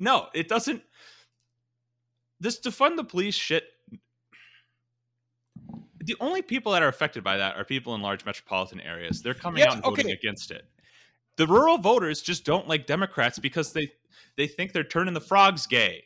No, 0.00 0.28
it 0.32 0.46
doesn't. 0.46 0.82
This 2.38 2.60
defund 2.60 2.94
the 2.94 3.02
police 3.02 3.34
shit. 3.34 3.64
The 6.04 6.14
only 6.20 6.40
people 6.40 6.70
that 6.70 6.84
are 6.84 6.88
affected 6.88 7.24
by 7.24 7.36
that 7.38 7.56
are 7.56 7.64
people 7.64 7.96
in 7.96 8.00
large 8.00 8.24
metropolitan 8.24 8.80
areas. 8.80 9.20
They're 9.22 9.34
coming 9.34 9.58
Yeah, 9.60 9.70
out 9.70 9.74
and 9.74 9.82
voting 9.82 10.06
okay. 10.06 10.12
against 10.14 10.52
it. 10.52 10.66
The 11.36 11.48
rural 11.48 11.78
voters 11.78 12.22
just 12.22 12.44
don't 12.44 12.68
like 12.68 12.86
Democrats 12.86 13.40
because 13.40 13.72
they 13.72 13.90
they 14.36 14.46
think 14.46 14.72
they're 14.72 14.84
turning 14.84 15.14
the 15.14 15.20
frogs 15.20 15.66
gay. 15.66 16.04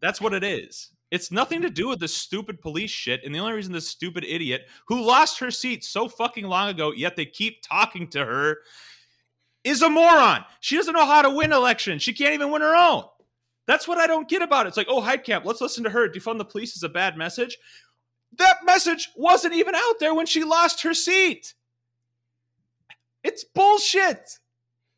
That's 0.00 0.20
what 0.20 0.34
it 0.34 0.44
is. 0.44 0.90
It's 1.12 1.30
nothing 1.30 1.60
to 1.60 1.68
do 1.68 1.88
with 1.88 2.00
this 2.00 2.16
stupid 2.16 2.62
police 2.62 2.90
shit. 2.90 3.22
And 3.22 3.34
the 3.34 3.38
only 3.38 3.52
reason 3.52 3.70
this 3.70 3.86
stupid 3.86 4.24
idiot 4.24 4.62
who 4.86 5.04
lost 5.04 5.38
her 5.40 5.50
seat 5.50 5.84
so 5.84 6.08
fucking 6.08 6.46
long 6.46 6.70
ago, 6.70 6.90
yet 6.90 7.16
they 7.16 7.26
keep 7.26 7.62
talking 7.62 8.08
to 8.08 8.24
her, 8.24 8.56
is 9.62 9.82
a 9.82 9.90
moron. 9.90 10.42
She 10.60 10.74
doesn't 10.74 10.94
know 10.94 11.04
how 11.04 11.20
to 11.20 11.28
win 11.28 11.52
elections. 11.52 12.02
She 12.02 12.14
can't 12.14 12.32
even 12.32 12.50
win 12.50 12.62
her 12.62 12.74
own. 12.74 13.04
That's 13.66 13.86
what 13.86 13.98
I 13.98 14.06
don't 14.06 14.26
get 14.26 14.40
about 14.40 14.64
it. 14.64 14.68
It's 14.68 14.78
like, 14.78 14.88
oh, 14.88 15.02
Heitkamp, 15.02 15.44
let's 15.44 15.60
listen 15.60 15.84
to 15.84 15.90
her. 15.90 16.08
Defund 16.08 16.38
the 16.38 16.46
police 16.46 16.76
is 16.76 16.82
a 16.82 16.88
bad 16.88 17.18
message. 17.18 17.58
That 18.38 18.64
message 18.64 19.10
wasn't 19.14 19.52
even 19.52 19.74
out 19.74 20.00
there 20.00 20.14
when 20.14 20.24
she 20.24 20.44
lost 20.44 20.82
her 20.82 20.94
seat. 20.94 21.52
It's 23.22 23.44
bullshit. 23.44 24.38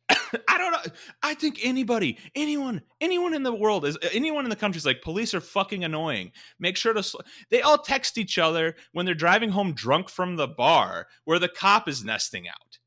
I 0.47 0.57
don't 0.57 0.71
know. 0.71 0.93
I 1.23 1.33
think 1.33 1.59
anybody, 1.63 2.17
anyone, 2.35 2.81
anyone 3.01 3.33
in 3.33 3.43
the 3.43 3.53
world 3.53 3.85
is 3.85 3.97
anyone 4.11 4.45
in 4.45 4.49
the 4.49 4.55
country 4.55 4.77
is 4.77 4.85
like 4.85 5.01
police 5.01 5.33
are 5.33 5.41
fucking 5.41 5.83
annoying. 5.83 6.31
Make 6.59 6.77
sure 6.77 6.93
to. 6.93 7.01
Sl-. 7.01 7.21
They 7.49 7.61
all 7.61 7.77
text 7.77 8.17
each 8.17 8.37
other 8.37 8.75
when 8.91 9.05
they're 9.05 9.15
driving 9.15 9.49
home 9.49 9.73
drunk 9.73 10.09
from 10.09 10.35
the 10.35 10.47
bar 10.47 11.07
where 11.23 11.39
the 11.39 11.49
cop 11.49 11.87
is 11.87 12.03
nesting 12.03 12.47
out 12.47 12.79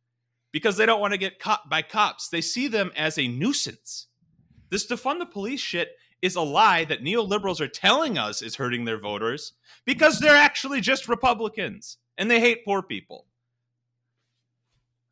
because 0.52 0.76
they 0.76 0.86
don't 0.86 1.00
want 1.00 1.12
to 1.12 1.18
get 1.18 1.38
caught 1.38 1.68
by 1.68 1.82
cops. 1.82 2.28
They 2.28 2.40
see 2.40 2.68
them 2.68 2.92
as 2.96 3.18
a 3.18 3.28
nuisance. 3.28 4.06
This 4.70 4.86
defund 4.86 5.18
the 5.18 5.26
police 5.26 5.60
shit 5.60 5.96
is 6.22 6.36
a 6.36 6.40
lie 6.40 6.84
that 6.84 7.02
neoliberals 7.02 7.60
are 7.60 7.68
telling 7.68 8.18
us 8.18 8.42
is 8.42 8.56
hurting 8.56 8.84
their 8.84 8.98
voters 8.98 9.54
because 9.84 10.18
they're 10.18 10.36
actually 10.36 10.80
just 10.80 11.08
Republicans 11.08 11.98
and 12.16 12.30
they 12.30 12.40
hate 12.40 12.64
poor 12.64 12.82
people. 12.82 13.26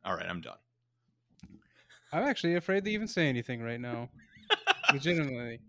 All 0.03 0.15
right, 0.15 0.29
I'm 0.29 0.41
done. 0.41 0.57
I'm 2.11 2.23
actually 2.23 2.55
afraid 2.55 2.85
to 2.85 2.91
even 2.91 3.07
say 3.07 3.27
anything 3.27 3.61
right 3.61 3.79
now. 3.79 4.09
Legitimately. 4.93 5.59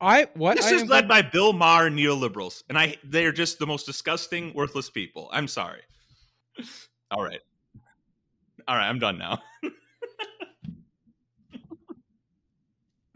I 0.00 0.28
what 0.34 0.56
This 0.56 0.66
I 0.66 0.76
is 0.76 0.86
led 0.86 1.06
by 1.08 1.20
Bill 1.22 1.52
Maher 1.52 1.90
neoliberals, 1.90 2.62
and 2.68 2.78
I 2.78 2.96
they're 3.04 3.32
just 3.32 3.58
the 3.58 3.66
most 3.66 3.84
disgusting, 3.84 4.54
worthless 4.54 4.88
people. 4.88 5.28
I'm 5.32 5.48
sorry. 5.48 5.82
All 7.10 7.22
right. 7.22 7.40
All 8.66 8.76
right, 8.76 8.88
I'm 8.88 8.98
done 8.98 9.18
now. 9.18 9.40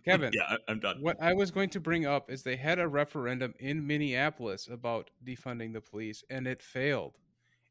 Kevin. 0.04 0.32
yeah, 0.34 0.56
I'm 0.68 0.80
done. 0.80 0.98
What 1.00 1.16
I 1.22 1.32
was 1.32 1.50
going 1.50 1.70
to 1.70 1.80
bring 1.80 2.04
up 2.04 2.30
is 2.30 2.42
they 2.42 2.56
had 2.56 2.78
a 2.78 2.86
referendum 2.86 3.54
in 3.58 3.86
Minneapolis 3.86 4.68
about 4.70 5.08
defunding 5.24 5.72
the 5.72 5.80
police, 5.80 6.22
and 6.28 6.46
it 6.46 6.62
failed, 6.62 7.14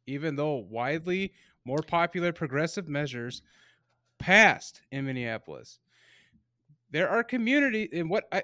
even 0.07 0.35
though 0.35 0.55
widely 0.55 1.33
more 1.65 1.83
popular 1.83 2.33
progressive 2.33 2.87
measures 2.87 3.43
passed 4.23 4.81
in 4.91 5.05
Minneapolis. 5.05 5.79
There 6.91 7.09
are 7.09 7.23
community 7.23 7.89
in 7.91 8.07
what 8.07 8.23
I. 8.31 8.43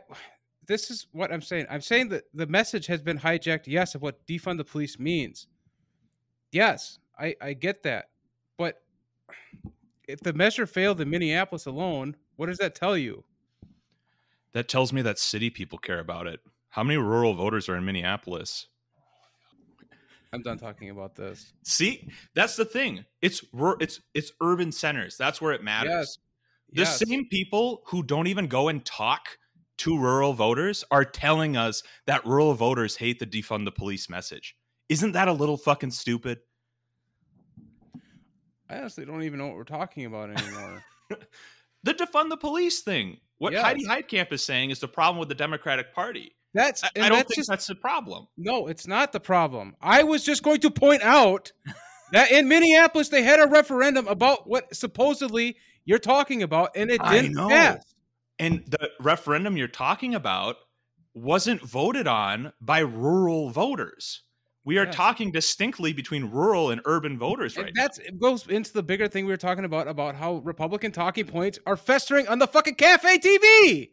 This 0.67 0.91
is 0.91 1.07
what 1.13 1.31
I'm 1.31 1.41
saying. 1.41 1.67
I'm 1.69 1.81
saying 1.81 2.09
that 2.09 2.25
the 2.33 2.47
message 2.47 2.85
has 2.87 3.01
been 3.01 3.17
hijacked. 3.17 3.63
Yes, 3.65 3.95
of 3.95 4.01
what 4.01 4.25
defund 4.27 4.57
the 4.57 4.65
police 4.65 4.99
means. 4.99 5.47
Yes, 6.51 6.99
I 7.17 7.35
I 7.41 7.53
get 7.53 7.83
that, 7.83 8.09
but 8.57 8.81
if 10.07 10.19
the 10.19 10.33
measure 10.33 10.65
failed 10.65 10.99
in 10.99 11.09
Minneapolis 11.09 11.65
alone, 11.65 12.17
what 12.35 12.47
does 12.47 12.57
that 12.57 12.75
tell 12.75 12.97
you? 12.97 13.23
That 14.51 14.67
tells 14.67 14.91
me 14.91 15.01
that 15.03 15.17
city 15.17 15.49
people 15.49 15.77
care 15.77 15.99
about 15.99 16.27
it. 16.27 16.41
How 16.69 16.83
many 16.83 16.97
rural 16.97 17.35
voters 17.35 17.69
are 17.69 17.77
in 17.77 17.85
Minneapolis? 17.85 18.67
I'm 20.31 20.41
done 20.41 20.57
talking 20.57 20.89
about 20.91 21.15
this. 21.15 21.53
See, 21.63 22.07
that's 22.35 22.55
the 22.55 22.65
thing. 22.65 23.05
It's 23.21 23.43
it's 23.79 23.99
it's 24.13 24.31
urban 24.41 24.71
centers. 24.71 25.17
That's 25.17 25.41
where 25.41 25.53
it 25.53 25.63
matters. 25.63 25.89
Yes. 25.91 26.17
The 26.71 26.81
Yes. 26.81 26.99
same 26.99 27.27
people 27.29 27.81
who 27.87 28.03
don't 28.03 28.27
even 28.27 28.47
go 28.47 28.67
and 28.67 28.85
talk 28.85 29.37
to 29.79 29.97
rural 29.97 30.33
voters 30.33 30.83
are 30.91 31.03
telling 31.05 31.57
us 31.57 31.81
that 32.05 32.25
rural 32.25 32.53
voters 32.53 32.95
hate 32.97 33.17
the 33.17 33.25
defund 33.25 33.65
the 33.65 33.71
police 33.71 34.07
message. 34.09 34.55
Isn't 34.87 35.13
that 35.13 35.27
a 35.27 35.33
little 35.33 35.57
fucking 35.57 35.91
stupid? 35.91 36.39
I 38.69 38.77
honestly 38.77 39.05
don't 39.05 39.23
even 39.23 39.39
know 39.39 39.47
what 39.47 39.55
we're 39.55 39.63
talking 39.63 40.05
about 40.05 40.29
anymore. 40.29 40.83
The 41.81 41.93
defund 41.93 42.27
the 42.27 42.35
police 42.35 42.81
thing. 42.81 43.21
What 43.37 43.53
Yes. 43.53 43.63
Heidi 43.63 43.85
Heitkamp 43.85 44.33
is 44.33 44.43
saying 44.43 44.69
is 44.71 44.81
the 44.81 44.87
problem 44.89 45.17
with 45.17 45.29
the 45.29 45.33
Democratic 45.35 45.93
Party. 45.93 46.33
That's 46.53 46.83
I, 46.83 46.89
and 46.95 47.05
I 47.05 47.09
don't 47.09 47.17
that's 47.19 47.27
think 47.29 47.35
just 47.37 47.49
that's 47.49 47.67
the 47.67 47.75
problem. 47.75 48.27
no, 48.37 48.67
it's 48.67 48.87
not 48.87 49.11
the 49.11 49.19
problem. 49.19 49.75
I 49.81 50.03
was 50.03 50.23
just 50.23 50.41
going 50.43 50.59
to 50.61 50.71
point 50.71 51.03
out 51.03 51.51
that 52.11 52.31
in 52.31 52.47
Minneapolis 52.47 53.09
they 53.09 53.21
had 53.23 53.39
a 53.39 53.47
referendum 53.47 54.07
about 54.07 54.47
what 54.47 54.73
supposedly 54.75 55.57
you're 55.85 55.99
talking 55.99 56.43
about, 56.43 56.71
and 56.75 56.89
it 56.91 57.01
didn't 57.09 57.35
pass. 57.35 57.95
And 58.39 58.63
the 58.67 58.89
referendum 58.99 59.57
you're 59.57 59.67
talking 59.67 60.15
about 60.15 60.55
wasn't 61.13 61.61
voted 61.61 62.07
on 62.07 62.53
by 62.61 62.79
rural 62.79 63.49
voters. 63.49 64.23
We 64.63 64.77
are 64.77 64.85
Yes. 64.85 64.95
talking 64.95 65.31
distinctly 65.31 65.93
between 65.93 66.25
rural 66.25 66.69
and 66.69 66.79
urban 66.85 67.17
voters 67.17 67.55
And 67.57 67.65
right 67.65 67.73
now. 67.75 67.81
that's 67.83 67.97
it 67.97 68.19
goes 68.19 68.45
into 68.47 68.71
the 68.71 68.83
bigger 68.83 69.07
thing 69.07 69.25
we 69.25 69.31
were 69.31 69.37
talking 69.37 69.65
about 69.65 69.87
about 69.87 70.15
how 70.15 70.35
Republican 70.37 70.91
talking 70.91 71.25
points 71.25 71.57
are 71.65 71.75
festering 71.77 72.27
on 72.27 72.39
the 72.39 72.47
fucking 72.47 72.75
cafe 72.75 73.17
TV. 73.19 73.89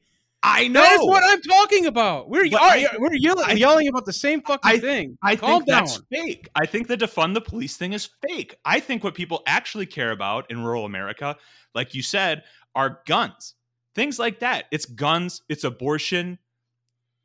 I 0.48 0.68
know. 0.68 0.80
That 0.80 0.92
is 1.00 1.00
what 1.06 1.24
I'm 1.24 1.42
talking 1.42 1.86
about. 1.86 2.28
We're 2.30 2.48
But 2.48 2.62
are- 2.62 3.00
we're 3.00 3.14
yelling, 3.14 3.44
I- 3.46 3.52
yelling 3.54 3.88
about 3.88 4.04
the 4.04 4.12
same 4.12 4.40
fucking 4.42 4.70
I- 4.70 4.78
thing. 4.78 5.18
I 5.22 5.34
Calm 5.34 5.58
think 5.60 5.66
down. 5.66 5.84
that's 5.84 6.00
fake. 6.10 6.48
I 6.54 6.66
think 6.66 6.86
the 6.86 6.96
defund 6.96 7.34
the 7.34 7.40
police 7.40 7.76
thing 7.76 7.92
is 7.92 8.08
fake. 8.26 8.54
I 8.64 8.78
think 8.78 9.02
what 9.02 9.14
people 9.14 9.42
actually 9.46 9.86
care 9.86 10.12
about 10.12 10.48
in 10.50 10.62
rural 10.62 10.84
America, 10.84 11.36
like 11.74 11.94
you 11.94 12.02
said, 12.02 12.44
are 12.76 13.00
guns. 13.06 13.54
Things 13.96 14.18
like 14.20 14.38
that. 14.40 14.66
It's 14.70 14.86
guns, 14.86 15.42
it's 15.48 15.64
abortion. 15.64 16.38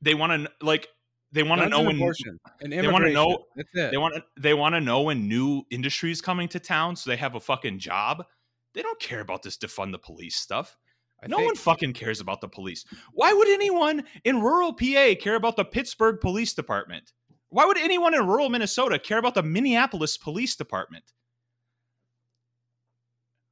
They 0.02 0.16
want 0.16 0.32
to 0.48 0.52
like 0.66 0.88
they 1.32 1.44
want 1.44 1.62
to 1.62 1.70
know 1.70 1.82
when 1.84 1.98
abortion 1.98 2.40
and 2.60 2.74
they 2.74 2.88
wanna 2.88 3.12
know- 3.12 3.46
That's 3.56 3.70
it. 3.74 3.92
they 3.92 3.98
want 3.98 4.16
they 4.38 4.54
want 4.56 4.74
to 4.76 4.82
know 4.82 5.02
when 5.04 5.28
new 5.28 5.64
industries 5.70 6.22
coming 6.22 6.48
to 6.50 6.60
town 6.60 6.96
so 6.96 7.10
they 7.10 7.18
have 7.18 7.36
a 7.36 7.40
fucking 7.40 7.78
job. 7.80 8.26
They 8.74 8.82
don't 8.82 9.00
care 9.00 9.20
about 9.20 9.44
this 9.44 9.58
defund 9.58 9.92
the 9.92 10.00
police 10.00 10.38
stuff. 10.38 10.76
I 11.24 11.28
no 11.28 11.38
think- 11.38 11.48
one 11.48 11.56
fucking 11.56 11.94
cares 11.94 12.20
about 12.20 12.42
the 12.42 12.48
police. 12.48 12.86
Why 13.14 13.32
would 13.34 13.48
anyone 13.48 14.04
in 14.24 14.42
rural 14.42 14.74
PA 14.74 15.16
care 15.20 15.36
about 15.36 15.56
the 15.56 15.66
Pittsburgh 15.66 16.20
Police 16.20 16.54
Department? 16.54 17.14
Why 17.50 17.66
would 17.66 17.78
anyone 17.78 18.14
in 18.14 18.26
rural 18.26 18.50
Minnesota 18.50 18.98
care 18.98 19.18
about 19.18 19.36
the 19.36 19.44
Minneapolis 19.44 20.18
Police 20.18 20.56
Department? 20.56 21.04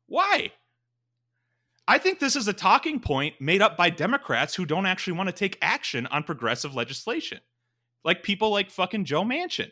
Why? 0.08 0.52
I 1.88 1.98
think 1.98 2.20
this 2.20 2.36
is 2.36 2.48
a 2.48 2.54
talking 2.54 3.00
point 3.00 3.42
made 3.42 3.62
up 3.62 3.76
by 3.76 3.90
Democrats 3.90 4.56
who 4.56 4.66
don't 4.66 4.86
actually 4.86 5.14
want 5.14 5.28
to 5.28 5.34
take 5.34 5.58
action 5.62 6.06
on 6.08 6.24
progressive 6.24 6.76
legislation. 6.76 7.40
Like 8.06 8.24
people 8.24 8.52
like 8.52 8.72
fucking 8.72 9.06
Joe 9.06 9.24
Manchin. 9.24 9.72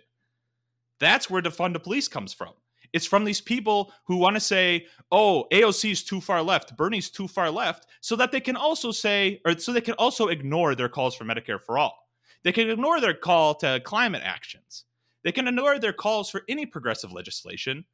That's 0.99 1.29
where 1.29 1.41
defund 1.41 1.73
the 1.73 1.79
police 1.79 2.07
comes 2.07 2.33
from. 2.33 2.53
It's 2.93 3.05
from 3.05 3.25
these 3.25 3.41
people 3.41 3.91
who 4.05 4.17
want 4.17 4.35
to 4.35 4.39
say, 4.39 4.87
oh, 5.11 5.45
AOC 5.51 5.91
is 5.91 6.03
too 6.03 6.21
far 6.21 6.41
left, 6.41 6.77
Bernie's 6.77 7.09
too 7.09 7.27
far 7.27 7.51
left, 7.51 7.87
so 8.01 8.15
that 8.15 8.31
they 8.31 8.39
can 8.39 8.55
also 8.55 8.91
say, 8.91 9.41
or 9.45 9.57
so 9.57 9.71
they 9.71 9.81
can 9.81 9.95
also 9.95 10.27
ignore 10.27 10.75
their 10.75 10.89
calls 10.89 11.15
for 11.15 11.25
Medicare 11.25 11.61
for 11.61 11.77
all. 11.77 12.07
They 12.43 12.51
can 12.51 12.69
ignore 12.69 13.01
their 13.01 13.13
call 13.13 13.55
to 13.55 13.81
climate 13.83 14.21
actions. 14.23 14.85
They 15.23 15.31
can 15.31 15.47
ignore 15.47 15.79
their 15.79 15.93
calls 15.93 16.29
for 16.29 16.43
any 16.47 16.65
progressive 16.65 17.11
legislation 17.11 17.85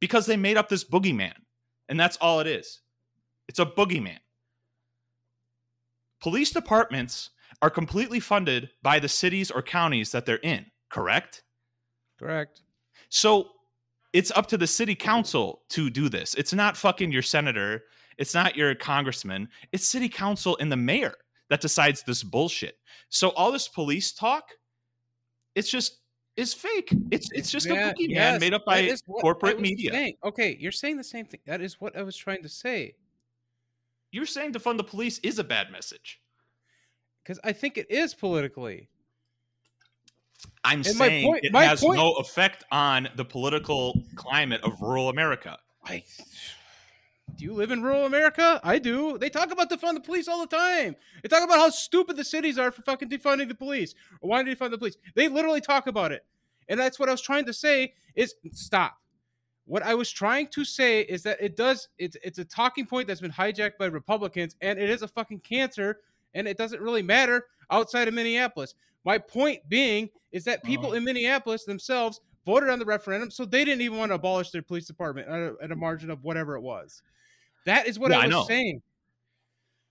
because 0.00 0.26
they 0.26 0.36
made 0.36 0.56
up 0.56 0.68
this 0.68 0.84
boogeyman. 0.84 1.34
And 1.88 1.98
that's 1.98 2.16
all 2.18 2.40
it 2.40 2.46
is. 2.46 2.80
It's 3.48 3.58
a 3.58 3.66
boogeyman. 3.66 4.18
Police 6.20 6.50
departments 6.50 7.30
are 7.62 7.70
completely 7.70 8.20
funded 8.20 8.70
by 8.82 8.98
the 8.98 9.08
cities 9.08 9.50
or 9.50 9.62
counties 9.62 10.12
that 10.12 10.26
they're 10.26 10.36
in, 10.36 10.66
correct? 10.90 11.42
Correct. 12.18 12.62
So 13.08 13.48
it's 14.14 14.30
up 14.30 14.46
to 14.46 14.56
the 14.56 14.66
city 14.66 14.94
council 14.94 15.62
to 15.70 15.90
do 15.90 16.08
this. 16.08 16.34
It's 16.34 16.54
not 16.54 16.76
fucking 16.76 17.10
your 17.10 17.20
senator. 17.20 17.82
It's 18.16 18.32
not 18.32 18.56
your 18.56 18.74
congressman. 18.76 19.48
It's 19.72 19.88
city 19.88 20.08
council 20.08 20.56
and 20.60 20.70
the 20.70 20.76
mayor 20.76 21.14
that 21.50 21.60
decides 21.60 22.04
this 22.04 22.22
bullshit. 22.22 22.78
So 23.08 23.30
all 23.30 23.50
this 23.50 23.66
police 23.66 24.12
talk, 24.12 24.44
it's 25.56 25.68
just 25.68 25.98
is 26.36 26.54
fake. 26.54 26.94
It's 27.10 27.28
it's 27.32 27.50
just 27.50 27.66
Yeah, 27.66 27.90
a 27.90 27.92
boogeyman 27.92 28.08
yes, 28.08 28.40
made 28.40 28.54
up 28.54 28.64
by 28.64 28.94
corporate 29.20 29.60
media. 29.60 29.90
saying. 29.90 30.14
Okay, 30.24 30.56
you're 30.60 30.72
saying 30.72 30.96
the 30.96 31.04
same 31.04 31.26
thing. 31.26 31.40
That 31.46 31.60
is 31.60 31.80
what 31.80 31.96
I 31.96 32.02
was 32.02 32.16
trying 32.16 32.42
to 32.44 32.48
say. 32.48 32.94
You're 34.12 34.26
saying 34.26 34.52
to 34.52 34.60
fund 34.60 34.78
the 34.78 34.84
police 34.84 35.18
is 35.18 35.40
a 35.40 35.44
bad 35.44 35.72
message. 35.72 36.20
Because 37.24 37.40
I 37.42 37.52
think 37.52 37.78
it 37.78 37.90
is 37.90 38.14
politically. 38.14 38.88
I'm 40.64 40.78
And 40.78 40.86
saying 40.86 41.26
point- 41.26 41.44
it 41.44 41.54
has 41.54 41.80
point- 41.80 41.98
no 41.98 42.12
effect 42.14 42.64
on 42.72 43.08
the 43.16 43.24
political 43.24 44.02
climate 44.16 44.62
of 44.62 44.80
rural 44.80 45.08
America. 45.08 45.58
I 45.84 46.02
do 47.36 47.44
you 47.44 47.52
live 47.54 47.70
in 47.70 47.82
rural 47.82 48.04
America? 48.06 48.60
I 48.62 48.78
do. 48.78 49.18
They 49.18 49.28
talk 49.30 49.50
about 49.50 49.70
defund 49.70 49.94
the 49.94 50.00
police 50.00 50.28
all 50.28 50.40
the 50.40 50.56
time. 50.56 50.94
They 51.22 51.28
talk 51.28 51.42
about 51.42 51.58
how 51.58 51.70
stupid 51.70 52.16
the 52.16 52.24
cities 52.24 52.58
are 52.58 52.70
for 52.70 52.82
fucking 52.82 53.08
defunding 53.08 53.48
the 53.48 53.54
police 53.54 53.94
or 54.20 54.30
wanting 54.30 54.54
to 54.54 54.60
defund 54.60 54.70
the 54.70 54.78
police. 54.78 54.96
They 55.14 55.28
literally 55.28 55.60
talk 55.60 55.86
about 55.86 56.12
it, 56.12 56.24
and 56.68 56.78
that's 56.78 56.98
what 56.98 57.08
I 57.08 57.12
was 57.12 57.22
trying 57.22 57.46
to 57.46 57.52
say. 57.52 57.94
Is 58.14 58.34
stop. 58.52 58.98
What 59.66 59.82
I 59.82 59.94
was 59.94 60.10
trying 60.10 60.48
to 60.48 60.64
say 60.64 61.00
is 61.00 61.22
that 61.24 61.38
it 61.40 61.56
does. 61.56 61.88
It's 61.98 62.16
it's 62.22 62.38
a 62.38 62.44
talking 62.44 62.86
point 62.86 63.08
that's 63.08 63.20
been 63.20 63.32
hijacked 63.32 63.78
by 63.78 63.86
Republicans, 63.86 64.54
and 64.60 64.78
it 64.78 64.88
is 64.90 65.02
a 65.02 65.08
fucking 65.08 65.40
cancer, 65.40 66.00
and 66.34 66.46
it 66.46 66.56
doesn't 66.56 66.80
really 66.80 67.02
matter 67.02 67.46
outside 67.70 68.06
of 68.06 68.14
Minneapolis. 68.14 68.74
My 69.04 69.18
point 69.18 69.60
being 69.68 70.08
is 70.32 70.44
that 70.44 70.62
people 70.64 70.86
Uh-huh. 70.86 70.96
in 70.96 71.04
Minneapolis 71.04 71.64
themselves 71.64 72.20
voted 72.46 72.68
on 72.70 72.78
the 72.78 72.84
referendum, 72.84 73.30
so 73.30 73.44
they 73.44 73.64
didn't 73.64 73.80
even 73.82 73.98
want 73.98 74.10
to 74.10 74.14
abolish 74.16 74.50
their 74.50 74.62
police 74.62 74.86
department 74.86 75.28
at 75.28 75.38
a, 75.38 75.54
at 75.62 75.72
a 75.72 75.76
margin 75.76 76.10
of 76.10 76.22
whatever 76.24 76.56
it 76.56 76.60
was. 76.60 77.02
That 77.66 77.86
is 77.86 77.98
what 77.98 78.10
Yeah, 78.10 78.18
I 78.18 78.22
I 78.22 78.26
was 78.26 78.30
know. 78.34 78.44
saying. 78.44 78.82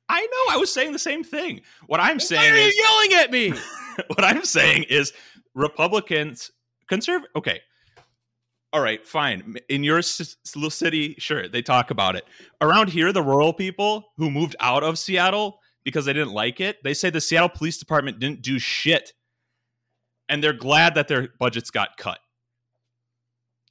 I 0.10 0.22
know. 0.22 0.56
I 0.56 0.58
was 0.58 0.72
saying 0.72 0.92
the 0.92 1.00
same 1.00 1.24
thing. 1.24 1.62
What 1.88 2.00
I'm 2.00 2.16
Why 2.16 2.20
saying 2.20 2.54
are 2.54 2.58
you 2.58 2.64
is 2.68 2.78
yelling 2.78 3.14
at 3.24 3.32
me? 3.32 3.50
what 4.08 4.24
I'm 4.24 4.44
saying 4.44 4.84
is 4.90 5.14
Republicans, 5.56 6.52
conservative. 6.88 7.30
Okay. 7.36 7.62
All 8.74 8.82
right, 8.82 9.06
fine. 9.08 9.56
In 9.70 9.84
your 9.84 10.02
little 10.56 10.70
city, 10.72 11.16
sure, 11.20 11.48
they 11.48 11.62
talk 11.62 11.92
about 11.92 12.16
it. 12.16 12.26
Around 12.60 12.90
here, 12.90 13.12
the 13.14 13.22
rural 13.22 13.54
people 13.54 14.12
who 14.18 14.32
moved 14.32 14.56
out 14.60 14.84
of 14.84 14.98
Seattle 14.98 15.60
because 15.84 16.06
they 16.06 16.14
didn't 16.14 16.34
like 16.34 16.60
it, 16.60 16.84
they 16.84 16.94
say 16.94 17.10
the 17.10 17.22
Seattle 17.22 17.50
Police 17.50 17.78
Department 17.78 18.20
didn't 18.20 18.42
do 18.42 18.60
shit. 18.60 19.14
And 20.30 20.44
they're 20.44 20.54
glad 20.54 20.96
that 20.96 21.08
their 21.08 21.30
budgets 21.40 21.70
got 21.70 21.98
cut 21.98 22.20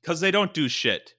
because 0.00 0.20
they 0.20 0.30
don't 0.30 0.52
do 0.52 0.68
shit. 0.68 1.14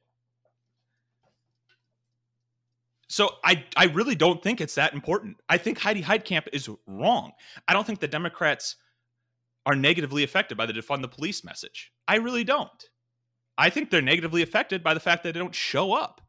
So 3.09 3.29
I 3.43 3.63
I 3.75 3.85
really 3.85 4.15
don't 4.15 4.41
think 4.41 4.59
it's 4.59 4.75
that 4.75 4.93
important. 4.93 5.37
I 5.47 5.57
think 5.57 5.77
Heidi 5.77 6.01
Heitkamp 6.01 6.47
is 6.51 6.67
wrong. 6.87 7.33
I 7.67 7.73
don't 7.73 7.85
think 7.85 7.99
the 7.99 8.07
Democrats 8.07 8.75
are 9.67 9.75
negatively 9.75 10.23
affected 10.23 10.57
by 10.57 10.65
the 10.65 10.73
defund 10.73 11.01
the 11.01 11.07
police 11.07 11.43
message. 11.43 11.91
I 12.07 12.15
really 12.15 12.43
don't. 12.43 12.89
I 13.55 13.69
think 13.69 13.91
they're 13.91 14.01
negatively 14.01 14.41
affected 14.41 14.83
by 14.83 14.95
the 14.95 14.99
fact 14.99 15.23
that 15.23 15.33
they 15.33 15.39
don't 15.39 15.53
show 15.53 15.93
up. 15.93 16.21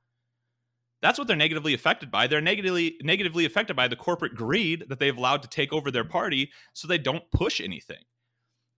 That's 1.05 1.19
what 1.19 1.29
they're 1.29 1.37
negatively 1.37 1.75
affected 1.75 2.11
by. 2.11 2.27
They're 2.27 2.41
negatively 2.41 2.97
negatively 3.03 3.45
affected 3.45 3.77
by 3.77 3.89
the 3.89 3.95
corporate 3.95 4.35
greed 4.35 4.87
that 4.89 4.99
they've 4.99 5.15
allowed 5.15 5.43
to 5.43 5.49
take 5.49 5.71
over 5.71 5.91
their 5.91 6.03
party 6.03 6.51
so 6.73 6.89
they 6.89 6.97
don't 6.97 7.31
push 7.31 7.61
anything. 7.61 8.03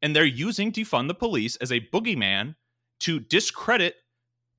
And 0.03 0.15
they're 0.15 0.24
using 0.24 0.73
defund 0.73 1.07
the 1.07 1.15
police 1.15 1.55
as 1.59 1.70
a 1.70 1.86
boogeyman 1.94 2.57
to 2.98 3.20
discredit 3.20 3.94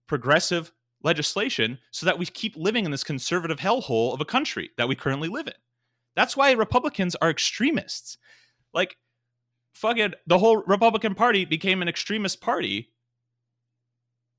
progressive 0.08 0.72
legislation 1.04 1.80
so 1.92 2.06
that 2.06 2.18
we 2.18 2.26
keep 2.28 2.56
living 2.56 2.86
in 2.86 2.92
this 2.92 3.04
conservative 3.04 3.60
hellhole 3.60 4.14
of 4.14 4.22
a 4.22 4.26
country 4.26 4.70
that 4.78 4.88
we 4.88 4.96
currently 4.96 5.28
live 5.28 5.48
in. 5.48 5.54
That's 6.16 6.38
why 6.38 6.54
Republicans 6.54 7.16
are 7.16 7.30
extremists. 7.30 8.18
Like, 8.74 8.96
fucking, 9.74 10.14
the 10.26 10.40
whole 10.40 10.64
Republican 10.66 11.16
Party 11.16 11.44
became 11.44 11.82
an 11.82 11.90
extremist 11.90 12.40
party 12.40 12.94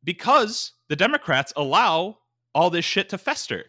because 0.02 0.72
the 0.88 0.96
Democrats 0.96 1.52
allow 1.56 2.20
all 2.58 2.70
this 2.70 2.84
shit 2.84 3.08
to 3.10 3.16
fester. 3.16 3.66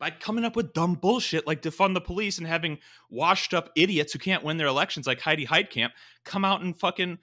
By 0.00 0.10
coming 0.10 0.44
up 0.44 0.56
with 0.56 0.72
dumb 0.72 0.94
bullshit 0.94 1.46
like 1.46 1.62
defund 1.62 1.94
the 1.94 2.00
police 2.00 2.38
and 2.38 2.46
having 2.48 2.78
washed 3.10 3.54
up 3.54 3.70
idiots 3.76 4.12
who 4.12 4.18
can't 4.18 4.42
win 4.42 4.56
their 4.56 4.66
elections 4.66 5.06
like 5.06 5.20
Heidi 5.20 5.46
Heitkamp 5.46 5.90
come 6.24 6.44
out 6.44 6.62
and 6.62 6.76
fucking 6.76 7.18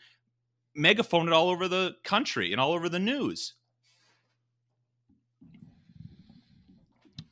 megaphone 0.73 1.27
it 1.27 1.33
all 1.33 1.49
over 1.49 1.67
the 1.67 1.97
country 2.05 2.53
and 2.53 2.61
all 2.61 2.71
over 2.71 2.87
the 2.87 2.97
news. 2.97 3.55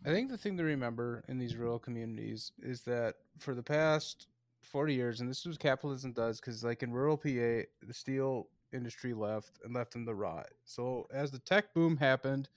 I 0.06 0.10
think 0.10 0.30
the 0.30 0.38
thing 0.38 0.58
to 0.58 0.64
remember 0.66 1.24
in 1.30 1.38
these 1.38 1.56
rural 1.56 1.80
communities 1.80 2.52
is 2.62 2.82
that 2.82 3.16
for 3.40 3.56
the 3.56 3.64
past 3.64 4.28
40 4.64 4.94
years, 4.94 5.22
and 5.22 5.30
this 5.30 5.40
is 5.40 5.48
what 5.48 5.60
capitalism 5.60 6.12
does, 6.12 6.42
because 6.42 6.66
like 6.66 6.84
in 6.84 6.92
rural 6.92 7.16
PA, 7.16 7.30
the 7.30 7.94
steel 7.94 8.50
industry 8.74 9.14
left 9.14 9.60
and 9.64 9.74
left 9.74 9.94
them 9.94 10.06
to 10.06 10.14
rot. 10.14 10.48
So 10.66 11.08
as 11.12 11.32
the 11.32 11.40
tech 11.40 11.74
boom 11.74 11.98
happened, 11.98 12.50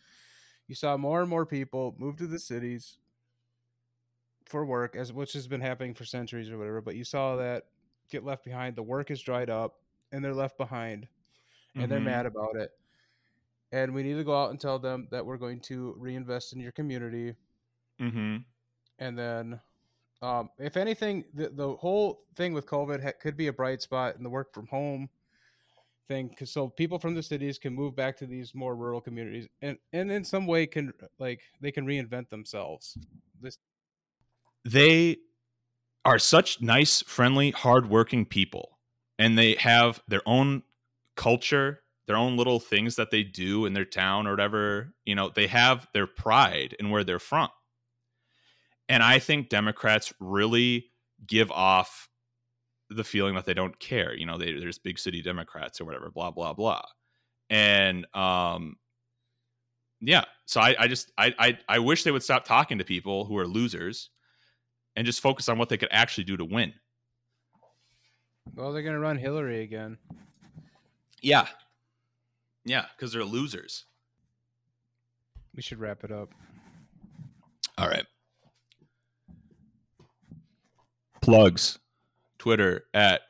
you 0.66 0.74
saw 0.74 0.96
more 0.96 1.20
and 1.20 1.28
more 1.30 1.46
people 1.46 1.94
move 1.98 2.16
to 2.18 2.26
the 2.26 2.38
cities 2.38 2.98
for 4.46 4.64
work, 4.64 4.96
as 4.96 5.12
which 5.12 5.32
has 5.34 5.46
been 5.46 5.60
happening 5.60 5.94
for 5.94 6.04
centuries 6.04 6.50
or 6.50 6.58
whatever. 6.58 6.80
But 6.80 6.96
you 6.96 7.04
saw 7.04 7.36
that 7.36 7.66
get 8.10 8.24
left 8.24 8.44
behind. 8.44 8.74
The 8.76 8.82
work 8.82 9.10
is 9.10 9.20
dried 9.20 9.50
up, 9.50 9.80
and 10.12 10.24
they're 10.24 10.34
left 10.34 10.58
behind, 10.58 11.06
and 11.76 11.90
they're 11.90 12.00
Mhm. 12.00 12.04
mad 12.04 12.26
about 12.26 12.56
it. 12.56 12.70
And 13.72 13.94
we 13.94 14.02
need 14.02 14.14
to 14.14 14.24
go 14.24 14.34
out 14.34 14.50
and 14.50 14.60
tell 14.60 14.80
them 14.80 15.06
that 15.12 15.24
we're 15.24 15.36
going 15.36 15.60
to 15.60 15.94
reinvest 15.96 16.52
in 16.52 16.60
your 16.60 16.72
community 16.72 17.36
Mm-hmm. 18.00 18.38
and 18.98 19.18
then 19.18 19.60
um, 20.22 20.50
if 20.58 20.76
anything 20.78 21.24
the, 21.34 21.50
the 21.50 21.76
whole 21.76 22.24
thing 22.34 22.54
with 22.54 22.64
covid 22.66 23.02
ha- 23.02 23.12
could 23.20 23.36
be 23.36 23.48
a 23.48 23.52
bright 23.52 23.82
spot 23.82 24.16
in 24.16 24.22
the 24.22 24.30
work 24.30 24.54
from 24.54 24.66
home 24.68 25.08
thing 26.10 26.34
so 26.44 26.68
people 26.68 26.98
from 26.98 27.14
the 27.14 27.22
cities 27.22 27.58
can 27.58 27.72
move 27.72 27.94
back 27.94 28.16
to 28.16 28.26
these 28.26 28.54
more 28.54 28.74
rural 28.74 29.00
communities 29.00 29.46
and 29.62 29.78
and 29.92 30.10
in 30.10 30.24
some 30.24 30.46
way 30.46 30.66
can 30.66 30.92
like 31.18 31.40
they 31.60 31.70
can 31.70 31.86
reinvent 31.86 32.28
themselves 32.28 32.98
this 33.40 33.58
they 34.64 35.16
are 36.04 36.18
such 36.18 36.60
nice, 36.60 37.02
friendly, 37.02 37.50
hardworking 37.50 38.26
people, 38.26 38.78
and 39.18 39.36
they 39.36 39.54
have 39.54 40.02
their 40.08 40.22
own 40.26 40.62
culture, 41.16 41.80
their 42.06 42.16
own 42.16 42.36
little 42.36 42.60
things 42.60 42.96
that 42.96 43.10
they 43.10 43.22
do 43.22 43.66
in 43.66 43.72
their 43.72 43.84
town 43.84 44.26
or 44.26 44.30
whatever. 44.30 44.94
You 45.04 45.14
know, 45.14 45.30
they 45.34 45.46
have 45.46 45.86
their 45.92 46.06
pride 46.06 46.74
in 46.78 46.90
where 46.90 47.04
they're 47.04 47.18
from, 47.18 47.48
and 48.88 49.02
I 49.02 49.18
think 49.18 49.48
Democrats 49.48 50.12
really 50.20 50.90
give 51.26 51.50
off 51.50 52.08
the 52.90 53.04
feeling 53.04 53.34
that 53.36 53.44
they 53.46 53.54
don't 53.54 53.78
care. 53.78 54.14
You 54.14 54.26
know, 54.26 54.36
they, 54.36 54.52
there's 54.52 54.78
big 54.78 54.98
city 54.98 55.22
Democrats 55.22 55.80
or 55.80 55.84
whatever, 55.84 56.10
blah 56.10 56.30
blah 56.30 56.52
blah, 56.52 56.82
and 57.48 58.06
um, 58.14 58.76
yeah. 60.00 60.24
So 60.46 60.60
I, 60.60 60.74
I 60.78 60.88
just 60.88 61.12
I, 61.16 61.34
I 61.38 61.58
I 61.68 61.78
wish 61.78 62.04
they 62.04 62.10
would 62.10 62.22
stop 62.22 62.44
talking 62.44 62.78
to 62.78 62.84
people 62.84 63.24
who 63.24 63.36
are 63.38 63.46
losers 63.46 64.10
and 64.96 65.06
just 65.06 65.20
focus 65.20 65.48
on 65.48 65.56
what 65.58 65.68
they 65.68 65.76
could 65.76 65.88
actually 65.92 66.24
do 66.24 66.36
to 66.36 66.44
win. 66.44 66.72
well 68.56 68.72
they're 68.72 68.82
gonna 68.82 68.98
run 68.98 69.16
hillary 69.16 69.62
again 69.62 69.96
Yeah. 71.22 71.46
Yeah, 72.64 72.86
because 72.96 73.12
they're 73.12 73.24
losers. 73.24 73.84
we 75.54 75.62
should 75.62 75.78
wrap 75.78 76.02
it 76.04 76.10
up 76.10 76.30
All 77.78 77.88
right. 77.88 78.04
Plugs. 81.22 81.78
Twitter 82.40 82.86
at 82.94 83.20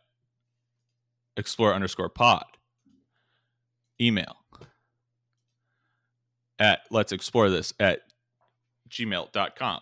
explore 1.37 1.75
underscore 1.75 2.09
pod. 2.09 2.45
Email 4.01 4.37
at 6.61 6.81
let's 6.91 7.11
explore 7.11 7.51
this 7.51 7.75
at 7.81 8.03
gmail.com. 8.89 9.81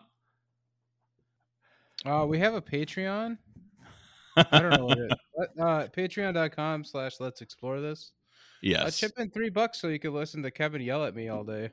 Uh, 2.07 2.25
we 2.27 2.39
have 2.39 2.55
a 2.55 2.63
Patreon. 2.63 3.37
I 4.37 4.61
don't 4.61 4.71
know 4.71 4.87
what 4.87 4.99
it 4.99 5.13
is. 5.13 5.49
Uh, 5.61 5.89
Patreon.com 5.95 6.85
slash 6.85 7.21
let's 7.21 7.43
explore 7.43 7.81
this. 7.81 8.13
Yes. 8.63 8.99
chip 8.99 9.13
in 9.19 9.31
three 9.31 9.51
bucks 9.51 9.81
so 9.81 9.89
you 9.89 9.99
can 9.99 10.15
listen 10.15 10.43
to 10.43 10.51
Kevin 10.51 10.81
yell 10.81 11.05
at 11.05 11.15
me 11.15 11.29
all 11.29 11.45
day. 11.45 11.71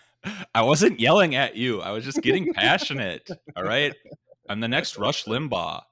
I 0.54 0.62
wasn't 0.62 0.98
yelling 0.98 1.34
at 1.34 1.56
you. 1.56 1.80
I 1.82 1.92
was 1.92 2.04
just 2.04 2.20
getting 2.22 2.52
passionate. 2.52 3.30
All 3.54 3.62
right. 3.62 3.94
I'm 4.48 4.60
the 4.60 4.68
next 4.68 4.98
Rush 4.98 5.24
Limbaugh. 5.24 5.82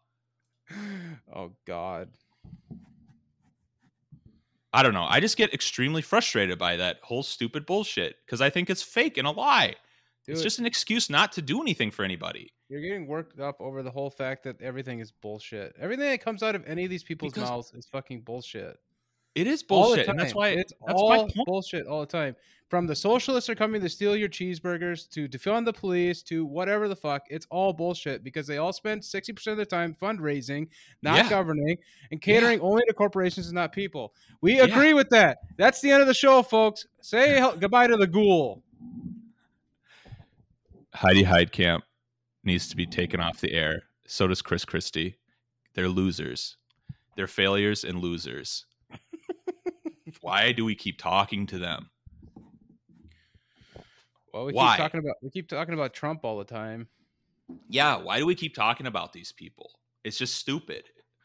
Oh 1.34 1.52
God. 1.66 2.08
I 4.72 4.82
don't 4.82 4.94
know. 4.94 5.06
I 5.08 5.20
just 5.20 5.36
get 5.36 5.54
extremely 5.54 6.02
frustrated 6.02 6.58
by 6.58 6.76
that 6.76 6.98
whole 7.02 7.22
stupid 7.22 7.64
bullshit 7.64 8.16
because 8.26 8.40
I 8.40 8.50
think 8.50 8.68
it's 8.70 8.82
fake 8.82 9.16
and 9.18 9.26
a 9.26 9.30
lie. 9.30 9.76
Dude, 10.26 10.34
It's 10.34 10.42
just 10.42 10.58
an 10.58 10.66
excuse 10.66 11.08
not 11.08 11.32
to 11.32 11.42
do 11.42 11.60
anything 11.60 11.90
for 11.90 12.04
anybody. 12.04 12.50
you're 12.68 12.80
getting 12.80 13.06
worked 13.06 13.38
up 13.38 13.60
over 13.60 13.82
the 13.82 13.90
whole 13.90 14.10
fact 14.10 14.42
that 14.44 14.60
everything 14.60 14.98
is 14.98 15.12
bullshit. 15.12 15.76
Everything 15.78 16.06
that 16.10 16.20
comes 16.24 16.42
out 16.42 16.54
of 16.56 16.64
any 16.66 16.82
of 16.84 16.90
these 16.90 17.04
people's 17.04 17.32
Because- 17.34 17.48
mouths 17.48 17.72
is 17.74 17.86
fucking 17.86 18.22
bullshit. 18.22 18.78
It 19.34 19.46
is 19.46 19.62
bullshit, 19.62 20.06
and 20.08 20.18
that's 20.18 20.34
why 20.34 20.50
it's 20.50 20.72
that's 20.86 21.00
all 21.00 21.26
my 21.26 21.44
bullshit 21.44 21.86
all 21.86 22.00
the 22.00 22.06
time. 22.06 22.36
From 22.70 22.86
the 22.86 22.96
socialists 22.96 23.50
are 23.50 23.54
coming 23.54 23.80
to 23.82 23.88
steal 23.88 24.16
your 24.16 24.28
cheeseburgers 24.28 25.08
to 25.10 25.28
defund 25.28 25.64
the 25.64 25.72
police 25.72 26.22
to 26.24 26.44
whatever 26.44 26.88
the 26.88 26.96
fuck, 26.96 27.22
it's 27.30 27.46
all 27.50 27.72
bullshit 27.72 28.24
because 28.24 28.46
they 28.46 28.58
all 28.58 28.72
spend 28.72 29.04
sixty 29.04 29.32
percent 29.32 29.52
of 29.52 29.56
their 29.58 29.66
time 29.66 29.94
fundraising, 30.00 30.68
not 31.02 31.16
Yeah. 31.16 31.28
governing, 31.30 31.76
and 32.10 32.20
catering 32.22 32.60
only 32.60 32.82
to 32.88 32.94
corporations 32.94 33.46
and 33.48 33.54
not 33.54 33.72
people. 33.72 34.14
We 34.40 34.56
Yeah. 34.56 34.64
agree 34.64 34.94
with 34.94 35.08
that. 35.10 35.38
That's 35.56 35.80
the 35.80 35.90
end 35.90 36.00
of 36.00 36.06
the 36.08 36.14
show, 36.14 36.42
folks. 36.42 36.86
Say 37.00 37.30
hel- 37.38 37.56
goodbye 37.56 37.88
to 37.88 37.96
the 37.96 38.06
ghoul. 38.06 38.62
Heidi 40.94 41.24
Heitkamp 41.24 41.80
needs 42.44 42.68
to 42.68 42.76
be 42.76 42.86
taken 42.86 43.20
off 43.20 43.40
the 43.40 43.52
air. 43.52 43.82
So 44.06 44.26
does 44.26 44.42
Chris 44.42 44.64
Christie. 44.64 45.16
They're 45.74 45.88
losers. 45.88 46.56
They're 47.16 47.26
failures 47.26 47.84
and 47.84 47.98
losers. 48.00 48.66
Why 50.20 50.52
do 50.52 50.64
we 50.64 50.74
keep 50.74 50.98
talking 50.98 51.46
to 51.48 51.58
them? 51.58 51.90
Well, 54.32 54.46
we 54.46 54.52
Why? 54.52 54.72
keep 54.76 54.78
talking 54.84 55.00
about 55.00 55.16
we 55.22 55.30
keep 55.30 55.48
talking 55.48 55.74
about 55.74 55.92
Trump 55.94 56.24
all 56.24 56.38
the 56.38 56.44
time 56.44 56.88
Yeah, 57.68 57.96
why 57.96 58.18
do 58.18 58.26
we 58.26 58.34
keep 58.34 58.54
talking 58.54 58.86
about 58.86 59.12
these 59.12 59.32
people? 59.32 59.70
It's 60.02 60.18
just 60.18 60.34
stupid. 60.36 60.84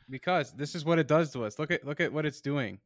because 0.09 0.51
this 0.53 0.75
is 0.75 0.85
what 0.85 0.99
it 0.99 1.07
does 1.07 1.31
to 1.33 1.43
us. 1.43 1.57
Look 1.59 1.71
at 1.71 1.85
look 1.85 1.99
at 1.99 2.11
what 2.13 2.25
it's 2.25 2.41
doing. 2.41 2.79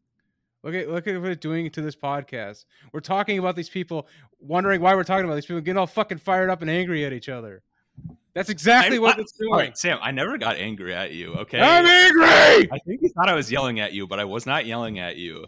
Look 0.64 0.76
at 0.76 0.88
look 0.90 1.08
at 1.08 1.20
what 1.20 1.32
it's 1.32 1.42
doing 1.42 1.70
to 1.72 1.82
this 1.82 1.96
podcast. 1.96 2.66
We're 2.94 3.02
talking 3.02 3.38
about 3.38 3.56
these 3.58 3.70
people, 3.70 4.08
wondering 4.40 4.80
why 4.82 4.96
we're 4.96 5.04
talking 5.04 5.26
about 5.26 5.36
these 5.36 5.46
people, 5.46 5.60
getting 5.62 5.78
all 5.78 5.88
fucking 5.88 6.20
fired 6.20 6.50
up 6.50 6.62
and 6.62 6.70
angry 6.70 7.04
at 7.06 7.12
each 7.14 7.28
other. 7.30 7.64
That's 8.34 8.50
exactly 8.50 8.96
I'm 8.96 9.02
what 9.04 9.18
not- 9.18 9.20
it's 9.20 9.34
doing. 9.34 9.52
Right, 9.52 9.78
Sam, 9.78 10.00
I 10.02 10.12
never 10.12 10.38
got 10.38 10.56
angry 10.56 10.94
at 10.96 11.12
you, 11.12 11.34
okay? 11.36 11.60
I'm 11.60 11.86
angry. 11.86 12.70
I 12.72 12.80
think 12.88 13.02
you 13.04 13.10
thought 13.10 13.30
I 13.30 13.36
was 13.36 13.52
yelling 13.52 13.80
at 13.82 13.92
you, 13.94 14.08
but 14.08 14.20
I 14.20 14.24
was 14.26 14.46
not 14.48 14.66
yelling 14.66 14.98
at 15.00 15.18
you. 15.18 15.46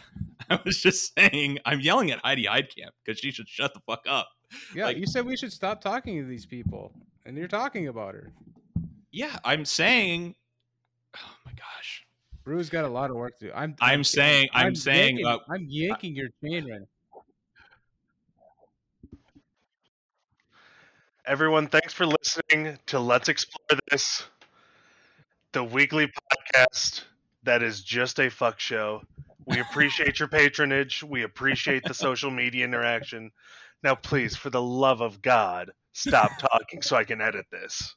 I 0.50 0.60
was 0.64 0.80
just 0.80 1.12
saying 1.18 1.58
I'm 1.64 1.80
yelling 1.80 2.10
at 2.10 2.18
Heidi 2.20 2.44
Heitkamp 2.44 2.90
because 3.04 3.18
she 3.20 3.30
should 3.32 3.48
shut 3.48 3.74
the 3.74 3.80
fuck 3.80 4.02
up. 4.08 4.28
Yeah, 4.74 4.86
like- 4.86 4.96
you 4.96 5.06
said 5.06 5.26
we 5.26 5.36
should 5.36 5.52
stop 5.52 5.80
talking 5.80 6.18
to 6.20 6.24
these 6.28 6.46
people, 6.46 6.92
and 7.24 7.36
you're 7.36 7.48
talking 7.48 7.88
about 7.88 8.14
her. 8.14 8.32
Yeah, 9.10 9.38
I'm 9.44 9.64
saying. 9.64 10.34
Oh 11.16 11.34
my 11.44 11.52
gosh. 11.52 12.04
Brew's 12.44 12.70
got 12.70 12.84
a 12.84 12.88
lot 12.88 13.10
of 13.10 13.16
work 13.16 13.36
to 13.38 13.46
do. 13.46 13.52
I'm 13.54 13.74
I'm 13.80 14.04
saying- 14.04 14.48
I'm 14.52 14.74
saying, 14.76 15.18
yanking, 15.18 15.26
uh, 15.26 15.38
I'm 15.52 15.66
yanking 15.68 16.14
your 16.14 16.28
chain 16.44 16.70
right 16.70 16.80
now. 16.80 16.86
Everyone, 21.26 21.66
thanks 21.66 21.92
for 21.92 22.06
listening 22.06 22.78
to 22.86 23.00
Let's 23.00 23.28
Explore 23.28 23.80
This, 23.90 24.24
the 25.52 25.64
weekly 25.64 26.06
podcast 26.06 27.02
that 27.42 27.62
is 27.64 27.82
just 27.82 28.20
a 28.20 28.30
fuck 28.30 28.60
show. 28.60 29.02
We 29.46 29.60
appreciate 29.60 30.18
your 30.18 30.28
patronage. 30.28 31.02
We 31.02 31.22
appreciate 31.22 31.84
the 31.84 31.94
social 31.94 32.30
media 32.30 32.64
interaction. 32.64 33.30
Now, 33.82 33.94
please, 33.94 34.36
for 34.36 34.50
the 34.50 34.62
love 34.62 35.00
of 35.00 35.22
God, 35.22 35.70
stop 35.92 36.32
talking 36.38 36.82
so 36.82 36.96
I 36.96 37.04
can 37.04 37.20
edit 37.20 37.46
this. 37.50 37.94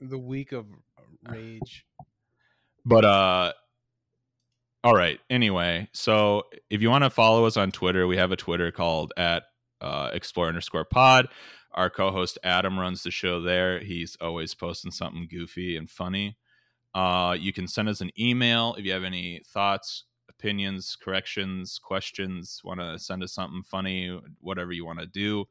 The 0.00 0.18
week 0.18 0.52
of 0.52 0.66
rage. 1.28 1.84
But 2.84 3.04
uh 3.04 3.52
all 4.84 4.94
right. 4.94 5.18
Anyway, 5.30 5.88
so 5.92 6.42
if 6.68 6.82
you 6.82 6.90
want 6.90 7.04
to 7.04 7.10
follow 7.10 7.46
us 7.46 7.56
on 7.56 7.72
Twitter, 7.72 8.06
we 8.06 8.18
have 8.18 8.32
a 8.32 8.36
Twitter 8.36 8.70
called 8.70 9.14
at 9.16 9.44
uh, 9.80 10.10
explore 10.12 10.46
underscore 10.46 10.84
pod. 10.84 11.28
Our 11.72 11.88
co-host 11.88 12.38
Adam 12.44 12.78
runs 12.78 13.02
the 13.02 13.10
show 13.10 13.40
there. 13.40 13.80
He's 13.80 14.14
always 14.20 14.54
posting 14.54 14.90
something 14.90 15.26
goofy 15.30 15.78
and 15.78 15.88
funny. 15.88 16.36
Uh, 16.94 17.36
you 17.38 17.52
can 17.52 17.66
send 17.66 17.88
us 17.88 18.00
an 18.00 18.10
email 18.18 18.74
if 18.78 18.84
you 18.84 18.92
have 18.92 19.04
any 19.04 19.42
thoughts, 19.48 20.04
opinions, 20.28 20.96
corrections, 21.00 21.80
questions. 21.82 22.60
Want 22.64 22.80
to 22.80 22.98
send 22.98 23.22
us 23.22 23.32
something 23.32 23.62
funny, 23.62 24.20
whatever 24.40 24.72
you 24.72 24.84
want 24.84 25.00
to 25.00 25.06
do. 25.06 25.44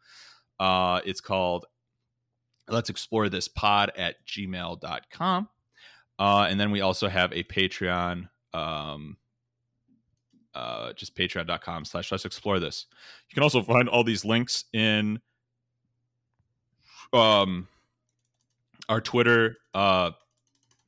Uh, 0.59 1.01
it's 1.05 1.21
called 1.21 1.65
let's 2.69 2.89
explore 2.89 3.29
this 3.29 3.47
pod 3.47 3.91
at 3.97 4.25
gmail.com. 4.25 5.49
Uh, 6.19 6.47
and 6.49 6.59
then 6.59 6.71
we 6.71 6.81
also 6.81 7.09
have 7.09 7.31
a 7.33 7.43
Patreon, 7.43 8.29
um, 8.53 9.17
uh, 10.53 10.93
just 10.93 11.15
patreon.com 11.15 11.85
slash 11.85 12.11
let's 12.11 12.25
explore 12.25 12.59
this. 12.59 12.85
You 13.29 13.33
can 13.33 13.43
also 13.43 13.61
find 13.63 13.89
all 13.89 14.03
these 14.03 14.23
links 14.23 14.65
in 14.73 15.19
um, 17.11 17.67
our 18.87 19.01
Twitter 19.01 19.57
uh, 19.73 20.11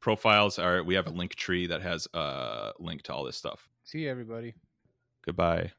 profiles. 0.05 0.59
Are 0.59 0.83
we 0.83 0.93
have 0.93 1.07
a 1.07 1.09
link 1.09 1.33
tree 1.33 1.65
that 1.65 1.81
has 1.81 2.07
a 2.13 2.73
link 2.79 3.01
to 3.03 3.13
all 3.13 3.23
this 3.23 3.35
stuff. 3.35 3.67
See 3.85 4.01
you, 4.01 4.11
everybody. 4.11 4.53
Goodbye. 5.25 5.71